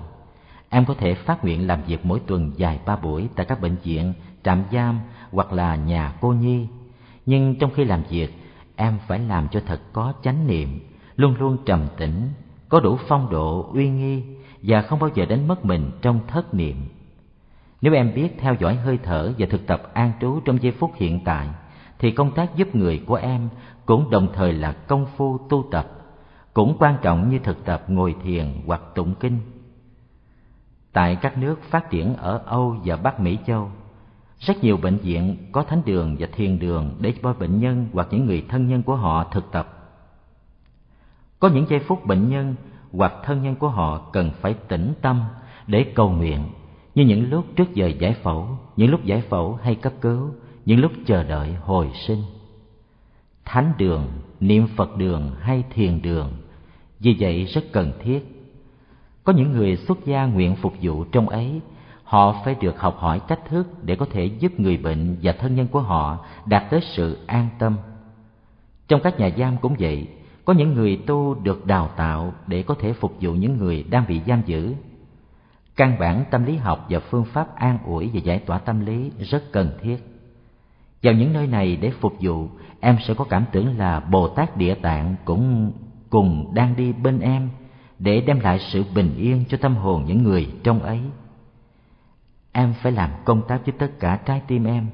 em 0.70 0.85
có 0.85 0.95
thể 0.95 1.14
phát 1.14 1.45
nguyện 1.45 1.66
làm 1.66 1.83
việc 1.83 2.07
mỗi 2.07 2.20
tuần 2.26 2.53
dài 2.57 2.81
ba 2.87 2.97
buổi 2.97 3.29
tại 3.37 3.47
các 3.47 3.61
bệnh 3.61 3.76
viện, 3.76 4.12
trạm 4.45 4.62
giam 4.72 5.01
hoặc 5.33 5.53
là 5.53 5.76
nhà 5.76 6.12
cô 6.20 6.33
nhi. 6.33 6.66
Nhưng 7.26 7.59
trong 7.59 7.70
khi 7.74 7.85
làm 7.85 8.03
việc, 8.09 8.35
em 8.76 8.99
phải 9.07 9.18
làm 9.18 9.49
cho 9.49 9.61
thật 9.66 9.81
có 9.93 10.12
chánh 10.22 10.47
niệm, 10.47 10.81
luôn 11.16 11.35
luôn 11.39 11.57
trầm 11.66 11.87
tĩnh, 11.97 12.29
có 12.68 12.81
đủ 12.81 12.99
phong 13.09 13.31
độ, 13.31 13.70
uy 13.74 13.89
nghi 13.89 14.22
và 14.62 14.83
không 14.83 14.99
bao 14.99 15.11
giờ 15.14 15.26
đánh 15.26 15.49
mất 15.49 15.64
mình 15.64 15.91
trong 16.03 16.20
thất 16.29 16.55
niệm. 16.55 16.76
Nếu 17.81 17.95
em 17.95 18.14
biết 18.14 18.29
theo 18.39 18.55
dõi 18.55 18.74
hơi 18.74 18.99
thở 19.03 19.33
và 19.39 19.47
thực 19.51 19.66
tập 19.66 19.83
an 19.95 20.12
trú 20.20 20.41
trong 20.45 20.62
giây 20.62 20.72
phút 20.72 20.93
hiện 20.97 21.20
tại, 21.24 21.49
thì 21.99 22.11
công 22.11 22.31
tác 22.31 22.57
giúp 22.57 22.74
người 22.74 23.03
của 23.07 23.14
em 23.14 23.49
cũng 23.87 24.11
đồng 24.11 24.29
thời 24.35 24.53
là 24.53 24.72
công 24.72 25.07
phu 25.16 25.39
tu 25.49 25.64
tập, 25.70 25.97
cũng 26.59 26.76
quan 26.78 26.96
trọng 27.02 27.30
như 27.30 27.38
thực 27.38 27.64
tập 27.64 27.84
ngồi 27.88 28.14
thiền 28.22 28.62
hoặc 28.66 28.82
tụng 28.94 29.14
kinh. 29.20 29.38
Tại 30.92 31.16
các 31.16 31.38
nước 31.38 31.62
phát 31.62 31.90
triển 31.90 32.16
ở 32.16 32.42
Âu 32.46 32.76
và 32.84 32.96
Bắc 32.96 33.20
Mỹ 33.20 33.38
Châu, 33.46 33.70
rất 34.38 34.64
nhiều 34.64 34.76
bệnh 34.76 34.96
viện 34.96 35.36
có 35.52 35.62
thánh 35.62 35.82
đường 35.84 36.16
và 36.18 36.28
thiền 36.32 36.59
đường 36.59 36.96
để 37.00 37.14
cho 37.22 37.32
bệnh 37.32 37.61
nhân 37.61 37.86
hoặc 37.92 38.09
những 38.11 38.26
người 38.26 38.44
thân 38.48 38.68
nhân 38.68 38.82
của 38.82 38.96
họ 38.96 39.24
thực 39.24 39.52
tập. 39.52 39.90
Có 41.38 41.48
những 41.48 41.66
giây 41.68 41.78
phút 41.78 42.06
bệnh 42.06 42.28
nhân 42.30 42.54
hoặc 42.92 43.12
thân 43.24 43.42
nhân 43.42 43.56
của 43.56 43.68
họ 43.68 43.98
cần 44.12 44.30
phải 44.40 44.54
tĩnh 44.68 44.94
tâm 45.02 45.24
để 45.66 45.92
cầu 45.94 46.11
nguyện 46.11 46.48
như 46.94 47.04
những 47.04 47.30
lúc 47.30 47.44
trước 47.56 47.74
giờ 47.74 47.86
giải 47.86 48.14
phẫu, 48.22 48.59
những 48.76 48.90
lúc 48.90 49.04
giải 49.04 49.22
phẫu 49.28 49.59
hay 49.62 49.74
cấp 49.74 49.92
cứu, 50.00 50.30
những 50.64 50.80
lúc 50.80 50.92
chờ 51.06 51.22
đợi 51.22 51.54
hồi 51.54 51.90
sinh. 52.06 52.22
Thánh 53.44 53.72
đường, 53.78 54.06
niệm 54.40 54.66
Phật 54.76 54.96
đường 54.96 55.30
hay 55.40 55.64
thiền 55.74 56.02
đường, 56.02 56.32
vì 57.01 57.16
vậy 57.20 57.44
rất 57.44 57.64
cần 57.72 57.92
thiết. 58.03 58.20
Có 59.24 59.32
những 59.32 59.53
người 59.53 59.76
xuất 59.76 60.07
gia 60.07 60.24
nguyện 60.24 60.57
phục 60.57 60.74
vụ 60.82 61.05
trong 61.05 61.28
ấy, 61.28 61.61
họ 62.05 62.42
phải 62.44 62.55
được 62.61 62.80
học 62.80 62.96
hỏi 62.99 63.20
cách 63.28 63.40
thức 63.49 63.84
để 63.84 63.96
có 63.96 64.07
thể 64.11 64.24
giúp 64.24 64.61
người 64.61 64.76
bệnh 64.76 65.16
và 65.22 65.32
thân 65.32 65.55
nhân 65.55 65.66
của 65.68 65.80
họ 65.80 66.26
đạt 66.46 66.70
tới 66.70 66.80
sự 66.80 67.18
an 67.26 67.49
tâm. 67.59 67.76
Trong 68.88 69.01
các 69.05 69.18
nhà 69.18 69.30
giam 69.38 69.57
cũng 69.57 69.76
vậy, 69.78 70.07
có 70.44 70.55
những 70.55 70.74
người 70.74 70.96
tu 71.07 71.34
được 71.34 71.66
đào 71.66 71.90
tạo 71.96 72.32
để 72.46 72.62
có 72.62 72.74
thể 72.74 72.92
phục 72.92 73.12
vụ 73.20 73.32
những 73.32 73.57
người 73.57 73.84
đang 73.90 74.05
bị 74.09 74.20
giam 74.26 74.42
giữ 74.46 74.74
căn 75.78 75.99
bản 75.99 76.24
tâm 76.30 76.44
lý 76.44 76.57
học 76.57 76.86
và 76.88 77.01
phương 77.01 77.24
pháp 77.24 77.57
an 77.57 77.78
ủi 77.84 78.11
và 78.14 78.20
giải 78.20 78.38
tỏa 78.38 78.59
tâm 78.59 78.86
lý 78.86 79.11
rất 79.18 79.53
cần 79.53 79.70
thiết 79.82 79.96
vào 81.03 81.14
những 81.14 81.32
nơi 81.32 81.46
này 81.46 81.76
để 81.76 81.90
phục 81.90 82.12
vụ 82.20 82.49
em 82.80 82.96
sẽ 83.07 83.14
có 83.14 83.24
cảm 83.24 83.44
tưởng 83.53 83.78
là 83.78 84.01
bồ 84.01 84.28
tát 84.28 84.57
địa 84.57 84.74
tạng 84.74 85.14
cũng 85.24 85.72
cùng 86.11 86.54
đang 86.54 86.76
đi 86.76 86.92
bên 86.92 87.20
em 87.20 87.50
để 87.98 88.20
đem 88.20 88.40
lại 88.40 88.59
sự 88.59 88.84
bình 88.94 89.14
yên 89.16 89.44
cho 89.48 89.59
tâm 89.61 89.76
hồn 89.76 90.04
những 90.06 90.22
người 90.22 90.48
trong 90.62 90.82
ấy. 90.82 91.00
Em 92.52 92.74
phải 92.82 92.92
làm 92.92 93.11
công 93.24 93.42
tác 93.48 93.61
với 93.66 93.74
tất 93.78 93.90
cả 94.00 94.16
trái 94.16 94.42
tim 94.46 94.64
em, 94.64 94.86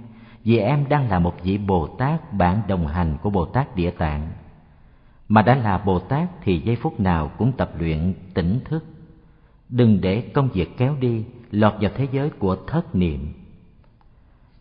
vì 0.44 0.58
em 0.58 0.88
đang 0.88 1.08
là 1.08 1.18
một 1.18 1.34
vị 1.42 1.58
bồ 1.58 1.86
tát 1.86 2.32
bạn 2.32 2.62
đồng 2.68 2.86
hành 2.86 3.16
của 3.22 3.30
bồ 3.30 3.44
tát 3.44 3.76
địa 3.76 3.90
tạng. 3.90 4.32
Mà 5.28 5.42
đã 5.42 5.54
là 5.54 5.78
bồ 5.78 5.98
tát 5.98 6.28
thì 6.42 6.58
giây 6.58 6.76
phút 6.76 7.00
nào 7.00 7.30
cũng 7.38 7.52
tập 7.52 7.70
luyện 7.78 8.14
tỉnh 8.34 8.60
thức. 8.64 8.84
Đừng 9.68 10.00
để 10.00 10.20
công 10.20 10.48
việc 10.48 10.76
kéo 10.76 10.96
đi, 11.00 11.24
lọt 11.50 11.74
vào 11.80 11.90
thế 11.96 12.08
giới 12.12 12.30
của 12.30 12.56
thất 12.66 12.94
niệm. 12.94 13.32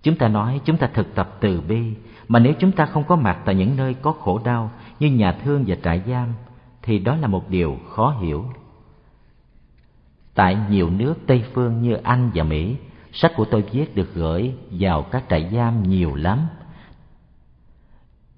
Chúng 0.04 0.16
ta 0.16 0.28
nói 0.28 0.62
chúng 0.66 0.78
ta 0.78 0.89
thực 0.93 1.16
tập 1.16 1.38
từ 1.39 1.62
bi, 1.62 1.93
mà 2.28 2.39
nếu 2.39 2.54
chúng 2.60 2.72
ta 2.72 2.86
không 2.86 3.04
có 3.04 3.16
mặt 3.16 3.39
tại 3.45 3.56
những 3.56 3.78
nơi 3.78 3.93
có 3.93 4.12
khổ 4.12 4.41
đau 4.43 4.72
như 5.04 5.18
nhà 5.18 5.32
thương 5.32 5.64
và 5.68 5.76
trại 5.84 6.01
giam 6.08 6.34
thì 6.82 6.99
đó 6.99 7.16
là 7.16 7.28
một 7.28 7.49
điều 7.49 7.78
khó 7.89 8.18
hiểu 8.22 8.45
tại 10.34 10.58
nhiều 10.70 10.89
nước 10.89 11.14
tây 11.28 11.43
phương 11.54 11.82
như 11.82 11.93
anh 11.93 12.32
và 12.34 12.43
mỹ, 12.43 12.76
sách 13.12 13.32
của 13.36 13.45
tôi 13.45 13.62
viết 13.62 13.95
được 13.95 14.14
gửi 14.14 14.54
vào 14.72 15.01
các 15.01 15.24
trại 15.30 15.49
giam 15.54 15.84
nhiều 15.84 16.16
lắm 16.16 16.47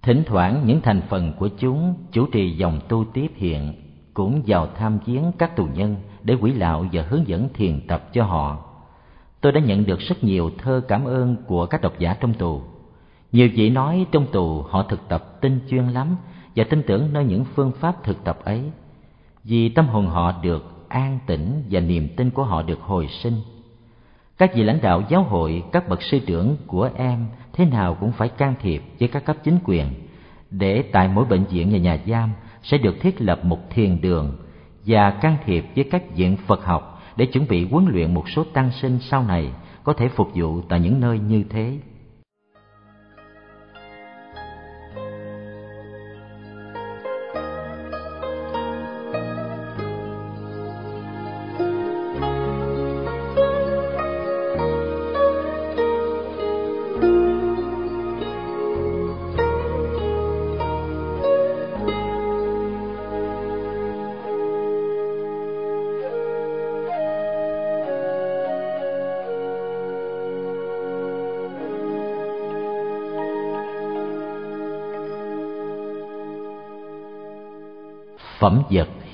thỉnh 0.05 0.23
thoảng 0.25 0.61
những 0.65 0.81
thành 0.81 1.01
phần 1.09 1.33
của 1.39 1.47
chúng 1.47 1.95
chủ 2.11 2.25
trì 2.25 2.51
dòng 2.51 2.79
tu 2.87 3.05
tiếp 3.13 3.31
hiện 3.35 3.73
cũng 4.13 4.41
vào 4.47 4.67
tham 4.75 4.99
viếng 5.05 5.31
các 5.37 5.55
tù 5.55 5.65
nhân 5.65 5.95
để 6.23 6.33
quỷ 6.33 6.53
lạo 6.53 6.85
và 6.91 7.03
hướng 7.09 7.27
dẫn 7.27 7.49
thiền 7.53 7.87
tập 7.87 8.13
cho 8.13 8.23
họ. 8.23 8.57
Tôi 9.41 9.51
đã 9.51 9.61
nhận 9.61 9.85
được 9.85 9.99
rất 9.99 10.23
nhiều 10.23 10.51
thơ 10.57 10.81
cảm 10.87 11.05
ơn 11.05 11.35
của 11.47 11.65
các 11.65 11.81
độc 11.81 11.99
giả 11.99 12.13
trong 12.13 12.33
tù. 12.33 12.61
Nhiều 13.31 13.49
vị 13.53 13.69
nói 13.69 14.05
trong 14.11 14.27
tù 14.31 14.61
họ 14.61 14.83
thực 14.83 15.07
tập 15.07 15.41
tinh 15.41 15.59
chuyên 15.69 15.87
lắm 15.87 16.15
và 16.55 16.63
tin 16.63 16.83
tưởng 16.83 17.13
nơi 17.13 17.25
những 17.25 17.45
phương 17.55 17.71
pháp 17.71 18.03
thực 18.03 18.23
tập 18.23 18.39
ấy. 18.43 18.61
Vì 19.43 19.69
tâm 19.69 19.87
hồn 19.87 20.07
họ 20.07 20.33
được 20.43 20.89
an 20.89 21.19
tĩnh 21.25 21.63
và 21.71 21.79
niềm 21.79 22.07
tin 22.17 22.29
của 22.29 22.43
họ 22.43 22.61
được 22.61 22.81
hồi 22.81 23.07
sinh. 23.07 23.33
Các 24.37 24.55
vị 24.55 24.63
lãnh 24.63 24.81
đạo 24.81 25.01
giáo 25.09 25.23
hội, 25.23 25.63
các 25.71 25.89
bậc 25.89 26.01
sư 26.01 26.19
trưởng 26.25 26.57
của 26.67 26.89
em 26.95 27.27
thế 27.53 27.65
nào 27.65 27.97
cũng 27.99 28.11
phải 28.11 28.29
can 28.29 28.53
thiệp 28.61 28.83
với 28.99 29.07
các 29.07 29.25
cấp 29.25 29.37
chính 29.43 29.59
quyền 29.63 29.87
để 30.51 30.81
tại 30.91 31.07
mỗi 31.07 31.25
bệnh 31.25 31.43
viện 31.43 31.69
và 31.71 31.77
nhà 31.77 31.97
giam 32.07 32.31
sẽ 32.63 32.77
được 32.77 32.95
thiết 33.01 33.21
lập 33.21 33.45
một 33.45 33.69
thiền 33.69 34.01
đường 34.01 34.37
và 34.85 35.11
can 35.11 35.37
thiệp 35.45 35.65
với 35.75 35.83
các 35.91 36.15
viện 36.15 36.37
Phật 36.47 36.65
học 36.65 37.01
để 37.17 37.25
chuẩn 37.25 37.47
bị 37.47 37.67
huấn 37.69 37.85
luyện 37.85 38.13
một 38.13 38.29
số 38.29 38.43
tăng 38.43 38.71
sinh 38.71 38.99
sau 39.01 39.23
này 39.23 39.51
có 39.83 39.93
thể 39.93 40.07
phục 40.07 40.31
vụ 40.33 40.61
tại 40.61 40.79
những 40.79 40.99
nơi 40.99 41.19
như 41.19 41.43
thế. 41.49 41.77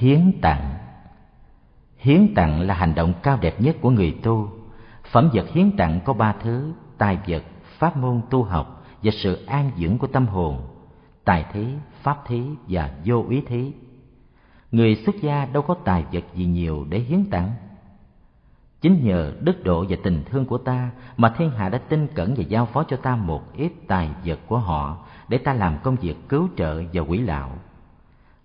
Hiến 0.02 0.32
tặng. 0.42 0.74
Hiến 1.98 2.34
tặng 2.36 2.62
là 2.62 2.74
hành 2.74 2.96
động 2.96 3.14
cao 3.24 3.38
đẹp 3.42 3.62
nhất 3.62 3.76
của 3.82 3.90
người 3.90 4.18
tu. 4.24 4.50
Phẩm 5.12 5.30
vật 5.34 5.46
hiến 5.54 5.78
tặng 5.78 6.00
có 6.06 6.14
ba 6.14 6.34
thứ 6.44 6.74
tài 6.98 7.18
vật, 7.28 7.44
pháp 7.64 7.98
môn 7.98 8.22
tu 8.30 8.44
học 8.44 8.84
và 9.04 9.12
sự 9.12 9.46
an 9.46 9.72
dưỡng 9.78 9.98
của 9.98 10.08
tâm 10.08 10.28
hồn, 10.28 10.62
tài 11.26 11.46
thí, 11.54 11.66
pháp 12.02 12.18
thí 12.28 12.44
và 12.68 12.92
vô 13.06 13.26
ý 13.30 13.42
thí. 13.42 13.72
Người 14.72 14.96
xuất 14.96 15.16
gia 15.22 15.46
đâu 15.46 15.64
có 15.64 15.74
tài 15.74 16.06
vật 16.12 16.24
gì 16.36 16.46
nhiều 16.46 16.86
để 16.90 17.00
hiến 17.00 17.26
tặng. 17.30 17.52
Chính 18.82 19.06
nhờ 19.06 19.34
đức 19.40 19.64
độ 19.64 19.86
và 19.90 19.98
tình 20.04 20.24
thương 20.26 20.46
của 20.46 20.58
ta 20.58 20.92
mà 21.18 21.30
thiên 21.38 21.50
hạ 21.50 21.70
đã 21.70 21.78
tin 21.78 22.08
cẩn 22.08 22.34
và 22.38 22.44
giao 22.44 22.66
phó 22.66 22.84
cho 22.84 22.98
ta 22.98 23.16
một 23.16 23.54
ít 23.54 23.72
tài 23.88 24.10
vật 24.26 24.40
của 24.48 24.58
họ 24.58 24.98
để 25.28 25.38
ta 25.38 25.54
làm 25.54 25.78
công 25.84 25.96
việc 25.96 26.16
cứu 26.30 26.50
trợ 26.58 26.84
và 26.94 27.02
quỷ 27.02 27.18
lạo 27.18 27.52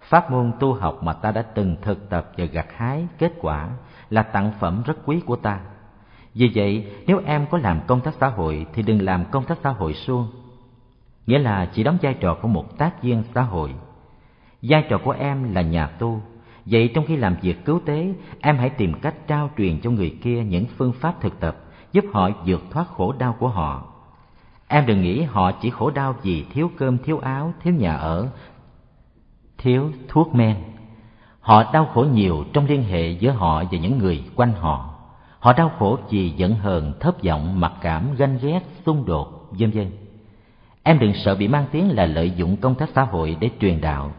Pháp 0.08 0.30
môn 0.30 0.52
tu 0.60 0.72
học 0.72 1.02
mà 1.02 1.12
ta 1.12 1.30
đã 1.32 1.42
từng 1.42 1.76
thực 1.82 2.10
tập 2.10 2.30
và 2.36 2.44
gặt 2.44 2.66
hái 2.76 3.06
kết 3.18 3.32
quả 3.40 3.68
là 4.10 4.22
tặng 4.22 4.52
phẩm 4.60 4.82
rất 4.86 4.96
quý 5.04 5.20
của 5.26 5.36
ta. 5.36 5.60
Vì 6.34 6.50
vậy, 6.54 6.92
nếu 7.06 7.20
em 7.26 7.46
có 7.50 7.58
làm 7.58 7.80
công 7.86 8.00
tác 8.00 8.14
xã 8.20 8.28
hội 8.28 8.66
thì 8.72 8.82
đừng 8.82 9.02
làm 9.02 9.24
công 9.30 9.44
tác 9.44 9.58
xã 9.62 9.70
hội 9.70 9.94
suông. 9.94 10.28
Nghĩa 11.26 11.38
là 11.38 11.66
chỉ 11.72 11.82
đóng 11.82 11.98
vai 12.02 12.14
trò 12.14 12.34
của 12.42 12.48
một 12.48 12.78
tác 12.78 13.02
viên 13.02 13.22
xã 13.34 13.42
hội. 13.42 13.74
Vai 14.62 14.84
trò 14.88 14.98
của 14.98 15.10
em 15.10 15.54
là 15.54 15.62
nhà 15.62 15.86
tu. 15.86 16.20
Vậy 16.66 16.90
trong 16.94 17.04
khi 17.06 17.16
làm 17.16 17.36
việc 17.42 17.64
cứu 17.64 17.80
tế, 17.84 18.14
em 18.40 18.58
hãy 18.58 18.70
tìm 18.70 18.94
cách 19.00 19.14
trao 19.26 19.50
truyền 19.58 19.80
cho 19.80 19.90
người 19.90 20.18
kia 20.22 20.44
những 20.44 20.66
phương 20.76 20.92
pháp 20.92 21.20
thực 21.20 21.40
tập 21.40 21.56
giúp 21.92 22.04
họ 22.12 22.30
vượt 22.46 22.62
thoát 22.70 22.88
khổ 22.88 23.12
đau 23.18 23.36
của 23.38 23.48
họ. 23.48 23.84
Em 24.68 24.86
đừng 24.86 25.02
nghĩ 25.02 25.22
họ 25.22 25.52
chỉ 25.52 25.70
khổ 25.70 25.90
đau 25.90 26.14
vì 26.22 26.44
thiếu 26.52 26.70
cơm, 26.76 26.98
thiếu 26.98 27.18
áo, 27.18 27.52
thiếu 27.62 27.74
nhà 27.74 27.96
ở, 27.96 28.28
thiếu 29.58 29.90
thuốc 30.08 30.34
men. 30.34 30.56
Họ 31.40 31.72
đau 31.72 31.86
khổ 31.94 32.06
nhiều 32.12 32.44
trong 32.52 32.66
liên 32.66 32.82
hệ 32.82 33.10
giữa 33.10 33.30
họ 33.30 33.64
và 33.70 33.78
những 33.78 33.98
người 33.98 34.24
quanh 34.36 34.52
họ. 34.52 34.94
Họ 35.38 35.52
đau 35.52 35.70
khổ 35.78 35.98
vì 36.10 36.30
giận 36.30 36.54
hờn, 36.54 36.92
thất 37.00 37.22
vọng, 37.22 37.60
mặc 37.60 37.72
cảm, 37.80 38.14
ganh 38.16 38.38
ghét, 38.42 38.60
xung 38.86 39.06
đột, 39.06 39.48
vân 39.50 39.70
vân. 39.70 39.90
Em 40.82 40.98
đừng 40.98 41.12
sợ 41.14 41.34
bị 41.34 41.48
mang 41.48 41.66
tiếng 41.72 41.96
là 41.96 42.06
lợi 42.06 42.30
dụng 42.30 42.56
công 42.56 42.74
tác 42.74 42.88
xã 42.94 43.02
hội 43.02 43.36
để 43.40 43.50
truyền 43.60 43.80
đạo. 43.80 44.12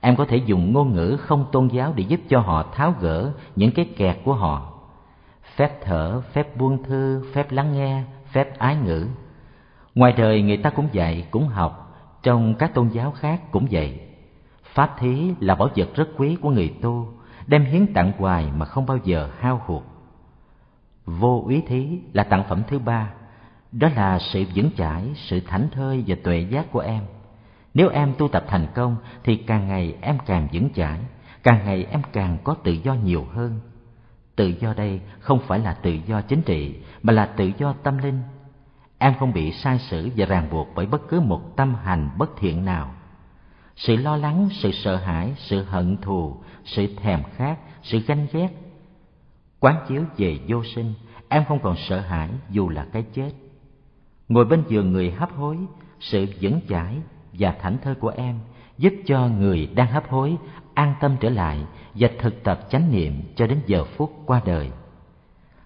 Em 0.00 0.16
có 0.16 0.24
thể 0.24 0.36
dùng 0.36 0.72
ngôn 0.72 0.94
ngữ 0.94 1.16
không 1.20 1.46
tôn 1.52 1.68
giáo 1.68 1.92
để 1.96 2.04
giúp 2.08 2.20
cho 2.28 2.40
họ 2.40 2.64
tháo 2.72 2.94
gỡ 3.00 3.32
những 3.56 3.70
cái 3.70 3.84
kẹt 3.96 4.16
của 4.24 4.34
họ. 4.34 4.72
Phép 5.56 5.84
thở, 5.84 6.20
phép 6.20 6.56
buông 6.56 6.82
thư, 6.82 7.22
phép 7.32 7.52
lắng 7.52 7.72
nghe, 7.72 8.02
phép 8.32 8.58
ái 8.58 8.76
ngữ. 8.76 9.06
Ngoài 9.94 10.12
đời 10.12 10.42
người 10.42 10.56
ta 10.56 10.70
cũng 10.70 10.88
dạy, 10.92 11.26
cũng 11.30 11.48
học, 11.48 11.96
trong 12.22 12.54
các 12.54 12.74
tôn 12.74 12.88
giáo 12.88 13.10
khác 13.10 13.40
cũng 13.50 13.66
vậy 13.70 14.00
Pháp 14.74 14.96
thí 14.98 15.34
là 15.40 15.54
bảo 15.54 15.68
vật 15.76 15.88
rất 15.94 16.08
quý 16.16 16.36
của 16.40 16.50
người 16.50 16.74
tu, 16.82 17.08
đem 17.46 17.64
hiến 17.64 17.94
tặng 17.94 18.12
hoài 18.18 18.52
mà 18.56 18.66
không 18.66 18.86
bao 18.86 18.98
giờ 19.04 19.30
hao 19.38 19.62
hụt. 19.66 19.82
Vô 21.06 21.42
úy 21.46 21.62
thí 21.66 22.00
là 22.12 22.24
tặng 22.24 22.44
phẩm 22.48 22.62
thứ 22.68 22.78
ba, 22.78 23.10
đó 23.72 23.88
là 23.96 24.18
sự 24.18 24.44
vững 24.54 24.70
chãi, 24.76 25.04
sự 25.14 25.40
thảnh 25.40 25.68
thơi 25.72 26.04
và 26.06 26.16
tuệ 26.24 26.46
giác 26.50 26.72
của 26.72 26.80
em. 26.80 27.02
Nếu 27.74 27.88
em 27.88 28.14
tu 28.18 28.28
tập 28.28 28.44
thành 28.48 28.66
công 28.74 28.96
thì 29.24 29.36
càng 29.36 29.68
ngày 29.68 29.94
em 30.00 30.18
càng 30.26 30.48
vững 30.52 30.68
chãi, 30.74 31.00
càng 31.42 31.64
ngày 31.64 31.86
em 31.90 32.02
càng 32.12 32.38
có 32.44 32.54
tự 32.54 32.72
do 32.72 32.94
nhiều 32.94 33.26
hơn. 33.34 33.60
Tự 34.36 34.46
do 34.46 34.74
đây 34.74 35.00
không 35.20 35.38
phải 35.46 35.58
là 35.58 35.74
tự 35.74 35.90
do 36.06 36.20
chính 36.20 36.42
trị, 36.42 36.74
mà 37.02 37.12
là 37.12 37.26
tự 37.26 37.52
do 37.58 37.74
tâm 37.82 37.98
linh. 37.98 38.22
Em 38.98 39.14
không 39.18 39.32
bị 39.32 39.52
sai 39.52 39.78
sử 39.78 40.10
và 40.16 40.26
ràng 40.26 40.48
buộc 40.50 40.68
bởi 40.74 40.86
bất 40.86 41.08
cứ 41.08 41.20
một 41.20 41.56
tâm 41.56 41.74
hành 41.74 42.10
bất 42.18 42.30
thiện 42.36 42.64
nào. 42.64 42.94
Sự 43.76 43.96
lo 43.96 44.16
lắng, 44.16 44.48
sự 44.52 44.72
sợ 44.72 44.96
hãi, 44.96 45.32
sự 45.36 45.62
hận 45.62 45.96
thù, 45.96 46.36
sự 46.64 46.86
thèm 46.96 47.22
khát, 47.36 47.58
sự 47.82 47.98
ganh 47.98 48.26
ghét. 48.32 48.48
Quán 49.60 49.76
chiếu 49.88 50.02
về 50.16 50.38
vô 50.48 50.64
sinh, 50.64 50.94
em 51.28 51.44
không 51.44 51.58
còn 51.62 51.76
sợ 51.76 52.00
hãi 52.00 52.28
dù 52.50 52.68
là 52.68 52.86
cái 52.92 53.04
chết. 53.14 53.30
Ngồi 54.28 54.44
bên 54.44 54.64
giường 54.68 54.92
người 54.92 55.10
hấp 55.10 55.32
hối, 55.32 55.58
sự 56.00 56.26
vững 56.40 56.60
chãi 56.68 56.96
và 57.32 57.54
thảnh 57.60 57.78
thơi 57.82 57.94
của 57.94 58.12
em 58.16 58.38
giúp 58.78 58.92
cho 59.06 59.28
người 59.28 59.66
đang 59.66 59.92
hấp 59.92 60.08
hối 60.08 60.36
an 60.74 60.94
tâm 61.00 61.16
trở 61.20 61.30
lại 61.30 61.58
và 61.94 62.08
thực 62.18 62.44
tập 62.44 62.60
chánh 62.70 62.92
niệm 62.92 63.22
cho 63.36 63.46
đến 63.46 63.60
giờ 63.66 63.84
phút 63.84 64.12
qua 64.26 64.42
đời. 64.44 64.70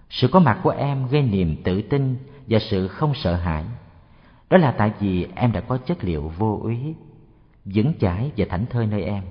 Sự 0.09 0.27
có 0.27 0.39
mặt 0.39 0.59
của 0.63 0.69
em 0.69 1.07
gây 1.07 1.21
niềm 1.21 1.63
tự 1.63 1.81
tin 1.81 2.17
và 2.47 2.59
sự 2.59 2.87
không 2.87 3.13
sợ 3.15 3.35
hãi. 3.35 3.63
Đó 4.49 4.57
là 4.57 4.71
tại 4.71 4.91
vì 4.99 5.27
em 5.35 5.51
đã 5.51 5.61
có 5.61 5.77
chất 5.77 6.03
liệu 6.03 6.31
vô 6.37 6.59
úy, 6.63 6.95
vững 7.73 7.93
chãi 7.99 8.31
và 8.37 8.45
thảnh 8.49 8.65
thơi 8.69 8.87
nơi 8.87 9.03
em. 9.03 9.23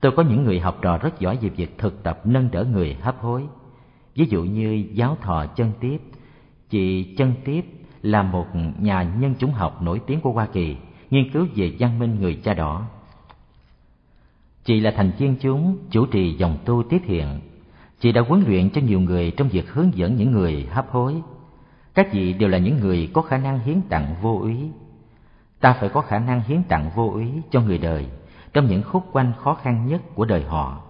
Tôi 0.00 0.12
có 0.16 0.22
những 0.22 0.44
người 0.44 0.60
học 0.60 0.78
trò 0.82 0.98
rất 0.98 1.20
giỏi 1.20 1.36
về 1.36 1.48
việc 1.48 1.78
thực 1.78 2.02
tập 2.02 2.20
nâng 2.24 2.50
đỡ 2.50 2.64
người 2.64 2.94
hấp 2.94 3.20
hối. 3.20 3.42
Ví 4.14 4.26
dụ 4.30 4.44
như 4.44 4.84
giáo 4.92 5.16
thọ 5.22 5.46
chân 5.46 5.72
tiếp, 5.80 5.98
chị 6.70 7.14
chân 7.16 7.34
tiếp 7.44 7.64
là 8.02 8.22
một 8.22 8.46
nhà 8.78 9.02
nhân 9.02 9.34
chủng 9.34 9.52
học 9.52 9.82
nổi 9.82 10.00
tiếng 10.06 10.20
của 10.20 10.32
Hoa 10.32 10.46
Kỳ, 10.46 10.76
nghiên 11.10 11.30
cứu 11.32 11.46
về 11.54 11.76
văn 11.78 11.98
minh 11.98 12.20
người 12.20 12.34
cha 12.44 12.54
đỏ. 12.54 12.88
Chị 14.64 14.80
là 14.80 14.92
thành 14.96 15.12
viên 15.18 15.36
chúng 15.40 15.78
chủ 15.90 16.06
trì 16.06 16.34
dòng 16.34 16.58
tu 16.64 16.82
tiếp 16.82 17.02
hiện. 17.04 17.40
Chị 18.00 18.12
đã 18.12 18.20
huấn 18.28 18.44
luyện 18.46 18.70
cho 18.70 18.80
nhiều 18.80 19.00
người 19.00 19.30
trong 19.30 19.48
việc 19.48 19.70
hướng 19.70 19.94
dẫn 19.94 20.16
những 20.16 20.30
người 20.30 20.66
hấp 20.70 20.90
hối. 20.90 21.14
Các 21.94 22.12
vị 22.12 22.32
đều 22.32 22.48
là 22.48 22.58
những 22.58 22.80
người 22.80 23.10
có 23.12 23.22
khả 23.22 23.38
năng 23.38 23.58
hiến 23.58 23.80
tặng 23.88 24.14
vô 24.22 24.38
úy. 24.42 24.56
Ta 25.62 25.72
phải 25.72 25.88
có 25.88 26.00
khả 26.00 26.18
năng 26.18 26.42
hiến 26.42 26.62
tặng 26.62 26.90
vô 26.94 27.10
úy 27.12 27.32
cho 27.50 27.60
người 27.60 27.78
đời 27.78 28.08
trong 28.52 28.66
những 28.66 28.82
khúc 28.82 29.06
quanh 29.12 29.32
khó 29.38 29.54
khăn 29.54 29.86
nhất 29.86 30.02
của 30.14 30.24
đời 30.24 30.44
họ 30.44 30.82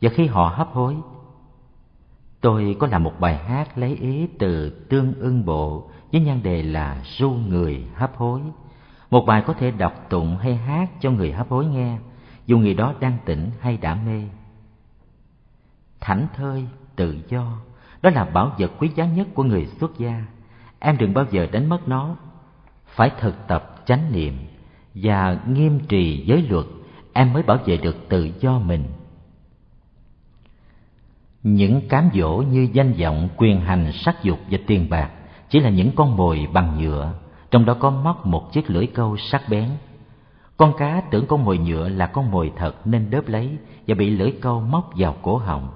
và 0.00 0.10
khi 0.14 0.26
họ 0.26 0.48
hấp 0.48 0.72
hối. 0.72 0.96
Tôi 2.40 2.76
có 2.78 2.86
làm 2.86 3.04
một 3.04 3.20
bài 3.20 3.36
hát 3.36 3.78
lấy 3.78 3.94
ý 3.94 4.28
từ 4.38 4.70
tương 4.70 5.14
ưng 5.14 5.44
bộ 5.44 5.90
với 6.12 6.20
nhan 6.20 6.42
đề 6.42 6.62
là 6.62 7.02
ru 7.18 7.30
người 7.30 7.84
hấp 7.94 8.16
hối. 8.16 8.40
Một 9.10 9.24
bài 9.26 9.42
có 9.46 9.52
thể 9.52 9.70
đọc 9.70 9.92
tụng 10.08 10.36
hay 10.36 10.56
hát 10.56 10.90
cho 11.00 11.10
người 11.10 11.32
hấp 11.32 11.48
hối 11.48 11.66
nghe 11.66 11.98
dù 12.46 12.58
người 12.58 12.74
đó 12.74 12.94
đang 13.00 13.18
tỉnh 13.24 13.50
hay 13.60 13.76
đã 13.76 13.94
mê. 13.94 14.22
Thảnh 16.00 16.26
thơi, 16.34 16.66
tự 16.96 17.18
do, 17.28 17.58
đó 18.02 18.10
là 18.10 18.24
bảo 18.24 18.52
vật 18.58 18.72
quý 18.78 18.90
giá 18.94 19.06
nhất 19.06 19.28
của 19.34 19.42
người 19.42 19.66
xuất 19.66 19.98
gia. 19.98 20.24
Em 20.78 20.98
đừng 20.98 21.14
bao 21.14 21.24
giờ 21.30 21.46
đánh 21.52 21.68
mất 21.68 21.88
nó. 21.88 22.16
Phải 22.86 23.10
thực 23.20 23.48
tập 23.48 23.77
chánh 23.88 24.12
niệm 24.12 24.38
và 24.94 25.40
nghiêm 25.48 25.80
trì 25.88 26.24
giới 26.26 26.42
luật, 26.42 26.66
em 27.12 27.32
mới 27.32 27.42
bảo 27.42 27.58
vệ 27.66 27.76
được 27.76 28.08
tự 28.08 28.30
do 28.40 28.58
mình. 28.58 28.84
Những 31.42 31.88
cám 31.88 32.10
dỗ 32.14 32.36
như 32.36 32.68
danh 32.72 32.92
vọng, 32.92 33.28
quyền 33.36 33.60
hành, 33.60 33.92
sắc 33.92 34.22
dục 34.22 34.38
và 34.50 34.58
tiền 34.66 34.90
bạc 34.90 35.10
chỉ 35.48 35.60
là 35.60 35.70
những 35.70 35.90
con 35.96 36.16
mồi 36.16 36.48
bằng 36.52 36.82
nhựa, 36.82 37.12
trong 37.50 37.64
đó 37.64 37.74
có 37.74 37.90
móc 37.90 38.26
một 38.26 38.52
chiếc 38.52 38.70
lưỡi 38.70 38.86
câu 38.86 39.16
sắc 39.16 39.42
bén 39.48 39.68
con 40.58 40.72
cá 40.78 41.02
tưởng 41.10 41.26
con 41.26 41.44
mồi 41.44 41.58
nhựa 41.58 41.88
là 41.88 42.06
con 42.06 42.30
mồi 42.30 42.52
thật 42.56 42.86
nên 42.86 43.10
đớp 43.10 43.28
lấy 43.28 43.56
và 43.86 43.94
bị 43.94 44.10
lưỡi 44.10 44.32
câu 44.40 44.60
móc 44.60 44.90
vào 44.96 45.16
cổ 45.22 45.36
họng. 45.36 45.70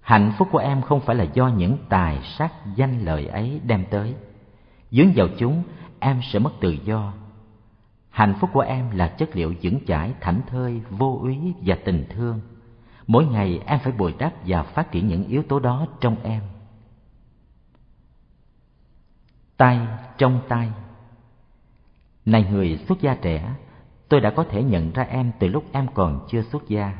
Hạnh 0.00 0.32
phúc 0.38 0.48
của 0.52 0.58
em 0.58 0.82
không 0.82 1.00
phải 1.00 1.16
là 1.16 1.24
do 1.24 1.48
những 1.48 1.76
tài 1.88 2.18
sắc 2.22 2.52
danh 2.76 3.04
lợi 3.04 3.26
ấy 3.26 3.60
đem 3.66 3.84
tới. 3.90 4.14
Dướng 4.90 5.12
vào 5.16 5.28
chúng, 5.38 5.62
em 6.02 6.20
sẽ 6.22 6.38
mất 6.38 6.52
tự 6.60 6.76
do. 6.84 7.12
Hạnh 8.10 8.34
phúc 8.40 8.50
của 8.52 8.60
em 8.60 8.90
là 8.90 9.08
chất 9.08 9.36
liệu 9.36 9.54
vững 9.62 9.78
chãi, 9.86 10.14
thảnh 10.20 10.40
thơi, 10.46 10.82
vô 10.90 11.18
úy 11.22 11.38
và 11.60 11.78
tình 11.84 12.06
thương. 12.10 12.40
Mỗi 13.06 13.26
ngày 13.26 13.60
em 13.66 13.78
phải 13.84 13.92
bồi 13.92 14.14
đắp 14.18 14.32
và 14.46 14.62
phát 14.62 14.92
triển 14.92 15.08
những 15.08 15.24
yếu 15.24 15.42
tố 15.42 15.60
đó 15.60 15.86
trong 16.00 16.16
em. 16.22 16.42
Tay 19.56 19.86
trong 20.18 20.40
tay 20.48 20.70
Này 22.24 22.46
người 22.50 22.84
xuất 22.88 23.00
gia 23.00 23.14
trẻ, 23.14 23.54
Tôi 24.12 24.20
đã 24.20 24.30
có 24.30 24.44
thể 24.44 24.62
nhận 24.62 24.92
ra 24.92 25.02
em 25.02 25.32
từ 25.38 25.48
lúc 25.48 25.64
em 25.72 25.86
còn 25.94 26.26
chưa 26.30 26.42
xuất 26.42 26.68
gia. 26.68 26.92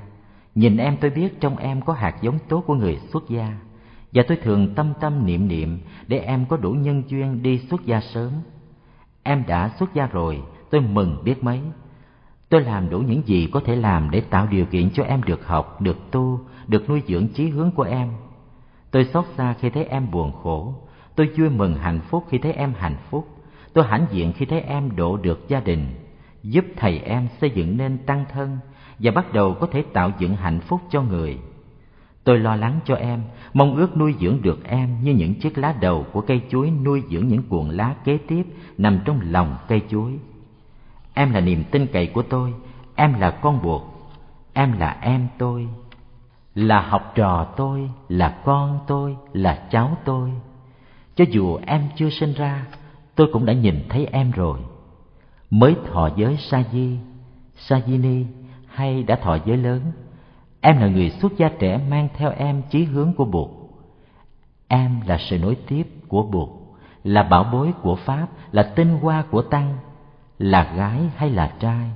Nhìn 0.54 0.76
em 0.76 0.96
tôi 1.00 1.10
biết 1.10 1.40
trong 1.40 1.56
em 1.56 1.82
có 1.82 1.92
hạt 1.92 2.16
giống 2.22 2.38
tốt 2.48 2.64
của 2.66 2.74
người 2.74 3.00
xuất 3.12 3.28
gia. 3.28 3.58
Và 4.12 4.22
tôi 4.28 4.38
thường 4.42 4.74
tâm 4.74 4.92
tâm 5.00 5.26
niệm 5.26 5.48
niệm 5.48 5.80
để 6.06 6.18
em 6.18 6.46
có 6.46 6.56
đủ 6.56 6.72
nhân 6.72 7.02
duyên 7.06 7.42
đi 7.42 7.58
xuất 7.70 7.86
gia 7.86 8.00
sớm. 8.00 8.32
Em 9.22 9.44
đã 9.46 9.70
xuất 9.78 9.94
gia 9.94 10.06
rồi, 10.06 10.42
tôi 10.70 10.80
mừng 10.80 11.24
biết 11.24 11.44
mấy. 11.44 11.60
Tôi 12.48 12.60
làm 12.60 12.90
đủ 12.90 12.98
những 12.98 13.22
gì 13.26 13.48
có 13.52 13.60
thể 13.60 13.76
làm 13.76 14.10
để 14.10 14.20
tạo 14.20 14.46
điều 14.46 14.66
kiện 14.66 14.90
cho 14.90 15.02
em 15.02 15.22
được 15.22 15.46
học, 15.46 15.80
được 15.80 16.10
tu, 16.10 16.40
được 16.66 16.88
nuôi 16.88 17.02
dưỡng 17.06 17.28
chí 17.28 17.48
hướng 17.48 17.70
của 17.70 17.82
em. 17.82 18.08
Tôi 18.90 19.04
xót 19.04 19.24
xa 19.36 19.54
khi 19.60 19.70
thấy 19.70 19.84
em 19.84 20.10
buồn 20.10 20.32
khổ, 20.42 20.74
tôi 21.16 21.30
vui 21.36 21.50
mừng 21.50 21.74
hạnh 21.74 22.00
phúc 22.00 22.24
khi 22.28 22.38
thấy 22.38 22.52
em 22.52 22.72
hạnh 22.78 22.96
phúc, 23.10 23.28
tôi 23.72 23.84
hãnh 23.84 24.06
diện 24.10 24.32
khi 24.32 24.46
thấy 24.46 24.60
em 24.60 24.96
độ 24.96 25.16
được 25.16 25.48
gia 25.48 25.60
đình, 25.60 25.86
giúp 26.42 26.64
thầy 26.76 26.98
em 26.98 27.28
xây 27.40 27.50
dựng 27.50 27.76
nên 27.76 27.98
tăng 27.98 28.24
thân 28.32 28.58
và 28.98 29.10
bắt 29.10 29.32
đầu 29.32 29.54
có 29.60 29.66
thể 29.66 29.82
tạo 29.92 30.10
dựng 30.18 30.36
hạnh 30.36 30.60
phúc 30.60 30.80
cho 30.90 31.02
người. 31.02 31.38
Tôi 32.24 32.38
lo 32.38 32.56
lắng 32.56 32.80
cho 32.84 32.94
em, 32.94 33.22
mong 33.54 33.76
ước 33.76 33.96
nuôi 33.96 34.14
dưỡng 34.20 34.42
được 34.42 34.64
em 34.64 34.96
như 35.02 35.12
những 35.12 35.34
chiếc 35.34 35.58
lá 35.58 35.74
đầu 35.80 36.06
của 36.12 36.20
cây 36.20 36.42
chuối 36.50 36.70
nuôi 36.70 37.02
dưỡng 37.10 37.28
những 37.28 37.42
cuộn 37.42 37.70
lá 37.70 37.94
kế 38.04 38.18
tiếp 38.28 38.46
nằm 38.78 38.98
trong 39.04 39.20
lòng 39.30 39.56
cây 39.68 39.82
chuối. 39.90 40.18
Em 41.14 41.32
là 41.32 41.40
niềm 41.40 41.64
tin 41.70 41.86
cậy 41.86 42.06
của 42.06 42.22
tôi, 42.22 42.54
em 42.94 43.20
là 43.20 43.30
con 43.30 43.62
buộc, 43.62 44.10
em 44.52 44.78
là 44.78 44.98
em 45.00 45.28
tôi, 45.38 45.68
là 46.54 46.80
học 46.80 47.12
trò 47.14 47.46
tôi, 47.56 47.90
là 48.08 48.40
con 48.44 48.78
tôi, 48.86 49.16
là 49.32 49.66
cháu 49.70 49.96
tôi. 50.04 50.30
Cho 51.16 51.24
dù 51.30 51.58
em 51.66 51.88
chưa 51.96 52.10
sinh 52.10 52.32
ra, 52.32 52.66
tôi 53.14 53.28
cũng 53.32 53.46
đã 53.46 53.52
nhìn 53.52 53.84
thấy 53.88 54.06
em 54.06 54.30
rồi 54.30 54.58
mới 55.52 55.76
thọ 55.92 56.10
giới 56.16 56.36
sa 56.36 56.64
di 56.72 56.96
sa 57.56 57.80
di 57.86 57.98
ni 57.98 58.24
hay 58.66 59.02
đã 59.02 59.16
thọ 59.16 59.38
giới 59.46 59.56
lớn 59.56 59.80
em 60.62 60.78
là 60.78 60.86
người 60.86 61.10
xuất 61.10 61.36
gia 61.36 61.48
trẻ 61.48 61.80
mang 61.88 62.08
theo 62.16 62.32
em 62.36 62.62
chí 62.70 62.84
hướng 62.84 63.12
của 63.12 63.24
bụt. 63.24 63.50
Em 64.68 65.00
là 65.06 65.18
sự 65.18 65.38
nối 65.38 65.56
tiếp 65.66 65.86
của 66.08 66.22
bụt, 66.22 66.48
là 67.04 67.22
bảo 67.22 67.44
bối 67.44 67.72
của 67.82 67.96
pháp, 67.96 68.26
là 68.52 68.62
tinh 68.62 68.98
hoa 68.98 69.24
của 69.30 69.42
tăng, 69.42 69.78
là 70.38 70.72
gái 70.76 71.00
hay 71.16 71.30
là 71.30 71.52
trai, 71.60 71.90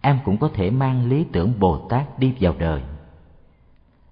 em 0.00 0.18
cũng 0.24 0.38
có 0.38 0.48
thể 0.54 0.70
mang 0.70 1.08
lý 1.08 1.24
tưởng 1.32 1.52
bồ 1.58 1.78
tát 1.88 2.18
đi 2.18 2.34
vào 2.40 2.54
đời. 2.58 2.82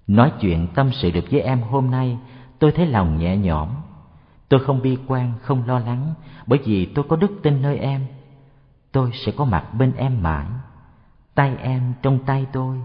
Nói 0.07 0.31
chuyện 0.39 0.67
tâm 0.75 0.91
sự 0.91 1.11
được 1.11 1.25
với 1.31 1.41
em 1.41 1.61
hôm 1.61 1.91
nay, 1.91 2.17
tôi 2.59 2.71
thấy 2.71 2.85
lòng 2.87 3.17
nhẹ 3.17 3.37
nhõm. 3.37 3.69
Tôi 4.49 4.59
không 4.59 4.81
bi 4.81 4.97
quan, 5.07 5.33
không 5.41 5.67
lo 5.67 5.79
lắng, 5.79 6.13
bởi 6.47 6.59
vì 6.65 6.85
tôi 6.85 7.05
có 7.09 7.15
đức 7.15 7.31
tin 7.43 7.61
nơi 7.61 7.77
em. 7.77 8.05
Tôi 8.91 9.11
sẽ 9.13 9.31
có 9.37 9.45
mặt 9.45 9.73
bên 9.73 9.93
em 9.97 10.23
mãi. 10.23 10.45
Tay 11.35 11.55
em 11.55 11.93
trong 12.01 12.19
tay 12.25 12.45
tôi 12.53 12.77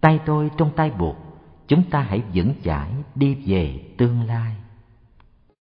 tay 0.00 0.20
tôi 0.26 0.50
trong 0.56 0.70
tay 0.76 0.90
buộc 0.90 1.16
chúng 1.68 1.82
ta 1.90 2.00
hãy 2.00 2.22
vững 2.34 2.52
chãi 2.64 2.90
đi 3.14 3.34
về 3.46 3.80
tương 3.96 4.22
lai. 4.22 4.54